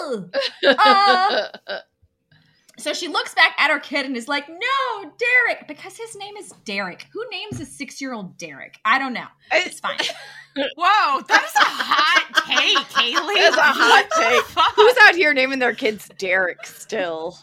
ooh 0.04 0.30
Uh, 0.68 1.48
so 2.78 2.94
she 2.94 3.08
looks 3.08 3.34
back 3.34 3.54
at 3.58 3.72
her 3.72 3.80
kid 3.80 4.06
and 4.06 4.18
is 4.18 4.28
like 4.28 4.50
no 4.50 5.12
derek 5.18 5.66
because 5.68 5.96
his 5.96 6.14
name 6.18 6.36
is 6.36 6.54
derek. 6.66 7.08
Who 7.14 7.24
names 7.32 7.62
a 7.62 7.66
six-year-old 7.66 8.38
derek? 8.38 8.80
I 8.84 9.00
don't 9.00 9.14
know. 9.14 9.28
It's 9.52 9.80
fine. 9.80 9.98
Whoa, 10.56 11.22
that 11.22 11.44
is 11.46 11.56
a 11.56 11.64
hot 11.64 12.46
take, 12.46 12.78
Kaylee. 12.90 13.36
That's 13.36 13.58
a 13.58 13.62
hot 13.62 14.08
take. 14.18 14.76
Who's 14.76 14.96
out 15.08 15.16
here 15.16 15.34
naming 15.34 15.60
their 15.60 15.74
kids 15.74 16.10
Derek 16.18 16.66
still? 16.66 17.38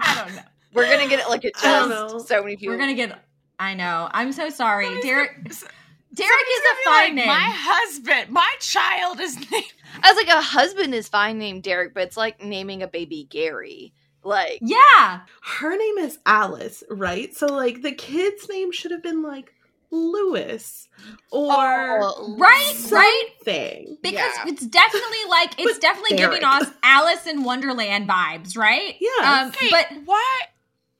i 0.00 0.14
don't 0.14 0.34
know 0.34 0.42
We're 0.72 0.90
gonna 0.90 1.08
get 1.08 1.20
it 1.20 1.28
like 1.28 1.44
it 1.44 1.52
I 1.58 1.62
just 1.62 1.88
know. 1.90 2.18
so 2.18 2.42
many 2.42 2.56
people. 2.56 2.74
We're 2.74 2.78
gonna 2.80 2.94
get. 2.94 3.18
I 3.58 3.74
know. 3.74 4.08
I'm 4.12 4.32
so 4.32 4.48
sorry, 4.50 4.86
Somebody's 4.86 5.04
Derek. 5.04 5.34
gonna- 5.44 5.70
Derek 6.14 6.30
is 6.54 6.60
a 6.60 6.84
fine 6.84 6.94
like, 7.04 7.14
name. 7.14 7.26
My 7.26 7.52
husband, 7.54 8.30
my 8.30 8.54
child 8.60 9.18
is 9.20 9.34
named. 9.50 9.72
I 10.02 10.12
was 10.12 10.16
like, 10.26 10.34
a 10.36 10.42
husband 10.42 10.94
is 10.94 11.08
fine 11.08 11.38
named 11.38 11.62
Derek, 11.62 11.94
but 11.94 12.02
it's 12.02 12.16
like 12.18 12.42
naming 12.42 12.82
a 12.82 12.86
baby 12.88 13.26
Gary. 13.30 13.94
Like, 14.24 14.58
yeah, 14.60 15.20
Her 15.42 15.76
name 15.76 15.98
is 15.98 16.18
Alice, 16.26 16.84
right? 16.90 17.34
So 17.34 17.46
like 17.46 17.82
the 17.82 17.92
kid's 17.92 18.48
name 18.48 18.72
should 18.72 18.90
have 18.90 19.02
been 19.02 19.22
like 19.22 19.52
Lewis 19.90 20.88
or 21.30 21.50
oh, 21.50 22.36
right, 22.38 22.74
right. 22.90 23.26
something. 23.38 23.96
Because 24.02 24.14
Yeah. 24.36 24.44
it's 24.48 24.66
definitely 24.66 25.24
like 25.28 25.58
it's 25.58 25.72
But 25.72 25.80
definitely 25.80 26.16
giving 26.18 26.44
us 26.44 26.66
Alice 26.82 27.26
in 27.26 27.42
Wonderland 27.42 28.08
vibes, 28.08 28.56
right? 28.56 28.96
Yeah, 29.00 29.42
Um, 29.44 29.52
Hey, 29.52 29.68
but 29.70 29.86
why? 30.04 30.40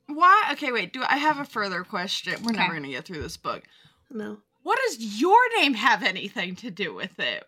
Why? 0.08 0.48
Okay, 0.52 0.72
wait. 0.72 0.92
Do 0.92 1.02
I 1.08 1.16
have 1.16 1.38
a 1.38 1.44
further 1.44 1.84
question? 1.84 2.34
We're 2.42 2.50
Okay. 2.52 2.60
never 2.60 2.74
gonna 2.74 2.88
get 2.88 3.04
through 3.04 3.22
this 3.22 3.36
book. 3.36 3.62
No. 4.10 4.38
What 4.62 4.78
does 4.86 5.20
your 5.20 5.36
name 5.58 5.74
have 5.74 6.02
anything 6.02 6.54
to 6.56 6.70
do 6.70 6.94
with 6.94 7.18
it? 7.18 7.44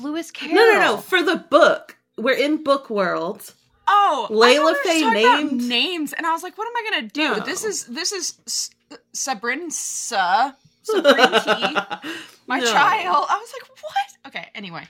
Lewis 0.00 0.30
Carroll. 0.30 0.54
No, 0.54 0.72
no, 0.72 0.80
no. 0.80 0.96
For 0.98 1.22
the 1.22 1.36
book, 1.36 1.96
we're 2.16 2.36
in 2.36 2.62
book 2.62 2.90
world. 2.90 3.54
Oh, 3.86 4.28
Layla 4.30 4.34
thought 4.34 4.54
we 4.54 4.58
were 4.60 4.74
Fae 4.74 5.00
talking 5.02 5.24
about 5.24 5.44
named- 5.44 5.68
names, 5.68 6.12
and 6.14 6.26
I 6.26 6.32
was 6.32 6.42
like, 6.42 6.56
"What 6.56 6.66
am 6.66 6.74
I 6.76 6.90
gonna 6.90 7.08
do?" 7.08 7.38
No. 7.38 7.44
This 7.44 7.64
is 7.64 7.84
this 7.84 8.12
is 8.12 8.34
S- 8.46 8.70
Sabrinsa, 9.14 10.54
Sabrinki, 10.88 12.14
my 12.46 12.60
No. 12.60 12.66
child. 12.72 13.26
I 13.28 13.36
was 13.38 13.52
like, 13.52 13.70
"What?" 13.82 14.28
Okay. 14.34 14.50
Anyway, 14.54 14.86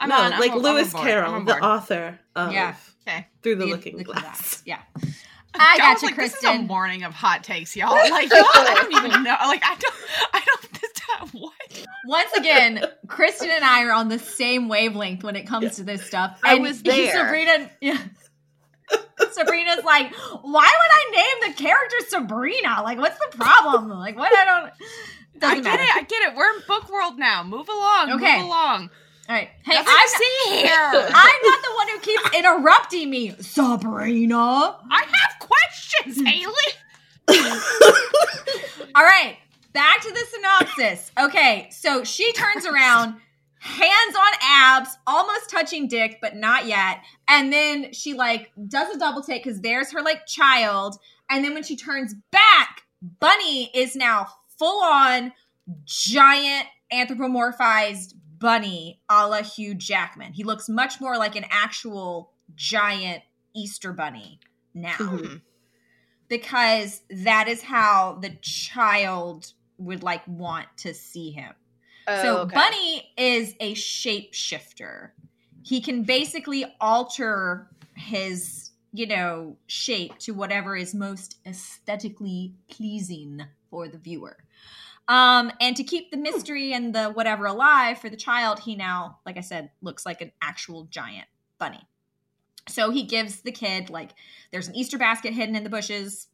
I'm 0.00 0.08
no, 0.08 0.16
on. 0.16 0.30
Like 0.32 0.52
I'm 0.52 0.58
Lewis. 0.58 0.94
I'm 0.94 1.02
Carroll, 1.04 1.44
the 1.44 1.58
author 1.64 2.18
of 2.34 2.52
Yeah. 2.52 2.74
Okay. 3.06 3.26
Through 3.42 3.56
the, 3.56 3.66
the- 3.66 3.70
Looking 3.70 3.96
Looking 3.98 4.12
Glass. 4.14 4.62
yeah. 4.66 4.80
I 5.54 5.76
got 5.78 6.00
you, 6.02 6.08
like, 6.08 6.16
This 6.16 6.32
is 6.34 6.38
a 6.38 6.46
Kristen. 6.46 6.66
morning 6.66 7.02
of 7.04 7.12
hot 7.12 7.44
takes, 7.44 7.76
y'all. 7.76 7.90
Like, 8.10 8.30
y'all, 8.30 8.40
I 8.44 8.74
don't 8.90 9.04
even 9.04 9.22
know. 9.24 9.36
Like, 9.46 9.62
I 9.64 9.76
don't. 9.78 9.94
I 10.32 10.42
don't. 10.44 10.68
This 10.82 10.92
time, 10.94 11.28
what? 11.32 11.86
Once 12.06 12.32
again, 12.32 12.84
Kristen 13.06 13.50
and 13.50 13.64
I 13.64 13.84
are 13.84 13.92
on 13.92 14.08
the 14.08 14.18
same 14.18 14.68
wavelength 14.68 15.22
when 15.22 15.36
it 15.36 15.46
comes 15.46 15.76
to 15.76 15.84
this 15.84 16.04
stuff. 16.04 16.40
I 16.42 16.56
was 16.56 16.82
there. 16.82 17.12
Sabrina, 17.12 17.70
yeah. 17.80 17.98
Sabrina's 19.30 19.84
like, 19.84 20.12
why 20.42 20.68
would 20.68 20.90
I 20.90 21.10
name 21.12 21.52
the 21.52 21.62
character 21.62 21.96
Sabrina? 22.08 22.80
Like, 22.82 22.98
what's 22.98 23.18
the 23.18 23.36
problem? 23.36 23.90
Like, 23.90 24.16
what? 24.16 24.36
I 24.36 24.44
don't. 24.44 24.72
I 25.44 25.54
get 25.56 25.64
matter. 25.64 25.82
it. 25.82 25.88
I 25.94 26.02
get 26.02 26.22
it. 26.30 26.36
We're 26.36 26.50
in 26.56 26.62
book 26.66 26.90
world 26.90 27.18
now. 27.18 27.42
Move 27.44 27.68
along. 27.68 28.12
Okay. 28.12 28.38
Move 28.38 28.46
along. 28.46 28.90
All 29.28 29.36
right. 29.36 29.50
Hey, 29.64 29.76
I'm 29.78 30.08
see 30.08 30.56
here. 30.56 30.90
I'm 30.92 31.42
not 31.42 31.62
the 31.62 31.74
one 31.76 31.88
who 31.88 31.98
keeps 32.00 32.30
interrupting 32.36 33.08
me, 33.08 33.34
Sabrina. 33.40 34.36
I 34.36 35.04
have 35.04 35.38
questions, 35.38 36.18
hmm. 36.18 36.24
Haley. 36.26 36.52
All 38.94 39.04
right, 39.04 39.38
back 39.72 40.02
to 40.02 40.10
the 40.10 40.24
synopsis. 40.30 41.12
Okay, 41.18 41.68
so 41.70 42.02
she 42.02 42.32
turns 42.32 42.66
around, 42.66 43.14
hands 43.60 44.16
on 44.16 44.32
abs, 44.42 44.98
almost 45.06 45.48
touching 45.48 45.86
dick, 45.86 46.18
but 46.20 46.34
not 46.36 46.66
yet. 46.66 46.98
And 47.28 47.52
then 47.52 47.92
she 47.92 48.14
like 48.14 48.50
does 48.68 48.94
a 48.94 48.98
double 48.98 49.22
take 49.22 49.44
because 49.44 49.60
there's 49.60 49.92
her 49.92 50.02
like 50.02 50.26
child. 50.26 50.98
And 51.30 51.44
then 51.44 51.54
when 51.54 51.62
she 51.62 51.76
turns 51.76 52.14
back, 52.32 52.82
Bunny 53.20 53.70
is 53.72 53.94
now 53.94 54.26
full 54.58 54.82
on 54.82 55.32
giant 55.84 56.66
anthropomorphized 56.92 58.14
bunny 58.42 59.00
a 59.08 59.26
la 59.26 59.42
Hugh 59.42 59.74
Jackman. 59.74 60.34
He 60.34 60.44
looks 60.44 60.68
much 60.68 61.00
more 61.00 61.16
like 61.16 61.36
an 61.36 61.46
actual 61.50 62.32
giant 62.54 63.22
Easter 63.54 63.92
bunny 63.92 64.40
now 64.74 64.96
Mhm. 64.96 65.40
because 66.28 67.02
that 67.08 67.48
is 67.48 67.62
how 67.62 68.18
the 68.20 68.30
child 68.42 69.52
would 69.78 70.02
like 70.02 70.26
want 70.26 70.68
to 70.78 70.92
see 70.92 71.30
him. 71.30 71.54
Oh, 72.08 72.22
so 72.22 72.38
okay. 72.38 72.54
Bunny 72.54 73.12
is 73.16 73.54
a 73.60 73.74
shapeshifter. 73.74 75.12
He 75.62 75.80
can 75.80 76.02
basically 76.02 76.64
alter 76.80 77.70
his, 77.96 78.72
you 78.92 79.06
know, 79.06 79.56
shape 79.66 80.18
to 80.18 80.32
whatever 80.32 80.76
is 80.76 80.94
most 80.94 81.36
aesthetically 81.46 82.54
pleasing 82.68 83.42
for 83.70 83.88
the 83.88 83.98
viewer. 83.98 84.36
Um, 85.08 85.50
and 85.60 85.76
to 85.76 85.82
keep 85.84 86.10
the 86.10 86.16
mystery 86.16 86.72
and 86.72 86.94
the 86.94 87.06
whatever 87.10 87.46
alive 87.46 87.98
for 87.98 88.08
the 88.08 88.16
child, 88.16 88.60
he 88.60 88.76
now, 88.76 89.18
like 89.26 89.36
I 89.36 89.40
said, 89.40 89.70
looks 89.80 90.06
like 90.06 90.20
an 90.20 90.32
actual 90.40 90.84
giant 90.84 91.26
bunny. 91.58 91.82
So 92.68 92.90
he 92.90 93.02
gives 93.02 93.40
the 93.40 93.50
kid 93.52 93.90
like 93.90 94.10
there's 94.52 94.68
an 94.68 94.76
Easter 94.76 94.98
basket 94.98 95.32
hidden 95.34 95.56
in 95.56 95.64
the 95.64 95.70
bushes. 95.70 96.28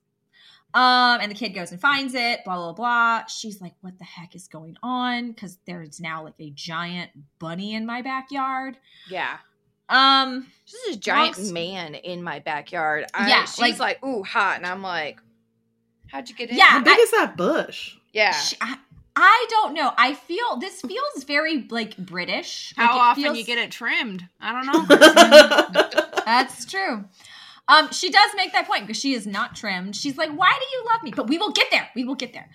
Um, 0.75 1.21
and 1.23 1.31
the 1.31 1.35
kid 1.35 1.55
goes 1.55 1.73
and 1.73 1.81
finds 1.81 2.13
it, 2.13 2.45
blah, 2.45 2.57
blah, 2.57 2.73
blah. 2.75 3.25
She's 3.27 3.59
like, 3.63 3.73
what 3.81 3.99
the 3.99 4.05
heck 4.05 4.35
is 4.35 4.49
going 4.49 4.77
on? 4.83 5.33
Because 5.33 5.57
there's 5.67 5.99
now 5.99 6.25
like 6.25 6.35
a 6.39 6.51
giant 6.51 7.11
bunny 7.39 7.75
in 7.75 7.87
my 7.87 8.03
backyard. 8.03 8.77
Yeah. 9.09 9.39
Um, 9.89 10.47
This 10.71 10.75
is 10.83 10.97
a 10.97 10.99
giant 10.99 11.39
Long- 11.39 11.53
man 11.55 11.95
in 11.95 12.23
my 12.23 12.41
backyard. 12.41 13.07
I, 13.15 13.31
Yeah, 13.31 13.45
she's 13.47 13.59
like- 13.59 13.79
like, 14.03 14.05
ooh, 14.05 14.23
hot. 14.23 14.59
And 14.59 14.67
I'm 14.67 14.83
like, 14.83 15.21
how'd 16.09 16.29
you 16.29 16.35
get 16.37 16.51
in? 16.51 16.59
Yeah, 16.59 16.65
How 16.67 16.83
big 16.83 16.99
I- 16.99 17.01
is 17.01 17.11
that 17.13 17.39
bush? 17.39 17.97
Yeah. 18.19 18.33
Sh- 18.33 18.55
I, 18.61 18.77
I 19.17 19.47
don't 19.51 19.75
know. 19.75 19.93
I 19.97 20.15
feel 20.15 20.59
this 20.61 20.81
feels 20.81 21.25
very 21.25 21.67
like 21.71 21.97
British. 21.97 22.73
How 22.77 22.97
it 22.97 23.01
often 23.01 23.23
feels- 23.25 23.39
you 23.39 23.45
get 23.45 23.59
it 23.59 23.71
trimmed? 23.71 24.25
I 24.41 24.53
don't 24.53 24.67
know. 24.67 26.03
That's 26.25 26.65
true. 26.65 27.05
Um, 27.69 27.91
she 27.93 28.11
does 28.11 28.31
make 28.37 28.53
that 28.53 28.67
point 28.67 28.87
because 28.87 28.99
she 29.01 29.13
is 29.15 29.27
not 29.27 29.55
trimmed. 29.55 29.95
She's 29.95 30.17
like, 30.17 30.31
"Why 30.31 30.53
do 30.59 30.67
you 30.77 30.85
love 30.87 31.03
me?" 31.03 31.13
But 31.15 31.29
we 31.29 31.37
will 31.37 31.51
get 31.53 31.67
there. 31.71 31.89
We 31.95 32.05
will 32.05 32.15
get 32.15 32.33
there. 32.33 32.49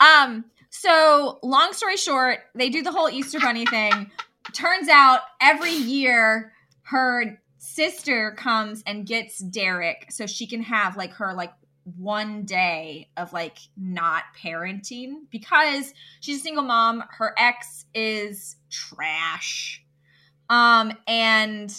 Um, 0.00 0.44
so 0.68 1.38
long 1.42 1.72
story 1.72 1.96
short, 1.96 2.40
they 2.54 2.68
do 2.68 2.82
the 2.82 2.92
whole 2.92 3.08
Easter 3.08 3.40
Bunny 3.40 3.64
thing. 3.66 4.10
Turns 4.52 4.88
out 4.88 5.20
every 5.40 5.72
year 5.72 6.52
her 6.82 7.40
sister 7.58 8.32
comes 8.32 8.82
and 8.86 9.06
gets 9.06 9.38
Derek 9.38 10.06
so 10.10 10.26
she 10.26 10.46
can 10.46 10.62
have 10.62 10.96
like 10.96 11.12
her 11.14 11.32
like 11.34 11.52
one 11.84 12.44
day 12.44 13.10
of 13.16 13.32
like 13.32 13.58
not 13.76 14.24
parenting 14.42 15.30
because 15.30 15.92
she's 16.20 16.38
a 16.38 16.42
single 16.42 16.64
mom. 16.64 17.02
Her 17.10 17.34
ex 17.38 17.84
is 17.94 18.56
trash. 18.70 19.82
Um, 20.48 20.92
and 21.06 21.72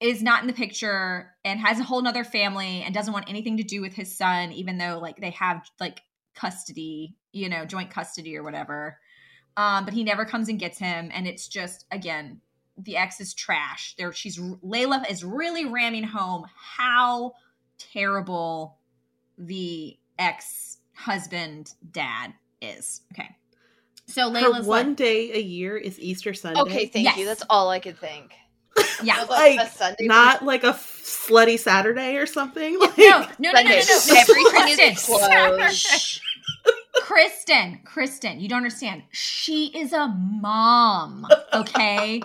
is 0.00 0.22
not 0.22 0.40
in 0.40 0.46
the 0.46 0.52
picture 0.52 1.34
and 1.44 1.60
has 1.60 1.78
a 1.78 1.84
whole 1.84 2.00
nother 2.00 2.24
family 2.24 2.82
and 2.82 2.94
doesn't 2.94 3.12
want 3.12 3.28
anything 3.28 3.58
to 3.58 3.62
do 3.62 3.80
with 3.82 3.92
his 3.92 4.16
son, 4.16 4.50
even 4.52 4.78
though 4.78 4.98
like 5.00 5.20
they 5.20 5.30
have 5.30 5.68
like 5.78 6.00
custody, 6.34 7.16
you 7.32 7.48
know, 7.48 7.66
joint 7.66 7.90
custody 7.90 8.36
or 8.36 8.42
whatever. 8.42 8.98
Um, 9.56 9.84
but 9.84 9.92
he 9.92 10.02
never 10.02 10.24
comes 10.24 10.48
and 10.48 10.58
gets 10.58 10.78
him, 10.78 11.10
and 11.12 11.26
it's 11.26 11.48
just 11.48 11.84
again, 11.90 12.40
the 12.78 12.96
ex 12.96 13.20
is 13.20 13.34
trash. 13.34 13.94
There, 13.98 14.12
she's 14.12 14.38
Layla 14.38 15.08
is 15.10 15.22
really 15.22 15.66
ramming 15.66 16.04
home 16.04 16.46
how 16.56 17.34
terrible 17.78 18.78
the 19.40 19.96
ex 20.18 20.78
husband 20.94 21.72
dad 21.90 22.34
is. 22.60 23.00
Okay, 23.12 23.28
so 24.06 24.30
Her 24.30 24.40
Layla's 24.40 24.66
one 24.66 24.88
like, 24.88 24.96
day 24.96 25.32
a 25.32 25.40
year 25.40 25.76
is 25.76 25.98
Easter 25.98 26.34
Sunday. 26.34 26.60
Okay, 26.60 26.86
thank 26.86 27.16
you. 27.16 27.24
That's 27.24 27.42
all 27.50 27.70
I 27.70 27.80
could 27.80 27.98
think. 27.98 28.32
Yeah. 29.02 29.24
Like, 29.30 29.58
a 29.58 29.66
Sunday 29.70 30.06
Not 30.06 30.44
like 30.44 30.62
a 30.62 30.68
f- 30.68 31.00
slutty 31.02 31.58
Saturday 31.58 32.16
or 32.16 32.26
something. 32.26 32.78
Like, 32.78 32.98
No, 32.98 33.26
no, 33.38 33.52
no, 33.52 33.52
no, 33.52 33.62
no, 33.62 33.70
no. 33.70 33.80
Sunday. 33.80 34.14
no. 34.14 34.20
Everything 34.20 34.76
Kristen, 34.76 34.92
is 34.92 35.04
closed. 35.06 35.74
Shh. 35.76 36.20
Kristen, 37.00 37.80
Kristen, 37.84 38.40
you 38.40 38.48
don't 38.48 38.58
understand. 38.58 39.02
She 39.10 39.66
is 39.68 39.92
a 39.94 40.08
mom, 40.08 41.26
okay? 41.54 42.22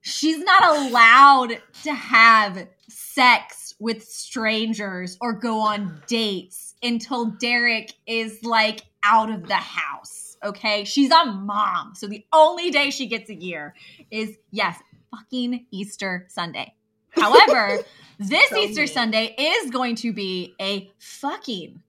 She's 0.00 0.38
not 0.38 0.76
allowed 0.76 1.60
to 1.82 1.92
have 1.92 2.68
sex 2.88 3.65
with 3.78 4.04
strangers 4.04 5.16
or 5.20 5.32
go 5.32 5.60
on 5.60 6.00
dates 6.06 6.74
until 6.82 7.26
Derek 7.26 7.92
is 8.06 8.42
like 8.42 8.82
out 9.02 9.30
of 9.30 9.46
the 9.46 9.54
house, 9.54 10.36
okay? 10.42 10.84
She's 10.84 11.10
a 11.10 11.26
mom. 11.26 11.94
So 11.94 12.06
the 12.06 12.24
only 12.32 12.70
day 12.70 12.90
she 12.90 13.06
gets 13.06 13.30
a 13.30 13.34
year 13.34 13.74
is, 14.10 14.36
yes, 14.50 14.78
fucking 15.10 15.66
Easter 15.70 16.26
Sunday. 16.28 16.74
However, 17.10 17.78
this 18.18 18.50
So 18.50 18.58
Easter 18.58 18.82
mean. 18.82 18.88
Sunday 18.88 19.34
is 19.38 19.70
going 19.70 19.96
to 19.96 20.12
be 20.12 20.54
a 20.60 20.90
fucking 20.98 21.82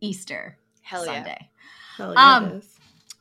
Easter 0.00 0.56
Hell 0.82 1.04
yeah. 1.04 1.14
Sunday. 1.14 1.50
Hell 1.96 2.12
yeah, 2.14 2.36
Um. 2.36 2.62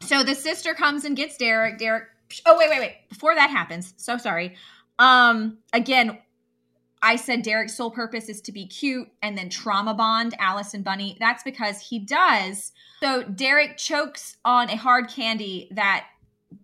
So 0.02 0.24
the 0.24 0.36
sister 0.36 0.76
comes 0.76 1.06
and 1.06 1.18
gets 1.18 1.38
Derek. 1.38 1.80
Derek. 1.80 2.04
Oh 2.46 2.58
wait, 2.58 2.70
wait, 2.70 2.80
wait. 2.80 2.96
Before 3.10 3.34
that 3.34 3.50
happens, 3.50 3.94
so 3.98 4.18
sorry. 4.18 4.56
Um, 5.00 5.58
again, 5.74 6.20
I 7.02 7.16
said 7.16 7.44
Derek's 7.44 7.76
sole 7.76 7.92
purpose 7.92 8.30
is 8.30 8.42
to 8.42 8.52
be 8.52 8.66
cute 8.66 9.08
and 9.22 9.38
then 9.38 9.50
trauma 9.50 9.94
bond 9.94 10.36
Alice 10.40 10.74
and 10.74 10.84
Bunny. 10.84 11.18
That's 11.20 11.44
because 11.44 11.80
he 11.80 12.00
does. 12.00 12.72
So 13.02 13.24
Derek 13.24 13.78
chokes 13.78 14.38
on 14.44 14.70
a 14.70 14.76
hard 14.76 15.10
candy 15.10 15.68
that 15.72 16.08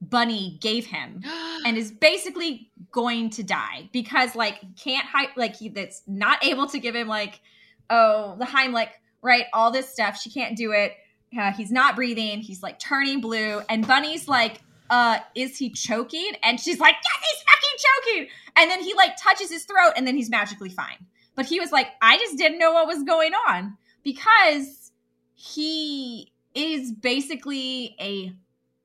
Bunny 0.02 0.58
gave 0.62 0.86
him 0.86 1.22
and 1.66 1.78
is 1.78 1.92
basically 1.92 2.72
going 2.92 3.30
to 3.32 3.44
die 3.44 3.90
because 3.92 4.36
like 4.36 4.62
can't 4.76 5.06
hide 5.06 5.30
like 5.36 5.56
he 5.56 5.70
that's 5.70 6.04
not 6.08 6.44
able 6.44 6.68
to 6.68 6.80
give 6.80 6.96
him 6.96 7.08
like 7.08 7.42
oh 7.90 8.36
the 8.40 8.46
Heimlich 8.46 8.90
right 9.22 9.46
all 9.54 9.72
this 9.72 9.90
stuff 9.90 10.20
she 10.20 10.30
can't 10.30 10.56
do 10.56 10.72
it 10.72 10.94
uh, 11.38 11.52
he's 11.52 11.72
not 11.72 11.96
breathing 11.96 12.40
he's 12.40 12.62
like 12.62 12.78
turning 12.80 13.20
blue 13.20 13.62
and 13.70 13.88
Bunny's 13.88 14.28
like 14.28 14.62
uh 14.90 15.20
is 15.36 15.58
he 15.58 15.70
choking 15.70 16.32
and 16.44 16.60
she's 16.60 16.80
like 16.80 16.96
yes 16.96 17.30
he's 17.32 17.44
fucking 17.44 18.24
choking 18.24 18.34
and 18.58 18.70
then 18.70 18.82
he 18.82 18.94
like 18.96 19.16
touches 19.22 19.50
his 19.50 19.64
throat 19.66 19.94
and 19.96 20.06
then 20.06 20.16
he's 20.16 20.30
magically 20.30 20.70
fine 20.70 21.06
but 21.36 21.46
he 21.46 21.60
was 21.60 21.72
like 21.72 21.88
I 22.02 22.18
just 22.18 22.38
didn't 22.38 22.60
know 22.60 22.74
what 22.74 22.88
was 22.88 23.04
going 23.04 23.34
on 23.48 23.78
because 24.04 24.92
he 25.36 26.32
is 26.54 26.92
basically 26.92 27.96
a 28.00 28.34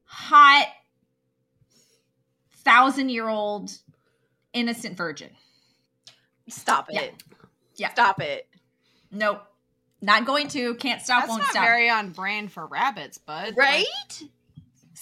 hot 0.04 0.66
thousand 2.64 3.10
year 3.10 3.28
old 3.28 3.70
innocent 4.52 4.96
virgin. 4.96 5.30
Stop 6.48 6.88
it. 6.90 7.14
Yeah. 7.76 7.90
Stop 7.92 8.20
it. 8.20 8.48
Nope. 9.10 9.42
Not 10.00 10.24
going 10.24 10.48
to. 10.48 10.74
Can't 10.76 11.02
stop, 11.02 11.22
That's 11.22 11.30
won't 11.30 11.42
not 11.42 11.50
stop. 11.50 11.64
very 11.64 11.90
on 11.90 12.10
brand 12.10 12.52
for 12.52 12.66
rabbits, 12.66 13.18
bud. 13.18 13.54
Right? 13.56 13.84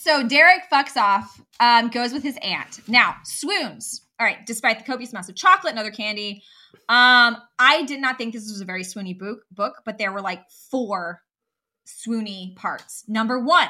So 0.07 0.23
Derek 0.23 0.71
fucks 0.73 0.97
off, 0.97 1.41
um, 1.59 1.89
goes 1.89 2.13
with 2.13 2.23
his 2.23 2.39
aunt. 2.41 2.81
Now, 2.89 3.17
swoons. 3.25 4.03
All 4.21 4.27
right, 4.27 4.39
despite 4.47 4.79
the 4.79 4.85
copious 4.85 5.11
amounts 5.11 5.29
of 5.29 5.35
chocolate 5.35 5.73
and 5.73 5.81
other 5.81 5.91
candy. 5.91 6.45
Um, 6.89 7.37
I 7.59 7.83
did 7.87 8.01
not 8.01 8.17
think 8.17 8.33
this 8.33 8.49
was 8.49 8.61
a 8.61 8.65
very 8.65 8.85
swoony 8.85 9.19
book, 9.19 9.41
book, 9.51 9.83
but 9.85 9.99
there 9.99 10.13
were 10.13 10.21
like 10.21 10.49
four 10.71 11.23
swoony 11.87 12.55
parts. 12.55 13.05
Number 13.09 13.41
one, 13.41 13.69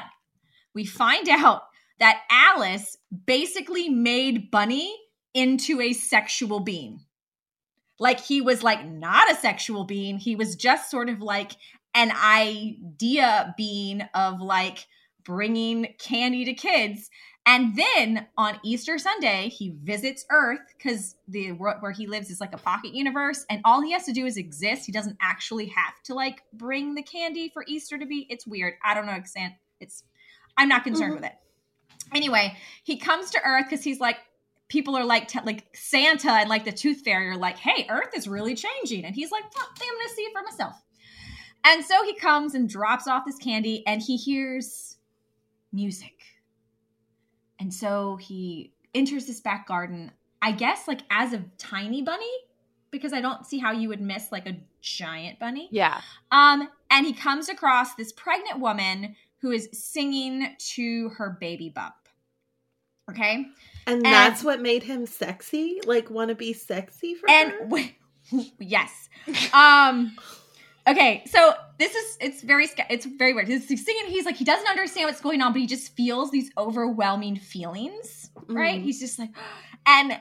we 0.75 0.85
find 0.85 1.27
out 1.29 1.63
that 1.99 2.21
Alice 2.29 2.97
basically 3.25 3.89
made 3.89 4.51
Bunny 4.51 4.95
into 5.33 5.81
a 5.81 5.93
sexual 5.93 6.59
being. 6.59 6.99
Like 7.99 8.19
he 8.19 8.41
was 8.41 8.61
like 8.61 8.85
not 8.85 9.31
a 9.31 9.35
sexual 9.35 9.85
being, 9.85 10.19
he 10.19 10.35
was 10.35 10.55
just 10.55 10.91
sort 10.91 11.09
of 11.09 11.19
like 11.19 11.53
an 11.95 12.11
idea 12.11 13.55
being 13.57 14.03
of 14.13 14.39
like 14.39 14.85
bringing 15.27 15.93
candy 15.99 16.45
to 16.45 16.53
kids. 16.53 17.09
And 17.45 17.75
then 17.77 18.25
on 18.37 18.59
Easter 18.63 18.97
Sunday, 18.97 19.49
he 19.49 19.73
visits 19.83 20.25
Earth 20.29 20.61
because 20.77 21.15
the 21.27 21.51
world 21.51 21.77
where 21.81 21.91
he 21.91 22.07
lives 22.07 22.29
is 22.29 22.41
like 22.41 22.53
a 22.53 22.57
pocket 22.57 22.93
universe, 22.93 23.45
and 23.49 23.61
all 23.63 23.81
he 23.81 23.91
has 23.91 24.05
to 24.05 24.13
do 24.13 24.25
is 24.25 24.37
exist. 24.37 24.85
He 24.85 24.91
doesn't 24.91 25.17
actually 25.21 25.67
have 25.67 26.01
to 26.05 26.13
like 26.13 26.41
bring 26.53 26.95
the 26.95 27.03
candy 27.03 27.49
for 27.49 27.63
Easter 27.67 27.97
to 27.97 28.05
be. 28.05 28.25
It's 28.29 28.47
weird. 28.47 28.73
I 28.83 28.93
don't 28.93 29.05
know. 29.05 29.11
Accent. 29.11 29.53
It's. 29.79 30.03
I'm 30.57 30.69
not 30.69 30.83
concerned 30.83 31.11
Mhm. 31.13 31.17
with 31.17 31.25
it. 31.25 31.35
Anyway, 32.15 32.57
he 32.83 32.97
comes 32.97 33.29
to 33.31 33.39
Earth 33.45 33.65
because 33.69 33.83
he's 33.83 33.99
like, 33.99 34.17
people 34.69 34.95
are 34.97 35.05
like, 35.05 35.27
t- 35.27 35.39
like 35.45 35.65
Santa 35.75 36.31
and 36.31 36.49
like 36.49 36.65
the 36.65 36.71
Tooth 36.71 37.01
Fairy 37.03 37.29
are 37.29 37.37
like, 37.37 37.57
hey, 37.57 37.85
Earth 37.89 38.15
is 38.15 38.27
really 38.27 38.55
changing, 38.55 39.05
and 39.05 39.13
he's 39.13 39.29
like, 39.31 39.43
"Fuck, 39.53 39.69
I 39.75 39.79
think 39.79 39.91
I'm 39.91 39.97
gonna 39.97 40.09
see 40.15 40.21
it 40.23 40.33
for 40.33 40.41
myself. 40.43 40.75
And 41.65 41.83
so 41.85 42.01
he 42.03 42.15
comes 42.15 42.55
and 42.55 42.67
drops 42.69 43.07
off 43.07 43.23
this 43.25 43.37
candy, 43.37 43.85
and 43.87 44.01
he 44.01 44.15
hears 44.17 44.86
music. 45.71 46.15
And 47.59 47.73
so 47.73 48.17
he 48.17 48.73
enters 48.93 49.25
this 49.25 49.41
back 49.41 49.67
garden, 49.67 50.11
I 50.41 50.51
guess, 50.51 50.87
like 50.87 51.01
as 51.09 51.33
a 51.33 51.43
tiny 51.57 52.01
bunny, 52.01 52.31
because 52.91 53.13
I 53.13 53.21
don't 53.21 53.45
see 53.45 53.57
how 53.57 53.71
you 53.71 53.89
would 53.89 54.01
miss 54.01 54.31
like 54.31 54.47
a 54.47 54.57
giant 54.81 55.39
bunny. 55.39 55.67
Yeah. 55.71 56.01
Um, 56.31 56.69
and 56.91 57.05
he 57.05 57.13
comes 57.13 57.49
across 57.49 57.95
this 57.95 58.11
pregnant 58.11 58.59
woman 58.59 59.15
who 59.41 59.51
is 59.51 59.69
singing 59.73 60.55
to 60.75 61.09
her 61.09 61.37
baby 61.39 61.69
bump. 61.69 61.95
Okay. 63.09 63.45
And 63.85 64.03
that's 64.03 64.43
what 64.43 64.61
made 64.61 64.83
him 64.83 65.05
sexy? 65.05 65.79
Like, 65.85 66.09
want 66.09 66.29
to 66.29 66.35
be 66.35 66.53
sexy 66.53 67.15
for 67.15 67.29
and 67.29 67.51
her? 67.51 67.59
w- 67.59 67.89
yes 68.59 69.09
um 69.53 70.15
okay 70.87 71.23
so 71.25 71.53
this 71.79 71.93
is 71.93 72.17
it's 72.21 72.41
very 72.41 72.67
it's 72.89 73.05
very 73.05 73.33
weird 73.33 73.47
he's 73.47 73.67
singing 73.67 74.05
he's 74.07 74.25
like 74.25 74.35
he 74.37 74.45
doesn't 74.45 74.67
understand 74.67 75.07
what's 75.07 75.21
going 75.21 75.41
on 75.41 75.51
but 75.51 75.59
he 75.61 75.67
just 75.67 75.95
feels 75.95 76.31
these 76.31 76.49
overwhelming 76.57 77.35
feelings 77.35 78.29
right 78.47 78.79
Mhm. 78.79 78.83
he's 78.83 78.99
just 78.99 79.19
like 79.19 79.29
and 79.85 80.19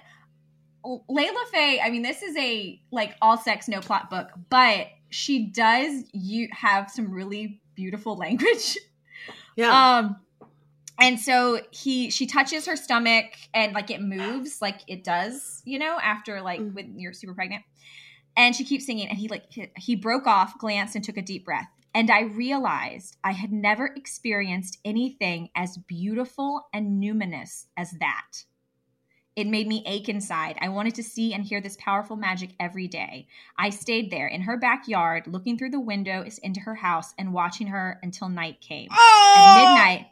layla 0.85 1.45
fae 1.53 1.79
i 1.83 1.91
mean 1.91 2.03
this 2.03 2.23
is 2.23 2.37
a 2.37 2.81
like 2.93 3.15
all 3.21 3.37
sex 3.39 3.69
no 3.69 3.81
plot 3.81 4.09
book 4.11 4.29
but 4.51 4.87
she 5.11 5.47
does 5.47 6.05
you 6.13 6.49
have 6.53 6.91
some 6.91 7.11
really 7.13 7.61
beautiful 7.75 8.17
language 8.25 8.77
Yeah. 9.57 9.99
um 9.99 10.17
and 10.99 11.21
so 11.21 11.61
he 11.73 12.11
she 12.11 12.27
touches 12.27 12.67
her 12.67 12.77
stomach 12.77 13.27
and 13.53 13.73
like 13.75 13.91
it 13.91 14.01
moves 14.01 14.63
like 14.63 14.81
it 14.87 15.05
does 15.05 15.63
you 15.65 15.79
know 15.79 15.99
after 16.03 16.41
like 16.41 16.61
Mhm. 16.61 16.75
when 16.75 16.99
you're 17.01 17.13
super 17.13 17.35
pregnant 17.35 17.65
and 18.37 18.55
she 18.55 18.65
keeps 18.65 18.87
singing 18.87 19.09
and 19.09 19.19
he 19.19 19.29
like 19.29 19.45
he, 19.77 19.97
broke 19.97 20.27
off 20.27 20.59
glanced 20.59 20.95
and 20.95 21.05
took 21.05 21.17
a 21.17 21.23
deep 21.23 21.45
breath 21.45 21.69
and 21.95 22.11
i 22.11 22.23
realized 22.23 23.17
i 23.25 23.33
had 23.33 23.53
never 23.53 23.87
experienced 23.97 24.79
anything 24.85 25.49
as 25.55 25.79
beautiful 25.79 26.67
and 26.73 27.03
numinous 27.03 27.67
as 27.77 27.93
that 27.93 28.45
it 29.37 29.47
made 29.47 29.69
me 29.69 29.85
ache 29.85 30.09
inside. 30.09 30.57
I 30.63 30.71
wanted 30.71 30.95
to 30.95 31.03
see 31.03 31.35
and 31.35 31.45
hear 31.45 31.61
this 31.61 31.77
powerful 31.79 32.17
magic 32.17 32.55
every 32.59 32.89
day. 32.89 33.29
I 33.59 33.69
stayed 33.69 34.11
there 34.11 34.27
in 34.27 34.41
her 34.41 34.57
backyard, 34.57 35.27
looking 35.27 35.59
through 35.59 35.71
the 35.71 35.81
windows 35.81 36.39
into 36.39 36.61
her 36.61 36.77
house 36.77 37.13
and 37.19 37.35
watching 37.35 37.67
her 37.67 38.01
until 38.03 38.31
night 38.31 38.63
came. 38.63 38.89
At 38.91 39.59
midnight, 39.59 40.07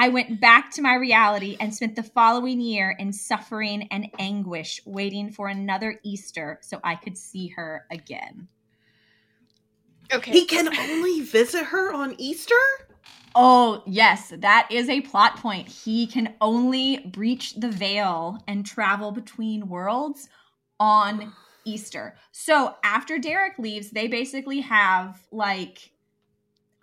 I 0.00 0.10
went 0.10 0.40
back 0.40 0.70
to 0.74 0.80
my 0.80 0.94
reality 0.94 1.56
and 1.58 1.74
spent 1.74 1.96
the 1.96 2.04
following 2.04 2.60
year 2.60 2.94
in 3.00 3.12
suffering 3.12 3.88
and 3.90 4.06
anguish, 4.16 4.80
waiting 4.86 5.28
for 5.28 5.48
another 5.48 5.98
Easter 6.04 6.60
so 6.62 6.78
I 6.84 6.94
could 6.94 7.18
see 7.18 7.48
her 7.48 7.84
again. 7.90 8.46
Okay. 10.12 10.30
he 10.30 10.44
can 10.44 10.68
only 10.68 11.22
visit 11.22 11.64
her 11.64 11.92
on 11.92 12.14
Easter? 12.16 12.54
Oh, 13.34 13.82
yes, 13.86 14.32
that 14.38 14.68
is 14.70 14.88
a 14.88 15.00
plot 15.00 15.38
point. 15.38 15.66
He 15.66 16.06
can 16.06 16.32
only 16.40 16.98
breach 16.98 17.54
the 17.54 17.68
veil 17.68 18.38
and 18.46 18.64
travel 18.64 19.10
between 19.10 19.68
worlds 19.68 20.28
on 20.78 21.32
Easter. 21.64 22.14
So 22.30 22.76
after 22.84 23.18
Derek 23.18 23.58
leaves, 23.58 23.90
they 23.90 24.06
basically 24.06 24.60
have 24.60 25.20
like, 25.32 25.90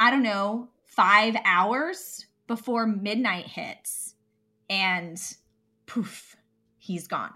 I 0.01 0.11
don't 0.11 0.21
know, 0.21 0.67
five 0.83 1.37
hours 1.45 2.25
before 2.47 2.85
midnight 2.87 3.47
hits. 3.47 4.15
And 4.69 5.21
poof, 5.85 6.35
he's 6.77 7.07
gone. 7.07 7.33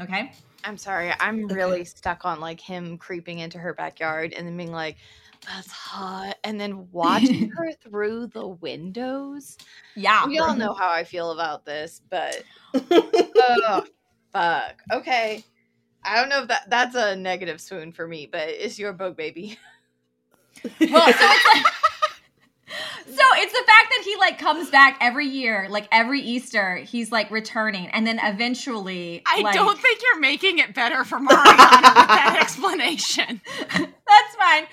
Okay. 0.00 0.32
I'm 0.64 0.76
sorry. 0.78 1.12
I'm 1.20 1.44
Okay. 1.44 1.54
really 1.54 1.84
stuck 1.84 2.24
on 2.24 2.40
like 2.40 2.60
him 2.60 2.96
creeping 2.98 3.38
into 3.40 3.58
her 3.58 3.74
backyard 3.74 4.32
and 4.32 4.46
then 4.46 4.56
being 4.56 4.72
like, 4.72 4.96
that's 5.46 5.70
hot. 5.70 6.36
And 6.42 6.58
then 6.60 6.88
watching 6.90 7.50
her 7.56 7.72
through 7.82 8.28
the 8.28 8.46
windows. 8.48 9.58
Yeah. 9.94 10.26
We 10.26 10.38
all 10.38 10.56
know 10.56 10.72
how 10.72 10.90
I 10.90 11.04
feel 11.04 11.32
about 11.32 11.64
this, 11.66 12.00
but 12.08 12.42
oh, 12.74 13.84
fuck. 14.32 14.80
Okay. 14.92 15.44
I 16.04 16.16
don't 16.20 16.28
know 16.28 16.42
if 16.42 16.48
that 16.48 16.68
that's 16.70 16.94
a 16.94 17.16
negative 17.16 17.60
swoon 17.60 17.92
for 17.92 18.06
me, 18.06 18.26
but 18.30 18.48
it's 18.48 18.78
your 18.78 18.92
book, 18.92 19.16
baby. 19.16 19.58
Well, 20.62 20.70
so 20.72 20.78
it's 20.80 21.20
like, 21.64 21.72
it's 23.06 23.52
the 23.52 23.64
fact 23.66 23.90
that 23.90 24.02
he 24.04 24.16
like 24.16 24.38
comes 24.38 24.70
back 24.70 24.98
every 25.00 25.26
year, 25.26 25.66
like 25.70 25.88
every 25.92 26.20
Easter, 26.20 26.76
he's 26.76 27.10
like 27.12 27.30
returning, 27.30 27.86
and 27.88 28.06
then 28.06 28.18
eventually, 28.22 29.22
I 29.26 29.40
like- 29.40 29.54
don't 29.54 29.78
think 29.78 30.00
you're 30.02 30.20
making 30.20 30.58
it 30.58 30.74
better 30.74 31.04
for 31.04 31.18
Marianna 31.20 31.42
with 31.46 32.08
that 32.08 32.38
explanation. 32.42 33.40
That's 33.68 34.34
fine. 34.36 34.66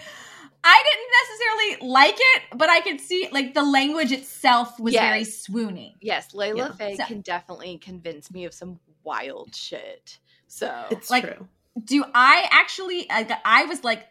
I 0.63 0.83
didn't 0.91 1.79
necessarily 1.79 1.91
like 1.91 2.15
it, 2.17 2.43
but 2.55 2.69
I 2.69 2.81
could 2.81 3.01
see 3.01 3.27
like 3.31 3.53
the 3.55 3.63
language 3.63 4.11
itself 4.11 4.79
was 4.79 4.93
Yes. 4.93 5.03
very 5.03 5.23
swoony. 5.65 5.95
Yes, 6.01 6.33
Layla 6.33 6.57
Yeah. 6.57 6.71
Fae 6.73 6.95
So- 6.95 7.05
can 7.05 7.21
definitely 7.21 7.77
convince 7.79 8.29
me 8.31 8.45
of 8.45 8.53
some 8.53 8.79
wild 9.03 9.55
shit. 9.55 10.19
So 10.47 10.85
It's 10.91 11.09
Like- 11.09 11.23
true. 11.23 11.47
Do 11.85 12.03
I 12.13 12.47
actually? 12.51 13.09
I, 13.09 13.39
I 13.45 13.63
was 13.65 13.83
like, 13.83 14.05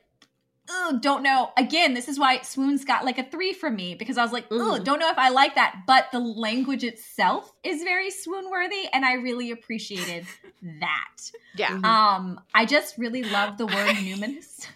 oh, 0.71 0.99
don't 1.03 1.23
know. 1.23 1.51
Again, 1.59 1.95
this 1.95 2.09
is 2.09 2.19
why 2.19 2.41
Swoon's 2.43 2.85
got 2.85 3.05
like 3.05 3.19
a 3.19 3.25
three 3.25 3.53
from 3.53 3.75
me 3.77 3.95
because 3.95 4.17
I 4.17 4.23
was 4.23 4.33
like, 4.33 4.47
oh, 4.51 4.79
don't 4.79 4.99
know 5.01 5.11
if 5.11 5.19
I 5.19 5.29
like 5.31 5.57
that. 5.57 5.83
But 5.87 6.07
the 6.13 6.21
language 6.21 6.85
itself 6.85 7.53
is 7.65 7.83
very 7.83 8.11
swoon 8.11 8.51
worthy, 8.51 8.87
and 8.93 9.05
I 9.05 9.15
really 9.15 9.51
appreciated 9.51 10.27
that. 10.81 11.31
yeah. 11.57 11.71
Mhm. 11.71 11.85
Um, 11.85 12.41
I 12.55 12.65
just 12.67 12.97
really 12.99 13.23
love 13.25 13.59
the 13.59 13.67
word 13.67 13.75
numinous. 13.97 14.67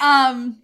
um, 0.00 0.58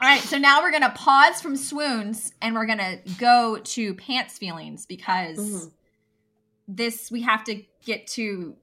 all 0.00 0.08
right, 0.08 0.20
so 0.20 0.36
now 0.38 0.60
we're 0.62 0.72
gonna 0.72 0.90
pause 0.94 1.40
from 1.40 1.56
swoons 1.56 2.32
and 2.42 2.54
we're 2.54 2.66
gonna 2.66 2.98
go 3.18 3.58
to 3.58 3.94
pants 3.94 4.36
feelings 4.36 4.84
because 4.84 5.38
Mhm. 5.38 5.72
this 6.68 7.10
we 7.10 7.22
have 7.22 7.44
to 7.44 7.62
get 7.84 8.06
to 8.08 8.56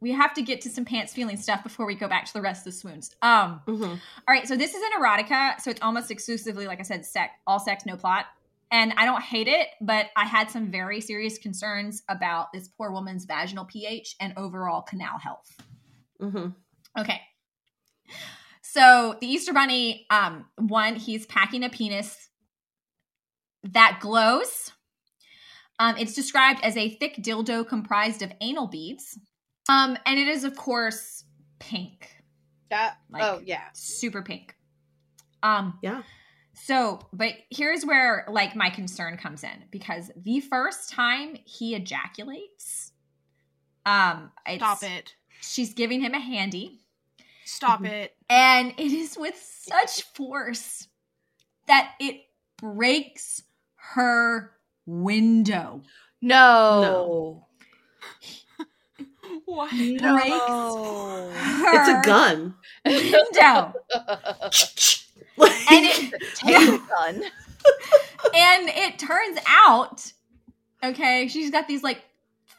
we 0.00 0.12
have 0.12 0.32
to 0.34 0.42
get 0.42 0.60
to 0.62 0.70
some 0.70 0.84
pants 0.84 1.12
feeling 1.12 1.36
stuff 1.36 1.62
before 1.62 1.86
we 1.86 1.94
go 1.94 2.08
back 2.08 2.24
to 2.26 2.32
the 2.32 2.40
rest 2.40 2.60
of 2.66 2.72
the 2.72 2.78
swoons. 2.78 3.14
Um, 3.22 3.60
Mhm. 3.66 3.90
all 3.90 3.98
right, 4.34 4.46
so 4.46 4.56
this 4.56 4.74
is 4.74 4.82
an 4.82 5.00
erotica, 5.02 5.60
so 5.60 5.70
it's 5.70 5.80
almost 5.82 6.10
exclusively, 6.10 6.66
like 6.66 6.78
I 6.80 6.84
said, 6.84 7.04
sex, 7.04 7.32
all 7.46 7.58
sex, 7.58 7.84
no 7.84 7.96
plot. 7.96 8.26
And 8.70 8.92
I 8.96 9.06
don't 9.06 9.22
hate 9.22 9.48
it, 9.48 9.68
but 9.80 10.10
I 10.14 10.24
had 10.26 10.50
some 10.50 10.70
very 10.70 11.00
serious 11.00 11.38
concerns 11.38 12.02
about 12.08 12.52
this 12.52 12.68
poor 12.68 12.90
woman's 12.92 13.24
vaginal 13.24 13.64
pH 13.64 14.14
and 14.20 14.34
overall 14.36 14.82
canal 14.82 15.18
health. 15.18 15.56
Mhm. 16.20 16.54
Okay. 16.98 17.22
So 18.60 19.16
the 19.20 19.26
Easter 19.26 19.52
Bunny, 19.54 20.06
um, 20.10 20.46
one, 20.56 20.96
he's 20.96 21.24
packing 21.26 21.64
a 21.64 21.70
penis 21.70 22.28
that 23.64 23.98
glows. 24.00 24.72
Um, 25.78 25.96
it's 25.96 26.12
described 26.14 26.60
as 26.62 26.76
a 26.76 26.90
thick 26.96 27.16
dildo 27.16 27.66
comprised 27.66 28.20
of 28.22 28.32
anal 28.40 28.66
beads. 28.66 29.18
Um, 29.68 29.96
and 30.06 30.18
it 30.18 30.28
is, 30.28 30.44
of 30.44 30.56
course, 30.56 31.24
pink 31.58 32.10
That- 32.70 32.98
like- 33.10 33.22
oh 33.22 33.40
yeah. 33.44 33.68
super 33.74 34.22
pink. 34.22 34.54
Um 35.42 35.78
Yeah. 35.82 36.02
so, 36.54 37.00
but 37.12 37.34
here's 37.50 37.84
where 37.84 38.26
like 38.28 38.56
my 38.56 38.70
concern 38.70 39.16
comes 39.16 39.44
in 39.44 39.64
because 39.70 40.10
the 40.16 40.40
first 40.40 40.90
time 40.90 41.36
he 41.44 41.74
ejaculates, 41.74 42.92
um, 43.86 44.32
it's, 44.46 44.62
Stop 44.62 44.82
it. 44.82 45.14
She's 45.40 45.72
giving 45.74 46.00
him 46.00 46.14
a 46.14 46.18
handy, 46.20 46.80
Stop 47.44 47.84
it. 47.84 48.14
and 48.28 48.72
it 48.76 48.92
is 48.92 49.16
with 49.16 49.36
such 49.36 50.02
force 50.14 50.88
that 51.66 51.92
it 52.00 52.22
breaks 52.56 53.42
her 53.76 54.52
window. 54.86 55.82
No. 56.20 57.46
What? 59.44 59.72
No. 59.72 61.30
Her 61.34 61.72
It's 61.74 61.88
a 61.88 62.02
gun. 62.04 62.54
window, 62.84 63.72
and 65.38 65.84
it 65.86 66.10
Take 66.34 66.66
the 66.70 66.82
gun. 66.88 67.22
and 68.34 68.68
it 68.68 68.98
turns 68.98 69.38
out, 69.46 70.12
okay, 70.84 71.28
she's 71.28 71.50
got 71.50 71.66
these 71.68 71.82
like 71.82 72.02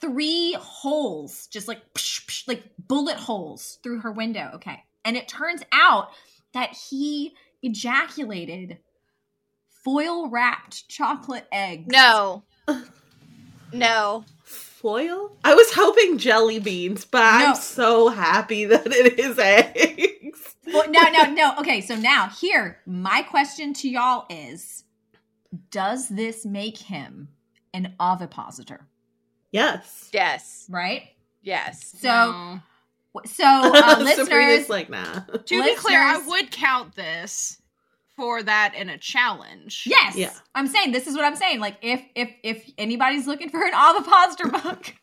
three 0.01 0.53
holes, 0.59 1.47
just 1.47 1.67
like 1.67 1.93
psh, 1.93 2.25
psh, 2.25 2.47
like 2.47 2.63
bullet 2.87 3.17
holes 3.17 3.79
through 3.83 3.99
her 4.01 4.11
window. 4.11 4.51
Okay, 4.55 4.83
and 5.05 5.15
it 5.17 5.27
turns 5.27 5.61
out 5.71 6.09
that 6.53 6.71
he 6.89 7.33
ejaculated 7.61 8.79
foil 9.83 10.27
wrapped 10.29 10.87
chocolate 10.89 11.47
eggs. 11.51 11.87
No. 11.87 12.43
No. 13.71 14.25
Foil? 14.79 15.35
I 15.43 15.53
was 15.53 15.71
hoping 15.73 16.17
jelly 16.17 16.59
beans, 16.59 17.05
but 17.05 17.19
No. 17.39 17.45
I'm 17.47 17.55
so 17.55 18.09
happy 18.09 18.65
that 18.65 18.87
it 18.87 19.19
is 19.19 19.37
eggs. 19.39 20.55
Well, 20.65 20.89
no, 20.89 21.01
no, 21.11 21.31
no. 21.33 21.53
Okay, 21.59 21.81
so 21.81 21.95
now 21.95 22.29
here, 22.29 22.79
my 22.85 23.21
question 23.23 23.73
to 23.75 23.89
y'all 23.89 24.25
is: 24.29 24.83
Does 25.71 26.07
this 26.09 26.45
make 26.45 26.77
him 26.77 27.29
an 27.73 27.95
ovipositor? 27.99 28.87
Yes. 29.51 30.09
Yes. 30.13 30.65
Right. 30.69 31.03
Yes. 31.41 31.95
So, 31.99 32.07
No. 32.07 32.61
so 33.25 33.45
uh, 33.45 33.97
listeners, 33.99 34.69
like, 34.69 34.89
nah. 34.89 35.21
To 35.21 35.63
be 35.63 35.75
clear, 35.75 35.99
I 35.99 36.17
would 36.27 36.51
count 36.51 36.95
this 36.95 37.58
for 38.19 38.43
that 38.43 38.73
in 38.75 38.89
a 38.89 38.97
challenge. 38.97 39.83
Yes. 39.85 40.15
Yeah. 40.17 40.33
I'm 40.53 40.67
saying 40.67 40.91
this 40.91 41.07
is 41.07 41.15
what 41.15 41.23
I'm 41.23 41.37
saying. 41.37 41.61
Like 41.61 41.77
if 41.81 42.01
if 42.15 42.29
if 42.43 42.69
anybody's 42.77 43.27
looking 43.27 43.49
for 43.49 43.63
an 43.63 43.73
ovipositor 43.73 44.49
book, 44.49 44.93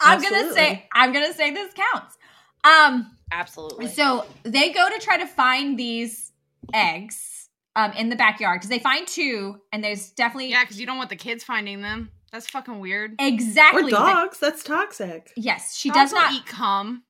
I'm 0.00 0.22
gonna 0.22 0.52
say 0.52 0.88
I'm 0.92 1.12
gonna 1.12 1.32
say 1.34 1.50
this 1.52 1.72
counts. 1.74 2.16
Um 2.64 3.10
Absolutely. 3.32 3.88
so 3.88 4.24
they 4.44 4.72
go 4.72 4.88
to 4.88 4.98
try 4.98 5.18
to 5.18 5.26
find 5.26 5.78
these 5.78 6.32
eggs 6.72 7.48
um 7.74 7.92
in 7.92 8.08
the 8.08 8.16
backyard 8.16 8.58
because 8.60 8.70
they 8.70 8.78
find 8.78 9.06
two 9.06 9.60
and 9.72 9.82
there's 9.84 10.10
definitely 10.10 10.50
Yeah, 10.50 10.62
because 10.64 10.80
you 10.80 10.86
don't 10.86 10.96
want 10.98 11.10
the 11.10 11.16
kids 11.16 11.44
finding 11.44 11.82
them. 11.82 12.10
That's 12.32 12.48
fucking 12.50 12.80
weird. 12.80 13.14
exactly 13.18 13.82
Or 13.82 13.84
the- 13.86 13.90
dogs. 13.90 14.38
That's 14.40 14.62
toxic. 14.62 15.32
yes, 15.36 15.76
she 15.76 15.88
Dogs 15.90 16.10
does 16.10 16.12
will 16.12 16.20
not 16.20 16.32
eat 16.32 16.46
cum. 16.46 17.02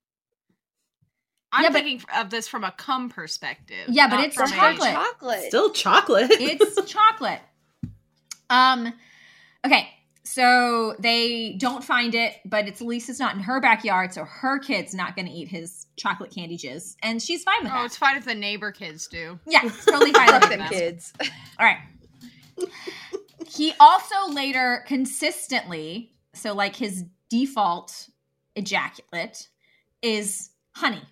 I'm 1.57 1.63
Yeah, 1.65 1.69
but- 1.71 1.83
thinking 1.85 2.07
of 2.17 2.31
this 2.31 2.47
from 2.49 2.65
a 2.65 2.71
cum 2.73 3.09
perspective. 3.09 3.87
Yeah, 3.89 4.09
but 4.09 4.21
it's 4.21 4.37
from 4.37 4.51
a- 4.53 4.55
hot 4.55 4.73
chocolate. 4.77 4.93
chocolate. 4.93 5.43
Still 5.49 5.71
chocolate. 5.73 6.31
it's 6.33 6.91
chocolate. 6.91 7.41
Um 8.51 8.93
okay, 9.65 9.89
so 10.23 10.95
they 10.99 11.57
don't 11.59 11.83
find 11.83 12.15
it, 12.15 12.35
but 12.45 12.69
it's 12.69 12.81
at 12.81 12.87
least 12.87 13.09
it's 13.09 13.19
not 13.19 13.35
in 13.35 13.41
her 13.41 13.61
backyard, 13.61 14.13
so 14.13 14.25
her 14.25 14.59
kid's 14.59 14.95
not 14.95 15.17
gonna 15.17 15.31
eat 15.33 15.49
his 15.49 15.87
chocolate 15.97 16.31
candy 16.33 16.57
jizz. 16.59 16.95
And 17.03 17.21
she's 17.23 17.43
fine 17.43 17.55
with 17.63 17.73
it. 17.73 17.75
Oh, 17.75 17.79
that. 17.79 17.87
it's 17.87 17.97
fine 17.97 18.17
if 18.17 18.25
the 18.25 18.35
neighbor 18.35 18.71
kids 18.71 19.09
do. 19.09 19.39
Yeah, 19.47 19.63
totally 19.63 20.13
fine 20.13 20.29
Fuck 20.29 20.43
with 20.43 20.51
them 20.59 20.69
kids. 20.69 21.13
All 21.59 21.67
right. 21.67 21.79
He 23.49 23.73
also 23.81 24.15
later 24.33 24.85
consistently, 24.87 26.13
so 26.35 26.53
like 26.55 26.77
his 26.77 27.05
default 27.31 28.09
ejaculate 28.55 29.49
is 30.03 30.51
honey. 30.75 31.03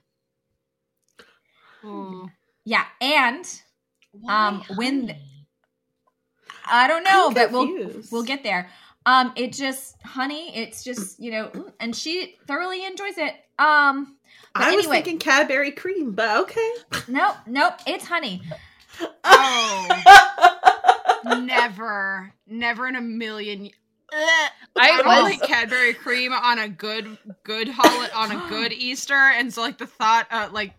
Ooh. 1.84 2.30
Yeah, 2.64 2.84
and 3.00 3.46
Why 4.12 4.46
Um, 4.48 4.62
when- 4.76 5.08
honey? 5.08 5.20
I 6.66 6.88
don't 6.88 7.04
know, 7.04 7.28
I'm 7.28 7.34
but 7.34 7.50
we'll 7.52 8.02
we'll 8.10 8.22
get 8.22 8.42
there. 8.42 8.70
Um, 9.06 9.32
it 9.36 9.52
just 9.52 10.00
honey, 10.02 10.56
it's 10.56 10.82
just 10.82 11.20
you 11.20 11.30
know, 11.30 11.48
mm, 11.48 11.72
and 11.78 11.94
she 11.94 12.36
thoroughly 12.46 12.86
enjoys 12.86 13.18
it. 13.18 13.34
Um, 13.58 14.16
but 14.54 14.62
I 14.62 14.74
was 14.76 14.86
thinking 14.86 15.18
Cadbury 15.18 15.72
cream, 15.72 16.12
but 16.12 16.38
okay. 16.42 16.72
nope, 17.08 17.36
nope, 17.46 17.74
it's 17.86 18.06
honey. 18.06 18.40
Oh, 19.24 19.88
never, 21.44 22.32
never 22.46 22.86
in 22.86 22.96
a 22.96 23.00
million. 23.00 23.62
y- 23.64 23.70
I 24.12 24.50
I 24.76 24.96
don't 25.02 25.06
was 25.06 25.22
like 25.24 25.42
Cadbury 25.42 25.92
cream 25.94 26.32
on 26.32 26.58
a 26.58 26.68
good, 26.68 27.18
good 27.42 27.68
holiday 27.68 28.12
on 28.14 28.30
a 28.32 28.46
good 28.48 28.72
Easter, 28.72 29.14
and 29.14 29.52
so 29.52 29.60
like 29.60 29.76
the 29.78 29.86
thought, 29.86 30.26
uh, 30.30 30.48
like 30.52 30.72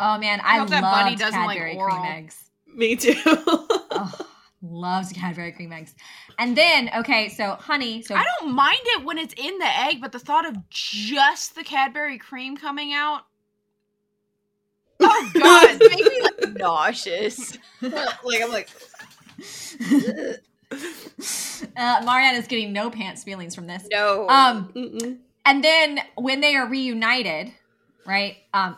Oh 0.00 0.18
man, 0.18 0.40
I, 0.40 0.58
hope 0.58 0.70
love 0.70 0.70
that 0.70 0.82
bunny 0.82 1.16
doesn't 1.16 1.44
like 1.44 1.58
Cadbury 1.58 1.76
cream 1.76 2.04
eggs. 2.04 2.50
Me 2.74 2.96
too. 2.96 3.14
Oh, 3.96 4.12
loves 4.60 5.12
Cadbury 5.12 5.52
cream 5.52 5.72
eggs. 5.72 5.94
And 6.38 6.56
then 6.56 6.90
okay, 6.98 7.28
so 7.28 7.52
honey, 7.52 8.02
so 8.02 8.16
I 8.16 8.24
don't 8.40 8.52
mind 8.52 8.80
it 8.82 9.04
when 9.04 9.18
it's 9.18 9.34
in 9.36 9.56
the 9.58 9.66
egg, 9.66 10.00
but 10.00 10.10
the 10.10 10.18
thought 10.18 10.46
of 10.46 10.68
just 10.68 11.54
the 11.54 11.62
Cadbury 11.62 12.18
cream 12.18 12.56
coming 12.56 12.92
out. 12.92 13.22
Oh 14.98 15.30
God! 15.34 15.78
it 15.80 15.90
made 15.90 16.04
me 16.04 16.22
like 16.22 16.58
nauseous. 16.58 17.56
like 17.82 18.42
I'm 18.42 18.50
like 18.50 18.68
uh, 21.76 22.32
is 22.34 22.46
getting 22.46 22.72
no 22.72 22.90
pants 22.90 23.22
feelings 23.22 23.54
from 23.54 23.66
this. 23.66 23.86
no. 23.90 24.28
Um, 24.28 24.72
Mm-mm. 24.74 25.18
and 25.44 25.62
then 25.62 26.00
when 26.16 26.40
they 26.40 26.56
are 26.56 26.66
reunited, 26.66 27.52
right? 28.06 28.36
Um, 28.52 28.76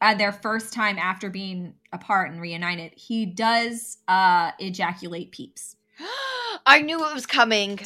uh, 0.00 0.14
their 0.14 0.32
first 0.32 0.72
time 0.72 0.98
after 0.98 1.30
being 1.30 1.74
apart 1.92 2.30
and 2.30 2.40
reunited, 2.40 2.92
he 2.94 3.26
does 3.26 3.98
uh 4.08 4.52
ejaculate 4.58 5.32
peeps. 5.32 5.76
I 6.66 6.80
knew 6.82 7.04
it 7.04 7.14
was 7.14 7.26
coming. 7.26 7.78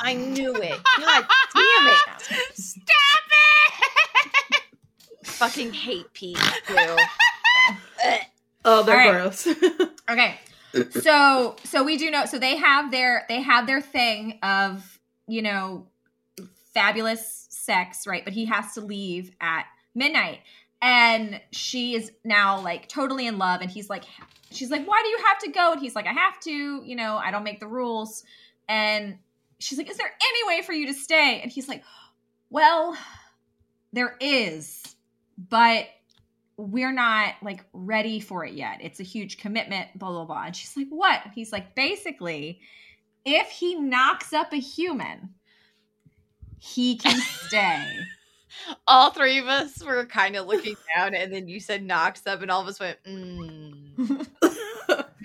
I 0.00 0.14
knew 0.14 0.54
it. 0.54 0.80
God 0.98 1.26
damn 1.54 1.86
it. 1.88 1.98
Stop 2.54 3.22
it! 4.52 4.62
Fucking 5.24 5.72
hate 5.72 6.12
peeps, 6.12 6.42
too. 6.66 6.96
Oh, 8.64 8.82
they're 8.82 9.00
All 9.00 9.14
right. 9.14 9.22
gross. 9.22 9.46
Okay. 10.10 10.38
So 10.90 11.56
so 11.64 11.84
we 11.84 11.96
do 11.96 12.10
know 12.10 12.26
so 12.26 12.38
they 12.38 12.56
have 12.56 12.90
their 12.90 13.24
they 13.28 13.40
have 13.40 13.66
their 13.66 13.80
thing 13.80 14.38
of, 14.42 14.98
you 15.26 15.40
know, 15.42 15.86
fabulous 16.74 17.46
sex, 17.50 18.06
right? 18.06 18.24
But 18.24 18.34
he 18.34 18.44
has 18.46 18.74
to 18.74 18.80
leave 18.80 19.30
at 19.40 19.66
midnight. 19.94 20.40
And 20.80 21.40
she 21.50 21.94
is 21.94 22.12
now 22.24 22.60
like 22.60 22.88
totally 22.88 23.26
in 23.26 23.38
love 23.38 23.60
and 23.62 23.70
he's 23.70 23.90
like 23.90 24.04
she's 24.50 24.70
like, 24.70 24.86
"Why 24.86 25.02
do 25.02 25.08
you 25.08 25.18
have 25.26 25.38
to 25.40 25.50
go?" 25.50 25.72
And 25.72 25.80
he's 25.80 25.96
like, 25.96 26.06
"I 26.06 26.12
have 26.12 26.38
to, 26.40 26.82
you 26.84 26.94
know, 26.94 27.16
I 27.16 27.30
don't 27.30 27.44
make 27.44 27.60
the 27.60 27.66
rules." 27.66 28.24
And 28.68 29.18
she's 29.58 29.76
like, 29.76 29.90
"Is 29.90 29.96
there 29.96 30.06
any 30.06 30.56
way 30.56 30.62
for 30.62 30.72
you 30.72 30.86
to 30.86 30.94
stay?" 30.94 31.40
And 31.42 31.50
he's 31.50 31.68
like, 31.68 31.82
"Well, 32.50 32.96
there 33.92 34.16
is, 34.20 34.96
but 35.36 35.86
we're 36.58 36.92
not 36.92 37.34
like 37.40 37.64
ready 37.72 38.20
for 38.20 38.44
it 38.44 38.54
yet. 38.54 38.78
It's 38.80 39.00
a 39.00 39.04
huge 39.04 39.38
commitment, 39.38 39.96
blah, 39.96 40.10
blah, 40.10 40.24
blah. 40.24 40.44
And 40.46 40.56
she's 40.56 40.76
like, 40.76 40.88
What? 40.90 41.20
And 41.24 41.32
he's 41.32 41.52
like, 41.52 41.74
Basically, 41.74 42.60
if 43.24 43.48
he 43.48 43.76
knocks 43.76 44.32
up 44.32 44.52
a 44.52 44.58
human, 44.58 45.30
he 46.58 46.96
can 46.96 47.18
stay. 47.20 47.84
All 48.86 49.10
three 49.10 49.38
of 49.38 49.46
us 49.46 49.82
were 49.84 50.04
kind 50.06 50.36
of 50.36 50.46
looking 50.46 50.76
down, 50.96 51.14
and 51.14 51.32
then 51.32 51.48
you 51.48 51.60
said 51.60 51.84
knocks 51.84 52.26
up, 52.26 52.42
and 52.42 52.50
all 52.50 52.62
of 52.62 52.68
us 52.68 52.80
went, 52.80 52.98
mm, 53.04 54.26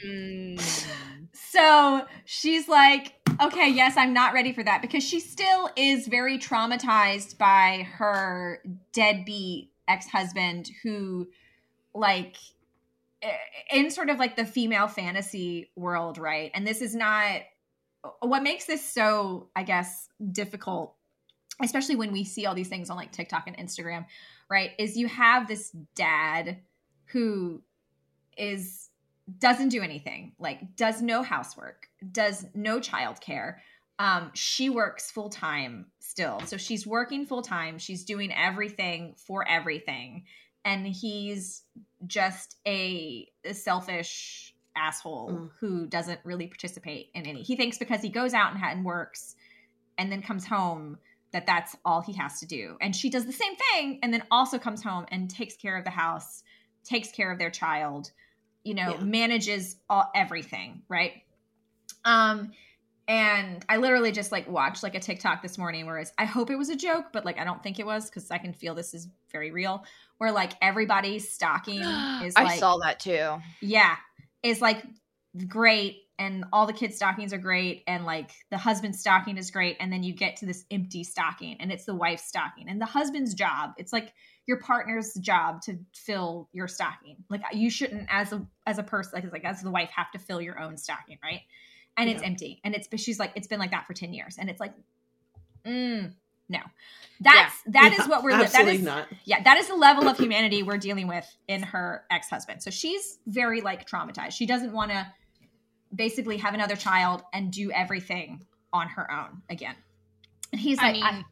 mm. 0.03 0.87
so 1.33 2.05
she's 2.25 2.67
like, 2.67 3.15
Okay, 3.41 3.69
yes, 3.69 3.97
I'm 3.97 4.13
not 4.13 4.33
ready 4.33 4.53
for 4.53 4.63
that 4.63 4.81
because 4.81 5.03
she 5.03 5.19
still 5.19 5.69
is 5.75 6.07
very 6.07 6.37
traumatized 6.37 7.37
by 7.37 7.87
her 7.93 8.61
deadbeat 8.91 9.71
ex 9.87 10.07
husband 10.07 10.69
who, 10.83 11.27
like, 11.93 12.35
in 13.71 13.89
sort 13.89 14.09
of 14.09 14.19
like 14.19 14.35
the 14.35 14.45
female 14.45 14.87
fantasy 14.87 15.71
world, 15.75 16.17
right? 16.17 16.51
And 16.53 16.67
this 16.67 16.81
is 16.81 16.93
not 16.93 17.41
what 18.19 18.43
makes 18.43 18.65
this 18.65 18.85
so, 18.85 19.49
I 19.55 19.63
guess, 19.63 20.09
difficult, 20.31 20.95
especially 21.61 21.95
when 21.95 22.11
we 22.11 22.23
see 22.23 22.45
all 22.45 22.55
these 22.55 22.67
things 22.69 22.89
on 22.89 22.97
like 22.97 23.11
TikTok 23.11 23.47
and 23.47 23.57
Instagram, 23.57 24.05
right? 24.49 24.71
Is 24.79 24.97
you 24.97 25.07
have 25.07 25.47
this 25.47 25.69
dad 25.95 26.57
who 27.05 27.61
is 28.37 28.89
doesn't 29.39 29.69
do 29.69 29.81
anything, 29.81 30.33
like 30.39 30.75
does 30.75 31.01
no 31.01 31.23
housework, 31.23 31.87
does 32.11 32.45
no 32.53 32.79
childcare. 32.79 33.57
Um, 33.99 34.31
she 34.33 34.69
works 34.69 35.11
full 35.11 35.29
time 35.29 35.85
still. 35.99 36.41
So 36.45 36.57
she's 36.57 36.85
working 36.85 37.25
full 37.25 37.41
time. 37.43 37.77
She's 37.77 38.03
doing 38.03 38.33
everything 38.33 39.15
for 39.17 39.47
everything. 39.47 40.23
And 40.65 40.85
he's 40.87 41.63
just 42.07 42.57
a, 42.65 43.29
a 43.45 43.53
selfish 43.53 44.55
asshole 44.75 45.29
Mm. 45.31 45.49
who 45.59 45.85
doesn't 45.85 46.19
really 46.23 46.47
participate 46.47 47.09
in 47.13 47.27
any. 47.27 47.43
He 47.43 47.55
thinks 47.55 47.77
because 47.77 48.01
he 48.01 48.09
goes 48.09 48.33
out 48.33 48.55
and, 48.55 48.63
and 48.63 48.83
works 48.83 49.35
and 49.97 50.11
then 50.11 50.21
comes 50.23 50.45
home 50.47 50.97
that 51.33 51.45
that's 51.45 51.75
all 51.83 52.01
he 52.01 52.13
has 52.13 52.39
to 52.39 52.45
do. 52.45 52.77
And 52.79 52.95
she 52.95 53.09
does 53.09 53.25
the 53.25 53.33
same 53.33 53.55
thing 53.55 53.99
and 54.01 54.13
then 54.13 54.23
also 54.31 54.57
comes 54.57 54.81
home 54.81 55.05
and 55.09 55.29
takes 55.29 55.57
care 55.57 55.77
of 55.77 55.83
the 55.83 55.89
house, 55.89 56.43
takes 56.83 57.11
care 57.11 57.31
of 57.31 57.39
their 57.39 57.49
child, 57.51 58.11
you 58.63 58.73
know, 58.75 58.91
Yeah. 58.93 59.03
manages 59.03 59.75
all 59.89 60.09
everything, 60.15 60.83
right? 60.87 61.23
Um 62.05 62.51
and 63.05 63.65
I 63.67 63.77
literally 63.77 64.13
just 64.13 64.31
like 64.31 64.47
watched 64.49 64.81
like 64.81 64.95
a 64.95 64.99
TikTok 64.99 65.41
this 65.41 65.57
morning 65.57 65.85
where 65.85 65.97
it's 65.97 66.13
I 66.17 66.23
hope 66.25 66.49
it 66.49 66.55
was 66.55 66.69
a 66.69 66.75
joke, 66.75 67.07
but 67.11 67.25
like 67.25 67.37
I 67.37 67.43
don't 67.43 67.61
think 67.61 67.79
it 67.79 67.85
was 67.85 68.05
because 68.09 68.31
I 68.31 68.37
can 68.37 68.53
feel 68.53 68.75
this 68.75 68.93
is 68.93 69.09
very 69.31 69.51
real. 69.51 69.83
Where 70.19 70.31
like 70.31 70.53
everybody's 70.61 71.29
stocking 71.29 71.83
is 72.21 72.35
I 72.37 72.43
like 72.45 72.59
saw 72.59 72.77
that 72.77 72.99
too. 73.01 73.39
yeah, 73.61 73.95
is 74.41 74.61
like 74.61 74.83
great 75.47 75.99
and 76.19 76.45
all 76.53 76.67
the 76.67 76.73
kids' 76.73 76.95
stockings 76.95 77.33
are 77.33 77.39
great 77.39 77.83
and 77.87 78.05
like 78.05 78.31
the 78.51 78.57
husband's 78.57 78.99
stocking 78.99 79.37
is 79.37 79.49
great 79.49 79.75
and 79.79 79.91
then 79.91 80.03
you 80.03 80.13
get 80.13 80.35
to 80.37 80.45
this 80.45 80.63
empty 80.69 81.03
stocking 81.03 81.57
and 81.59 81.71
it's 81.71 81.85
the 81.85 81.95
wife's 81.95 82.23
stocking 82.25 82.69
and 82.69 82.79
the 82.79 82.85
husband's 82.85 83.33
job 83.33 83.71
it's 83.77 83.91
like 83.91 84.13
your 84.45 84.59
partner's 84.59 85.13
job 85.15 85.61
to 85.61 85.77
fill 85.95 86.49
your 86.53 86.67
stocking 86.67 87.17
like 87.29 87.41
you 87.51 87.69
shouldn't 87.69 88.07
as 88.11 88.31
a 88.31 88.45
as 88.67 88.77
a 88.77 88.83
person 88.83 89.11
like, 89.15 89.31
like 89.31 89.45
as 89.45 89.61
the 89.63 89.71
wife 89.71 89.89
have 89.95 90.11
to 90.11 90.19
fill 90.19 90.39
your 90.39 90.59
own 90.59 90.77
stocking 90.77 91.17
right 91.23 91.41
and 91.97 92.09
it's 92.09 92.21
empty 92.21 92.61
and 92.63 92.75
it's 92.75 92.87
but 92.87 92.99
she's 92.99 93.17
like 93.17 93.31
it's 93.35 93.47
been 93.47 93.59
like 93.59 93.71
that 93.71 93.87
for 93.87 93.93
10 93.93 94.13
years 94.13 94.37
and 94.37 94.51
it's 94.51 94.59
like 94.59 94.73
mm, 95.65 96.11
no 96.47 96.59
that's 97.21 97.55
that 97.67 97.91
is 97.93 97.99
Yeah, 97.99 98.07
what 98.07 98.23
we're 98.23 98.31
li- 98.31 98.37
that 98.37 98.45
absolutely 98.47 98.75
is 98.75 98.81
not. 98.83 99.07
yeah, 99.23 99.41
that 99.43 99.57
is 99.57 99.67
the 99.67 99.75
level 99.75 100.07
of 100.09 100.17
humanity 100.17 100.61
we're 100.61 100.77
dealing 100.77 101.07
with 101.07 101.25
in 101.47 101.63
her 101.63 102.03
ex 102.11 102.29
husband. 102.29 102.61
So 102.61 102.69
she's 102.69 103.19
very 103.27 103.61
like 103.61 103.87
traumatized. 103.87 104.31
She 104.33 104.45
doesn't 104.45 104.73
want 104.73 104.91
to 104.91 105.07
basically 105.93 106.37
have 106.37 106.53
another 106.53 106.75
child 106.75 107.23
and 107.33 107.51
do 107.51 107.71
everything 107.71 108.45
on 108.71 108.87
her 108.89 109.11
own 109.11 109.41
again. 109.49 109.75
And 110.51 110.59
he's 110.61 110.79
I 110.79 110.83
like, 110.83 110.93
mean, 110.93 111.03
I- 111.03 111.23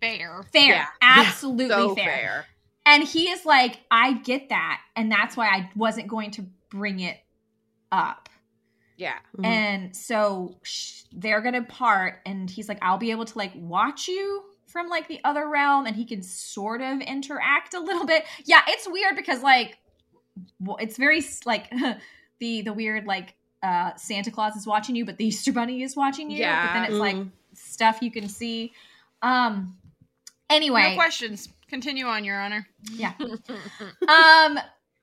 fair. 0.00 0.42
fair, 0.52 0.62
Yeah. 0.68 0.86
absolutely 1.00 1.68
So 1.68 1.94
fair. 1.94 2.04
fair. 2.04 2.46
And 2.84 3.02
he 3.02 3.28
is 3.30 3.44
like, 3.44 3.80
I 3.90 4.12
get 4.12 4.50
that, 4.50 4.80
and 4.94 5.10
that's 5.10 5.36
why 5.36 5.48
I 5.48 5.70
wasn't 5.74 6.06
going 6.06 6.30
to 6.32 6.42
bring 6.70 7.00
it 7.00 7.16
up. 7.90 8.28
Yeah. 8.96 9.14
Mhm. 9.36 9.44
And 9.44 9.96
so 9.96 10.56
sh- 10.62 11.02
they're 11.12 11.40
gonna 11.40 11.64
part, 11.64 12.20
and 12.24 12.48
he's 12.48 12.68
like, 12.68 12.78
I'll 12.82 12.98
be 12.98 13.10
able 13.10 13.24
to 13.24 13.36
like 13.38 13.52
watch 13.56 14.06
you 14.08 14.44
from 14.66 14.88
like 14.88 15.08
the 15.08 15.20
other 15.24 15.48
realm, 15.48 15.86
and 15.86 15.96
he 15.96 16.04
can 16.04 16.22
sort 16.22 16.80
of 16.80 17.00
interact 17.00 17.74
a 17.74 17.80
little 17.80 18.06
bit. 18.06 18.24
Yeah, 18.44 18.62
it's 18.68 18.88
weird 18.88 19.16
because 19.16 19.42
like, 19.42 19.78
well, 20.60 20.76
it's 20.80 20.96
very 20.96 21.24
like 21.44 21.70
the 22.38 22.62
the 22.62 22.72
weird 22.72 23.06
like 23.06 23.34
uh 23.66 23.94
Santa 23.96 24.30
Claus 24.30 24.54
is 24.56 24.66
watching 24.66 24.94
you, 24.96 25.04
but 25.04 25.16
the 25.16 25.26
Easter 25.26 25.52
Bunny 25.52 25.82
is 25.82 25.96
watching 25.96 26.30
you. 26.30 26.38
Yeah. 26.38 26.66
but 26.66 26.72
then 26.74 26.82
Yeah. 26.84 26.88
it's 26.90 26.98
like 26.98 27.16
Mhm. 27.16 27.30
stuff 27.54 27.98
you 28.02 28.10
can 28.10 28.28
see. 28.28 28.72
Um. 29.22 29.76
Anyway, 30.48 30.90
No 30.90 30.94
questions. 30.94 31.48
Continue 31.68 32.06
on, 32.06 32.24
Your 32.24 32.38
Honor. 32.40 32.68
yeah. 32.92 33.12
um 34.08 34.58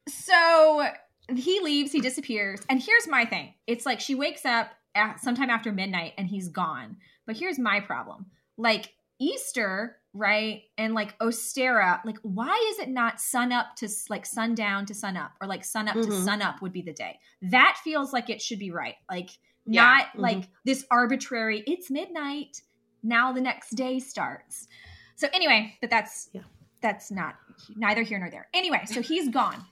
so 0.07 0.87
he 1.35 1.59
leaves 1.61 1.91
he 1.91 2.01
disappears 2.01 2.59
and 2.69 2.81
here's 2.81 3.07
my 3.07 3.23
thing 3.25 3.53
it's 3.67 3.85
like 3.85 3.99
she 4.01 4.15
wakes 4.15 4.45
up 4.45 4.71
at 4.95 5.19
sometime 5.21 5.49
after 5.49 5.71
midnight 5.71 6.13
and 6.17 6.27
he's 6.27 6.49
gone 6.49 6.97
but 7.25 7.37
here's 7.37 7.57
my 7.57 7.79
problem 7.79 8.25
like 8.57 8.93
easter 9.19 9.97
right 10.13 10.63
and 10.77 10.93
like 10.93 11.17
Ostara 11.19 11.99
like 12.05 12.17
why 12.21 12.55
is 12.71 12.79
it 12.79 12.89
not 12.89 13.19
sun 13.19 13.51
up 13.51 13.75
to 13.77 13.85
s- 13.85 14.09
like 14.09 14.25
sundown 14.25 14.85
to 14.85 14.93
sun 14.93 15.17
up 15.17 15.31
or 15.41 15.47
like 15.47 15.63
sun 15.63 15.87
up 15.87 15.95
to 15.95 16.01
Mhm. 16.07 16.23
sun 16.25 16.41
up 16.41 16.61
would 16.61 16.71
be 16.71 16.81
the 16.83 16.93
day 16.93 17.17
that 17.41 17.79
feels 17.83 18.13
like 18.13 18.29
it 18.29 18.41
should 18.41 18.59
be 18.59 18.69
right 18.69 18.95
like 19.09 19.31
Yeah. 19.65 19.81
not 19.83 20.05
Mhm. 20.13 20.19
like 20.19 20.43
this 20.65 20.85
arbitrary 20.91 21.63
it's 21.65 21.89
midnight 21.89 22.61
now 23.01 23.31
the 23.33 23.41
next 23.41 23.71
day 23.71 23.99
starts 23.99 24.67
so 25.15 25.27
anyway 25.33 25.75
but 25.81 25.89
that's 25.89 26.29
Yeah. 26.31 26.41
that's 26.81 27.09
not 27.09 27.35
neither 27.75 28.03
here 28.03 28.19
nor 28.19 28.29
there 28.29 28.47
anyway 28.53 28.83
so 28.85 29.01
he's 29.11 29.29
gone 29.29 29.65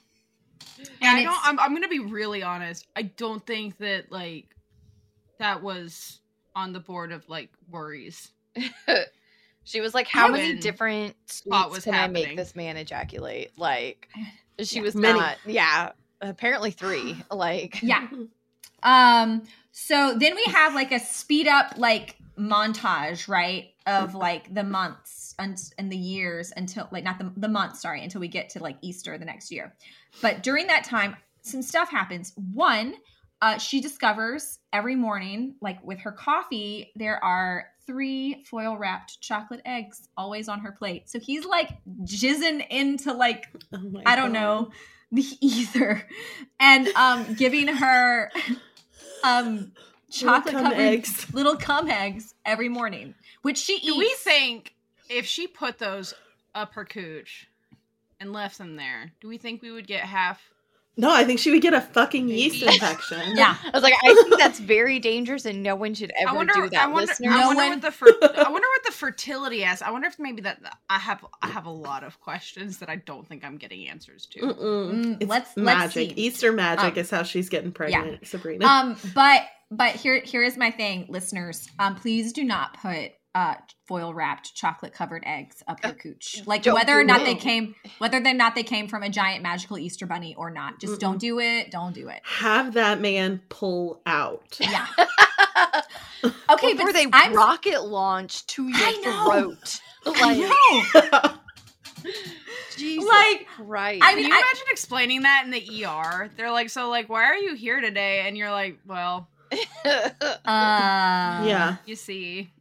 Yeah, 0.77 0.85
And 1.01 1.17
I 1.19 1.23
don't. 1.23 1.39
I'm, 1.47 1.59
I'm 1.59 1.73
gonna 1.73 1.87
be 1.87 1.99
really 1.99 2.43
honest. 2.43 2.87
I 2.95 3.01
don't 3.03 3.43
think 3.45 3.77
that 3.77 4.11
like 4.11 4.55
that 5.39 5.61
was 5.63 6.21
on 6.55 6.71
the 6.71 6.79
board 6.79 7.11
of 7.11 7.27
like 7.29 7.49
worries. 7.69 8.31
she 9.63 9.81
was 9.81 9.93
like, 9.93 10.07
"How 10.07 10.27
many 10.29 10.55
different 10.55 11.15
spot 11.29 11.67
sweets 11.69 11.75
was 11.75 11.83
can 11.83 11.93
I 11.93 12.07
make 12.07 12.35
this 12.35 12.55
man 12.55 12.77
ejaculate?" 12.77 13.51
Like, 13.57 14.07
she 14.59 14.77
Yeah. 14.77 14.81
was 14.81 14.95
Many. 14.95 15.19
not. 15.19 15.37
Yeah, 15.45 15.91
apparently 16.21 16.71
three. 16.71 17.15
Like, 17.31 17.81
yeah 17.81 18.07
um 18.83 19.43
so 19.71 20.15
then 20.17 20.35
we 20.35 20.43
have 20.51 20.73
like 20.73 20.91
a 20.91 20.99
speed 20.99 21.47
up 21.47 21.73
like 21.77 22.17
montage 22.37 23.27
right 23.27 23.69
of 23.85 24.15
like 24.15 24.51
the 24.53 24.63
months 24.63 25.35
and, 25.37 25.55
and 25.77 25.91
the 25.91 25.97
years 25.97 26.51
until 26.57 26.87
like 26.91 27.03
not 27.03 27.19
the, 27.19 27.31
the 27.37 27.47
months 27.47 27.81
sorry 27.81 28.03
until 28.03 28.19
we 28.21 28.27
get 28.27 28.49
to 28.49 28.59
like 28.59 28.77
easter 28.81 29.17
the 29.19 29.25
next 29.25 29.51
year 29.51 29.75
but 30.21 30.41
during 30.41 30.65
that 30.67 30.83
time 30.83 31.15
some 31.43 31.61
stuff 31.61 31.89
happens 31.91 32.33
one 32.53 32.95
uh, 33.41 33.57
she 33.57 33.81
discovers 33.81 34.59
every 34.71 34.95
morning 34.95 35.55
like 35.61 35.83
with 35.83 35.99
her 35.99 36.11
coffee 36.11 36.91
there 36.95 37.21
are 37.23 37.65
three 37.87 38.43
foil 38.45 38.77
wrapped 38.77 39.19
chocolate 39.21 39.61
eggs 39.65 40.07
always 40.15 40.47
on 40.47 40.59
her 40.59 40.71
plate 40.71 41.09
so 41.09 41.19
he's 41.19 41.45
like 41.45 41.69
jizzing 42.03 42.65
into 42.69 43.11
like 43.13 43.47
Oh 43.73 44.01
I 44.05 44.15
don't 44.15 44.33
God. 44.33 44.39
know 44.39 44.71
the 45.11 45.25
ether 45.41 46.07
and 46.59 46.87
um 46.89 47.33
giving 47.33 47.67
her 47.67 48.31
um 49.23 49.71
chocolate 50.09 50.53
cum 50.53 50.63
covered 50.65 50.79
eggs. 50.79 51.27
little 51.33 51.55
cum 51.57 51.89
eggs 51.89 52.33
every 52.45 52.69
morning 52.69 53.13
which 53.41 53.57
she 53.57 53.73
eats 53.75 53.85
Do 53.85 53.97
we 53.97 54.13
think 54.19 54.73
if 55.09 55.25
she 55.25 55.47
put 55.47 55.79
those 55.79 56.13
up 56.55 56.73
her 56.75 56.85
cooch 56.85 57.47
and 58.19 58.31
left 58.33 58.57
them 58.59 58.75
there, 58.75 59.11
do 59.19 59.27
we 59.27 59.37
think 59.37 59.61
we 59.61 59.71
would 59.71 59.87
get 59.87 60.01
half? 60.01 60.50
No, 60.97 61.09
I 61.13 61.23
think 61.23 61.39
she 61.39 61.51
would 61.51 61.61
get 61.61 61.73
a 61.73 61.79
fucking 61.81 62.27
yeast 62.27 62.61
infection. 62.73 63.35
yeah 63.37 63.55
I 63.63 63.69
was 63.73 63.81
like, 63.81 63.93
I 64.03 64.13
think 64.13 64.37
that's 64.37 64.59
very 64.59 64.99
dangerous, 64.99 65.45
and 65.45 65.63
no 65.63 65.75
one 65.75 65.93
should 65.93 66.11
I 66.11 66.23
ever 66.27 66.35
wonder. 66.35 66.53
do 66.53 66.69
that, 66.69 66.83
I 66.83 66.87
wonder. 66.87 67.07
listeners. 67.07 67.33
I 67.33 67.39
No 67.39 67.47
wonder 67.47 67.61
one- 67.63 67.69
what 67.71 67.81
the 67.81 67.91
fer- 67.91 68.19
I 68.21 68.49
wonder 68.51 68.67
what 68.67 68.83
the 68.85 68.91
fertility 68.91 69.63
is. 69.63 69.81
I 69.81 69.89
wonder 69.91 70.07
if 70.07 70.19
maybe 70.19 70.41
that 70.41 70.59
I 70.89 70.99
have 70.99 71.25
I 71.41 71.47
have 71.47 71.65
a 71.65 71.71
lot 71.71 72.03
of 72.03 72.19
questions 72.19 72.79
that 72.79 72.89
I 72.89 72.97
don't 72.97 73.27
think 73.27 73.43
I'm 73.45 73.57
getting 73.57 73.87
answers 73.87 74.25
to. 74.31 74.39
Mm, 74.41 75.17
It's 75.21 75.29
let's- 75.29 75.51
let's 75.55 75.95
magic. 75.95 76.09
see. 76.17 76.21
Easter 76.21 76.51
magic 76.51 76.93
Um, 76.93 76.99
is 76.99 77.09
how 77.09 77.23
she's 77.23 77.49
getting 77.49 77.71
pregnant, 77.71 78.27
Sabrina. 78.27 78.65
Um, 78.65 78.97
but 79.15 79.43
but 79.71 79.95
here 79.95 80.19
here 80.19 80.43
is 80.43 80.57
my 80.57 80.71
thing, 80.71 81.05
listeners. 81.07 81.69
Um, 81.79 81.95
please 81.95 82.33
do 82.33 82.43
not 82.43 82.73
put 82.81 83.11
uh 83.33 83.55
foil 83.87 84.13
wrapped 84.13 84.53
chocolate 84.55 84.93
covered 84.93 85.23
eggs 85.25 85.63
up 85.67 85.83
your 85.83 85.93
cooch. 85.93 86.41
Like 86.45 86.63
Don't 86.63 86.73
whether 86.75 86.99
or 86.99 87.03
not 87.03 87.21
it. 87.21 87.25
they 87.25 87.35
came 87.35 87.75
whether 87.99 88.17
or 88.17 88.33
not 88.33 88.55
they 88.55 88.63
came 88.63 88.87
from 88.87 89.03
a 89.03 89.09
giant 89.09 89.41
magical 89.43 89.77
Easter 89.77 90.05
bunny 90.05 90.35
or 90.35 90.49
not. 90.49 90.79
Just 90.79 90.99
don't 90.99 91.17
do 91.19 91.39
it. 91.39 91.71
Don't 91.71 91.93
do 91.93 92.09
it. 92.09 92.21
Have 92.23 92.73
that 92.73 92.99
man 93.01 93.41
pull 93.49 94.01
out. 94.05 94.57
Yeah. 94.59 94.87
Okay, 96.51 96.73
Before 96.73 96.87
but 96.87 96.93
they 96.93 97.07
I'm 97.11 97.33
rocket 97.33 97.83
launch 97.83 98.45
to 98.47 98.63
your 98.67 98.75
I 98.77 99.01
know. 99.03 99.25
throat. 99.25 99.79
I 100.05 100.43
Like, 101.23 101.23
know. 101.23 102.11
Jesus 102.77 103.07
Like, 103.09 103.47
Christ. 103.47 104.03
I 104.03 104.11
Can 104.13 104.19
you 104.19 104.25
I- 104.25 104.37
imagine 104.37 104.65
explaining 104.69 105.21
that 105.23 105.43
in 105.45 105.51
the 105.51 105.85
ER? 105.85 106.29
They're 106.37 106.51
like, 106.51 106.69
so 106.69 106.89
like, 106.89 107.09
why 107.09 107.23
are 107.23 107.35
you 107.37 107.55
here 107.55 107.81
today? 107.81 108.23
And 108.27 108.37
you're 108.37 108.51
like, 108.51 108.77
well, 108.85 109.29
Uh, 109.83 111.43
yeah. 111.45 111.77
you 111.85 111.95
see, 111.95 112.51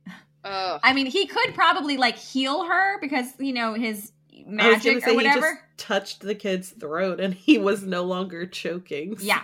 Ugh. 0.44 0.80
I 0.82 0.92
mean, 0.92 1.06
he 1.06 1.26
could 1.26 1.54
probably 1.54 1.96
like 1.96 2.16
heal 2.16 2.64
her 2.64 2.98
because 3.00 3.26
you 3.38 3.52
know 3.52 3.74
his 3.74 4.12
I 4.32 4.38
was 4.38 4.46
magic 4.48 5.04
say 5.04 5.08
or 5.08 5.10
he 5.10 5.16
whatever. 5.16 5.40
just 5.40 5.86
touched 5.86 6.20
the 6.20 6.34
kid's 6.34 6.70
throat 6.70 7.20
and 7.20 7.34
he 7.34 7.58
was 7.58 7.82
no 7.82 8.04
longer 8.04 8.46
choking. 8.46 9.16
Yeah. 9.20 9.42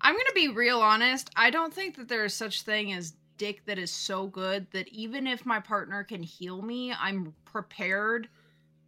I'm 0.00 0.14
gonna 0.14 0.24
be 0.34 0.48
real 0.48 0.80
honest. 0.80 1.30
I 1.36 1.50
don't 1.50 1.74
think 1.74 1.96
that 1.96 2.08
there 2.08 2.24
is 2.24 2.34
such 2.34 2.62
thing 2.62 2.92
as 2.92 3.14
dick 3.38 3.64
that 3.66 3.78
is 3.78 3.90
so 3.90 4.26
good 4.28 4.66
that 4.72 4.88
even 4.88 5.26
if 5.26 5.44
my 5.44 5.60
partner 5.60 6.04
can 6.04 6.22
heal 6.22 6.62
me, 6.62 6.92
I'm 6.92 7.34
prepared 7.44 8.28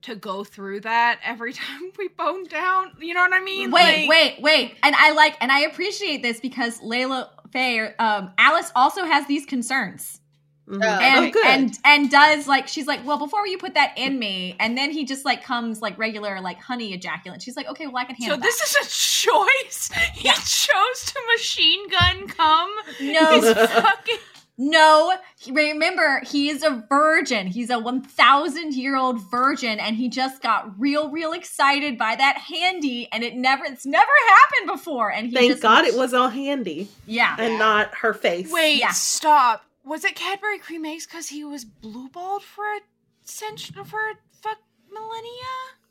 to 0.02 0.14
go 0.14 0.44
through 0.44 0.80
that 0.82 1.18
every 1.24 1.52
time 1.54 1.90
we 1.98 2.06
bone 2.08 2.44
down. 2.44 2.92
You 3.00 3.14
know 3.14 3.20
what 3.20 3.32
I 3.34 3.40
mean? 3.40 3.70
Wait, 3.72 4.06
Like- 4.06 4.08
wait, 4.08 4.42
wait. 4.42 4.76
And 4.84 4.94
I 4.96 5.10
like 5.12 5.36
and 5.40 5.50
I 5.50 5.60
appreciate 5.62 6.22
this 6.22 6.38
because 6.40 6.78
Layla 6.80 7.28
Fae, 7.52 7.94
um, 7.98 8.30
Alice 8.38 8.70
also 8.76 9.04
has 9.04 9.26
these 9.26 9.44
concerns. 9.44 10.20
Mhm. 10.68 10.82
Uh, 10.82 10.98
And 11.02 11.26
oh, 11.26 11.30
good. 11.30 11.46
and 11.46 11.78
and 11.84 12.10
does 12.10 12.46
like 12.46 12.68
she's 12.68 12.86
like, 12.86 13.04
well, 13.06 13.18
before 13.18 13.46
you 13.46 13.56
put 13.58 13.74
that 13.74 13.92
in 13.96 14.18
me, 14.18 14.54
and 14.60 14.76
then 14.76 14.90
he 14.90 15.04
just 15.04 15.24
like 15.24 15.42
comes 15.42 15.80
like 15.80 15.96
regular 15.98 16.40
like 16.40 16.60
honey 16.60 16.92
ejaculate. 16.92 17.40
She's 17.42 17.56
like, 17.56 17.68
okay, 17.68 17.86
well 17.86 17.96
I 17.96 18.04
can 18.04 18.16
handle. 18.16 18.36
So 18.36 18.42
handle 18.42 18.46
this 18.46 18.76
is 18.76 18.86
a 18.86 18.90
choice. 18.90 19.90
He 20.14 20.28
chose 20.28 21.04
to 21.12 21.20
machine 21.36 21.88
gun 21.88 22.26
come. 22.28 22.70
No, 23.00 23.40
fucking 23.66 24.16
no. 24.58 25.14
Remember, 25.48 26.20
he 26.26 26.50
is 26.50 26.62
a 26.64 26.84
virgin. 26.88 27.46
He's 27.46 27.70
a 27.70 27.78
one 27.78 28.02
thousand 28.02 28.74
year 28.74 28.96
old 28.96 29.20
virgin, 29.30 29.78
and 29.78 29.96
he 29.96 30.08
just 30.08 30.42
got 30.42 30.78
real, 30.78 31.10
real 31.10 31.32
excited 31.32 31.96
by 31.96 32.16
that 32.16 32.36
handy, 32.38 33.08
and 33.12 33.22
it 33.22 33.36
never, 33.36 33.64
it's 33.64 33.86
never 33.86 34.10
happened 34.28 34.66
before. 34.76 35.10
And 35.12 35.28
he 35.28 35.34
Thank 35.34 35.50
just, 35.52 35.62
God 35.62 35.84
it 35.84 35.94
was 35.96 36.12
all 36.12 36.28
handy 36.28 36.88
yeah. 37.06 37.36
and 37.38 37.58
not 37.58 37.94
her 37.96 38.12
face. 38.12 38.50
Wait, 38.52 38.80
Yeah. 38.80 38.90
stop. 38.90 39.64
Was 39.88 40.04
it 40.04 40.14
Cadbury 40.14 40.58
cream 40.58 40.84
eggs 40.84 41.06
because 41.06 41.28
he 41.28 41.44
was 41.44 41.64
blue 41.64 42.08
balled 42.10 42.42
for 42.42 42.64
a 42.64 42.80
century 43.22 43.82
for 43.84 43.98
a 43.98 44.14
fuck 44.42 44.58
millennia? 44.92 45.30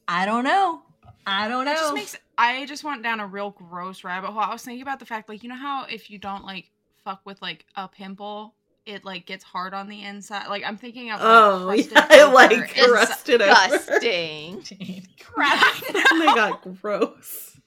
I 0.07 0.25
don't 0.25 0.43
know. 0.43 0.81
I 1.25 1.47
don't 1.47 1.65
know. 1.65 1.71
That 1.71 1.77
just 1.79 1.93
makes 1.93 2.15
I 2.37 2.65
just 2.65 2.83
went 2.83 3.03
down 3.03 3.19
a 3.19 3.27
real 3.27 3.49
gross 3.49 4.03
rabbit 4.03 4.27
hole. 4.31 4.39
I 4.41 4.51
was 4.53 4.61
thinking 4.63 4.81
about 4.81 4.99
the 4.99 5.05
fact, 5.05 5.27
like, 5.29 5.43
you 5.43 5.49
know 5.49 5.55
how 5.55 5.85
if 5.89 6.09
you 6.09 6.19
don't 6.19 6.45
like 6.45 6.69
fuck 7.03 7.21
with 7.25 7.41
like 7.41 7.65
a 7.75 7.87
pimple, 7.87 8.53
it 8.85 9.03
like 9.03 9.25
gets 9.25 9.43
hard 9.43 9.73
on 9.73 9.87
the 9.87 10.03
inside. 10.03 10.47
Like 10.47 10.63
I'm 10.63 10.77
thinking 10.77 11.11
of 11.11 11.19
like, 11.19 11.27
Oh, 11.29 11.63
crusted 11.65 11.91
yeah, 11.91 12.07
I 12.27 12.31
like 12.31 12.51
inside- 12.51 12.89
crusted 12.89 13.41
over. 13.41 13.77
Disgusting. 13.77 15.07
crap. 15.19 15.83
and 15.89 16.21
they 16.21 16.25
got 16.27 16.61
gross. 16.81 17.57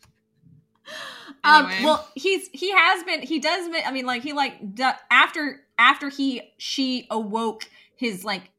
Um, 1.43 1.70
well, 1.85 2.07
he's 2.15 2.48
he 2.52 2.70
has 2.73 3.02
been 3.05 3.23
he 3.23 3.39
does 3.39 3.66
been, 3.69 3.82
I 3.86 3.93
mean 3.93 4.05
like 4.07 4.23
he 4.23 4.32
like 4.35 4.74
d- 4.74 4.85
after 5.11 5.61
after 5.81 6.09
he 6.11 6.52
she 6.59 7.07
awoke 7.11 7.65
his 7.97 8.24
like 8.24 8.51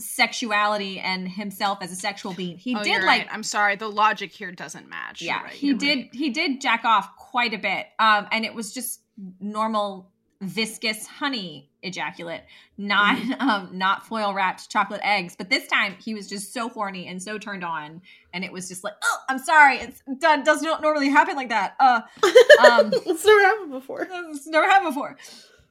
sexuality 0.00 1.00
and 1.00 1.28
himself 1.28 1.78
as 1.82 1.90
a 1.92 1.96
sexual 1.96 2.32
being. 2.32 2.56
He 2.56 2.74
Oh, 2.76 2.82
did 2.82 3.02
like 3.02 3.22
right. 3.22 3.28
I'm 3.30 3.42
sorry. 3.42 3.76
The 3.76 3.88
logic 3.88 4.32
here 4.32 4.52
doesn't 4.52 4.88
match. 4.88 5.20
Yeah, 5.20 5.42
right, 5.42 5.52
he 5.52 5.74
did 5.74 5.98
right. 5.98 6.14
he 6.14 6.30
did 6.30 6.60
jack 6.60 6.84
off 6.84 7.14
quite 7.16 7.52
a 7.52 7.58
bit. 7.58 7.86
Um 7.98 8.26
and 8.32 8.44
it 8.44 8.54
was 8.54 8.72
just 8.72 9.00
normal 9.40 10.10
viscous 10.40 11.04
honey 11.06 11.68
ejaculate, 11.82 12.42
not 12.76 13.16
Mm-hmm. 13.16 13.48
um 13.48 13.70
not 13.72 14.06
foil 14.06 14.32
wrapped 14.34 14.70
chocolate 14.70 15.00
eggs. 15.02 15.34
But 15.36 15.50
this 15.50 15.66
time 15.66 15.96
he 15.98 16.14
was 16.14 16.28
just 16.28 16.52
so 16.54 16.68
horny 16.68 17.06
and 17.08 17.20
so 17.22 17.36
turned 17.38 17.64
on 17.64 18.00
and 18.32 18.44
it 18.44 18.52
was 18.52 18.68
just 18.68 18.84
like, 18.84 18.94
"Oh, 19.02 19.16
I'm 19.28 19.38
sorry. 19.38 19.78
It's 19.78 20.00
that 20.20 20.44
does 20.44 20.62
not 20.62 20.80
normally 20.80 21.08
happen 21.08 21.34
like 21.34 21.48
that." 21.48 21.74
Uh 21.80 22.02
um 22.70 22.92
it's 22.94 23.24
never 23.24 23.40
happened 23.40 23.72
before. 23.72 24.06
It's 24.10 24.46
never 24.46 24.66
happened 24.66 24.94
before. 24.94 25.16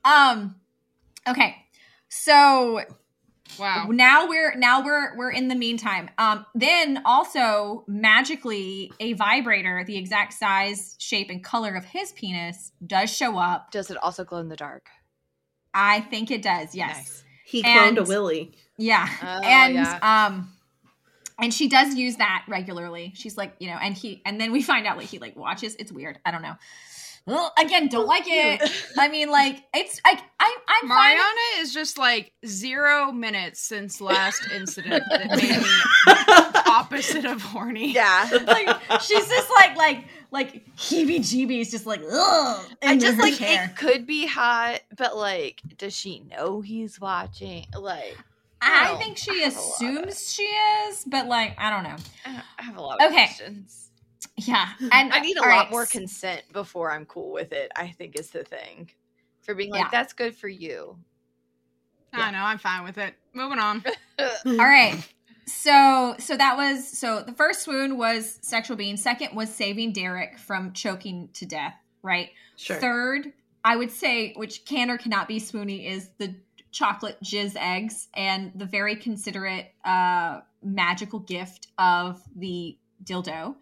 Um 0.04 0.56
okay. 1.28 1.56
So 2.10 2.82
Wow. 3.58 3.88
now 3.90 4.28
we're 4.28 4.56
now 4.56 4.84
we're 4.84 5.16
we're 5.18 5.32
in 5.32 5.48
the 5.48 5.56
meantime. 5.56 6.10
Um 6.18 6.45
then 6.54 7.02
also 7.06 7.86
magically 7.88 8.91
a 8.99 9.14
vibrator 9.14 9.84
the 9.86 9.98
exact 9.98 10.34
size, 10.34 10.95
shape 10.99 11.30
and 11.30 11.44
color 11.44 11.76
of 11.76 11.86
his 11.86 12.12
penis 12.12 12.72
does 12.86 13.10
show 13.16 13.38
up. 13.38 13.72
Does 13.72 13.90
it 13.90 13.98
also 13.98 14.24
glow 14.26 14.40
in 14.40 14.49
the 14.49 14.56
dark? 14.58 14.88
I 15.74 16.02
think 16.02 16.30
it 16.32 16.41
does. 16.41 16.76
Yes. 16.76 16.95
Nice. 16.98 17.24
He 17.45 17.64
cloned 17.64 17.95
a 17.95 17.99
And- 17.99 18.08
Willy. 18.08 18.52
Yeah. 18.78 19.08
Oh, 19.22 19.26
and 19.44 19.74
yeah. 19.76 20.26
um 20.26 20.54
and 21.40 21.54
she 21.54 21.70
does 21.70 21.94
use 21.95 22.16
that 22.18 22.44
regularly. 22.48 23.14
She's 23.16 23.38
like, 23.38 23.56
you 23.60 23.68
know, 23.70 23.78
and 23.82 23.95
he 23.95 24.22
and 24.26 24.41
then 24.41 24.52
we 24.52 24.62
find 24.62 24.86
out 24.88 24.98
like 24.98 25.08
he 25.08 25.20
like 25.20 25.36
watches. 25.36 25.76
It's 25.80 25.91
weird. 25.91 26.20
I 26.26 26.32
don't 26.32 26.41
know. 26.41 26.56
Well, 27.28 27.54
again, 27.60 27.90
don't 27.90 28.08
like 28.08 28.24
it. 28.26 28.62
I 28.98 29.10
mean, 29.10 29.30
like 29.30 29.62
it's 29.76 29.99
like 30.06 30.20
I 30.40 30.58
I'm 30.68 30.88
fine. 30.88 30.98
Marianna 30.98 31.60
is 31.60 31.74
just 31.74 31.98
like 31.98 32.32
zero 32.45 33.12
minutes 33.12 33.60
since 33.60 33.99
last 34.02 34.41
incident 34.56 35.04
that 35.12 35.30
made 35.32 35.58
me 35.58 36.62
opposite 36.72 37.26
of 37.26 37.41
horny. 37.41 37.91
Yeah. 37.94 38.30
like 38.48 38.70
she's 39.02 39.28
just 39.28 39.49
like 39.52 39.76
like 39.76 40.06
like 40.32 40.66
heebie 40.78 41.20
jeebies 41.20 41.70
just 41.72 41.86
like 41.86 42.02
ugh 42.10 42.66
I 42.82 42.98
just 42.98 43.18
like 43.20 43.36
chair. 43.36 43.66
it 43.66 43.76
could 43.78 44.08
be 44.08 44.26
hot, 44.26 44.80
but 44.98 45.16
like, 45.18 45.62
does 45.78 45.95
she 45.95 46.20
know 46.22 46.62
he's 46.62 46.99
watching? 46.99 47.66
Like, 47.78 48.18
I 48.62 48.91
Oh, 48.94 48.98
think 48.98 49.18
she 49.18 49.32
I 49.32 49.49
have 49.49 49.56
a 49.56 49.60
lot 49.60 49.66
of- 50.04 50.08
assumes 50.08 50.32
she 50.34 50.44
is, 50.44 51.04
but 51.06 51.28
like 51.28 51.56
I 51.60 51.70
don't 51.70 51.84
know. 51.84 51.98
I 52.26 52.41
I 52.58 52.64
have 52.64 52.78
a 52.78 52.82
lot 52.82 53.02
of 53.02 53.12
Okay. 53.12 53.26
questions. 53.26 53.87
Yeah, 54.38 54.68
and 54.91 55.14
I 55.14 55.19
need 55.19 55.38
a 55.38 55.41
lot 55.41 55.48
right, 55.48 55.72
more 55.72 55.85
consent 55.85 56.44
before 56.53 56.91
I'm 56.91 57.06
cool 57.06 57.31
with 57.31 57.52
it. 57.52 57.72
I 57.76 57.88
think 57.89 58.19
is 58.19 58.30
the 58.30 58.44
thing 58.44 58.89
for 59.41 59.56
being 59.56 59.72
like, 59.72 59.84
Yeah. 59.84 59.89
that's 59.91 60.14
good 60.14 60.35
for 60.35 60.48
you. 60.48 60.98
I 62.14 62.31
know, 62.31 62.39
I'm 62.39 62.57
fine 62.57 62.84
with 62.84 62.98
it. 62.98 63.14
Moving 63.34 63.60
on. 63.60 63.84
All 64.19 64.56
right. 64.57 64.95
So 65.45 66.15
so 66.19 66.35
that 66.35 66.57
was 66.57 66.88
so 66.88 67.22
the 67.22 67.31
first 67.31 67.61
swoon 67.61 67.98
was 67.98 68.39
sexual 68.41 68.76
being. 68.76 68.98
Second 68.98 69.35
was 69.35 69.53
saving 69.53 69.94
Derek 69.94 70.38
from 70.38 70.73
choking 70.73 71.30
to 71.34 71.45
death. 71.45 71.76
Right. 72.02 72.31
Sure. 72.56 72.77
Third, 72.77 73.31
I 73.64 73.76
would 73.76 73.91
say, 73.91 74.34
which 74.35 74.65
can 74.65 74.89
or 74.89 74.98
cannot 74.98 75.27
be 75.27 75.39
swoony, 75.39 75.85
is 75.89 76.10
the 76.18 76.35
chocolate 76.72 77.18
jizz 77.23 77.56
eggs 77.56 78.07
and 78.15 78.52
the 78.56 78.65
very 78.65 78.95
considerate 78.95 79.68
uh, 79.85 80.41
magical 80.64 81.19
gift 81.19 81.68
of 81.77 82.22
the 82.35 82.77
dildo. 83.03 83.56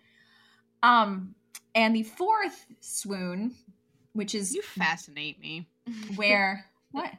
Um, 0.84 1.36
and 1.74 1.96
the 1.96 2.04
fourth 2.04 2.66
swoon, 2.80 3.56
which 4.14 4.36
is 4.36 4.54
You 4.54 4.62
fascinate 4.62 5.40
me. 5.40 5.68
where 6.16 6.66
what 6.92 7.12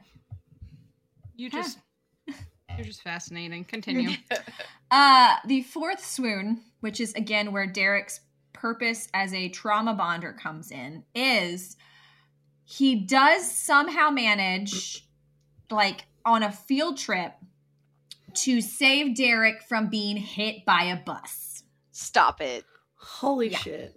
You 1.35 1.49
Huh. 1.51 1.61
just 1.63 1.79
you're 2.77 2.85
just 2.85 3.01
fascinating. 3.01 3.63
Continue. 3.65 4.09
Uh, 4.89 5.35
the 5.45 5.63
fourth 5.63 6.05
swoon, 6.05 6.61
which 6.79 7.01
is 7.01 7.11
again 7.15 7.51
where 7.51 7.67
Derek's 7.67 8.21
purpose 8.53 9.09
as 9.13 9.33
a 9.33 9.49
trauma 9.49 9.93
bonder 9.93 10.31
comes 10.31 10.71
in, 10.71 11.03
is 11.13 11.75
he 12.63 12.95
does 12.95 13.51
somehow 13.51 14.09
manage, 14.09 15.05
like 15.69 16.05
on 16.25 16.41
a 16.41 16.53
field 16.53 16.97
trip, 16.97 17.33
to 18.33 18.61
save 18.61 19.13
Derek 19.17 19.61
from 19.61 19.89
being 19.89 20.15
hit 20.15 20.63
by 20.65 20.83
a 20.83 20.95
bus. 20.95 21.63
Stop 21.91 22.39
it. 22.39 22.63
Holy 23.07 23.49
Yeah. 23.49 23.57
shit. 23.57 23.95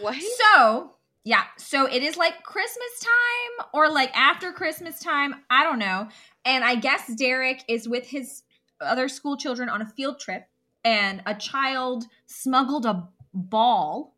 What? 0.00 0.16
So, 0.54 0.96
yeah, 1.24 1.44
so 1.56 1.86
it 1.86 2.02
is 2.02 2.16
like 2.16 2.42
Christmas 2.42 3.00
time 3.00 3.68
or 3.72 3.88
like 3.90 4.16
after 4.16 4.52
Christmas 4.52 4.98
time. 4.98 5.36
I 5.50 5.64
don't 5.64 5.78
know. 5.78 6.08
And 6.44 6.64
I 6.64 6.74
guess 6.74 7.12
Derek 7.14 7.62
is 7.68 7.88
with 7.88 8.06
his 8.06 8.42
other 8.80 9.08
school 9.08 9.36
children 9.36 9.68
on 9.68 9.80
a 9.80 9.86
field 9.86 10.18
trip, 10.18 10.44
and 10.84 11.22
a 11.26 11.34
child 11.34 12.04
smuggled 12.26 12.84
a 12.86 13.08
ball 13.32 14.16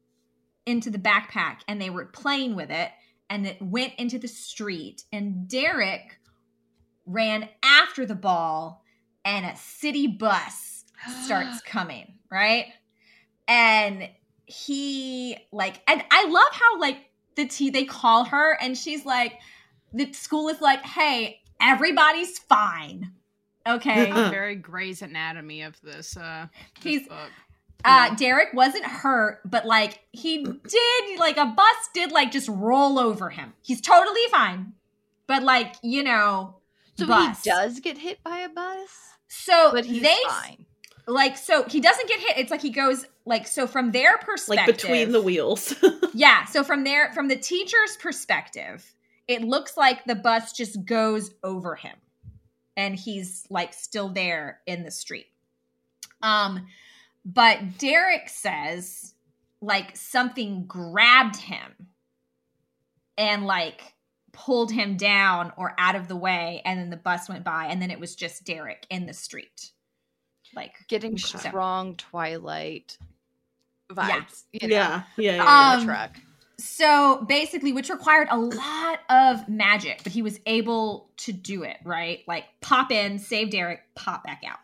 into 0.67 0.91
the 0.91 0.99
backpack 0.99 1.59
and 1.69 1.81
they 1.81 1.91
were 1.91 2.07
playing 2.07 2.57
with 2.57 2.71
it, 2.71 2.91
and 3.29 3.47
it 3.47 3.61
went 3.61 3.93
into 3.99 4.19
the 4.19 4.29
street. 4.29 5.05
And 5.13 5.47
Derek 5.47 6.19
ran 7.07 7.49
after 7.63 8.07
the 8.07 8.15
ball 8.15 8.83
and 9.27 9.45
a 9.45 9.57
city 9.57 10.07
bus 10.07 10.85
starts 11.25 11.61
coming, 11.67 12.15
right? 12.31 12.67
And 13.49 14.09
he 14.47 15.37
like 15.53 15.81
and 15.89 16.03
I 16.11 16.27
love 16.29 16.49
how 16.53 16.79
like 16.81 16.99
the 17.37 17.47
T 17.47 17.71
they 17.71 17.85
call 17.85 18.25
her 18.25 18.53
and 18.61 18.77
she's 18.77 19.05
like 19.05 19.35
the 19.93 20.12
school 20.12 20.49
is 20.49 20.61
like, 20.61 20.83
"Hey, 20.85 21.41
everybody's 21.61 22.39
fine." 22.39 23.12
Okay. 23.66 24.11
Very 24.31 24.57
Grey's 24.57 25.03
Anatomy 25.03 25.62
of 25.62 25.81
this. 25.83 26.16
Uh, 26.16 26.47
this 26.83 26.93
He's- 26.95 27.09
book. 27.09 27.31
Uh 27.87 28.15
Derek 28.15 28.55
wasn't 28.55 28.87
hurt, 28.87 29.41
but 29.45 29.66
like 29.66 30.01
he 30.11 30.43
did 30.43 31.19
like 31.19 31.37
a 31.37 31.45
bus 31.45 31.77
did 31.93 32.12
like 32.12 32.33
just 32.33 32.49
roll 32.49 32.99
over 32.99 33.29
him. 33.29 33.53
He's 33.62 33.83
totally 33.83 34.23
fine. 34.31 34.73
But 35.27 35.43
like, 35.43 35.75
you 35.83 36.03
know, 36.03 36.57
So 36.97 37.07
bus. 37.07 37.43
he 37.45 37.51
does 37.51 37.81
get 37.81 37.99
hit 37.99 38.23
by 38.25 38.39
a 38.39 38.49
bus, 38.49 38.89
So 39.29 39.71
but 39.73 39.85
he's 39.85 40.01
they 40.03 40.16
fine. 40.27 40.65
Like 41.06 41.36
so 41.36 41.64
he 41.64 41.81
doesn't 41.81 42.09
get 42.09 42.20
hit. 42.20 42.39
It's 42.39 42.51
like 42.51 42.62
he 42.62 42.70
goes 42.70 43.05
like 43.24 43.47
so 43.47 43.66
from 43.66 43.93
their 43.93 44.18
perspective. 44.18 44.66
like 44.66 44.76
between 44.76 45.12
the 45.12 45.20
wheels. 45.22 45.74
Yeah, 46.16 46.44
so 46.44 46.62
from 46.62 46.85
there 46.85 47.12
from 47.12 47.26
the 47.26 47.35
teacher's 47.35 47.97
perspective, 48.01 48.94
it 49.26 49.43
looks 49.43 49.76
like 49.76 50.05
the 50.05 50.14
bus 50.14 50.52
just 50.52 50.85
goes 50.85 51.32
over 51.43 51.74
him 51.74 51.97
and 52.76 52.94
he's 52.94 53.44
like 53.51 53.74
still 53.74 54.10
there 54.10 54.60
in 54.66 54.85
the 54.85 54.93
street. 54.93 55.26
Um 56.22 56.68
but 57.24 57.78
Derek 57.78 58.28
says 58.28 59.14
like 59.60 59.97
something 59.97 60.66
grabbed 60.66 61.36
him 61.36 61.89
and 63.18 63.44
like 63.44 63.94
pulled 64.31 64.70
him 64.70 64.97
down 64.97 65.52
or 65.56 65.74
out 65.78 65.97
of 65.97 66.06
the 66.06 66.16
way 66.16 66.62
and 66.64 66.78
then 66.78 66.90
the 66.90 66.97
bus 66.97 67.28
went 67.28 67.43
by 67.44 67.66
and 67.66 67.82
then 67.82 67.90
it 67.90 67.98
was 67.98 68.14
just 68.14 68.44
Derek 68.44 68.86
in 68.89 69.06
the 69.06 69.12
street. 69.14 69.72
Like 70.55 70.74
Getting 70.89 71.14
Okay. 71.14 71.48
strong 71.48 71.97
Twilight 71.97 72.98
vibes. 73.90 74.44
Yeah. 74.52 74.59
you 74.62 74.68
know, 74.68 74.74
yeah, 74.76 75.02
yeah, 75.16 75.36
yeah. 75.36 75.44
on 75.44 75.72
Um, 75.72 75.81
the 75.81 75.85
truck. 75.86 76.10
So 76.59 77.24
basically, 77.28 77.72
which 77.72 77.90
required 77.90 78.28
a 78.31 78.39
lot 78.39 79.01
of 79.10 79.48
magic, 79.48 80.01
but 80.05 80.12
he 80.12 80.22
was 80.22 80.39
able 80.47 81.10
to 81.18 81.32
do 81.32 81.64
it, 81.64 81.78
right? 81.85 82.20
Like 82.28 82.44
pop 82.60 82.93
in, 82.93 83.18
save 83.18 83.51
Derek, 83.51 83.82
pop 83.94 84.24
back 84.24 84.43
out. 84.47 84.59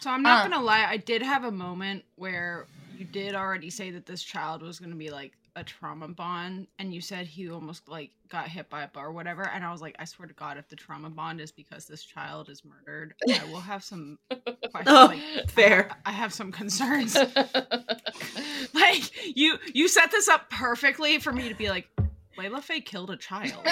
So 0.00 0.10
I'm 0.10 0.22
not 0.22 0.44
Uh, 0.44 0.48
gonna 0.48 0.64
lie, 0.64 0.84
I 0.88 0.96
did 0.96 1.22
have 1.22 1.44
a 1.44 1.50
moment 1.50 2.04
where 2.16 2.66
you 2.98 3.04
did 3.04 3.34
already 3.34 3.70
say 3.70 3.90
that 3.90 4.06
this 4.06 4.22
child 4.22 4.62
was 4.62 4.78
gonna 4.78 4.94
be 4.94 5.10
like 5.10 5.32
a 5.56 5.62
trauma 5.62 6.08
bond, 6.08 6.66
and 6.78 6.94
you 6.94 7.00
said 7.00 7.26
he 7.26 7.50
almost 7.50 7.88
like 7.88 8.10
got 8.28 8.48
hit 8.48 8.70
by 8.70 8.82
a 8.82 8.88
bar 8.88 9.08
or 9.08 9.12
whatever, 9.12 9.42
and 9.42 9.64
I 9.64 9.70
was 9.70 9.80
like, 9.80 9.96
I 9.98 10.04
swear 10.04 10.26
to 10.26 10.34
God, 10.34 10.56
if 10.56 10.68
the 10.68 10.76
trauma 10.76 11.10
bond 11.10 11.40
is 11.40 11.52
because 11.52 11.86
this 11.86 12.02
child 12.02 12.48
is 12.48 12.62
murdered, 12.64 13.14
I 13.28 13.44
will 13.50 13.60
have 13.60 13.84
some 13.84 14.18
questions. 14.30 14.86
Oh, 14.86 15.06
like, 15.06 15.50
fair. 15.50 15.90
I 16.06 16.12
have 16.12 16.32
some 16.32 16.52
concerns. 16.52 17.14
like 18.74 19.36
you, 19.36 19.58
you 19.74 19.88
set 19.88 20.10
this 20.10 20.28
up 20.28 20.48
perfectly 20.50 21.18
for 21.18 21.32
me 21.32 21.48
to 21.48 21.54
be 21.54 21.68
like, 21.68 21.88
Layla 22.38 22.62
Fae 22.62 22.80
killed 22.80 23.10
a 23.10 23.16
child. 23.16 23.66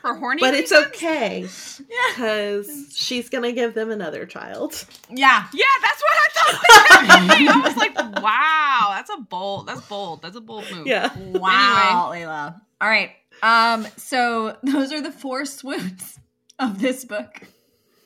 For 0.00 0.14
horny, 0.14 0.40
But 0.40 0.54
it's 0.54 0.70
reasons? 0.72 0.86
okay 0.94 1.40
Yeah, 1.90 1.96
because 2.10 2.92
she's 2.94 3.28
gonna 3.28 3.52
give 3.52 3.74
them 3.74 3.90
another 3.90 4.26
child. 4.26 4.84
yeah. 5.10 5.46
Yeah, 5.52 5.64
that's 5.82 6.02
what 6.02 6.12
I 6.12 6.28
thought. 6.32 7.54
I 7.56 7.60
was 7.68 7.76
like, 7.76 8.22
wow, 8.22 8.92
that's 8.96 9.10
a 9.10 9.20
bold. 9.20 9.66
That's 9.66 9.80
bold. 9.82 10.22
That's 10.22 10.36
a 10.36 10.40
bold 10.40 10.64
move. 10.72 10.86
Yeah. 10.86 11.10
Wow, 11.18 12.10
Layla. 12.12 12.60
All 12.80 12.88
right. 12.88 13.10
Um. 13.42 13.86
So 13.96 14.56
those 14.62 14.92
are 14.92 15.00
the 15.00 15.12
four 15.12 15.44
swoons 15.44 16.18
of 16.58 16.80
this 16.80 17.04
book. 17.04 17.42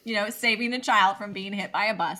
You 0.05 0.15
know, 0.17 0.29
saving 0.31 0.73
a 0.75 0.81
child 0.81 1.17
from 1.17 1.33
being 1.33 1.53
hit 1.53 1.73
by 1.73 1.87
a 1.87 1.95
bus. 1.95 2.19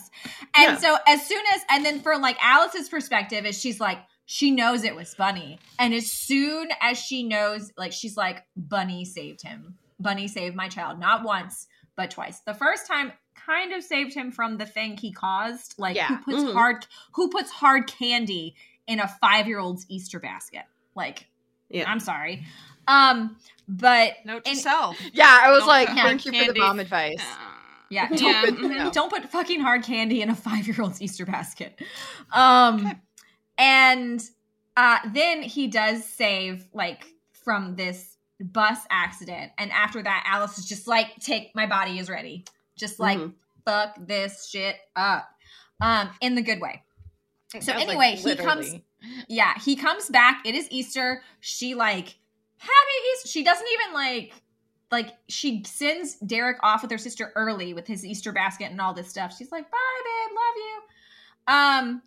And 0.55 0.71
Yeah. 0.73 0.77
so 0.77 0.97
as 1.07 1.25
soon 1.25 1.43
as 1.53 1.61
and 1.69 1.85
then 1.85 1.99
for 2.01 2.17
like 2.17 2.37
Alice's 2.41 2.89
perspective 2.89 3.45
is 3.45 3.59
she's 3.59 3.79
like 3.79 3.99
she 4.25 4.51
knows 4.51 4.83
it 4.83 4.95
was 4.95 5.13
Bunny. 5.15 5.59
And 5.79 5.93
as 5.93 6.11
soon 6.11 6.69
as 6.81 6.97
she 6.99 7.23
knows 7.23 7.71
like 7.77 7.91
she's 7.93 8.17
like 8.17 8.43
Bunny 8.55 9.05
saved 9.05 9.41
him. 9.43 9.75
Bunny 9.99 10.27
saved 10.27 10.55
my 10.55 10.67
child 10.67 10.99
not 10.99 11.23
once, 11.23 11.67
but 11.95 12.11
twice. 12.11 12.39
The 12.41 12.53
first 12.53 12.87
time 12.87 13.11
kind 13.35 13.73
of 13.73 13.83
saved 13.83 14.13
him 14.13 14.31
from 14.31 14.57
the 14.57 14.65
thing 14.65 14.97
he 14.97 15.11
caused. 15.11 15.75
Like 15.77 15.95
who 15.97 16.13
Yeah. 16.13 16.19
puts 16.19 16.37
Mhm. 16.37 16.53
hard 16.53 16.87
who 17.13 17.29
puts 17.29 17.51
hard 17.51 17.87
candy 17.87 18.55
in 18.87 18.99
a 18.99 19.07
5-year-old's 19.21 19.85
Easter 19.89 20.19
basket? 20.19 20.63
Like 20.95 21.27
Yeah. 21.69 21.89
I'm 21.89 21.99
sorry. 21.99 22.45
Um 22.87 23.37
but 23.67 24.13
Note 24.25 24.43
to 24.45 24.51
And- 24.51 24.59
self. 24.59 24.97
yeah, 25.13 25.39
I 25.43 25.49
was 25.51 25.59
Don't 25.61 25.67
like, 25.69 25.87
thank 25.87 25.99
hard 25.99 26.25
you 26.25 26.45
for 26.45 26.53
the 26.53 26.59
mom 26.59 26.79
advice. 26.79 27.15
yeah, 27.89 28.07
Don't 28.09 28.19
don't, 28.19 28.45
put- 28.45 28.59
put, 28.59 28.71
no. 28.71 28.91
don't 28.91 29.09
put 29.11 29.29
fucking 29.31 29.59
hard 29.61 29.83
candy 29.83 30.21
in 30.21 30.29
a 30.29 30.35
five 30.35 30.67
year 30.67 30.77
old's 30.81 31.01
Easter 31.01 31.25
basket. 31.25 31.79
Um, 32.31 32.85
Okay. 32.87 32.95
And 33.57 34.21
uh, 34.77 34.99
then 35.13 35.41
he 35.41 35.67
does 35.67 36.03
save 36.05 36.67
like 36.73 37.05
from 37.31 37.75
this 37.75 38.17
bus 38.39 38.79
accident, 38.89 39.51
and 39.57 39.71
after 39.71 40.01
that, 40.03 40.23
Alice 40.27 40.57
is 40.57 40.65
just 40.65 40.87
like, 40.87 41.15
"Take 41.19 41.55
my 41.55 41.65
body 41.65 41.99
is 41.99 42.09
ready," 42.09 42.45
just 42.77 42.99
like 42.99 43.17
Mhm. 43.17 43.33
fuck 43.65 43.95
this 43.99 44.47
shit 44.49 44.75
up, 44.95 45.29
um, 45.81 46.09
in 46.21 46.35
the 46.35 46.41
good 46.41 46.59
way. 46.59 46.83
So 47.51 47.57
was 47.59 47.67
like, 47.67 47.87
anyway, 47.87 48.15
he 48.15 48.35
comes- 48.35 48.75
Yeah, 49.29 49.53
he 49.59 49.75
comes 49.75 50.09
back. 50.09 50.45
It 50.45 50.55
is 50.55 50.67
Easter. 50.71 51.23
She 51.39 51.75
like 51.75 52.17
happy 52.57 52.95
Easter. 53.13 53.29
She 53.29 53.43
doesn't 53.43 53.67
even 53.71 53.93
like 53.93 54.33
like 54.91 55.15
she 55.29 55.63
sends 55.63 56.15
Derek 56.15 56.57
off 56.63 56.81
with 56.81 56.91
her 56.91 56.97
sister 56.97 57.31
early 57.35 57.73
with 57.73 57.87
his 57.87 58.05
Easter 58.05 58.31
basket 58.31 58.71
and 58.71 58.79
all 58.81 58.93
this 58.93 59.09
stuff. 59.09 59.35
She's 59.37 59.51
like, 59.51 59.69
"Bye, 59.71 60.01
babe, 60.03 60.35
love 60.35 60.55
you." 60.57 61.93
Um, 61.93 62.01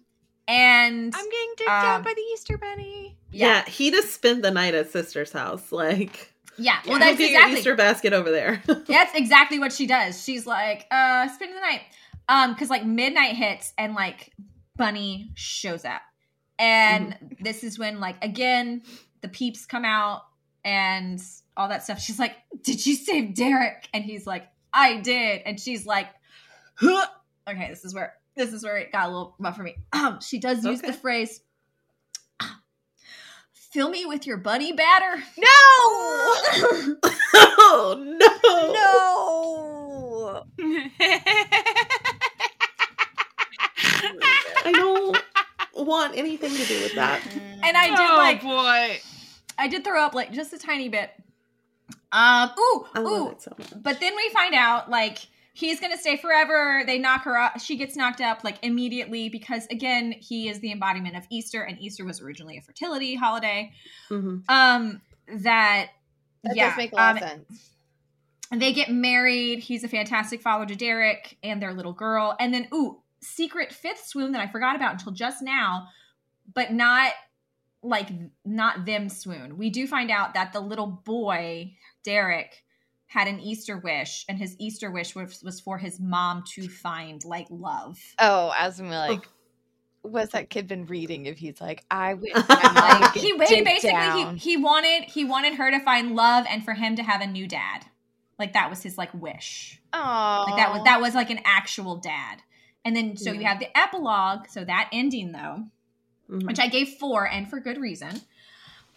and 0.48 1.14
I'm 1.14 1.30
getting 1.30 1.54
dicked 1.56 1.70
Um, 1.70 1.84
out 1.84 2.04
by 2.04 2.14
the 2.14 2.22
Easter 2.32 2.58
bunny. 2.58 3.16
Yeah. 3.30 3.46
yeah, 3.46 3.64
he 3.70 3.90
just 3.90 4.12
spent 4.14 4.42
the 4.42 4.50
night 4.50 4.74
at 4.74 4.90
sister's 4.90 5.30
house. 5.30 5.70
Like, 5.70 6.32
yeah. 6.56 6.78
Well, 6.86 6.98
well, 6.98 7.00
that's 7.00 7.20
exactly 7.20 7.50
your 7.52 7.58
Easter 7.58 7.76
basket 7.76 8.12
over 8.14 8.30
there. 8.30 8.62
that's 8.66 9.14
exactly 9.14 9.58
what 9.58 9.72
she 9.72 9.86
does. 9.86 10.22
She's 10.24 10.46
like, 10.46 10.86
"Uh, 10.90 11.28
spend 11.28 11.54
the 11.54 11.60
night," 11.60 11.82
um, 12.28 12.54
because 12.54 12.70
like 12.70 12.84
midnight 12.84 13.36
hits 13.36 13.72
and 13.78 13.94
like 13.94 14.32
Bunny 14.76 15.30
shows 15.34 15.84
up, 15.84 16.00
and 16.58 17.12
Mm-hmm. 17.14 17.44
this 17.44 17.62
is 17.62 17.78
when 17.78 18.00
like 18.00 18.16
again 18.24 18.82
the 19.20 19.28
peeps 19.28 19.66
come 19.66 19.84
out 19.84 20.22
and 20.64 21.20
all 21.56 21.68
that 21.68 21.82
stuff. 21.84 22.00
She's 22.00 22.18
like, 22.18 22.36
"Did 22.62 22.84
you 22.86 22.94
save 22.96 23.34
Derek?" 23.34 23.88
And 23.92 24.02
he's 24.04 24.26
like, 24.26 24.48
"I 24.72 24.96
did," 25.00 25.42
and 25.44 25.60
she's 25.60 25.84
like, 25.86 26.08
huh. 26.76 27.06
"Okay, 27.48 27.68
this 27.68 27.84
is 27.84 27.94
where 27.94 28.14
this 28.38 28.54
is 28.54 28.64
where 28.64 28.78
it 28.78 28.90
got 28.90 29.06
a 29.06 29.08
little 29.08 29.34
rough 29.38 29.56
for 29.56 29.62
me." 29.62 29.74
Um, 29.92 30.20
she 30.20 30.38
does 30.38 30.64
use 30.64 30.80
the 30.80 30.94
phrase. 30.94 31.40
Fill 33.52 33.90
me 33.90 34.06
with 34.06 34.26
your 34.26 34.38
bunny 34.38 34.72
batter. 34.72 35.22
No! 35.36 35.46
oh 37.34 37.96
no! 37.98 38.28
no! 38.72 38.98
I 44.64 44.72
don't 44.72 45.18
want 45.74 46.16
anything 46.16 46.54
to 46.54 46.64
do 46.64 46.80
with 46.82 46.94
that. 46.94 47.20
And 47.62 47.76
I 47.76 47.88
did 47.88 47.98
oh 47.98 48.16
like 48.16 48.42
boy. 48.42 49.00
I 49.58 49.68
did 49.68 49.84
throw 49.84 50.02
up 50.02 50.14
like 50.14 50.32
just 50.32 50.52
a 50.52 50.58
tiny 50.58 50.88
bit. 50.88 51.10
Um, 52.10 52.50
ooh, 52.58 52.86
I 52.94 53.00
love 53.00 53.20
ooh. 53.20 53.30
it 53.32 53.42
so 53.42 53.54
much. 53.58 53.68
But 53.82 54.00
then 54.00 54.16
we 54.16 54.30
find 54.30 54.54
out 54.54 54.88
like 54.88 55.18
he's 55.58 55.80
gonna 55.80 55.98
stay 55.98 56.16
forever. 56.16 56.82
They 56.86 56.98
knock 56.98 57.24
her 57.24 57.36
up. 57.36 57.58
She 57.60 57.76
gets 57.76 57.96
knocked 57.96 58.20
up 58.20 58.44
like 58.44 58.58
immediately 58.62 59.28
because 59.28 59.66
again, 59.66 60.12
he 60.12 60.48
is 60.48 60.60
the 60.60 60.70
embodiment 60.70 61.16
of 61.16 61.24
Easter, 61.30 61.62
and 61.62 61.78
Easter 61.80 62.04
was 62.04 62.20
originally 62.20 62.56
a 62.56 62.60
fertility 62.62 63.16
holiday. 63.16 63.72
Mhm. 64.08 64.48
Um, 64.48 65.00
that, 65.28 65.88
That 66.44 66.56
yeah, 66.56 66.68
does 66.68 66.76
make 66.78 66.92
a 66.92 66.94
lot 66.94 67.10
um, 67.10 67.22
of 67.22 67.28
sense. 67.28 67.70
they 68.52 68.72
get 68.72 68.88
married. 68.90 69.58
He's 69.58 69.82
a 69.84 69.88
fantastic 69.88 70.40
father 70.42 70.64
to 70.66 70.76
Derek 70.76 71.36
and 71.42 71.60
their 71.60 71.74
little 71.74 71.92
girl. 71.92 72.36
And 72.38 72.54
then, 72.54 72.68
ooh, 72.72 73.02
secret 73.20 73.72
fifth 73.72 74.06
swoon 74.06 74.32
that 74.32 74.40
I 74.40 74.46
forgot 74.46 74.76
about 74.76 74.92
until 74.92 75.12
just 75.12 75.42
now, 75.42 75.88
but 76.54 76.72
not 76.72 77.12
like 77.82 78.08
not 78.44 78.86
them 78.86 79.08
swoon. 79.08 79.58
We 79.58 79.70
do 79.70 79.86
find 79.88 80.10
out 80.10 80.34
that 80.34 80.52
the 80.52 80.60
little 80.60 80.86
boy, 80.86 81.74
Derek, 82.04 82.64
had 83.08 83.26
an 83.26 83.40
Easter 83.40 83.78
wish, 83.78 84.24
and 84.28 84.38
his 84.38 84.54
Easter 84.58 84.90
wish 84.90 85.14
was, 85.14 85.42
was 85.42 85.60
for 85.60 85.78
his 85.78 85.98
mom 85.98 86.44
to 86.54 86.68
find 86.68 87.24
like 87.24 87.46
love. 87.50 87.98
Oh, 88.18 88.52
as 88.56 88.78
in 88.78 88.90
like, 88.90 89.26
what's 90.02 90.32
that 90.32 90.50
kid 90.50 90.68
been 90.68 90.84
reading? 90.84 91.24
If 91.26 91.38
he's 91.38 91.58
like, 91.60 91.84
I 91.90 92.14
wish 92.14 92.34
Like 92.48 93.14
he, 93.14 93.32
he 93.32 93.62
basically 93.62 93.90
down. 93.90 94.36
he, 94.36 94.50
he 94.52 94.56
wanted 94.58 95.04
he 95.04 95.24
wanted 95.24 95.54
her 95.54 95.70
to 95.70 95.80
find 95.80 96.14
love 96.14 96.44
and 96.50 96.62
for 96.62 96.74
him 96.74 96.96
to 96.96 97.02
have 97.02 97.22
a 97.22 97.26
new 97.26 97.48
dad. 97.48 97.86
Like 98.38 98.52
that 98.52 98.68
was 98.70 98.82
his 98.82 98.98
like 98.98 99.12
wish. 99.14 99.80
Oh, 99.92 100.44
Like 100.46 100.56
that 100.56 100.72
was 100.72 100.82
that 100.84 101.00
was 101.00 101.14
like 101.14 101.30
an 101.30 101.40
actual 101.44 101.96
dad. 101.96 102.42
And 102.84 102.94
then 102.94 103.16
so 103.16 103.32
you 103.32 103.44
have 103.44 103.58
the 103.58 103.76
epilogue, 103.76 104.48
so 104.48 104.64
that 104.64 104.88
ending 104.92 105.32
though, 105.32 105.64
Mhm. 106.30 106.46
which 106.46 106.58
I 106.60 106.68
gave 106.68 106.90
four 106.90 107.26
and 107.26 107.48
for 107.48 107.58
good 107.58 107.78
reason. 107.78 108.20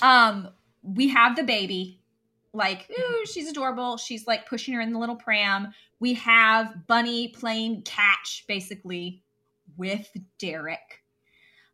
Um 0.02 0.50
we 0.84 1.08
have 1.10 1.38
the 1.38 1.44
baby 1.44 2.01
like, 2.53 2.90
ooh, 2.99 3.26
she's 3.26 3.49
adorable. 3.49 3.98
She's 3.98 4.28
like 4.28 4.48
pushing 4.48 4.73
her 4.73 4.82
in 4.82 4.91
the 4.94 4.99
little 4.99 5.15
pram. 5.15 5.73
We 5.99 6.14
have 6.15 6.88
Bunny 6.88 7.28
playing 7.30 7.84
catch 7.84 8.45
basically 8.48 9.23
with 9.78 10.10
Derek. 10.40 11.02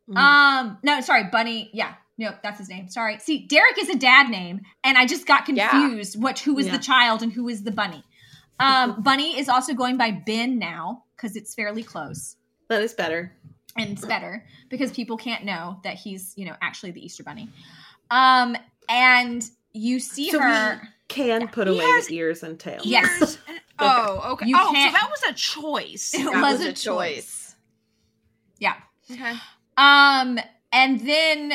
Mm. 0.08 0.16
Um, 0.16 0.78
no, 0.82 1.00
sorry, 1.00 1.24
Bunny. 1.30 1.70
Yeah, 1.72 1.94
no, 2.16 2.34
that's 2.42 2.58
his 2.58 2.68
name. 2.68 2.88
Sorry. 2.88 3.18
See, 3.18 3.46
Derek 3.46 3.78
is 3.78 3.88
a 3.90 3.96
dad 3.96 4.30
name, 4.30 4.60
and 4.84 4.96
I 4.96 5.06
just 5.06 5.26
got 5.26 5.48
Yeah. 5.48 5.68
confused 5.70 6.20
what 6.20 6.38
who 6.40 6.54
was 6.54 6.66
Yeah. 6.66 6.72
the 6.76 6.82
child 6.82 7.22
and 7.22 7.32
who 7.32 7.44
was 7.44 7.62
the 7.62 7.70
bunny. 7.72 8.02
Um, 8.60 9.02
Bunny 9.02 9.38
is 9.38 9.48
also 9.48 9.72
going 9.74 9.96
by 9.96 10.10
Ben 10.10 10.58
now 10.58 11.04
because 11.16 11.36
it's 11.36 11.54
fairly 11.54 11.82
close 11.82 12.36
that 12.68 12.82
is 12.82 12.92
better. 12.94 13.32
and 13.76 13.90
it's 13.90 14.04
better 14.04 14.44
because 14.68 14.90
people 14.90 15.16
can't 15.16 15.44
know 15.44 15.78
that 15.84 15.94
he's 15.94 16.32
you 16.36 16.44
know 16.46 16.56
actually 16.60 16.90
the 16.90 17.04
Easter 17.04 17.22
Bunny. 17.22 17.48
Um, 18.10 18.56
and 18.88 19.48
you 19.72 20.00
see 20.00 20.30
So 20.30 20.40
her. 20.40 20.80
we 20.82 20.88
can 21.08 21.48
put 21.48 21.66
He 21.68 21.74
away 21.74 21.84
has 21.84 22.06
the 22.08 22.16
ears 22.16 22.42
and 22.42 22.58
tail. 22.58 22.80
Yes. 22.84 23.20
Ears 23.20 23.38
and- 23.48 23.60
oh, 23.78 24.22
okay. 24.32 24.46
You 24.46 24.56
oh, 24.58 24.66
so 24.66 24.72
can't- 24.72 24.94
that 24.94 25.08
was 25.10 25.22
a 25.30 25.34
choice. 25.34 26.12
It 26.14 26.24
That 26.24 26.42
was 26.42 26.58
was 26.58 26.66
a 26.66 26.70
a 26.70 26.72
choice. 26.72 27.54
Yeah. 28.58 28.74
Okay. 29.10 29.34
Um, 29.76 30.38
and 30.72 31.00
then 31.00 31.52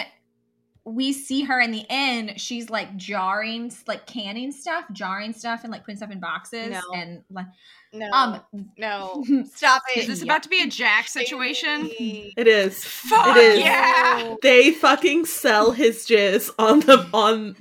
we 0.85 1.13
see 1.13 1.43
her 1.43 1.59
in 1.61 1.71
the 1.71 1.85
end. 1.89 2.39
She's 2.41 2.69
like 2.69 2.95
jarring, 2.97 3.71
like 3.87 4.05
canning 4.05 4.51
stuff, 4.51 4.85
jarring 4.91 5.33
stuff, 5.33 5.61
and 5.63 5.71
like 5.71 5.81
putting 5.83 5.97
stuff 5.97 6.11
in 6.11 6.19
boxes. 6.19 6.71
No. 6.71 6.81
And 6.95 7.23
like, 7.29 7.45
No, 7.93 8.09
um, 8.11 8.41
no, 8.77 9.23
stop 9.53 9.81
it. 9.95 9.99
Is 9.99 10.07
this 10.07 10.19
Yeah. 10.19 10.25
about 10.25 10.43
to 10.43 10.49
be 10.49 10.61
a 10.61 10.67
Jack 10.67 11.07
situation? 11.07 11.89
It 11.99 12.47
is. 12.47 12.83
Fuck 12.83 13.37
It 13.37 13.43
is. 13.43 13.59
yeah! 13.59 14.35
They 14.41 14.71
fucking 14.71 15.25
sell 15.25 15.71
his 15.71 16.05
jizz 16.07 16.49
on 16.57 16.79
the 16.81 17.07
on 17.13 17.55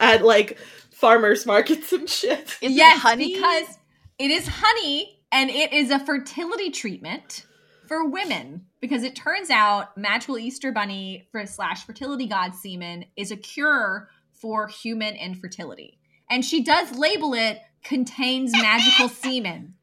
at 0.00 0.24
like 0.24 0.58
farmers 0.90 1.46
markets 1.46 1.92
and 1.92 2.08
shit. 2.08 2.56
Is 2.60 2.72
it 2.72 2.76
yes, 2.76 3.00
honey? 3.00 3.34
because 3.34 3.78
it 4.18 4.30
is 4.30 4.48
honey, 4.48 5.20
and 5.30 5.50
it 5.50 5.72
is 5.72 5.90
a 5.90 5.98
fertility 5.98 6.70
treatment 6.70 7.46
for 7.86 8.08
women. 8.08 8.66
Because 8.80 9.02
it 9.02 9.16
turns 9.16 9.50
out 9.50 9.96
magical 9.96 10.38
Easter 10.38 10.70
bunny 10.70 11.26
for 11.32 11.44
slash 11.46 11.84
fertility 11.84 12.26
god 12.26 12.54
semen 12.54 13.06
is 13.16 13.30
a 13.30 13.36
cure 13.36 14.08
for 14.32 14.68
human 14.68 15.14
infertility, 15.14 15.98
and 16.30 16.44
she 16.44 16.62
does 16.62 16.96
label 16.96 17.34
it 17.34 17.60
contains 17.82 18.52
magical 18.52 19.08
semen. 19.22 19.74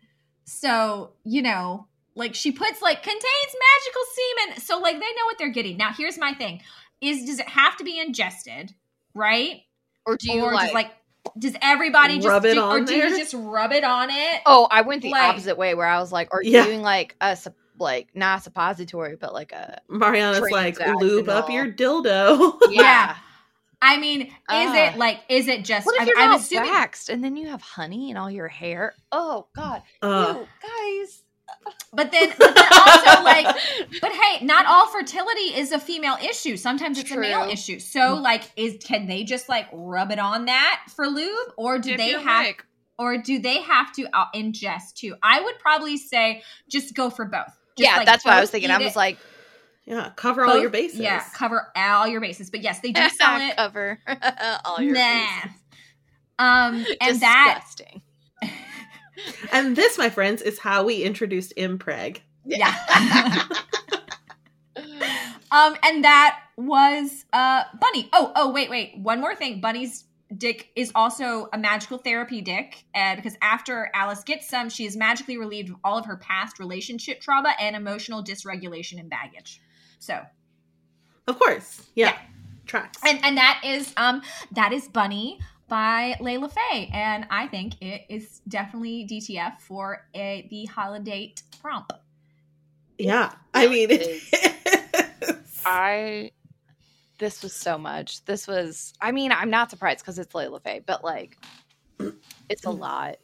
So 0.45 1.13
you 1.23 1.41
know, 1.41 1.87
like 2.15 2.35
she 2.35 2.51
puts 2.51 2.81
like 2.81 3.03
contains 3.03 3.23
magical 3.23 4.01
semen, 4.15 4.61
so 4.61 4.79
like 4.79 4.95
they 4.95 4.99
know 4.99 5.25
what 5.25 5.37
they're 5.37 5.49
getting. 5.49 5.77
Now, 5.77 5.91
here's 5.91 6.17
my 6.17 6.33
thing: 6.33 6.61
is 7.01 7.25
does 7.25 7.39
it 7.39 7.49
have 7.49 7.77
to 7.77 7.83
be 7.83 7.99
ingested, 7.99 8.73
right? 9.13 9.61
Or 10.05 10.17
do 10.17 10.31
you 10.31 10.43
or 10.43 10.53
like, 10.53 10.63
just 10.65 10.73
like 10.73 10.91
does 11.39 11.55
everybody 11.61 12.15
just 12.17 12.27
Rub 12.27 12.45
it 12.45 12.55
do, 12.55 12.59
on 12.61 12.81
or 12.81 12.85
do 12.85 12.95
you 12.95 13.17
just 13.17 13.33
rub 13.33 13.71
it 13.71 13.83
on 13.83 14.09
it? 14.09 14.41
Oh, 14.45 14.67
I 14.69 14.81
went 14.81 15.01
the 15.01 15.09
Like- 15.11 15.23
opposite 15.23 15.57
way 15.57 15.73
where 15.73 15.87
I 15.87 15.99
was 15.99 16.11
like, 16.11 16.33
are 16.33 16.43
you 16.43 16.51
Yeah. 16.51 16.65
doing 16.65 16.81
like 16.81 17.15
a 17.21 17.37
like 17.79 18.09
not 18.13 18.39
a 18.39 18.43
suppository, 18.43 19.15
but 19.15 19.33
like 19.33 19.51
a 19.51 19.79
Marianna's 19.89 20.51
like 20.51 20.79
lube 20.99 21.29
up 21.29 21.49
your 21.49 21.71
dildo. 21.71 22.59
Yeah. 22.69 23.15
I 23.81 23.97
mean, 23.97 24.21
is 24.21 24.31
Ah. 24.49 24.75
it 24.93 24.97
like 24.97 25.19
is 25.27 25.47
it 25.47 25.65
just 25.65 25.85
What 25.85 25.95
if 25.95 26.01
I'm, 26.01 26.07
you're 26.07 26.17
I'm 26.19 26.29
not 26.31 26.39
assuming 26.41 26.69
waxed 26.71 27.09
and 27.09 27.23
then 27.23 27.35
you 27.35 27.47
have 27.49 27.61
honey 27.61 28.11
in 28.11 28.17
all 28.17 28.29
your 28.31 28.47
hair? 28.47 28.93
Oh 29.11 29.47
God, 29.55 29.81
Uh, 30.01 30.35
Ew, 30.37 30.47
guys. 30.61 31.23
But 31.93 32.11
then 32.11 32.33
but 32.37 32.55
then 32.55 32.73
also 32.73 33.23
like 33.23 33.45
but 34.01 34.11
hey, 34.11 34.45
not 34.45 34.65
all 34.65 34.87
fertility 34.87 35.55
is 35.55 35.71
a 35.71 35.79
female 35.79 36.17
issue. 36.23 36.57
Sometimes 36.57 36.99
it's 36.99 37.11
a 37.11 37.17
male 37.17 37.49
issue. 37.49 37.79
So 37.79 38.15
like 38.15 38.43
is 38.55 38.77
can 38.83 39.07
they 39.07 39.23
just 39.23 39.49
like 39.49 39.67
rub 39.71 40.11
it 40.11 40.19
on 40.19 40.45
that 40.45 40.83
for 40.95 41.07
lube 41.07 41.53
or 41.57 41.79
do 41.79 41.89
Dip 41.89 41.97
they 41.97 42.11
have 42.11 42.45
wick. 42.45 42.65
or 42.97 43.17
do 43.17 43.39
they 43.39 43.61
have 43.61 43.91
to 43.93 44.07
uh, 44.13 44.25
ingest 44.35 44.95
too? 44.95 45.15
I 45.21 45.41
would 45.41 45.59
probably 45.59 45.97
say 45.97 46.43
just 46.69 46.95
go 46.95 47.09
for 47.09 47.25
both. 47.25 47.57
Just, 47.77 47.89
yeah, 47.89 47.97
like, 47.97 48.05
that's 48.05 48.23
what 48.23 48.35
I 48.35 48.41
was 48.41 48.51
thinking. 48.51 48.69
I 48.69 48.77
was 48.77 48.91
it, 48.91 48.95
like, 48.95 49.17
yeah, 49.85 50.11
cover 50.15 50.45
all 50.45 50.59
your 50.59 50.69
bases. 50.69 50.99
Yeah, 50.99 51.23
cover 51.33 51.69
all 51.75 52.07
your 52.07 52.21
bases. 52.21 52.49
But 52.49 52.61
yes, 52.61 52.79
they 52.79 52.91
do 52.91 53.09
sell 53.17 53.41
it. 53.41 53.55
cover 53.55 53.99
all 54.65 54.79
your 54.79 54.93
nah. 54.93 54.99
bases. 54.99 55.51
Um, 56.39 56.85
and 57.01 57.19
that 57.21 57.63
Disgusting. 57.65 58.01
And 59.51 59.75
this, 59.75 59.97
my 59.97 60.09
friends, 60.09 60.41
is 60.41 60.59
how 60.59 60.83
we 60.83 61.03
introduced 61.03 61.53
Impreg. 61.57 62.19
Yeah. 62.45 62.73
um, 65.51 65.75
and 65.83 66.03
that 66.03 66.39
was 66.57 67.25
uh 67.33 67.63
Bunny. 67.79 68.09
Oh, 68.13 68.31
oh, 68.35 68.51
wait, 68.51 68.69
wait. 68.69 68.97
One 68.97 69.21
more 69.21 69.35
thing. 69.35 69.61
Bunny's 69.61 70.05
dick 70.35 70.69
is 70.75 70.91
also 70.95 71.47
a 71.53 71.57
magical 71.57 71.99
therapy 71.99 72.41
dick, 72.41 72.85
uh, 72.95 73.15
because 73.15 73.35
after 73.41 73.91
Alice 73.93 74.23
gets 74.23 74.49
some, 74.49 74.69
she 74.69 74.85
is 74.85 74.95
magically 74.97 75.37
relieved 75.37 75.69
of 75.69 75.75
all 75.83 75.97
of 75.97 76.05
her 76.05 76.17
past 76.17 76.57
relationship 76.59 77.21
trauma 77.21 77.53
and 77.59 77.75
emotional 77.75 78.23
dysregulation 78.23 78.99
and 78.99 79.09
baggage. 79.09 79.61
So, 79.99 80.19
Of 81.27 81.37
course. 81.39 81.83
Yeah. 81.95 82.07
Yeah. 82.07 82.17
Tracks. 82.65 82.97
and 83.05 83.19
and 83.25 83.35
that 83.37 83.61
is 83.65 83.93
um 83.97 84.21
that 84.53 84.71
is 84.71 84.87
Bunny 84.87 85.37
by 85.73 86.15
Layla 86.19 86.51
Fae, 86.51 86.87
and 86.93 87.25
I 87.31 87.47
think 87.47 87.81
it 87.81 88.05
is 88.07 88.41
definitely 88.47 89.07
DTF 89.09 89.59
for 89.59 90.05
a 90.13 90.45
the 90.51 90.65
holiday 90.65 91.33
prompt. 91.59 91.91
yeah. 92.99 93.33
I 93.55 93.65
mean, 93.65 93.89
it 93.89 94.03
is. 94.03 94.31
is. 94.31 95.61
I. 95.65 96.29
This 97.17 97.41
was 97.41 97.53
so 97.53 97.79
much. 97.79 98.23
This 98.25 98.47
was. 98.47 98.93
I 99.01 99.11
mean, 99.11 99.31
I'm 99.31 99.49
not 99.49 99.71
surprised 99.71 100.01
because 100.01 100.19
it's 100.19 100.31
Layla 100.33 100.61
Fae, 100.61 100.81
but 100.85 101.03
like, 101.03 101.39
it's 102.49 102.65
a 102.65 102.69
lot. 102.69 103.15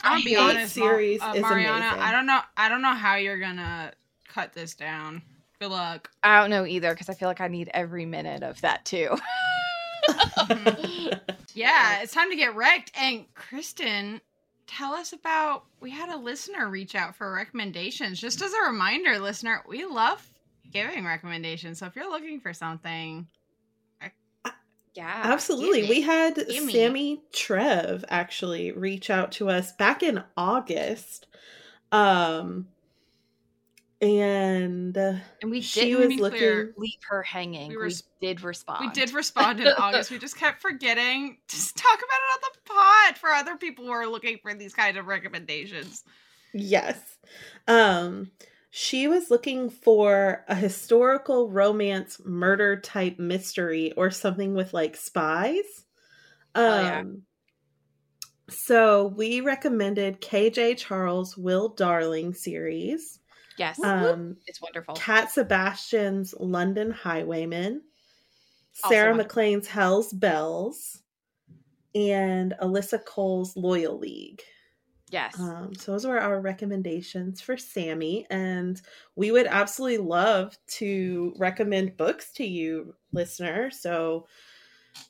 I'll 0.00 0.18
I 0.18 0.24
be 0.24 0.30
hate 0.30 0.38
honest, 0.38 0.78
Mar- 0.78 0.88
series 0.94 1.20
uh, 1.20 1.34
Marianna. 1.34 1.88
amazing. 1.88 2.00
I 2.00 2.10
don't 2.10 2.26
know. 2.26 2.40
I 2.56 2.70
don't 2.70 2.80
know 2.80 2.94
how 2.94 3.16
you're 3.16 3.38
gonna 3.38 3.92
cut 4.28 4.54
this 4.54 4.74
down. 4.74 5.20
Good 5.60 5.72
luck. 5.72 6.10
I 6.22 6.40
don't 6.40 6.48
know 6.48 6.64
either 6.64 6.94
because 6.94 7.10
I 7.10 7.14
feel 7.14 7.28
like 7.28 7.42
I 7.42 7.48
need 7.48 7.68
every 7.74 8.06
minute 8.06 8.42
of 8.42 8.62
that 8.62 8.86
too. 8.86 9.14
Yeah, 11.54 12.02
it's 12.02 12.12
time 12.12 12.30
to 12.30 12.36
get 12.36 12.56
wrecked. 12.56 12.90
And 13.00 13.32
Kristen, 13.34 14.20
tell 14.66 14.92
us 14.92 15.12
about. 15.12 15.64
We 15.80 15.90
had 15.90 16.08
a 16.08 16.16
listener 16.16 16.68
reach 16.68 16.94
out 16.96 17.14
for 17.14 17.32
recommendations. 17.32 18.20
Just 18.20 18.42
as 18.42 18.52
a 18.52 18.66
reminder, 18.66 19.18
listener, 19.20 19.62
we 19.68 19.84
love 19.84 20.26
giving 20.72 21.04
recommendations. 21.04 21.78
So 21.78 21.86
if 21.86 21.94
you're 21.94 22.10
looking 22.10 22.40
for 22.40 22.52
something, 22.52 23.28
yeah, 24.94 25.22
Absolutely. 25.24 25.88
We 25.88 26.00
had. 26.02 26.38
Sammy 26.50 27.22
Trev 27.32 28.04
actually 28.08 28.72
reach 28.72 29.10
out 29.10 29.32
to 29.32 29.48
us 29.48 29.72
back 29.72 30.02
in 30.02 30.22
August. 30.36 31.26
Um 31.92 32.66
and 34.04 34.96
uh, 34.96 35.14
and 35.42 35.50
we 35.50 35.60
she 35.60 35.80
didn't 35.92 35.98
was 36.00 36.08
be 36.08 36.16
looking 36.18 36.38
clear. 36.38 36.74
leave 36.76 36.98
her 37.08 37.22
hanging. 37.22 37.70
We 37.70 37.76
We, 37.78 37.92
did 38.20 38.42
respond. 38.42 38.80
we 38.86 38.92
did 38.92 39.12
respond 39.14 39.60
in 39.60 39.68
August. 39.78 40.10
We 40.10 40.18
just 40.18 40.36
kept 40.36 40.60
forgetting 40.62 41.38
to 41.48 41.74
talk 41.74 41.98
about 41.98 42.02
it 42.02 42.34
on 42.34 42.40
the 42.42 42.58
pod 42.74 43.18
for 43.18 43.30
other 43.30 43.56
people 43.56 43.84
who 43.86 43.90
are 43.90 44.06
looking 44.06 44.38
for 44.42 44.54
these 44.54 44.74
kind 44.74 44.96
of 44.96 45.06
recommendations. 45.06 46.04
yes. 46.52 46.98
Um 47.66 48.30
she 48.70 49.06
was 49.08 49.30
looking 49.30 49.70
for 49.70 50.44
a 50.48 50.54
historical 50.54 51.48
romance 51.50 52.20
murder 52.24 52.80
type 52.80 53.18
mystery 53.20 53.92
or 53.96 54.10
something 54.10 54.54
with 54.54 54.74
like 54.74 54.96
spies. 54.96 55.84
Um 56.54 56.64
Oh, 56.64 56.80
yeah. 56.82 57.02
so 58.50 59.06
we 59.16 59.40
recommended 59.40 60.20
KJ 60.20 60.76
Charles 60.76 61.36
Will 61.36 61.68
Darling 61.70 62.34
series. 62.34 63.20
Yes, 63.58 63.82
Um 63.82 64.36
it's 64.46 64.60
wonderful. 64.60 64.94
Cat 64.94 65.30
Sebastian's 65.30 66.34
London 66.38 66.90
Highwaymen, 66.90 67.82
Sarah. 68.72 69.14
MacLean's 69.14 69.68
Hell's 69.68 70.12
Belles, 70.12 71.02
and 71.94 72.54
Alyssa 72.60 73.04
Cole's 73.04 73.56
Loyal 73.56 73.98
League. 73.98 74.42
yes, 75.10 75.34
Um, 75.38 75.74
so 75.74 75.92
those 75.92 76.06
were 76.06 76.20
our 76.20 76.40
recommendations 76.40 77.40
for 77.40 77.56
Sammy, 77.56 78.26
and 78.30 78.80
we 79.16 79.30
would 79.32 79.46
absolutely 79.46 79.98
love 80.06 80.56
to 80.78 81.34
recommend 81.36 81.96
books 81.96 82.32
to 82.34 82.44
you, 82.44 82.94
listener. 83.12 83.70
So 83.70 84.26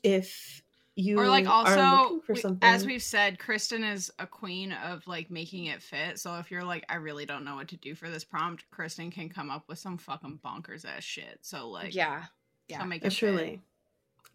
if 0.03 0.63
you 0.97 1.19
or 1.19 1.27
like 1.27 1.45
also 1.47 2.21
for 2.25 2.33
we- 2.33 2.39
something, 2.39 2.59
as 2.61 2.85
we've 2.85 3.03
said 3.03 3.37
kristen 3.37 3.83
is 3.83 4.09
a 4.19 4.25
queen 4.25 4.71
of 4.71 5.05
like 5.07 5.29
making 5.29 5.65
it 5.65 5.81
fit 5.81 6.17
so 6.17 6.35
if 6.37 6.49
you're 6.49 6.63
like 6.63 6.85
i 6.87 6.95
really 6.95 7.25
don't 7.25 7.43
know 7.43 7.55
what 7.55 7.67
to 7.67 7.75
do 7.77 7.93
for 7.95 8.09
this 8.09 8.23
prompt 8.23 8.63
kristen 8.71 9.11
can 9.11 9.27
come 9.27 9.49
up 9.51 9.63
with 9.67 9.77
some 9.77 9.97
fucking 9.97 10.39
bonkers 10.45 10.85
ass 10.85 11.03
shit 11.03 11.37
so 11.41 11.67
like 11.69 11.93
yeah, 11.93 12.23
she'll 12.69 12.79
yeah. 12.79 12.85
make 12.85 13.01
it 13.03 13.07
Uh, 13.07 13.09
fit. 13.09 13.17
truly, 13.17 13.61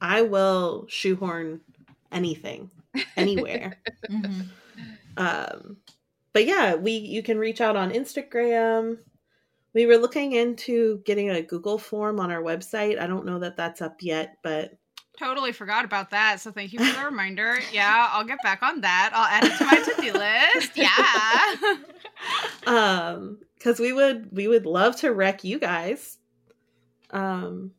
I 0.02 0.22
will 0.22 0.86
shoehorn 0.88 1.60
anything, 2.12 2.70
anywhere. 3.16 3.78
Mm-hmm. 4.10 4.40
um 5.16 5.76
but 6.32 6.44
yeah 6.46 6.74
we 6.74 6.92
you 6.92 7.22
can 7.22 7.38
reach 7.38 7.60
out 7.60 7.76
on 7.76 7.90
instagram 7.92 8.98
we 9.72 9.86
were 9.86 9.96
looking 9.98 10.32
into 10.32 10.98
getting 11.04 11.30
a 11.30 11.42
google 11.42 11.78
form 11.78 12.18
on 12.20 12.30
our 12.30 12.42
website 12.42 12.98
i 12.98 13.06
don't 13.06 13.26
know 13.26 13.38
that 13.38 13.56
that's 13.56 13.82
up 13.82 13.96
yet 14.00 14.36
but 14.42 14.72
Totally 15.20 15.52
forgot 15.52 15.84
about 15.84 16.08
that. 16.10 16.40
So 16.40 16.50
thank 16.50 16.72
you 16.72 16.78
for 16.82 16.98
the 16.98 17.04
reminder. 17.04 17.58
Yeah, 17.70 18.08
I'll 18.10 18.24
get 18.24 18.38
back 18.42 18.62
on 18.62 18.80
that. 18.80 19.10
I'll 19.12 19.26
add 19.26 19.44
it 19.44 19.56
to 19.58 19.64
my 19.66 19.76
to-do 19.76 20.12
list. 20.64 20.76
Yeah. 20.76 21.76
um 22.66 23.38
because 23.56 23.78
we 23.78 23.92
would 23.92 24.28
we 24.32 24.48
would 24.48 24.64
love 24.66 24.96
to 24.96 25.10
wreck 25.12 25.42
you 25.44 25.58
guys 25.58 26.18
um 27.10 27.70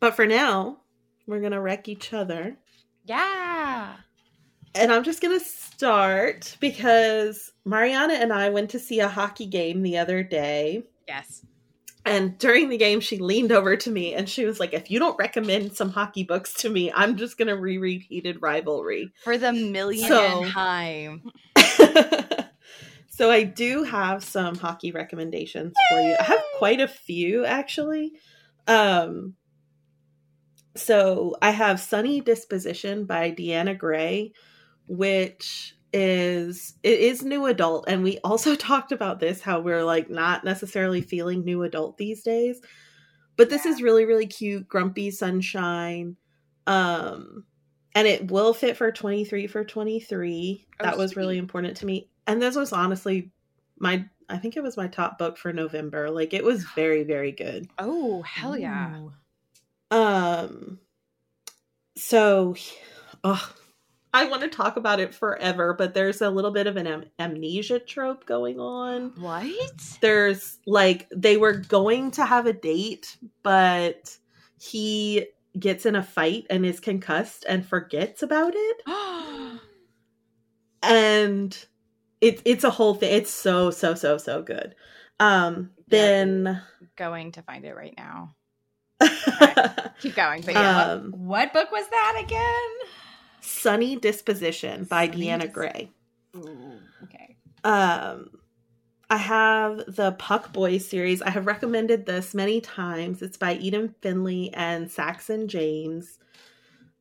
but 0.00 0.14
for 0.16 0.26
now 0.26 0.78
we're 1.26 1.40
gonna 1.40 1.60
wreck 1.60 1.86
each 1.88 2.12
other 2.14 2.56
Yeah. 3.04 3.94
and 4.74 4.90
i'm 4.90 5.02
just 5.04 5.20
gonna 5.20 5.38
start 5.38 6.56
because 6.60 7.52
marianna 7.66 8.14
and 8.14 8.32
i 8.32 8.48
went 8.48 8.70
to 8.70 8.78
see 8.78 9.00
a 9.00 9.08
hockey 9.08 9.44
game 9.46 9.82
the 9.82 9.98
other 9.98 10.22
day 10.22 10.82
Yes. 11.06 11.44
And 12.04 12.36
during 12.38 12.68
the 12.68 12.76
game 12.76 13.00
she 13.00 13.18
leaned 13.18 13.52
over 13.52 13.76
to 13.76 13.90
me 13.90 14.12
and 14.14 14.28
she 14.28 14.44
was 14.44 14.58
like 14.58 14.72
if 14.74 14.90
you 14.90 14.98
don't 14.98 15.18
recommend 15.18 15.76
some 15.76 15.90
hockey 15.90 16.24
books 16.24 16.52
to 16.54 16.68
me 16.68 16.90
i'm 16.94 17.16
just 17.16 17.38
gonna 17.38 17.56
reread 17.56 18.02
heated 18.02 18.38
rivalry 18.42 19.12
For 19.24 19.38
the 19.38 19.52
millionth 19.52 20.08
So- 20.08 20.44
time. 20.48 21.22
so 23.08 23.30
I 23.30 23.44
do 23.44 23.84
have 23.84 24.24
some 24.24 24.56
hockey 24.56 24.90
recommendations 24.90 25.74
for 25.90 26.00
you. 26.00 26.16
I 26.18 26.22
have 26.22 26.42
quite 26.58 26.80
a 26.80 26.88
few 26.88 27.44
actually. 27.44 28.12
Um 28.66 29.34
so 30.74 31.36
I 31.42 31.50
have 31.50 31.78
Sunny 31.80 32.20
Disposition 32.22 33.04
by 33.04 33.30
Deanna 33.30 33.76
Gray, 33.78 34.32
which 34.86 35.76
is 35.92 36.74
it 36.82 37.00
is 37.00 37.22
new 37.22 37.46
adult 37.46 37.84
and 37.88 38.02
we 38.02 38.18
also 38.24 38.54
talked 38.56 38.92
about 38.92 39.20
this 39.20 39.40
how 39.40 39.60
we're 39.60 39.84
like 39.84 40.08
not 40.10 40.44
necessarily 40.44 41.02
feeling 41.02 41.44
new 41.44 41.62
adult 41.62 41.96
these 41.98 42.22
days. 42.22 42.60
But 43.36 43.50
this 43.50 43.66
is 43.66 43.82
really 43.82 44.04
really 44.04 44.26
cute, 44.26 44.68
grumpy 44.68 45.10
sunshine. 45.10 46.16
Um 46.66 47.44
and 47.94 48.08
it 48.08 48.30
will 48.30 48.54
fit 48.54 48.76
for 48.76 48.90
23 48.90 49.46
for 49.46 49.64
23 49.64 50.66
Oh, 50.80 50.84
that 50.84 50.96
was 50.96 51.16
really 51.16 51.38
important 51.38 51.76
to 51.78 51.86
me 51.86 52.08
and 52.26 52.40
this 52.40 52.56
was 52.56 52.72
honestly 52.72 53.30
my 53.78 54.04
i 54.28 54.38
think 54.38 54.56
it 54.56 54.62
was 54.62 54.76
my 54.76 54.86
top 54.88 55.18
book 55.18 55.36
for 55.36 55.52
november 55.52 56.10
like 56.10 56.32
it 56.32 56.44
was 56.44 56.64
very 56.74 57.04
very 57.04 57.32
good 57.32 57.68
Oh, 57.78 58.22
hell 58.22 58.56
yeah. 58.56 58.98
Ooh. 58.98 59.96
um 59.96 60.78
so 61.96 62.54
oh, 63.24 63.52
i 64.14 64.24
want 64.26 64.42
to 64.42 64.48
talk 64.48 64.76
about 64.76 65.00
it 65.00 65.14
forever 65.14 65.74
but 65.74 65.94
there's 65.94 66.20
a 66.20 66.30
little 66.30 66.50
bit 66.50 66.66
of 66.66 66.76
an 66.76 66.86
am- 66.86 67.04
amnesia 67.18 67.78
trope 67.78 68.26
going 68.26 68.58
on 68.60 69.12
What? 69.16 69.98
there's 70.00 70.58
like 70.66 71.08
they 71.14 71.36
were 71.36 71.52
going 71.54 72.10
to 72.12 72.24
have 72.24 72.46
a 72.46 72.52
date 72.52 73.16
but 73.42 74.16
he 74.60 75.26
gets 75.58 75.84
in 75.86 75.96
a 75.96 76.02
fight 76.02 76.44
and 76.50 76.64
is 76.64 76.80
concussed 76.80 77.44
and 77.48 77.66
forgets 77.66 78.22
about 78.22 78.52
it 78.56 78.82
and 80.82 81.66
it, 82.20 82.40
it's 82.44 82.64
a 82.64 82.70
whole 82.70 82.94
thing 82.94 83.14
it's 83.14 83.30
so 83.30 83.70
so 83.70 83.94
so 83.94 84.16
so 84.18 84.42
good 84.42 84.74
um 85.20 85.70
then 85.88 86.62
Going 86.96 87.32
to 87.32 87.42
find 87.42 87.64
it 87.64 87.74
right 87.74 87.94
now. 87.96 88.34
um 89.00 89.08
Keep 90.00 90.14
going, 90.14 90.42
but 90.42 90.54
yeah. 90.54 90.96
What 90.98 91.52
book 91.52 91.70
was 91.70 91.88
that 91.90 92.20
again? 92.22 92.88
Sunny 93.42 93.96
disposition 93.96 94.84
by 94.84 95.06
Sunny 95.06 95.26
deanna 95.26 95.42
Dis- 95.42 95.52
gray 95.52 95.90
Ooh, 96.36 96.78
okay. 97.04 97.36
um 97.64 98.30
i 99.10 99.16
have 99.16 99.82
the 99.88 100.12
puck 100.12 100.52
boy 100.52 100.78
series 100.78 101.20
i 101.20 101.28
have 101.30 101.46
recommended 101.46 102.06
this 102.06 102.32
many 102.34 102.60
times 102.60 103.20
it's 103.20 103.36
by 103.36 103.54
eden 103.54 103.94
finley 104.00 104.50
and 104.54 104.90
saxon 104.90 105.48
james 105.48 106.18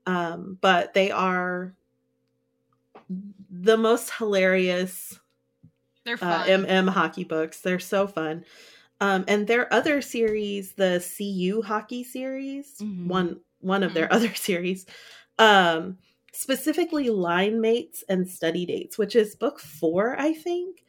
um 0.05 0.57
but 0.61 0.93
they 0.93 1.11
are 1.11 1.73
the 3.49 3.77
most 3.77 4.11
hilarious 4.18 5.19
They're 6.05 6.15
uh, 6.15 6.18
fun. 6.18 6.47
MM 6.49 6.89
hockey 6.89 7.23
books. 7.26 7.59
They're 7.61 7.77
so 7.80 8.07
fun. 8.07 8.45
Um, 9.01 9.26
and 9.27 9.47
their 9.47 9.72
other 9.73 10.01
series, 10.01 10.73
the 10.73 11.03
CU 11.18 11.61
hockey 11.61 12.03
series, 12.03 12.77
Mhm. 12.80 13.07
one 13.07 13.39
one 13.59 13.84
of 13.84 13.93
their 13.93 14.11
other 14.13 14.34
series, 14.34 14.85
um, 15.38 15.97
specifically 16.31 17.09
line 17.09 17.59
mates 17.61 18.03
and 18.09 18.27
study 18.27 18.65
dates, 18.65 18.97
which 18.97 19.15
is 19.15 19.35
book 19.35 19.59
four, 19.59 20.19
I 20.19 20.33
think. 20.33 20.83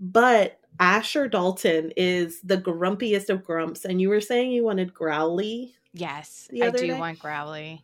But 0.00 0.60
Asher 0.78 1.28
Dalton 1.28 1.92
is 1.96 2.40
the 2.42 2.58
grumpiest 2.58 3.30
of 3.30 3.44
grumps, 3.44 3.84
and 3.84 4.00
you 4.00 4.08
were 4.08 4.20
saying 4.20 4.52
you 4.52 4.64
wanted 4.64 4.92
growly, 4.92 5.74
yes, 5.92 6.48
I 6.62 6.70
do 6.70 6.86
day? 6.86 6.98
want 6.98 7.18
Growly. 7.18 7.82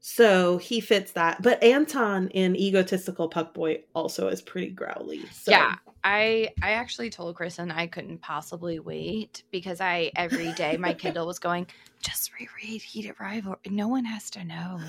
so 0.00 0.56
he 0.58 0.80
fits 0.80 1.12
that. 1.12 1.42
But 1.42 1.62
Anton 1.62 2.28
in 2.28 2.56
Egotistical 2.56 3.28
Puck 3.28 3.52
Boy 3.52 3.82
also 3.94 4.28
is 4.28 4.40
pretty 4.40 4.70
growly. 4.70 5.26
So. 5.32 5.50
Yeah. 5.50 5.74
I 6.06 6.50
I 6.62 6.70
actually 6.72 7.10
told 7.10 7.34
Kristen 7.34 7.72
I 7.72 7.88
couldn't 7.88 8.18
possibly 8.22 8.78
wait 8.78 9.42
because 9.50 9.80
I 9.80 10.12
every 10.14 10.52
day 10.52 10.76
my 10.76 10.94
Kindle 10.94 11.26
was 11.26 11.40
going, 11.40 11.66
just 12.00 12.30
reread 12.38 12.80
Heated 12.80 13.16
Rival. 13.18 13.56
No 13.68 13.88
one 13.88 14.04
has 14.04 14.30
to 14.30 14.44
know. 14.44 14.80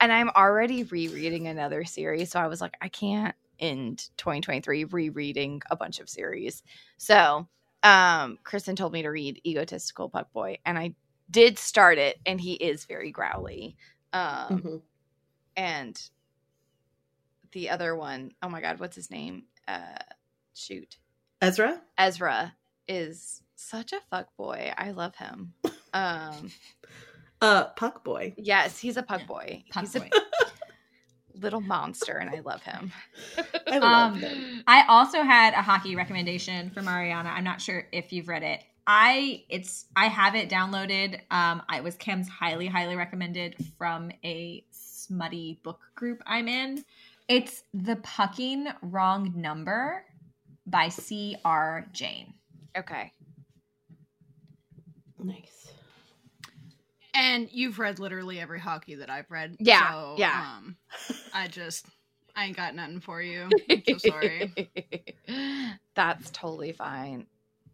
And 0.00 0.10
I'm 0.12 0.28
already 0.30 0.82
rereading 0.82 1.46
another 1.46 1.84
series. 1.84 2.32
So 2.32 2.40
I 2.40 2.48
was 2.48 2.60
like, 2.60 2.74
I 2.82 2.88
can't 2.88 3.36
end 3.60 4.08
2023 4.16 4.86
rereading 4.86 5.62
a 5.70 5.76
bunch 5.76 6.00
of 6.00 6.08
series. 6.08 6.64
So 6.96 7.46
um 7.84 8.36
Kristen 8.42 8.74
told 8.74 8.92
me 8.92 9.02
to 9.02 9.08
read 9.10 9.40
Egotistical 9.46 10.08
Puck 10.08 10.32
Boy, 10.32 10.58
and 10.66 10.76
I 10.76 10.94
did 11.30 11.60
start 11.60 11.96
it, 11.98 12.18
and 12.26 12.40
he 12.40 12.54
is 12.54 12.86
very 12.86 13.12
growly. 13.12 13.76
Um 14.12 14.64
Mhm. 14.64 14.82
and 15.56 16.10
the 17.52 17.70
other 17.70 17.94
one, 17.94 18.32
oh 18.42 18.48
my 18.48 18.60
god, 18.60 18.80
what's 18.80 18.96
his 18.96 19.12
name? 19.12 19.44
Uh 19.68 19.98
shoot. 20.56 20.96
Ezra. 21.40 21.80
Ezra 21.98 22.54
is 22.88 23.42
such 23.56 23.92
a 23.92 24.00
fuck 24.10 24.28
boy. 24.36 24.72
I 24.76 24.90
love 24.92 25.14
him. 25.16 25.52
Um 25.92 26.50
Uh, 27.42 27.64
Puck 27.76 28.02
Boy. 28.02 28.32
yes, 28.38 28.78
he's 28.78 28.96
a 28.96 29.02
pug 29.02 29.26
boy. 29.26 29.62
Puck 29.70 29.82
he's 29.82 29.92
boy. 29.92 30.08
a 30.10 31.38
little 31.38 31.60
monster 31.60 32.16
and 32.16 32.30
I 32.30 32.40
love 32.40 32.62
him. 32.62 32.90
I 33.70 33.76
love 33.78 34.14
Um, 34.14 34.20
him. 34.20 34.62
I 34.66 34.86
also 34.88 35.22
had 35.22 35.52
a 35.52 35.60
hockey 35.60 35.96
recommendation 35.96 36.70
for 36.70 36.80
Marianna. 36.80 37.28
I'm 37.28 37.44
not 37.44 37.60
sure 37.60 37.86
if 37.92 38.10
you've 38.10 38.28
read 38.28 38.42
it. 38.42 38.64
I 38.86 39.44
it's 39.50 39.84
I 39.94 40.06
have 40.06 40.34
it 40.34 40.48
downloaded. 40.48 41.20
Um, 41.30 41.60
I 41.68 41.82
was 41.82 41.94
Kim's 41.96 42.26
highly 42.28 42.68
highly 42.68 42.96
recommended 42.96 43.54
from 43.76 44.10
a 44.24 44.64
smutty 44.70 45.60
book 45.62 45.80
group 45.94 46.22
I'm 46.26 46.48
in. 46.48 46.84
It's 47.28 47.64
The 47.74 47.96
Pucking 47.96 48.68
Wrong 48.80 49.30
Number 49.36 50.04
by 50.66 50.88
C. 50.88 51.36
R. 51.44 51.86
Jane. 51.92 52.34
Okay. 52.76 53.12
Nice. 55.22 55.70
and 57.14 57.48
you've 57.50 57.78
read 57.78 57.98
literally 57.98 58.38
every 58.38 58.60
hockey 58.60 58.96
that 58.96 59.08
I've 59.10 59.30
read. 59.30 59.56
Yeah, 59.58 59.90
so, 59.90 60.14
yeah. 60.18 60.56
Um, 60.58 60.76
I 61.32 61.48
just, 61.48 61.86
I 62.36 62.44
ain't 62.44 62.56
got 62.56 62.74
nothing 62.74 63.00
for 63.00 63.22
you. 63.22 63.48
I'm 63.70 63.82
so 63.88 63.96
sorry. 63.98 64.52
That's 65.94 66.30
totally 66.30 66.72
fine. 66.72 67.26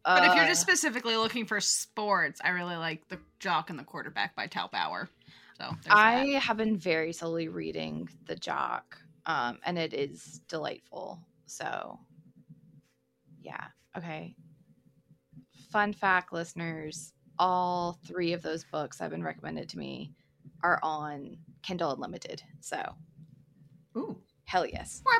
But 0.04 0.24
if 0.24 0.34
you're 0.34 0.44
Uh, 0.44 0.48
just 0.48 0.60
specifically 0.60 1.16
looking 1.16 1.46
for 1.46 1.60
sports, 1.60 2.40
I 2.44 2.50
really 2.50 2.76
like 2.76 3.06
The 3.08 3.18
Jock 3.40 3.70
and 3.70 3.78
the 3.78 3.84
Quarterback 3.84 4.34
by 4.36 4.46
Tal 4.46 4.68
Bauer. 4.72 5.08
So 5.58 5.70
I 5.90 6.30
that. 6.32 6.42
have 6.42 6.56
been 6.56 6.76
very 6.76 7.12
slowly 7.12 7.48
reading 7.48 8.08
The 8.26 8.34
Jock, 8.36 8.98
um, 9.26 9.58
and 9.64 9.78
it 9.78 9.92
is 9.94 10.40
delightful. 10.48 11.20
So, 11.46 11.98
yeah. 13.42 13.66
Okay. 13.96 14.34
Fun 15.70 15.92
fact, 15.92 16.32
listeners 16.32 17.12
all 17.38 17.98
three 18.06 18.32
of 18.34 18.42
those 18.42 18.62
books 18.64 18.98
have 18.98 19.10
been 19.10 19.22
recommended 19.24 19.68
to 19.70 19.78
me 19.78 20.12
are 20.62 20.78
on 20.82 21.36
Kindle 21.62 21.92
Unlimited. 21.92 22.42
So, 22.60 22.94
Ooh. 23.96 24.16
hell 24.44 24.66
yes. 24.66 25.02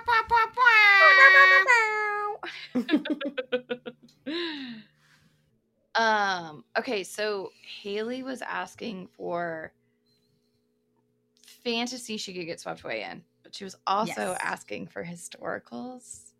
um 5.94 6.64
okay 6.78 7.04
so 7.04 7.50
haley 7.82 8.22
was 8.22 8.40
asking 8.42 9.06
for 9.16 9.72
fantasy 11.64 12.16
she 12.16 12.32
could 12.32 12.46
get 12.46 12.60
swept 12.60 12.82
away 12.82 13.02
in 13.02 13.22
but 13.42 13.54
she 13.54 13.64
was 13.64 13.76
also 13.86 14.20
Yes. 14.32 14.38
asking 14.42 14.86
for 14.86 15.04
historicals 15.04 16.31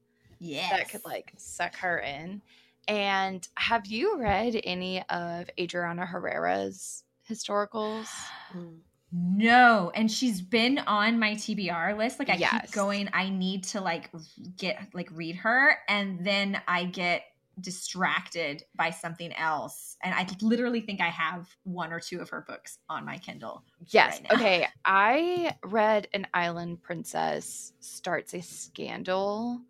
Yes. 0.43 0.71
that 0.71 0.89
could 0.91 1.05
like 1.05 1.33
suck 1.37 1.77
her 1.77 1.99
in 1.99 2.43
and 2.89 3.47
have 3.57 3.87
you 3.87 4.19
read 4.19 4.61
any 4.65 5.03
of 5.09 5.49
adriana 5.59 6.05
herrera's 6.07 7.05
historicals. 7.31 8.09
No, 9.15 9.93
and 9.95 10.11
she's 10.11 10.41
been 10.41 10.79
on 10.79 11.19
my 11.19 11.33
TBR 11.35 11.99
list. 11.99 12.19
Like 12.19 12.31
I 12.31 12.37
Yes. 12.37 12.63
keep 12.63 12.73
going. 12.73 13.11
I 13.13 13.29
need 13.29 13.65
to 13.65 13.83
like 13.83 14.09
get 14.57 14.89
like 14.95 15.11
read 15.13 15.37
her, 15.37 15.77
and 15.87 16.25
then 16.25 16.59
I 16.67 16.85
get 16.87 17.25
distracted 17.61 18.65
by 18.75 18.89
something 18.89 19.31
else. 19.35 19.99
And 20.03 20.15
I 20.15 20.27
literally 20.41 20.81
think 20.81 21.03
I 21.03 21.11
have 21.11 21.47
one 21.65 21.93
or 21.93 22.01
two 22.01 22.21
of 22.21 22.31
her 22.31 22.41
books 22.49 22.79
on 22.89 23.05
my 23.05 23.19
Kindle. 23.19 23.63
Yes. 23.89 24.15
right 24.21 24.31
now. 24.31 24.37
okay. 24.37 24.67
I 24.87 25.57
read 25.63 26.09
An 26.15 26.27
Island 26.33 26.83
Princess 26.83 27.75
Starts 27.81 28.33
a 28.33 28.41
Scandal. 28.41 29.61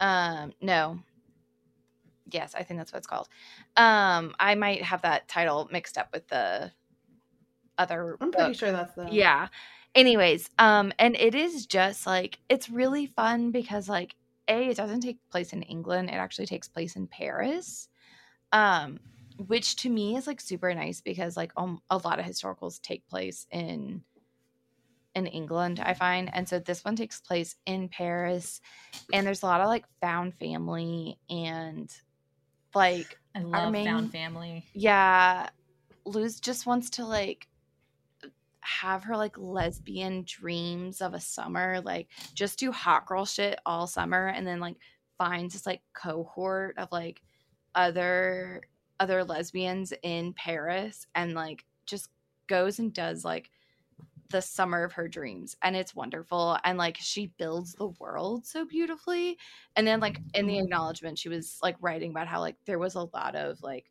Um, 0.00 0.52
no. 0.60 0.98
Yes, 2.30 2.54
I 2.54 2.62
think 2.62 2.78
that's 2.80 2.92
what 2.92 2.98
it's 2.98 3.06
called. 3.06 3.28
Um, 3.76 4.34
I 4.40 4.54
might 4.56 4.82
have 4.82 5.02
that 5.02 5.28
title 5.28 5.68
mixed 5.70 5.96
up 5.96 6.08
with 6.12 6.26
the 6.28 6.72
other 7.78 8.16
I'm 8.20 8.32
pretty 8.32 8.54
sure 8.54 8.72
that's 8.72 8.94
the 8.94 9.08
Yeah. 9.10 9.48
Anyways, 9.94 10.50
um, 10.58 10.92
and 10.98 11.16
it 11.16 11.34
is 11.34 11.66
just 11.66 12.06
like 12.06 12.38
it's 12.48 12.68
really 12.68 13.06
fun 13.06 13.50
because 13.50 13.88
like 13.88 14.14
a 14.48 14.68
it 14.68 14.76
doesn't 14.76 15.00
take 15.00 15.18
place 15.30 15.52
in 15.52 15.62
England; 15.62 16.10
it 16.10 16.14
actually 16.14 16.46
takes 16.46 16.68
place 16.68 16.96
in 16.96 17.06
Paris, 17.06 17.88
um, 18.52 18.98
which 19.46 19.76
to 19.76 19.88
me 19.88 20.16
is 20.16 20.26
like 20.26 20.40
super 20.40 20.74
nice 20.74 21.00
because 21.00 21.36
like 21.36 21.52
um, 21.56 21.80
a 21.88 21.96
lot 21.96 22.18
of 22.18 22.26
historicals 22.26 22.80
take 22.80 23.08
place 23.08 23.46
in 23.50 24.02
in 25.16 25.26
England, 25.26 25.80
I 25.82 25.94
find, 25.94 26.32
and 26.32 26.48
so 26.48 26.60
this 26.60 26.84
one 26.84 26.94
takes 26.94 27.20
place 27.20 27.56
in 27.66 27.88
Paris, 27.88 28.60
and 29.12 29.26
there's 29.26 29.42
a 29.42 29.46
lot 29.46 29.60
of 29.60 29.66
like 29.66 29.84
found 30.00 30.34
family 30.34 31.18
and 31.28 31.90
like 32.74 33.18
I 33.34 33.40
love 33.40 33.72
main- 33.72 33.86
Found 33.86 34.12
Family. 34.12 34.64
yeah 34.74 35.48
luz 36.04 36.38
just 36.40 36.66
wants 36.66 36.90
to 36.90 37.04
like 37.06 37.48
have 38.60 39.04
her 39.04 39.16
like 39.16 39.38
lesbian 39.38 40.24
dreams 40.26 41.00
of 41.00 41.14
a 41.14 41.20
summer 41.20 41.80
like 41.82 42.08
just 42.34 42.58
do 42.58 42.70
hot 42.72 43.06
girl 43.06 43.24
shit 43.24 43.58
all 43.64 43.86
summer 43.86 44.26
and 44.28 44.46
then 44.46 44.60
like 44.60 44.76
finds 45.18 45.54
this 45.54 45.66
like 45.66 45.80
cohort 45.94 46.76
of 46.76 46.88
like 46.92 47.22
other 47.74 48.60
other 49.00 49.24
lesbians 49.24 49.92
in 50.02 50.32
paris 50.34 51.06
and 51.14 51.34
like 51.34 51.64
just 51.86 52.08
goes 52.48 52.78
and 52.78 52.92
does 52.92 53.24
like 53.24 53.50
the 54.30 54.42
summer 54.42 54.84
of 54.84 54.92
her 54.92 55.08
dreams 55.08 55.56
and 55.62 55.76
it's 55.76 55.94
wonderful 55.94 56.58
and 56.64 56.78
like 56.78 56.96
she 56.98 57.26
builds 57.38 57.74
the 57.74 57.88
world 58.00 58.46
so 58.46 58.64
beautifully 58.64 59.38
and 59.76 59.86
then 59.86 60.00
like 60.00 60.20
in 60.34 60.46
the 60.46 60.58
acknowledgement 60.58 61.18
she 61.18 61.28
was 61.28 61.58
like 61.62 61.76
writing 61.80 62.10
about 62.10 62.26
how 62.26 62.40
like 62.40 62.56
there 62.64 62.78
was 62.78 62.94
a 62.94 63.08
lot 63.12 63.34
of 63.34 63.62
like 63.62 63.90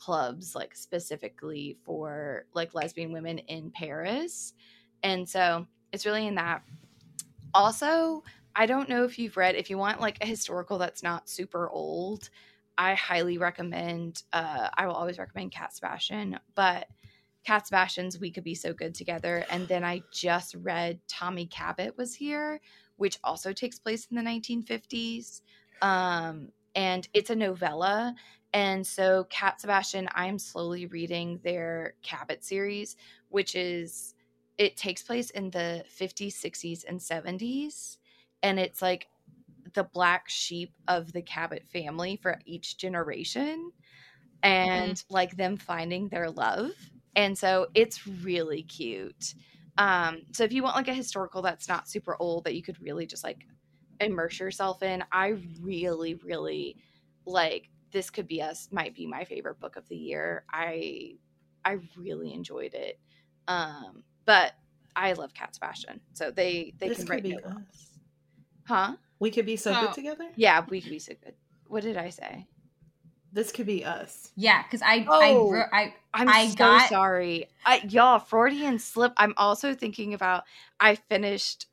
clubs 0.00 0.54
like 0.54 0.74
specifically 0.74 1.76
for 1.84 2.46
like 2.54 2.74
lesbian 2.74 3.12
women 3.12 3.38
in 3.38 3.70
Paris. 3.70 4.54
And 5.02 5.28
so 5.28 5.66
it's 5.92 6.06
really 6.06 6.26
in 6.26 6.34
that. 6.36 6.62
Also, 7.54 8.24
I 8.56 8.66
don't 8.66 8.88
know 8.88 9.04
if 9.04 9.18
you've 9.18 9.36
read 9.36 9.54
if 9.54 9.70
you 9.70 9.78
want 9.78 10.00
like 10.00 10.16
a 10.22 10.26
historical 10.26 10.78
that's 10.78 11.02
not 11.02 11.28
super 11.28 11.68
old, 11.68 12.30
I 12.78 12.94
highly 12.94 13.38
recommend 13.38 14.22
uh 14.32 14.70
I 14.74 14.86
will 14.86 14.94
always 14.94 15.18
recommend 15.18 15.52
Cat 15.52 15.74
Sebastian, 15.74 16.38
but 16.54 16.88
Cat 17.44 17.66
Sebastian's 17.66 18.18
We 18.18 18.30
Could 18.30 18.44
Be 18.44 18.54
So 18.54 18.72
Good 18.72 18.94
Together. 18.94 19.44
And 19.50 19.66
then 19.68 19.84
I 19.84 20.02
just 20.12 20.54
read 20.54 21.00
Tommy 21.08 21.46
Cabot 21.46 21.96
was 21.96 22.14
here, 22.14 22.60
which 22.96 23.18
also 23.24 23.52
takes 23.52 23.78
place 23.78 24.06
in 24.10 24.16
the 24.16 24.22
1950s. 24.22 25.40
Um, 25.82 26.48
and 26.74 27.08
it's 27.14 27.30
a 27.30 27.36
novella. 27.36 28.14
And 28.52 28.86
so, 28.86 29.24
Cat 29.30 29.60
Sebastian, 29.60 30.08
I'm 30.12 30.38
slowly 30.38 30.86
reading 30.86 31.40
their 31.42 31.94
Cabot 32.02 32.44
series, 32.44 32.96
which 33.28 33.54
is 33.54 34.14
it 34.58 34.76
takes 34.76 35.02
place 35.02 35.30
in 35.30 35.50
the 35.50 35.84
50s, 35.98 36.34
60s, 36.34 36.84
and 36.86 37.00
70s. 37.00 37.96
And 38.42 38.58
it's 38.58 38.82
like 38.82 39.08
the 39.72 39.84
black 39.84 40.28
sheep 40.28 40.74
of 40.88 41.12
the 41.12 41.22
Cabot 41.22 41.64
family 41.72 42.16
for 42.16 42.40
each 42.44 42.76
generation 42.76 43.72
and 44.42 45.02
like 45.10 45.36
them 45.36 45.56
finding 45.56 46.08
their 46.08 46.30
love. 46.30 46.72
And 47.16 47.36
so 47.36 47.66
it's 47.74 48.06
really 48.06 48.62
cute. 48.62 49.34
Um, 49.78 50.22
so 50.32 50.44
if 50.44 50.52
you 50.52 50.62
want 50.62 50.76
like 50.76 50.88
a 50.88 50.94
historical 50.94 51.42
that's 51.42 51.68
not 51.68 51.88
super 51.88 52.16
old 52.20 52.44
that 52.44 52.54
you 52.54 52.62
could 52.62 52.80
really 52.80 53.06
just 53.06 53.24
like 53.24 53.46
immerse 54.00 54.40
yourself 54.40 54.82
in, 54.82 55.04
I 55.12 55.36
really, 55.60 56.14
really 56.14 56.76
like 57.26 57.68
this 57.92 58.10
could 58.10 58.28
be 58.28 58.42
us 58.42 58.68
might 58.70 58.94
be 58.94 59.06
my 59.06 59.24
favorite 59.24 59.60
book 59.60 59.76
of 59.76 59.88
the 59.88 59.96
year. 59.96 60.44
I 60.52 61.14
I 61.64 61.78
really 61.96 62.32
enjoyed 62.32 62.74
it. 62.74 62.98
Um, 63.48 64.04
but 64.24 64.52
I 64.96 65.12
love 65.14 65.34
Cat 65.34 65.54
Sebastian. 65.54 66.00
So 66.12 66.30
they 66.30 66.74
they 66.78 66.88
This 66.88 66.98
can 66.98 67.06
could 67.06 67.10
write 67.10 67.22
be 67.24 67.30
novellas. 67.32 67.66
us. 67.68 67.98
Huh? 68.64 68.96
We 69.18 69.30
could 69.30 69.46
be 69.46 69.56
so 69.56 69.74
Oh. 69.74 69.80
good 69.80 69.92
together. 69.92 70.28
Yeah, 70.36 70.64
we 70.68 70.80
could 70.80 70.90
be 70.90 70.98
so 70.98 71.14
good. 71.22 71.34
What 71.66 71.82
did 71.82 71.96
I 71.96 72.10
say? 72.10 72.46
This 73.32 73.52
could 73.52 73.66
be 73.66 73.84
us. 73.84 74.30
Yeah, 74.36 74.62
because 74.62 74.82
I, 74.82 75.06
Oh. 75.08 75.54
I, 75.54 75.66
I, 75.82 75.94
I'm 76.14 76.28
I 76.28 76.46
so 76.48 76.56
got- 76.56 76.88
sorry. 76.88 77.46
I, 77.64 77.82
y'all, 77.88 78.18
Freudian 78.18 78.78
slip. 78.78 79.12
I'm 79.16 79.34
also 79.36 79.74
thinking 79.74 80.14
about 80.14 80.44
I 80.80 80.96
finished 80.96 81.66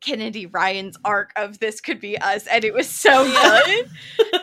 Kennedy 0.00 0.46
Ryan's 0.46 0.96
arc 1.04 1.32
of 1.36 1.58
This 1.58 1.80
Could 1.80 2.00
Be 2.00 2.16
Us, 2.18 2.46
and 2.46 2.64
it 2.64 2.72
was 2.72 2.88
so 2.88 3.24
good. 3.24 3.90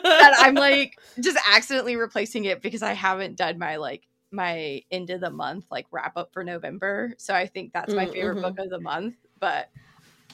that 0.03 0.33
I'm 0.39 0.55
like 0.55 0.99
just 1.21 1.37
accidentally 1.49 1.95
replacing 1.95 2.43
it 2.45 2.61
because 2.61 2.83
I 2.83 2.91
haven't 2.93 3.37
done 3.37 3.57
my 3.57 3.77
like 3.77 4.03
my 4.31 4.81
end 4.91 5.11
of 5.11 5.21
the 5.21 5.29
month 5.29 5.65
like 5.71 5.85
wrap 5.91 6.17
up 6.17 6.33
for 6.33 6.43
November. 6.43 7.13
So 7.17 7.33
I 7.33 7.45
think 7.47 7.71
that's 7.71 7.93
my 7.93 8.05
Mm, 8.05 8.11
favorite 8.11 8.37
mhm. 8.37 8.41
book 8.41 8.59
of 8.59 8.69
the 8.69 8.81
month. 8.81 9.15
But 9.39 9.69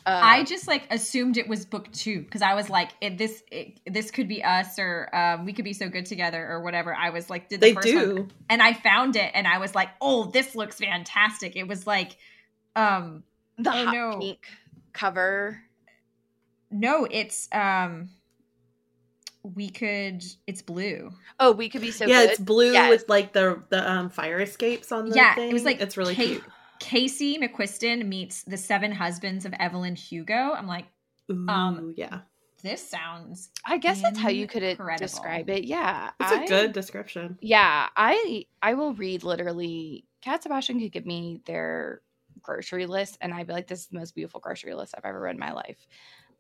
uh, 0.06 0.20
I 0.24 0.44
just 0.44 0.68
like 0.68 0.88
assumed 0.92 1.38
it 1.38 1.48
was 1.48 1.66
book 1.66 1.92
two 1.92 2.22
because 2.22 2.42
I 2.42 2.54
was 2.56 2.70
like, 2.70 2.92
it, 3.02 3.18
this, 3.18 3.44
it, 3.52 3.80
this 3.86 4.10
could 4.12 4.28
be 4.28 4.44
us, 4.44 4.80
or 4.80 5.10
um, 5.16 5.46
we 5.46 5.54
could 5.54 5.66
be 5.66 5.74
so 5.74 5.90
good 5.90 6.06
together, 6.06 6.48
or 6.50 6.62
whatever. 6.62 6.94
I 6.96 7.10
was 7.12 7.30
like, 7.30 7.50
did 7.50 7.62
the 7.62 7.68
they 7.68 7.74
first 7.74 7.94
one 7.94 8.16
do. 8.16 8.28
and 8.50 8.62
I 8.62 8.74
found 8.74 9.16
it 9.16 9.32
and 9.34 9.48
I 9.48 9.60
was 9.60 9.76
like, 9.76 9.90
"Oh, 10.02 10.26
this 10.26 10.56
looks 10.56 10.78
fantastic." 10.78 11.56
It 11.56 11.68
was 11.68 11.86
like 11.86 12.18
um 12.76 13.24
the 13.58 13.70
oh, 13.70 13.86
hot 13.86 13.94
no. 13.94 14.20
pink 14.20 14.46
cover. 14.94 15.62
no, 16.72 17.08
it's 17.10 17.48
um 17.52 18.10
we 19.44 19.70
could 19.70 20.24
it's 20.48 20.62
blue. 20.62 21.12
Oh, 21.40 21.52
we 21.52 21.68
could 21.70 21.82
be 21.82 21.92
so 21.92 22.06
yeah, 22.06 22.22
good. 22.22 22.30
it's 22.32 22.40
blue 22.40 22.72
Yes. 22.74 22.90
with 22.90 23.10
like 23.10 23.34
the 23.34 23.62
the 23.70 23.92
um 23.92 24.10
fire 24.10 24.40
escapes 24.40 24.92
on 24.92 25.10
the 25.10 25.16
Yeah, 25.16 25.36
thing. 25.36 25.50
it 25.50 25.54
was 25.54 25.64
like 25.66 25.82
it's 25.82 25.98
really 25.98 26.14
Kate- 26.16 26.28
cute. 26.28 26.44
Casey 26.82 27.38
McQuiston 27.38 28.06
meets 28.08 28.44
the 28.44 28.58
seven 28.58 28.92
husbands 28.92 29.46
of 29.46 29.54
Evelyn 29.60 29.96
Hugo. 29.96 30.34
I'm 30.54 30.68
like, 30.68 30.86
Ooh, 31.32 31.48
um, 31.48 31.94
yeah, 31.96 32.22
this 32.64 32.86
sounds 32.86 33.50
I 33.66 33.78
guess 33.78 34.02
that's 34.02 34.20
how 34.20 34.30
you 34.30 34.48
could 34.48 34.78
describe 34.98 35.50
it. 35.50 35.64
Yeah, 35.64 36.10
it's 36.20 36.32
I- 36.32 36.44
a 36.44 36.48
good 36.48 36.74
description. 36.74 37.38
Yeah, 37.42 37.88
I 37.96 38.46
I 38.62 38.74
will 38.74 38.94
read 38.94 39.24
literally. 39.24 40.06
Cat 40.22 40.44
Sebastian 40.44 40.80
could 40.80 40.92
give 40.92 41.06
me 41.06 41.42
their 41.46 42.02
grocery 42.42 42.86
list, 42.88 43.18
and 43.22 43.34
I'd 43.34 43.48
be 43.48 43.54
like, 43.54 43.68
"This 43.68 43.82
is 43.82 43.88
the 43.88 43.98
most 44.00 44.14
beautiful 44.16 44.40
grocery 44.40 44.74
list 44.76 44.94
I've 44.98 45.06
ever 45.06 45.20
read 45.20 45.36
in 45.36 45.40
my 45.40 45.52
life." 45.54 45.78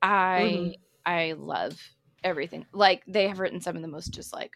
I 0.01 0.41
Mhm. 0.41 0.75
I 1.05 1.31
love 1.33 1.79
everything. 2.23 2.65
Like 2.73 3.03
they 3.07 3.27
have 3.27 3.39
written 3.39 3.61
some 3.61 3.75
of 3.75 3.81
the 3.81 3.87
most 3.87 4.13
just 4.13 4.33
like, 4.33 4.51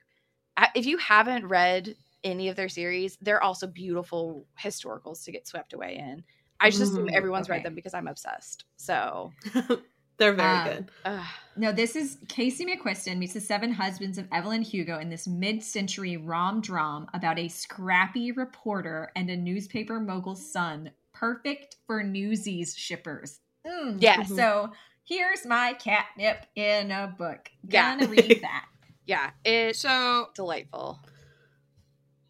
if 0.76 0.86
you 0.86 0.98
haven't 0.98 1.48
read 1.48 1.96
any 2.26 2.50
of 2.50 2.58
their 2.58 2.70
series, 2.70 3.18
they're 3.22 3.44
also 3.44 3.68
beautiful 3.68 4.48
historicals 4.62 5.24
to 5.26 5.32
get 5.32 5.48
swept 5.48 5.74
away 5.74 5.96
in. 5.98 6.26
I 6.60 6.70
just 6.72 6.82
assume 6.82 7.08
Mhm, 7.08 7.16
everyone's 7.16 7.50
read 7.50 7.64
them 7.64 7.76
because 7.76 7.94
I'm 7.94 8.08
obsessed. 8.08 8.66
So, 8.78 9.32
They're 10.18 10.34
very 10.34 10.60
Um, 10.60 10.64
good. 10.64 10.92
uh, 11.06 11.26
No, 11.58 11.72
this 11.74 11.96
is 11.96 12.18
Casey 12.30 12.66
McQuiston 12.66 13.18
meets 13.18 13.34
the 13.34 13.42
seven 13.42 13.72
husbands 13.74 14.18
of 14.18 14.28
Evelyn 14.32 14.62
Hugo 14.62 15.00
in 15.00 15.10
this 15.10 15.28
mid-century 15.28 16.18
rom 16.18 16.62
dram 16.62 17.08
about 17.14 17.38
a 17.40 17.50
scrappy 17.50 18.32
reporter 18.32 19.12
and 19.16 19.30
a 19.30 19.36
newspaper 19.38 20.00
mogul's 20.00 20.50
son, 20.52 20.92
perfect 21.14 21.78
for 21.86 22.02
Newsies 22.04 22.76
shippers. 22.78 23.42
Mm. 23.68 23.98
Yes. 24.02 24.34
So 24.34 24.72
here's 25.04 25.46
my 25.46 25.74
catnip 25.74 26.46
in 26.56 26.92
a 26.92 27.08
book. 27.18 27.52
Yeah. 27.68 27.98
Gonna 27.98 28.08
read 28.08 28.42
that. 28.42 28.68
yeah, 29.06 29.32
it's 29.44 29.80
So 29.80 30.30
delightful. 30.34 31.00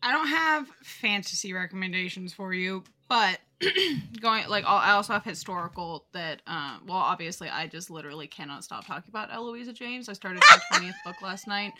I 0.05 0.11
don't 0.11 0.27
have 0.27 0.67
fantasy 0.83 1.51
recommendations 1.51 2.31
for 2.31 2.53
you, 2.53 2.83
but 3.09 3.39
going 4.21 4.47
like 4.47 4.63
I'll- 4.65 4.77
I 4.77 4.91
also 4.91 5.13
have 5.13 5.23
historical 5.23 6.05
that 6.13 6.41
um 6.45 6.81
well 6.87 6.97
obviously 6.97 7.49
I 7.49 7.67
just 7.67 7.89
literally 7.89 8.27
cannot 8.27 8.63
stop 8.63 8.85
talking 8.85 9.09
about 9.09 9.31
Eloisa 9.31 9.73
James. 9.73 10.07
I 10.09 10.13
started 10.13 10.43
my 10.49 10.57
twentieth 10.71 10.95
book 11.03 11.21
last 11.21 11.47
night, 11.47 11.73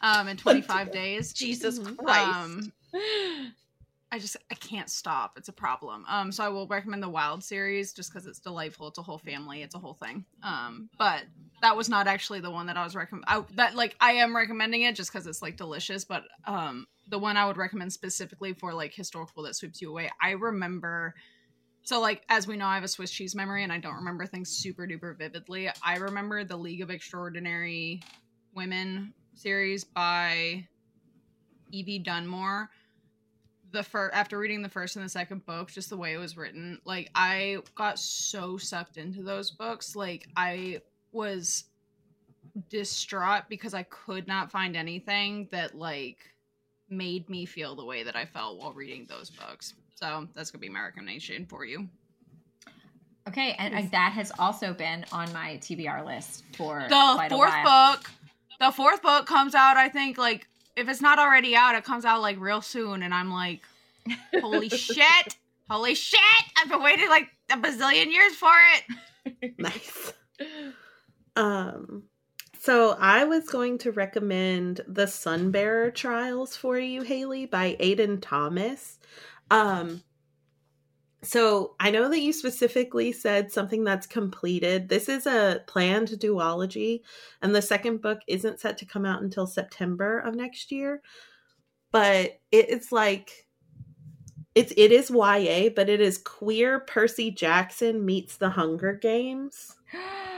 um 0.00 0.26
in 0.28 0.36
twenty 0.36 0.62
five 0.62 0.90
days. 0.90 1.32
Jesus 1.34 1.78
Mhm. 1.78 1.96
Christ. 1.98 2.36
Um, 2.94 3.52
I 4.12 4.18
just 4.20 4.36
I 4.50 4.54
can't 4.54 4.88
stop. 4.88 5.36
It's 5.36 5.48
a 5.48 5.52
problem. 5.52 6.04
Um, 6.08 6.30
so 6.32 6.44
I 6.44 6.48
will 6.48 6.66
recommend 6.68 7.02
the 7.02 7.08
Wild 7.08 7.42
series 7.44 7.92
just 7.92 8.10
because 8.10 8.26
it's 8.26 8.38
delightful. 8.38 8.88
It's 8.88 8.98
a 8.98 9.02
whole 9.02 9.18
family. 9.18 9.62
It's 9.62 9.74
a 9.74 9.78
whole 9.78 9.94
thing. 9.94 10.24
Um, 10.44 10.88
but 10.96 11.24
that 11.60 11.76
was 11.76 11.88
not 11.88 12.06
actually 12.06 12.40
the 12.40 12.50
one 12.50 12.66
that 12.66 12.76
I 12.76 12.84
was 12.84 12.94
recommend. 12.94 13.24
I 13.26 13.42
that 13.56 13.74
like 13.74 13.96
I 14.00 14.12
am 14.12 14.34
recommending 14.34 14.82
it 14.82 14.94
just 14.94 15.12
because 15.12 15.26
it's 15.26 15.42
like 15.42 15.56
delicious. 15.56 16.04
But 16.04 16.22
um, 16.46 16.86
the 17.08 17.18
one 17.18 17.36
I 17.36 17.46
would 17.46 17.56
recommend 17.56 17.92
specifically 17.92 18.52
for 18.52 18.74
like 18.74 18.94
historical 18.94 19.42
that 19.44 19.56
sweeps 19.56 19.80
you 19.80 19.90
away. 19.90 20.10
I 20.20 20.32
remember. 20.32 21.14
So 21.82 22.00
like 22.00 22.22
as 22.28 22.46
we 22.46 22.56
know, 22.56 22.66
I 22.66 22.74
have 22.74 22.84
a 22.84 22.88
Swiss 22.88 23.10
cheese 23.10 23.34
memory 23.34 23.62
and 23.62 23.72
I 23.72 23.78
don't 23.78 23.94
remember 23.94 24.26
things 24.26 24.50
super 24.50 24.86
duper 24.86 25.16
vividly. 25.16 25.70
I 25.82 25.96
remember 25.96 26.44
the 26.44 26.56
League 26.56 26.82
of 26.82 26.90
Extraordinary 26.90 28.02
Women 28.54 29.14
series 29.34 29.84
by 29.84 30.66
Evie 31.70 32.00
Dunmore. 32.00 32.70
The 33.72 33.82
first 33.82 34.14
after 34.14 34.38
reading 34.38 34.62
the 34.62 34.68
first 34.68 34.96
and 34.96 35.04
the 35.04 35.08
second 35.08 35.44
book, 35.44 35.70
just 35.70 35.90
the 35.90 35.96
way 35.96 36.14
it 36.14 36.18
was 36.18 36.36
written, 36.36 36.80
like 36.84 37.10
I 37.14 37.58
got 37.74 37.98
so 37.98 38.56
sucked 38.56 38.96
into 38.96 39.22
those 39.22 39.50
books. 39.50 39.94
Like 39.94 40.26
I 40.36 40.80
was 41.12 41.64
distraught 42.70 43.44
because 43.48 43.74
I 43.74 43.82
could 43.84 44.26
not 44.26 44.50
find 44.50 44.76
anything 44.76 45.48
that 45.52 45.74
like 45.74 46.18
made 46.88 47.28
me 47.28 47.44
feel 47.46 47.74
the 47.74 47.84
way 47.84 48.02
that 48.02 48.16
I 48.16 48.24
felt 48.24 48.58
while 48.58 48.72
reading 48.72 49.06
those 49.08 49.30
books. 49.30 49.74
So 49.94 50.28
that's 50.34 50.50
gonna 50.50 50.60
be 50.60 50.68
my 50.68 50.82
recommendation 50.82 51.46
for 51.46 51.64
you. 51.64 51.88
Okay, 53.28 53.56
and 53.58 53.74
uh, 53.74 53.82
that 53.90 54.12
has 54.12 54.30
also 54.38 54.72
been 54.72 55.04
on 55.10 55.32
my 55.32 55.58
TBR 55.60 56.04
list 56.06 56.44
for 56.56 56.80
The 56.88 57.12
quite 57.14 57.32
a 57.32 57.34
fourth 57.34 57.50
while. 57.64 57.96
book, 57.96 58.10
the 58.60 58.70
fourth 58.70 59.02
book 59.02 59.26
comes 59.26 59.54
out. 59.54 59.76
I 59.76 59.88
think 59.88 60.16
like 60.16 60.46
if 60.76 60.88
it's 60.88 61.00
not 61.00 61.18
already 61.18 61.56
out, 61.56 61.74
it 61.74 61.82
comes 61.84 62.04
out 62.04 62.20
like 62.20 62.38
real 62.38 62.60
soon, 62.62 63.02
and 63.02 63.12
I'm 63.12 63.30
like, 63.32 63.62
holy 64.40 64.68
shit, 64.70 65.36
holy 65.68 65.94
shit! 65.96 66.20
I've 66.56 66.68
been 66.68 66.82
waiting 66.82 67.08
like 67.08 67.28
a 67.50 67.56
bazillion 67.56 68.12
years 68.12 68.34
for 68.34 68.52
it. 68.76 69.54
nice. 69.58 70.12
Um, 71.34 72.04
so 72.66 72.96
I 72.98 73.22
was 73.22 73.48
going 73.48 73.78
to 73.78 73.92
recommend 73.92 74.80
the 74.88 75.06
Sunbearer 75.06 75.92
Trials 75.92 76.56
for 76.56 76.76
you, 76.76 77.02
Haley, 77.02 77.46
by 77.46 77.76
Aiden 77.78 78.18
Thomas. 78.20 78.98
Um, 79.52 80.02
so 81.22 81.76
I 81.78 81.92
know 81.92 82.08
that 82.08 82.22
you 82.22 82.32
specifically 82.32 83.12
said 83.12 83.52
something 83.52 83.84
that's 83.84 84.08
completed. 84.08 84.88
This 84.88 85.08
is 85.08 85.28
a 85.28 85.62
planned 85.68 86.08
duology, 86.08 87.02
and 87.40 87.54
the 87.54 87.62
second 87.62 88.02
book 88.02 88.18
isn't 88.26 88.58
set 88.58 88.78
to 88.78 88.84
come 88.84 89.06
out 89.06 89.22
until 89.22 89.46
September 89.46 90.18
of 90.18 90.34
next 90.34 90.72
year. 90.72 91.02
But 91.92 92.40
it 92.50 92.68
is 92.68 92.90
like 92.90 93.45
it's 94.56 94.72
it 94.74 94.90
is 94.90 95.10
YA, 95.10 95.68
but 95.76 95.90
it 95.90 96.00
is 96.00 96.16
queer 96.16 96.80
Percy 96.80 97.30
Jackson 97.30 98.04
meets 98.04 98.38
the 98.38 98.48
Hunger 98.48 98.94
Games. 98.94 99.76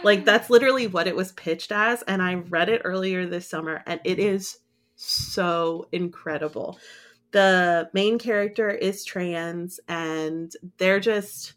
Like 0.02 0.24
that's 0.26 0.50
literally 0.50 0.88
what 0.88 1.06
it 1.06 1.14
was 1.14 1.32
pitched 1.32 1.70
as, 1.70 2.02
and 2.02 2.20
I 2.20 2.34
read 2.34 2.68
it 2.68 2.82
earlier 2.84 3.26
this 3.26 3.48
summer, 3.48 3.82
and 3.86 4.00
it 4.04 4.18
is 4.18 4.58
so 4.96 5.86
incredible. 5.92 6.80
The 7.30 7.88
main 7.94 8.18
character 8.18 8.68
is 8.68 9.04
trans, 9.04 9.78
and 9.86 10.52
they're 10.78 11.00
just 11.00 11.54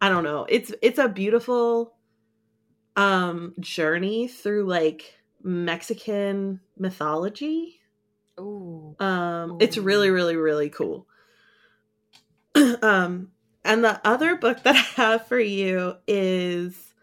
I 0.00 0.08
don't 0.08 0.24
know. 0.24 0.46
It's 0.48 0.72
it's 0.80 0.98
a 0.98 1.10
beautiful 1.10 1.94
um 2.96 3.52
journey 3.60 4.28
through 4.28 4.64
like 4.64 5.14
Mexican 5.42 6.60
mythology. 6.78 7.80
Ooh. 8.40 8.96
Um 8.98 9.58
it's 9.60 9.76
really 9.76 10.08
really 10.08 10.36
really 10.36 10.70
cool. 10.70 11.06
um 12.82 13.30
and 13.64 13.84
the 13.84 14.00
other 14.06 14.36
book 14.36 14.62
that 14.62 14.74
I 14.74 15.02
have 15.02 15.26
for 15.26 15.38
you 15.38 15.94
is 16.06 16.94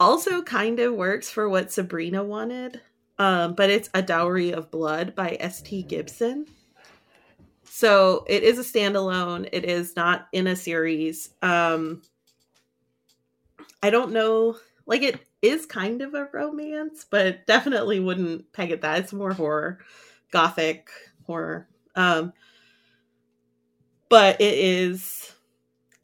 also 0.00 0.42
kind 0.42 0.80
of 0.80 0.94
works 0.94 1.30
for 1.30 1.48
what 1.48 1.72
Sabrina 1.72 2.24
wanted. 2.24 2.80
Um 3.18 3.54
but 3.54 3.70
it's 3.70 3.90
A 3.94 4.02
Dowry 4.02 4.52
of 4.52 4.70
Blood 4.70 5.14
by 5.14 5.36
S.T. 5.40 5.84
Gibson. 5.84 6.46
So 7.64 8.24
it 8.28 8.42
is 8.42 8.58
a 8.58 8.62
standalone. 8.62 9.48
It 9.52 9.64
is 9.64 9.96
not 9.96 10.28
in 10.32 10.46
a 10.46 10.56
series. 10.56 11.30
Um 11.42 12.02
I 13.82 13.90
don't 13.90 14.12
know 14.12 14.56
like 14.86 15.02
it 15.02 15.20
is 15.42 15.66
kind 15.66 16.02
of 16.02 16.14
a 16.14 16.28
romance, 16.32 17.06
but 17.08 17.46
definitely 17.46 18.00
wouldn't 18.00 18.52
peg 18.52 18.70
it 18.70 18.80
that. 18.80 19.00
It's 19.00 19.12
more 19.12 19.32
horror, 19.32 19.80
gothic 20.30 20.88
horror. 21.26 21.68
Um 21.94 22.32
but 24.14 24.40
it 24.40 24.54
is 24.54 25.32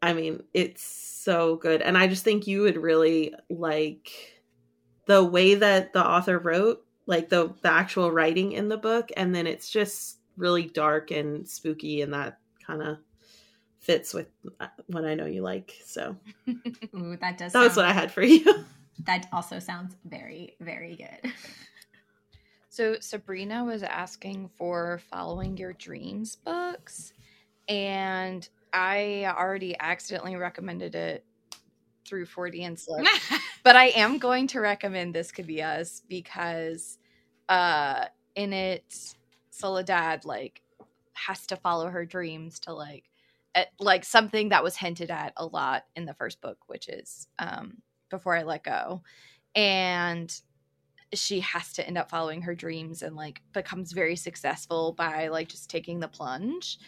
I 0.03 0.15
mean, 0.15 0.43
it's 0.55 0.83
so 0.83 1.57
good. 1.57 1.83
And 1.83 1.97
I 1.97 2.09
just 2.09 2.25
think 2.25 2.47
you 2.47 2.63
would 2.63 2.77
really 2.77 3.35
like 3.51 4.11
the 5.07 5.23
way 5.23 5.55
that 5.57 5.93
the 5.93 6.05
author 6.05 6.39
wrote, 6.39 6.83
like 7.07 7.29
the 7.29 7.55
the 7.63 7.71
actual 7.71 8.11
writing 8.11 8.53
in 8.53 8.69
the 8.69 8.79
book, 8.79 9.11
and 9.17 9.35
then 9.35 9.47
it's 9.47 9.71
just 9.71 10.19
really 10.37 10.67
dark 10.67 11.11
and 11.11 11.47
spooky 11.49 12.01
and 12.03 12.15
that 12.15 12.39
kind 12.67 12.83
of 12.83 12.99
fits 13.79 14.13
with 14.15 14.27
uh, 14.59 14.69
what 14.87 15.05
I 15.05 15.15
know 15.15 15.27
you 15.27 15.43
like. 15.43 15.75
So 15.85 16.17
Ooh, 16.97 17.17
that 17.21 17.39
does. 17.39 17.53
that 17.53 17.61
was 17.63 17.75
sound- 17.75 17.77
what 17.77 17.87
I 17.87 17.93
had 17.93 18.11
for 18.13 18.23
you. 18.23 18.45
That 19.07 19.29
also 19.33 19.59
sounds 19.61 19.97
very, 20.05 20.57
very 20.61 20.95
good. 20.95 21.33
So 22.69 22.97
Sabrina 23.01 23.65
was 23.65 23.83
asking 23.83 24.51
for 24.59 25.01
following 25.11 25.57
your 25.57 25.73
dreams 25.73 26.37
books, 26.37 27.15
and 27.71 28.47
I 28.73 29.25
already 29.27 29.77
accidentally 29.79 30.37
recommended 30.37 30.95
it 30.97 31.25
through 32.05 32.27
Freudian 32.27 32.77
slip. 32.77 33.07
but 33.63 33.77
I 33.77 33.87
am 33.91 34.19
going 34.19 34.49
to 34.49 34.61
recommend 34.61 35.15
this 35.15 35.31
could 35.31 35.47
be 35.47 35.63
us 35.63 36.03
because 36.09 36.99
uh 37.49 38.07
in 38.35 38.53
it 38.53 39.15
Soledad 39.51 40.25
like 40.25 40.63
has 41.15 41.47
to 41.47 41.57
follow 41.57 41.89
her 41.89 42.05
dreams 42.05 42.59
to 42.61 42.73
like 42.73 43.05
at, 43.55 43.69
like 43.79 44.05
something 44.05 44.51
that 44.51 44.63
was 44.63 44.77
hinted 44.77 45.11
at 45.11 45.33
a 45.37 45.47
lot 45.47 45.85
in 45.97 46.05
the 46.05 46.15
first 46.15 46.41
book 46.41 46.59
which 46.67 46.89
is 46.89 47.29
um 47.39 47.79
before 48.09 48.35
I 48.37 48.43
let 48.43 48.65
go 48.65 49.03
and 49.55 50.35
she 51.13 51.41
has 51.41 51.73
to 51.73 51.87
end 51.87 51.99
up 51.99 52.09
following 52.09 52.43
her 52.43 52.55
dreams 52.55 53.03
and 53.03 53.17
like 53.17 53.43
becomes 53.53 53.93
very 53.93 54.17
successful 54.17 54.93
by 54.93 55.29
like 55.29 55.49
just 55.49 55.69
taking 55.69 56.01
the 56.01 56.09
plunge 56.09 56.79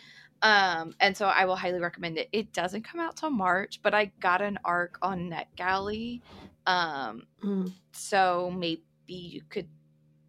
um 0.42 0.94
and 1.00 1.16
so 1.16 1.26
i 1.26 1.44
will 1.44 1.56
highly 1.56 1.80
recommend 1.80 2.18
it 2.18 2.28
it 2.32 2.52
doesn't 2.52 2.82
come 2.82 3.00
out 3.00 3.16
till 3.16 3.30
march 3.30 3.80
but 3.82 3.94
i 3.94 4.06
got 4.20 4.42
an 4.42 4.58
arc 4.64 4.98
on 5.02 5.30
netgalley 5.30 6.20
um 6.66 7.26
Mm. 7.44 7.72
so 7.92 8.50
maybe 8.56 8.82
you 9.08 9.42
could 9.48 9.68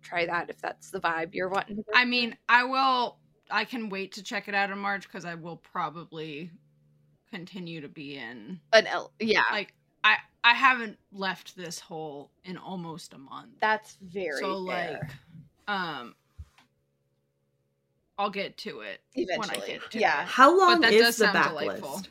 try 0.02 0.26
that 0.26 0.50
if 0.50 0.60
that's 0.60 0.90
the 0.90 1.00
vibe 1.00 1.34
you're 1.36 1.48
wanting 1.50 1.78
to 1.78 1.84
I 1.94 2.06
mean, 2.06 2.36
I 2.50 2.64
will. 2.64 3.20
I 3.52 3.66
can 3.66 3.90
wait 3.90 4.14
to 4.14 4.24
check 4.24 4.48
it 4.48 4.56
out 4.56 4.72
in 4.72 4.78
March 4.80 5.04
because 5.04 5.26
I 5.26 5.36
will 5.36 5.58
probably 5.58 6.50
continue 7.32 7.82
to 7.82 7.88
be 7.90 8.16
in. 8.18 8.60
an 8.74 8.88
L- 8.88 9.14
yeah 9.20 9.44
Like, 9.52 9.74
I 10.04 10.18
I 10.44 10.54
haven't 10.54 10.98
left 11.12 11.56
this 11.56 11.80
hole 11.80 12.32
in 12.44 12.58
almost 12.58 13.14
a 13.14 13.18
month. 13.20 13.52
that's 13.60 13.98
very 14.02 14.42
so 14.42 14.66
fair. 14.66 15.00
like, 15.00 15.12
um, 15.68 16.16
I'll 18.24 18.30
get 18.30 18.56
to 18.60 18.80
it 18.80 19.02
when 19.14 19.26
I 19.30 19.34
eventually 19.34 19.68
get 19.68 19.92
to 19.92 20.00
yeah 20.00 20.22
it. 20.24 20.28
How 20.30 20.58
long 20.58 20.80
that 20.82 20.94
is 20.94 21.02
does 21.08 21.18
the 21.18 21.26
sound 21.26 21.44
delightful. 21.50 21.90
backlist? 21.90 22.08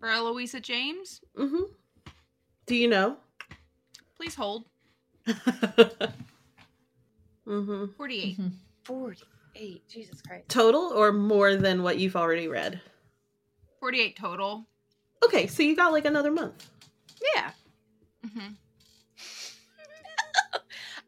For 0.00 0.08
Eloisa 0.10 0.58
James, 0.60 1.20
hmm 1.36 1.62
Do 2.66 2.74
you 2.74 2.88
know? 2.88 3.16
please 4.16 4.34
hold 4.34 4.64
hmm 7.46 7.84
forty-eight. 7.96 8.36
48 8.84 9.88
jesus 9.88 10.20
christ 10.22 10.48
Total 10.48 10.92
or 10.92 11.12
more 11.12 11.54
than 11.54 11.84
what 11.84 11.98
you've 11.98 12.16
already 12.16 12.48
read? 12.48 12.80
48 13.78 14.16
total. 14.16 14.66
Okay, 15.24 15.46
so 15.46 15.62
you 15.62 15.76
got 15.76 15.92
like 15.92 16.04
another 16.04 16.32
month. 16.32 16.68
yeah 17.36 17.50
hmm 18.34 18.48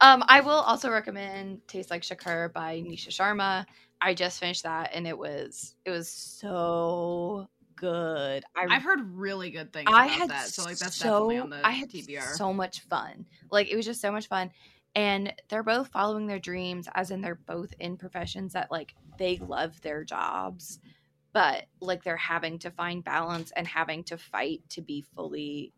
Um, 0.01 0.25
I 0.29 0.41
will 0.41 0.51
also 0.51 0.91
recommend 0.91 1.67
"Taste 1.69 1.91
Like 1.91 2.03
Shakkar" 2.03 2.53
by 2.53 2.81
Nisha 2.81 3.09
Sharma. 3.09 3.67
I 4.01 4.15
just 4.15 4.41
finished 4.41 4.65
that, 4.65 4.91
and 4.93 5.07
it 5.07 5.17
was 5.17 5.75
it 5.85 5.91
was 5.91 6.09
so 6.09 7.49
good. 7.77 8.45
I 8.57 8.67
I've 8.69 8.83
heard 8.83 9.01
really 9.15 9.51
good 9.51 9.73
things 9.73 9.89
I 9.93 10.07
about 10.07 10.19
had 10.19 10.31
that, 10.31 10.49
so 10.49 10.63
like 10.65 10.79
that's 10.79 10.97
so, 10.97 11.09
definitely 11.09 11.39
on 11.39 11.51
the 11.51 11.67
I 11.67 11.71
had 11.71 11.91
TBR. 11.91 12.37
so 12.37 12.53
much 12.53 12.81
fun. 12.81 13.27
Like 13.51 13.71
it 13.71 13.77
was 13.77 13.87
just 13.87 14.01
so 14.01 14.13
much 14.13 14.27
fun, 14.29 14.51
and 14.95 15.33
they're 15.49 15.63
both 15.63 15.89
following 15.89 16.27
their 16.27 16.39
dreams, 16.39 16.89
as 16.95 17.11
in 17.11 17.21
they're 17.21 17.41
both 17.47 17.73
in 17.81 17.97
professions 17.97 18.53
that 18.53 18.71
like 18.71 18.95
they 19.19 19.39
love 19.39 19.81
their 19.81 20.05
jobs, 20.05 20.81
but 21.33 21.65
like 21.81 22.03
they're 22.05 22.17
having 22.17 22.59
to 22.61 22.71
find 22.71 23.05
balance 23.05 23.53
and 23.57 23.67
having 23.67 24.05
to 24.05 24.19
fight 24.19 24.61
to 24.71 24.83
be 24.83 25.03
fully 25.15 25.73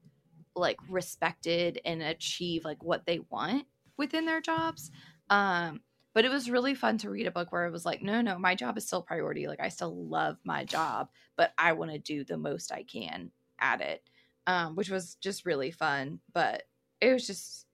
like 0.54 0.78
respected 0.88 1.80
and 1.84 2.02
achieve 2.02 2.64
like 2.64 2.82
what 2.82 3.04
they 3.06 3.20
want 3.30 3.66
within 3.96 4.26
their 4.26 4.40
jobs. 4.40 4.90
Um, 5.30 5.80
but 6.14 6.24
it 6.24 6.30
was 6.30 6.50
really 6.50 6.74
fun 6.74 6.96
to 6.98 7.10
read 7.10 7.26
a 7.26 7.30
book 7.30 7.52
where 7.52 7.66
it 7.66 7.72
was 7.72 7.84
like, 7.84 8.02
no, 8.02 8.22
no, 8.22 8.38
my 8.38 8.54
job 8.54 8.78
is 8.78 8.86
still 8.86 9.02
priority. 9.02 9.48
Like 9.48 9.60
I 9.60 9.68
still 9.68 9.94
love 9.94 10.38
my 10.44 10.64
job, 10.64 11.08
but 11.36 11.52
I 11.58 11.72
want 11.72 11.90
to 11.90 11.98
do 11.98 12.24
the 12.24 12.38
most 12.38 12.72
I 12.72 12.84
can 12.84 13.30
at 13.60 13.80
it. 13.80 14.02
Um, 14.46 14.76
which 14.76 14.88
was 14.88 15.16
just 15.16 15.44
really 15.44 15.72
fun. 15.72 16.20
But 16.32 16.62
it 17.00 17.12
was 17.12 17.26
just 17.26 17.66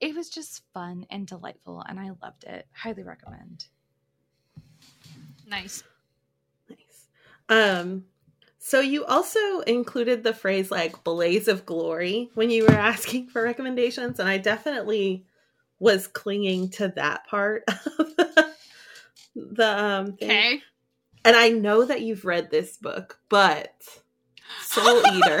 it 0.00 0.14
was 0.14 0.30
just 0.30 0.62
fun 0.72 1.06
and 1.10 1.26
delightful 1.26 1.82
and 1.86 1.98
I 2.00 2.10
loved 2.22 2.44
it. 2.44 2.66
Highly 2.72 3.02
recommend. 3.02 3.66
nice. 5.46 5.82
Nice. 6.68 7.08
Um, 7.48 8.04
so 8.58 8.80
you 8.80 9.04
also 9.04 9.60
included 9.60 10.24
the 10.24 10.32
phrase 10.32 10.70
like 10.70 11.04
blaze 11.04 11.48
of 11.48 11.66
glory 11.66 12.30
when 12.32 12.48
you 12.48 12.64
were 12.64 12.72
asking 12.74 13.28
for 13.28 13.42
recommendations, 13.42 14.18
and 14.18 14.26
I 14.26 14.38
definitely 14.38 15.26
was 15.78 16.06
clinging 16.06 16.70
to 16.70 16.88
that 16.96 17.26
part 17.26 17.64
of 17.68 18.16
the, 18.16 18.50
the 19.34 19.84
um 19.84 20.12
thing. 20.14 20.30
Okay. 20.30 20.62
And 21.24 21.36
I 21.36 21.48
know 21.48 21.84
that 21.84 22.02
you've 22.02 22.24
read 22.26 22.50
this 22.50 22.76
book, 22.76 23.18
but 23.28 23.72
Soul 24.62 25.02
Eater. 25.14 25.40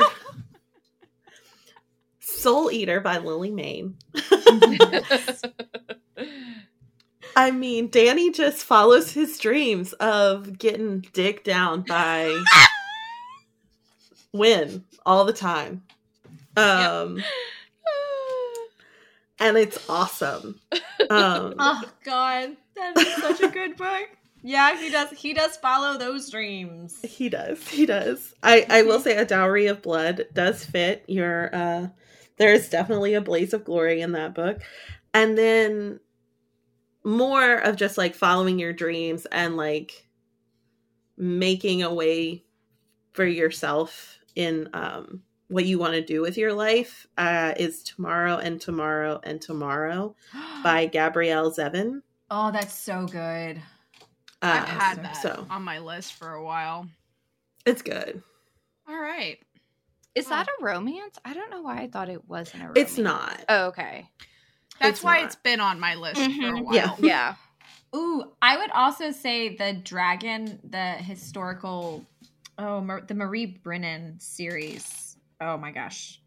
Soul 2.20 2.70
Eater 2.70 3.00
by 3.00 3.18
Lily 3.18 3.50
Mayne. 3.50 3.96
I 7.36 7.50
mean, 7.50 7.88
Danny 7.90 8.30
just 8.30 8.64
follows 8.64 9.12
his 9.12 9.38
dreams 9.38 9.92
of 9.94 10.56
getting 10.58 11.00
digged 11.12 11.44
down 11.44 11.82
by 11.82 12.42
Wyn 14.32 14.84
all 15.04 15.24
the 15.24 15.32
time. 15.32 15.82
Um 16.56 17.22
and 19.38 19.56
it's 19.56 19.88
awesome. 19.88 20.60
Um 21.10 21.54
Oh 21.58 21.82
God, 22.04 22.56
that 22.76 22.98
is 22.98 23.14
such 23.16 23.40
a 23.40 23.48
good 23.48 23.76
book. 23.76 24.08
Yeah, 24.42 24.78
he 24.78 24.90
does. 24.90 25.10
He 25.10 25.32
does 25.32 25.56
follow 25.56 25.96
those 25.96 26.30
dreams. 26.30 27.00
He 27.02 27.28
does. 27.30 27.66
He 27.66 27.86
does. 27.86 28.34
I 28.42 28.66
I 28.68 28.82
will 28.82 29.00
say 29.00 29.16
a 29.16 29.24
dowry 29.24 29.66
of 29.66 29.82
blood 29.82 30.26
does 30.34 30.64
fit 30.64 31.04
your 31.08 31.54
uh 31.54 31.88
there 32.36 32.52
is 32.52 32.68
definitely 32.68 33.14
a 33.14 33.20
blaze 33.20 33.54
of 33.54 33.64
glory 33.64 34.00
in 34.00 34.12
that 34.12 34.34
book. 34.34 34.60
And 35.12 35.38
then 35.38 36.00
more 37.04 37.56
of 37.56 37.76
just 37.76 37.96
like 37.96 38.14
following 38.14 38.58
your 38.58 38.72
dreams 38.72 39.26
and 39.30 39.56
like 39.56 40.06
making 41.16 41.82
a 41.82 41.94
way 41.94 42.44
for 43.12 43.24
yourself 43.24 44.18
in 44.34 44.68
um 44.72 45.22
what 45.48 45.64
you 45.64 45.78
want 45.78 45.92
to 45.94 46.00
do 46.02 46.20
with 46.22 46.36
your 46.38 46.52
life 46.52 47.06
uh 47.18 47.52
is 47.56 47.82
tomorrow 47.82 48.38
and 48.38 48.60
tomorrow 48.60 49.20
and 49.24 49.40
tomorrow 49.40 50.14
by 50.62 50.86
Gabrielle 50.86 51.50
Zevin. 51.52 52.02
Oh, 52.30 52.50
that's 52.50 52.74
so 52.74 53.06
good. 53.06 53.58
Uh, 54.42 54.60
I've 54.62 54.68
had 54.68 55.02
that 55.04 55.16
so 55.16 55.46
on 55.50 55.62
my 55.62 55.78
list 55.78 56.14
for 56.14 56.32
a 56.32 56.42
while. 56.44 56.86
it's 57.66 57.82
good. 57.82 58.22
All 58.88 58.98
right. 58.98 59.38
Is 60.14 60.26
that 60.28 60.46
a 60.46 60.64
romance? 60.64 61.16
I 61.24 61.34
don't 61.34 61.50
know 61.50 61.62
why 61.62 61.78
I 61.80 61.88
thought 61.88 62.08
it 62.08 62.28
wasn't 62.28 62.62
a 62.62 62.66
romance. 62.68 62.90
It's 62.90 62.98
not. 62.98 63.44
Oh, 63.48 63.66
okay. 63.66 64.08
That's 64.80 64.98
It's 64.98 65.02
why 65.04 65.18
not. 65.18 65.26
it's 65.26 65.36
been 65.36 65.60
on 65.60 65.80
my 65.80 65.94
list 65.96 66.20
for 66.20 66.26
a 66.26 66.30
Mhm. 66.30 66.64
while. 66.64 66.74
Yeah. 66.74 66.94
Yeah. 67.00 67.34
Ooh, 67.96 68.32
I 68.42 68.56
would 68.58 68.70
also 68.70 69.10
say 69.12 69.56
the 69.56 69.72
dragon, 69.72 70.58
the 70.62 70.92
historical, 70.92 72.04
oh, 72.58 72.80
Mar- 72.80 73.00
the 73.06 73.14
Marie 73.14 73.46
Brennan 73.46 74.18
series. 74.20 75.03
Oh 75.40 75.56
my 75.56 75.70
gosh, 75.72 76.20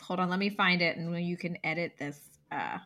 hold 0.00 0.20
on, 0.20 0.28
let 0.30 0.38
me 0.38 0.50
find 0.50 0.82
it, 0.82 0.96
and 0.96 1.18
you 1.24 1.36
can 1.36 1.56
edit 1.64 1.92
this. 1.98 2.20
Uh, 2.52 2.78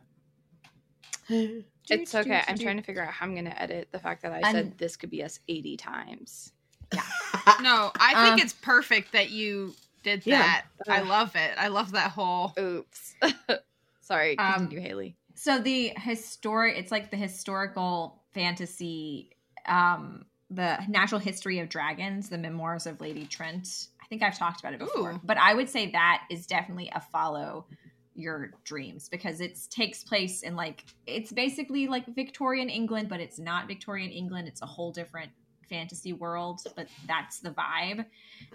It's 1.90 2.14
okay. 2.14 2.42
I'm 2.46 2.58
trying 2.58 2.76
to 2.76 2.82
figure 2.82 3.02
out 3.02 3.12
how 3.12 3.24
I'm 3.24 3.32
going 3.32 3.46
to 3.46 3.62
edit 3.62 3.88
the 3.92 3.98
fact 3.98 4.20
that 4.22 4.32
I 4.32 4.40
And- 4.40 4.52
said 4.52 4.78
this 4.78 4.96
could 4.96 5.08
be 5.10 5.22
us 5.22 5.40
80 5.48 5.76
times. 5.78 6.52
Yeah. 6.92 7.00
no, 7.62 7.90
I 7.98 8.24
think 8.24 8.34
Um, 8.34 8.38
it's 8.40 8.52
perfect 8.52 9.12
that 9.12 9.30
you 9.30 9.74
did 10.02 10.26
Yeah. 10.26 10.42
that. 10.42 10.66
I 10.86 11.00
love 11.00 11.34
it. 11.34 11.54
I 11.56 11.68
love 11.68 11.92
that 11.92 12.10
whole. 12.10 12.52
Oops. 12.58 13.14
Sorry. 14.00 14.36
Um, 14.38 14.70
Haley. 14.70 15.16
So 15.34 15.58
the 15.58 15.92
historic, 15.96 16.76
it's 16.76 16.90
like 16.92 17.10
the 17.10 17.16
historical 17.16 18.22
fantasy, 18.34 19.30
um, 19.64 20.26
the 20.50 20.78
natural 20.88 21.20
history 21.20 21.58
of 21.58 21.68
dragons, 21.68 22.28
the 22.28 22.38
memoirs 22.38 22.86
of 22.86 23.00
Lady 23.00 23.26
Trent. 23.26 23.68
I 24.02 24.06
think 24.06 24.22
I've 24.22 24.38
talked 24.38 24.60
about 24.60 24.72
it 24.72 24.78
before, 24.78 25.12
Ooh. 25.12 25.20
but 25.22 25.36
I 25.36 25.54
would 25.54 25.68
say 25.68 25.90
that 25.90 26.24
is 26.30 26.46
definitely 26.46 26.90
a 26.94 27.00
follow 27.00 27.66
your 28.14 28.50
dreams 28.64 29.08
because 29.08 29.40
it 29.40 29.56
takes 29.70 30.02
place 30.02 30.42
in 30.42 30.56
like 30.56 30.84
it's 31.06 31.32
basically 31.32 31.86
like 31.86 32.04
Victorian 32.14 32.68
England, 32.68 33.08
but 33.08 33.20
it's 33.20 33.38
not 33.38 33.68
Victorian 33.68 34.10
England. 34.10 34.48
It's 34.48 34.62
a 34.62 34.66
whole 34.66 34.90
different 34.90 35.30
fantasy 35.68 36.12
world, 36.14 36.60
but 36.76 36.88
that's 37.06 37.40
the 37.40 37.50
vibe. 37.50 38.06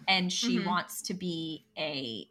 And 0.08 0.32
she 0.32 0.60
Mhm. 0.60 0.66
wants 0.66 1.02
to 1.04 1.14
be 1.14 1.66
a 1.78 2.28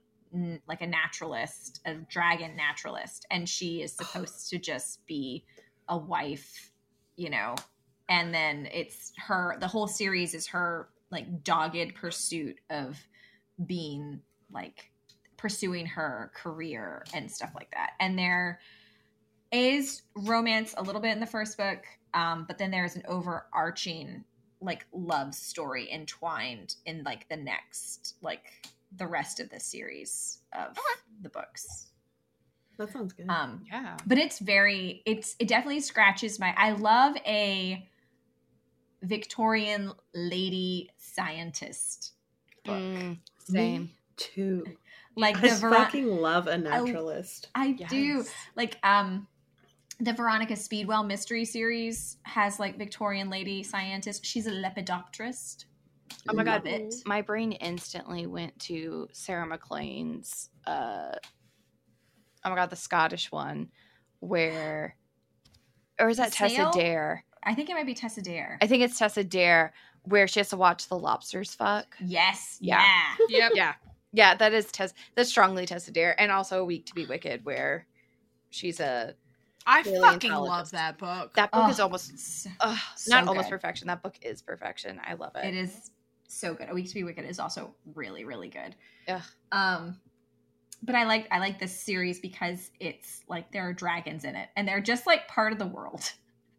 like 0.66 0.80
a 0.80 0.86
naturalist, 0.86 1.80
a 1.84 1.94
dragon 1.94 2.56
naturalist, 2.56 3.26
and 3.30 3.48
she 3.48 3.82
is 3.82 3.92
supposed 3.96 4.48
to 4.50 4.58
just 4.58 5.06
be 5.06 5.44
a 5.88 5.96
wife, 5.96 6.72
you 7.16 7.30
know. 7.30 7.54
And 8.12 8.34
then 8.34 8.68
it's 8.70 9.10
her. 9.16 9.56
The 9.58 9.66
whole 9.66 9.88
series 9.88 10.34
is 10.34 10.46
her 10.48 10.90
like 11.10 11.42
dogged 11.42 11.94
pursuit 11.94 12.58
of 12.68 12.98
being 13.64 14.20
like 14.50 14.90
pursuing 15.38 15.86
her 15.86 16.30
career 16.34 17.06
and 17.14 17.30
stuff 17.30 17.52
like 17.54 17.70
that. 17.72 17.92
And 18.00 18.18
there 18.18 18.60
is 19.50 20.02
romance 20.14 20.74
a 20.76 20.82
little 20.82 21.00
bit 21.00 21.12
in 21.12 21.20
the 21.20 21.26
first 21.26 21.56
book, 21.56 21.78
um, 22.12 22.44
but 22.46 22.58
then 22.58 22.70
there's 22.70 22.96
an 22.96 23.02
overarching 23.08 24.24
like 24.60 24.84
love 24.92 25.34
story 25.34 25.90
entwined 25.90 26.76
in 26.84 27.02
like 27.04 27.26
the 27.30 27.36
next 27.36 28.16
like 28.20 28.66
the 28.98 29.06
rest 29.06 29.40
of 29.40 29.48
the 29.48 29.58
series 29.58 30.40
of 30.52 30.76
the 31.22 31.30
books. 31.30 31.88
That 32.76 32.92
sounds 32.92 33.14
good. 33.14 33.30
Um, 33.30 33.64
Yeah. 33.70 33.96
but 34.06 34.18
it's 34.18 34.38
very 34.38 35.02
it's 35.06 35.34
it 35.38 35.48
definitely 35.48 35.80
scratches 35.80 36.38
my 36.38 36.54
I 36.58 36.72
love 36.72 37.16
a 37.26 37.88
Victorian 39.02 39.92
lady 40.14 40.90
scientist 40.96 42.12
book. 42.64 42.76
Mm, 42.76 43.18
same. 43.38 43.82
Me 43.82 43.94
too. 44.16 44.64
Like 45.14 45.36
I 45.36 45.40
the 45.40 45.48
Veron- 45.48 45.74
fucking 45.74 46.08
love 46.08 46.46
a 46.46 46.56
naturalist. 46.56 47.48
I 47.54 47.72
do. 47.72 47.96
Yes. 47.96 48.32
Like 48.56 48.78
um 48.82 49.26
the 50.00 50.14
Veronica 50.14 50.56
Speedwell 50.56 51.04
mystery 51.04 51.44
series 51.44 52.16
has 52.22 52.58
like 52.58 52.78
Victorian 52.78 53.28
lady 53.28 53.62
scientist. 53.62 54.24
She's 54.24 54.46
a 54.46 54.50
lepidopterist. 54.50 55.66
Oh 56.30 56.34
my 56.34 56.44
god, 56.44 56.66
it. 56.66 56.94
my 57.04 57.20
brain 57.20 57.52
instantly 57.52 58.26
went 58.26 58.58
to 58.60 59.06
Sarah 59.12 59.46
MacLean's 59.46 60.48
uh 60.66 61.12
oh 62.42 62.48
my 62.48 62.56
god, 62.56 62.70
the 62.70 62.76
Scottish 62.76 63.30
one 63.30 63.68
where 64.20 64.96
or 66.00 66.08
is 66.08 66.16
that 66.16 66.32
Tessa 66.32 66.70
Dare? 66.72 67.22
I 67.44 67.54
think 67.54 67.68
it 67.70 67.74
might 67.74 67.86
be 67.86 67.94
Tessa 67.94 68.22
Dare. 68.22 68.58
I 68.60 68.66
think 68.66 68.82
it's 68.82 68.98
Tessa 68.98 69.24
Dare 69.24 69.72
where 70.04 70.26
she 70.26 70.40
has 70.40 70.48
to 70.50 70.56
watch 70.56 70.88
the 70.88 70.98
lobsters 70.98 71.54
fuck. 71.54 71.96
yes. 72.00 72.58
Yeah. 72.60 72.82
Yeah. 73.28 73.38
Yep. 73.38 73.52
Yeah. 73.54 73.74
Yeah, 74.14 74.34
that 74.34 74.52
is 74.52 74.66
Tess 74.66 74.92
that's 75.14 75.28
strongly 75.30 75.64
Tessa 75.66 75.90
Dare. 75.90 76.20
And 76.20 76.30
also 76.30 76.60
A 76.60 76.64
Week 76.64 76.86
to 76.86 76.94
Be 76.94 77.06
Wicked 77.06 77.44
where 77.44 77.86
she's 78.50 78.78
a 78.80 79.14
I 79.64 79.82
fucking 79.84 80.32
love 80.32 80.72
that 80.72 80.98
book. 80.98 81.34
that 81.34 81.50
book 81.52 81.62
Oh, 81.66 81.70
is 81.70 81.78
almost 81.80 82.18
so- 82.18 82.50
ugh, 82.60 82.78
so 82.96 83.14
not 83.14 83.28
almost 83.28 83.48
perfection. 83.48 83.86
That 83.86 84.02
book 84.02 84.16
is 84.22 84.42
perfection. 84.42 85.00
I 85.04 85.14
love 85.14 85.32
it. 85.36 85.44
It 85.46 85.54
is 85.54 85.90
so 86.28 86.52
good. 86.54 86.68
A 86.68 86.74
Week 86.74 86.88
to 86.88 86.94
Be 86.94 87.04
Wicked 87.04 87.24
is 87.24 87.38
also 87.38 87.74
really, 87.94 88.24
really 88.24 88.48
good. 88.48 88.74
Yeah. 89.06 89.20
Um, 89.52 90.00
but 90.82 90.96
I 90.96 91.04
like 91.04 91.28
I 91.30 91.38
like 91.38 91.60
this 91.60 91.78
series 91.80 92.18
because 92.18 92.70
it's 92.80 93.22
like 93.28 93.52
there 93.52 93.68
are 93.68 93.72
dragons 93.72 94.24
in 94.24 94.34
it, 94.34 94.48
and 94.56 94.66
they're 94.66 94.80
just 94.80 95.06
like 95.06 95.28
part 95.28 95.52
of 95.52 95.58
the 95.60 95.66
world. 95.66 96.12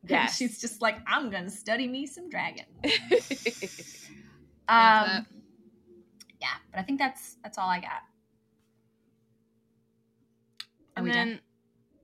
And 0.09 0.30
she's 0.30 0.59
just 0.61 0.82
like 0.82 0.98
I'm 1.07 1.30
gonna 1.30 1.49
study 1.49 1.88
me 1.88 2.06
some 2.07 2.30
dragons. 2.30 2.67
Love 4.72 5.01
Um, 5.06 5.27
yeah, 6.41 6.56
but 6.72 6.80
I 6.80 6.83
think 6.83 6.99
that's 6.99 7.38
that's 7.43 7.57
all 7.57 7.69
I 7.69 7.80
got. 7.80 8.03
Are 10.98 11.03
and 11.03 11.06
we 11.06 11.11
then 11.11 11.27
done? 11.30 11.41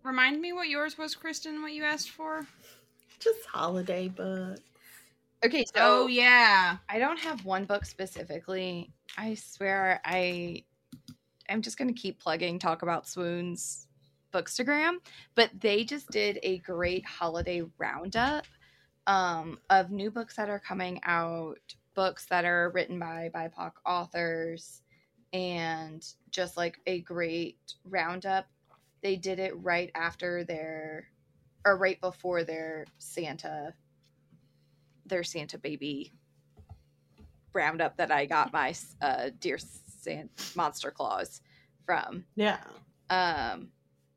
remind 0.03 0.41
me 0.41 0.53
what 0.53 0.69
yours 0.69 0.97
was, 0.97 1.15
Kristen. 1.15 1.61
What 1.61 1.73
you 1.73 1.83
asked 1.83 2.11
for? 2.11 2.47
Just 3.19 3.45
holiday 3.45 4.07
book. 4.09 4.59
okay, 5.45 5.65
so 5.75 6.03
oh 6.03 6.07
yeah. 6.07 6.77
I 6.89 6.99
don't 6.99 7.19
have 7.19 7.45
one 7.45 7.65
book 7.65 7.85
specifically. 7.85 8.93
I 9.17 9.35
swear 9.35 10.01
I 10.05 10.63
I'm 11.49 11.61
just 11.61 11.77
gonna 11.77 11.93
keep 11.93 12.19
plugging 12.19 12.59
talk 12.59 12.81
about 12.83 13.07
swoons 13.07 13.87
bookstagram, 14.33 14.97
but 15.35 15.49
they 15.59 15.83
just 15.83 16.09
did 16.09 16.39
a 16.43 16.59
great 16.59 17.05
holiday 17.05 17.63
roundup 17.77 18.45
um, 19.07 19.59
of 19.69 19.91
new 19.91 20.11
books 20.11 20.35
that 20.35 20.49
are 20.49 20.59
coming 20.59 20.99
out, 21.03 21.59
books 21.95 22.25
that 22.27 22.45
are 22.45 22.71
written 22.71 22.99
by 22.99 23.29
BIPOC 23.33 23.71
authors, 23.85 24.81
and 25.33 26.05
just 26.31 26.57
like 26.57 26.79
a 26.85 27.01
great 27.01 27.57
roundup. 27.85 28.47
They 29.01 29.15
did 29.15 29.39
it 29.39 29.53
right 29.61 29.91
after 29.95 30.43
their 30.43 31.07
or 31.65 31.77
right 31.77 31.99
before 32.01 32.43
their 32.43 32.85
Santa 32.97 33.73
their 35.05 35.23
Santa 35.23 35.57
baby 35.57 36.13
roundup 37.53 37.97
that 37.97 38.11
I 38.11 38.25
got 38.25 38.53
my 38.53 38.73
uh, 39.01 39.31
dear 39.39 39.57
San- 39.57 40.29
monster 40.55 40.91
Claus 40.91 41.41
from. 41.85 42.25
Yeah. 42.35 42.59
Um, 43.09 43.69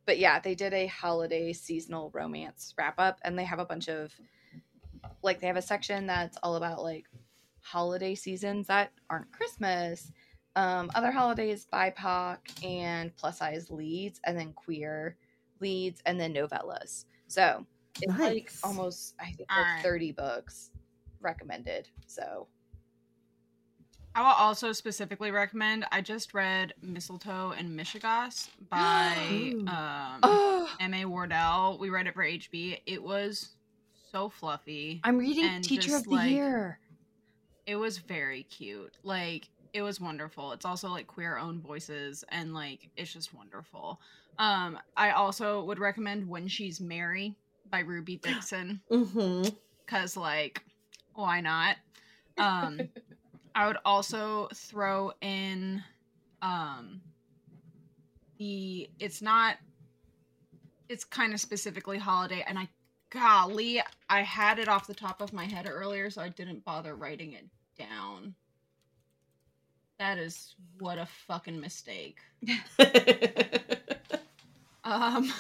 but 0.07 0.19
yeah, 0.19 0.39
they 0.41 0.55
did 0.55 0.73
a 0.75 0.87
holiday 0.87 1.53
seasonal 1.53 2.11
romance 2.13 2.75
wrap 2.77 2.95
up, 2.99 3.19
and 3.23 3.39
they 3.39 3.45
have 3.45 3.59
a 3.59 3.65
bunch 3.65 3.89
of 3.89 4.13
like 5.23 5.41
they 5.41 5.47
have 5.47 5.57
a 5.57 5.63
section 5.63 6.07
that's 6.07 6.37
all 6.43 6.57
about 6.57 6.83
like 6.83 7.07
holiday 7.61 8.15
seasons 8.15 8.67
that 8.67 8.93
aren't 9.09 9.33
Christmas, 9.33 10.11
um, 10.57 10.91
other 10.95 11.11
holidays, 11.11 11.67
BIPOC 11.73 12.39
and 12.65 13.17
plus 13.17 13.39
size 13.39 13.71
leads, 13.71 14.21
and 14.25 14.39
then 14.39 14.53
queer 14.53 15.17
leads, 15.61 16.03
and 16.07 16.21
then 16.21 16.35
novellas. 16.35 17.05
So 17.29 17.65
it's 18.01 18.19
like 18.19 18.53
almost 18.65 19.15
I 19.21 19.33
think 19.33 19.49
like 19.51 19.83
30 19.83 20.13
books 20.13 20.71
recommended. 21.21 21.89
So 22.07 22.49
I 24.15 24.21
will 24.21 24.29
also 24.29 24.73
specifically 24.73 25.31
recommend. 25.31 25.87
I 25.91 26.01
just 26.03 26.35
read 26.35 26.75
Mistletoe 26.83 27.55
and 27.57 27.79
Mishigas 27.79 28.49
by 28.69 29.55
um, 29.67 30.21
oh, 30.23 30.71
M.A. 30.81 31.07
Wardell. 31.07 31.79
We 31.79 31.89
read 31.91 32.07
it 32.07 32.15
for 32.15 32.23
HB. 32.23 32.79
It 32.87 33.03
was 33.03 33.49
so 34.11 34.29
fluffy. 34.29 35.01
I'm 35.05 35.19
reading 35.19 35.63
Teacher 35.63 35.83
just, 35.83 36.05
of 36.05 36.05
the 36.05 36.15
like, 36.17 36.31
Year. 36.31 36.79
It 37.67 37.77
was 37.77 37.99
very 37.99 38.43
cute. 38.43 38.97
Like 39.03 39.49
it 39.73 39.83
was 39.83 40.01
wonderful. 40.01 40.53
It's 40.53 40.67
also 40.67 40.89
like 40.89 41.07
queer 41.07 41.39
owned 41.39 41.63
voices 41.63 42.25
and 42.29 42.53
like 42.53 42.91
it's 42.97 43.13
just 43.13 43.33
wonderful. 43.35 44.01
Um 44.39 44.79
I 44.97 45.13
also 45.13 45.65
would 45.65 45.79
recommend 45.79 46.29
When 46.29 46.49
She's 46.49 46.81
Merry 46.81 47.37
by 47.71 47.81
Ruby 47.81 48.17
Dixon 48.23 48.81
hmm 48.91 49.45
cuz 49.87 50.17
like 50.17 50.63
why 51.15 51.41
not? 51.41 51.77
Um 52.37 52.89
I 53.55 53.67
would 53.67 53.79
also 53.85 54.49
throw 54.55 55.13
in 55.21 55.83
um 56.43 57.03
the 58.39 58.91
it's 58.99 59.23
not 59.23 59.57
it's 60.89 61.05
kind 61.05 61.33
of 61.33 61.41
specifically 61.41 61.99
holiday 61.99 62.45
and 62.47 62.59
I 62.59 62.69
golly 63.11 63.81
I 64.09 64.23
had 64.23 64.59
it 64.59 64.69
off 64.69 64.87
the 64.87 64.95
top 64.95 65.21
of 65.21 65.33
my 65.33 65.45
head 65.45 65.67
earlier 65.69 66.11
so 66.11 66.23
I 66.23 66.29
didn't 66.29 66.65
bother 66.65 66.95
writing 66.95 67.33
it 67.33 67.47
down. 67.79 68.35
That 69.99 70.19
is 70.19 70.55
what 70.79 70.99
a 70.99 71.07
fucking 71.07 71.61
mistake. 71.61 72.19
Um 74.85 75.33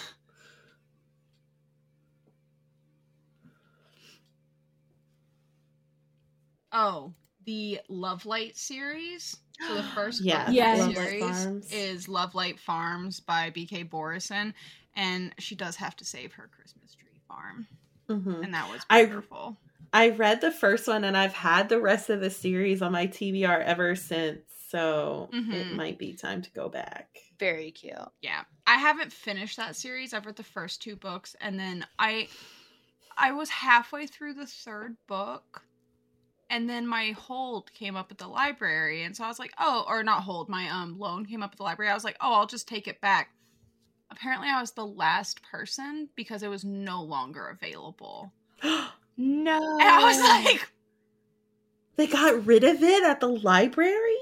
Oh, 6.72 7.12
the 7.44 7.80
Love 7.88 8.26
Light 8.26 8.56
series. 8.56 9.36
So 9.58 9.74
the 9.74 9.82
first 9.94 10.24
Yeah, 10.24 10.50
book 10.50 10.56
of 10.56 10.56
Yes. 10.56 10.88
the 10.88 10.94
series 10.94 11.18
Farms. 11.18 11.68
is 11.70 12.08
Love 12.08 12.34
Light 12.34 12.58
Farms 12.60 13.20
by 13.20 13.50
BK 13.50 13.84
Borison, 13.84 14.54
and 14.94 15.34
she 15.38 15.54
does 15.54 15.76
have 15.76 15.96
to 15.96 16.04
save 16.04 16.32
her 16.34 16.48
Christmas 16.48 16.94
tree 16.94 17.20
farm, 17.28 17.68
hmm 18.08 18.42
and 18.42 18.54
that 18.54 18.68
was 18.68 18.86
I- 18.90 19.02
wonderful. 19.02 19.60
I 19.92 20.10
read 20.10 20.40
the 20.40 20.50
first 20.52 20.88
one 20.88 21.04
and 21.04 21.16
I've 21.16 21.34
had 21.34 21.68
the 21.68 21.80
rest 21.80 22.10
of 22.10 22.20
the 22.20 22.30
series 22.30 22.82
on 22.82 22.92
my 22.92 23.06
TBR 23.06 23.60
ever 23.60 23.94
since. 23.96 24.42
So 24.68 25.36
it 25.50 25.70
Mhm. 25.70 25.72
might 25.72 25.98
be 25.98 26.14
time 26.14 26.42
to 26.42 26.50
go 26.52 26.68
back. 26.68 27.18
Very 27.38 27.72
cute. 27.72 27.96
yeah 28.20 28.44
i 28.66 28.76
haven't 28.76 29.12
finished 29.12 29.56
that 29.56 29.74
series 29.74 30.14
i've 30.14 30.26
read 30.26 30.36
the 30.36 30.42
first 30.44 30.80
two 30.80 30.94
books 30.96 31.34
and 31.40 31.58
then 31.58 31.84
i 31.98 32.28
i 33.16 33.32
was 33.32 33.50
halfway 33.50 34.06
through 34.06 34.34
the 34.34 34.46
third 34.46 34.96
book 35.08 35.66
and 36.52 36.68
then 36.68 36.86
my 36.86 37.12
hold 37.12 37.72
came 37.72 37.96
up 37.96 38.12
at 38.12 38.18
the 38.18 38.28
library 38.28 39.02
and 39.02 39.16
so 39.16 39.24
i 39.24 39.28
was 39.28 39.38
like 39.38 39.52
oh 39.58 39.84
or 39.88 40.04
not 40.04 40.22
hold 40.22 40.48
my 40.48 40.68
um 40.68 40.96
loan 40.98 41.24
came 41.26 41.42
up 41.42 41.50
at 41.52 41.56
the 41.56 41.62
library. 41.64 41.90
I 41.90 41.94
was 41.94 42.04
like 42.04 42.18
oh 42.20 42.34
i'll 42.34 42.46
just 42.46 42.68
take 42.68 42.86
it 42.86 43.00
back. 43.00 43.30
Apparently 44.10 44.48
i 44.48 44.60
was 44.60 44.72
the 44.72 44.86
last 44.86 45.42
person 45.42 46.08
because 46.14 46.42
it 46.44 46.48
was 46.48 46.64
no 46.64 47.02
longer 47.02 47.48
available. 47.48 48.32
No. 49.18 49.58
and 49.78 49.88
i 49.88 50.02
was 50.02 50.18
like 50.18 50.72
they 51.96 52.06
got 52.06 52.46
rid 52.46 52.64
of 52.64 52.82
it 52.82 53.04
at 53.04 53.20
the 53.20 53.28
library? 53.28 54.16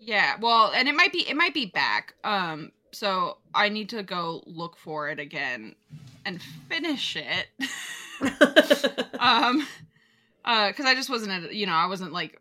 yeah 0.00 0.34
well 0.40 0.72
and 0.74 0.88
it 0.88 0.96
might 0.96 1.12
be 1.12 1.28
it 1.28 1.36
might 1.36 1.54
be 1.54 1.66
back. 1.66 2.14
Um 2.24 2.72
so 2.92 3.38
i 3.54 3.68
need 3.68 3.88
to 3.90 4.02
go 4.02 4.42
look 4.46 4.76
for 4.76 5.08
it 5.08 5.20
again 5.20 5.76
and 6.24 6.42
finish 6.68 7.16
it. 7.16 7.48
Um 9.20 9.66
uh 10.44 10.68
because 10.68 10.86
i 10.86 10.94
just 10.94 11.10
wasn't 11.10 11.30
at, 11.30 11.54
you 11.54 11.66
know 11.66 11.72
i 11.74 11.86
wasn't 11.86 12.12
like 12.12 12.40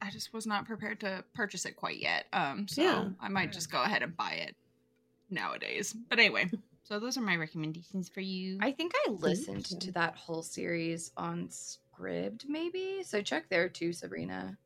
i 0.00 0.10
just 0.10 0.32
was 0.32 0.46
not 0.46 0.66
prepared 0.66 1.00
to 1.00 1.24
purchase 1.34 1.64
it 1.64 1.76
quite 1.76 1.98
yet 1.98 2.26
um 2.32 2.66
so 2.68 2.82
Yeah. 2.82 3.08
i 3.20 3.28
might 3.28 3.52
just 3.52 3.70
go 3.70 3.82
ahead 3.82 4.02
and 4.02 4.16
buy 4.16 4.32
it 4.32 4.54
nowadays 5.30 5.94
but 6.08 6.18
anyway 6.18 6.50
so 6.84 6.98
those 6.98 7.16
are 7.16 7.22
my 7.22 7.36
recommendations 7.36 8.08
for 8.08 8.20
you 8.20 8.58
I 8.60 8.72
think 8.72 8.92
I 9.06 9.10
listened 9.12 9.70
you. 9.70 9.78
to 9.80 9.92
that 9.92 10.16
whole 10.16 10.42
series 10.42 11.10
on 11.16 11.48
Scribd, 11.48 12.44
maybe. 12.48 13.02
So 13.04 13.22
check 13.22 13.48
there 13.48 13.68
too, 13.68 13.92
Sabrina. 13.92 14.56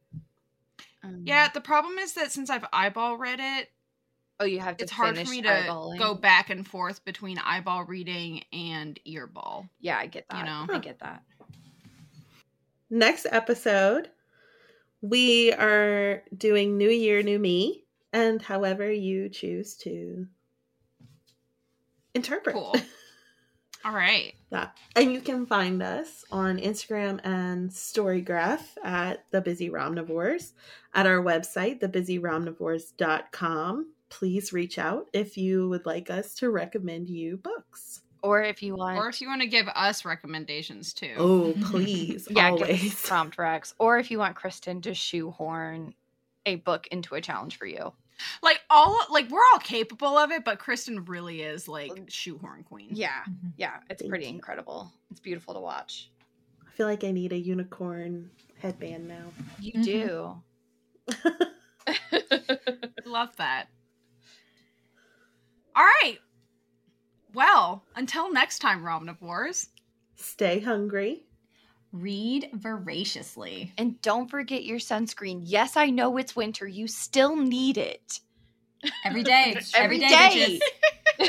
Um, 1.04 1.22
yeah 1.24 1.48
the 1.52 1.60
problem 1.60 1.98
is 1.98 2.14
that 2.14 2.32
since 2.32 2.50
i've 2.50 2.64
eyeball 2.72 3.16
read 3.16 3.38
it 3.40 3.68
Oh, 4.38 4.44
you 4.44 4.60
have 4.60 4.76
to. 4.76 4.82
it's 4.84 4.92
hard 4.92 5.16
for 5.18 5.30
me 5.30 5.40
to 5.42 5.48
eyeballing? 5.48 5.98
go 5.98 6.14
back 6.14 6.50
and 6.50 6.66
forth 6.66 7.02
between 7.06 7.38
eyeball 7.38 7.84
reading 7.84 8.44
and 8.52 8.98
earball 9.08 9.68
Yeah, 9.80 9.96
I 9.98 10.06
get 10.06 10.26
that. 10.28 10.38
you 10.38 10.44
know. 10.44 10.66
I 10.68 10.78
get 10.78 10.98
that. 10.98 11.22
Next 12.88 13.26
episode, 13.30 14.10
we 15.00 15.52
are 15.52 16.22
doing 16.36 16.76
New 16.76 16.90
Year, 16.90 17.22
New 17.22 17.38
Me, 17.38 17.84
and 18.12 18.40
however 18.40 18.90
you 18.90 19.28
choose 19.28 19.74
to 19.78 20.26
interpret 22.14 22.54
cool 22.54 22.74
all 23.84 23.92
right 23.92 24.34
that. 24.50 24.76
And 24.94 25.12
you 25.12 25.20
can 25.20 25.46
find 25.46 25.82
us 25.82 26.24
on 26.30 26.58
Instagram 26.58 27.20
and 27.24 27.70
Storygraph 27.70 28.62
at 28.82 29.24
The 29.30 29.40
Busy 29.40 29.70
Romnivores, 29.70 30.52
at 30.94 31.06
our 31.06 31.22
website, 31.22 31.80
thebusyromnivores.com. 31.80 33.92
Please 34.08 34.52
reach 34.52 34.78
out 34.78 35.08
if 35.12 35.36
you 35.36 35.68
would 35.68 35.84
like 35.84 36.10
us 36.10 36.34
to 36.36 36.50
recommend 36.50 37.10
you 37.10 37.36
books. 37.36 38.02
Or 38.22 38.42
if 38.42 38.62
you 38.62 38.74
want, 38.76 38.98
or 38.98 39.08
if 39.08 39.20
you 39.20 39.28
want 39.28 39.42
to 39.42 39.46
give 39.46 39.68
us 39.68 40.04
recommendations 40.04 40.92
too 40.94 41.14
Oh, 41.16 41.54
please. 41.62 42.26
yeah, 42.30 42.50
give 42.50 42.62
us 42.62 42.68
always. 42.68 43.02
prompt 43.06 43.38
Rex. 43.38 43.74
Or 43.78 43.98
if 43.98 44.10
you 44.10 44.18
want 44.18 44.34
Kristen 44.36 44.80
to 44.82 44.94
shoehorn 44.94 45.94
a 46.46 46.56
book 46.56 46.86
into 46.88 47.14
a 47.14 47.20
challenge 47.20 47.56
for 47.56 47.66
you. 47.66 47.92
like 48.42 48.60
all 48.70 48.98
like 49.10 49.28
we're 49.30 49.42
all 49.52 49.58
capable 49.60 50.16
of 50.16 50.30
it 50.30 50.42
but 50.42 50.58
kristen 50.58 51.04
really 51.04 51.42
is 51.42 51.68
like 51.68 51.92
shoehorn 52.08 52.62
queen 52.64 52.88
Yeah, 52.92 53.20
Mhm. 53.28 53.52
yeah, 53.58 53.80
it's 53.90 54.00
Thank 54.00 54.08
pretty 54.10 54.24
you. 54.24 54.30
incredible. 54.30 54.90
It's 55.10 55.20
beautiful 55.20 55.52
to 55.54 55.60
watch. 55.60 56.10
I 56.66 56.70
feel 56.76 56.86
like 56.86 57.04
I 57.04 57.10
need 57.10 57.32
a 57.32 57.38
unicorn 57.38 58.30
headband 58.58 59.06
now. 59.06 59.26
You 59.60 59.72
Mhm. 59.74 59.84
do. 59.84 60.42
love 63.04 63.34
that 63.36 63.66
all 65.74 65.84
right 65.84 66.18
well, 67.36 67.84
until 67.94 68.32
next 68.32 68.60
time, 68.60 68.82
Romnivores. 68.82 69.68
Stay 70.14 70.58
hungry. 70.58 71.24
Read 71.92 72.48
voraciously. 72.54 73.74
And 73.76 74.00
don't 74.00 74.30
forget 74.30 74.64
your 74.64 74.78
sunscreen. 74.78 75.42
Yes, 75.44 75.76
I 75.76 75.90
know 75.90 76.16
it's 76.16 76.34
winter. 76.34 76.66
You 76.66 76.88
still 76.88 77.36
need 77.36 77.76
it. 77.76 78.20
Every 79.04 79.22
day. 79.22 79.54
every, 79.74 79.96
every 79.96 79.98
day. 79.98 80.60
day. 81.18 81.28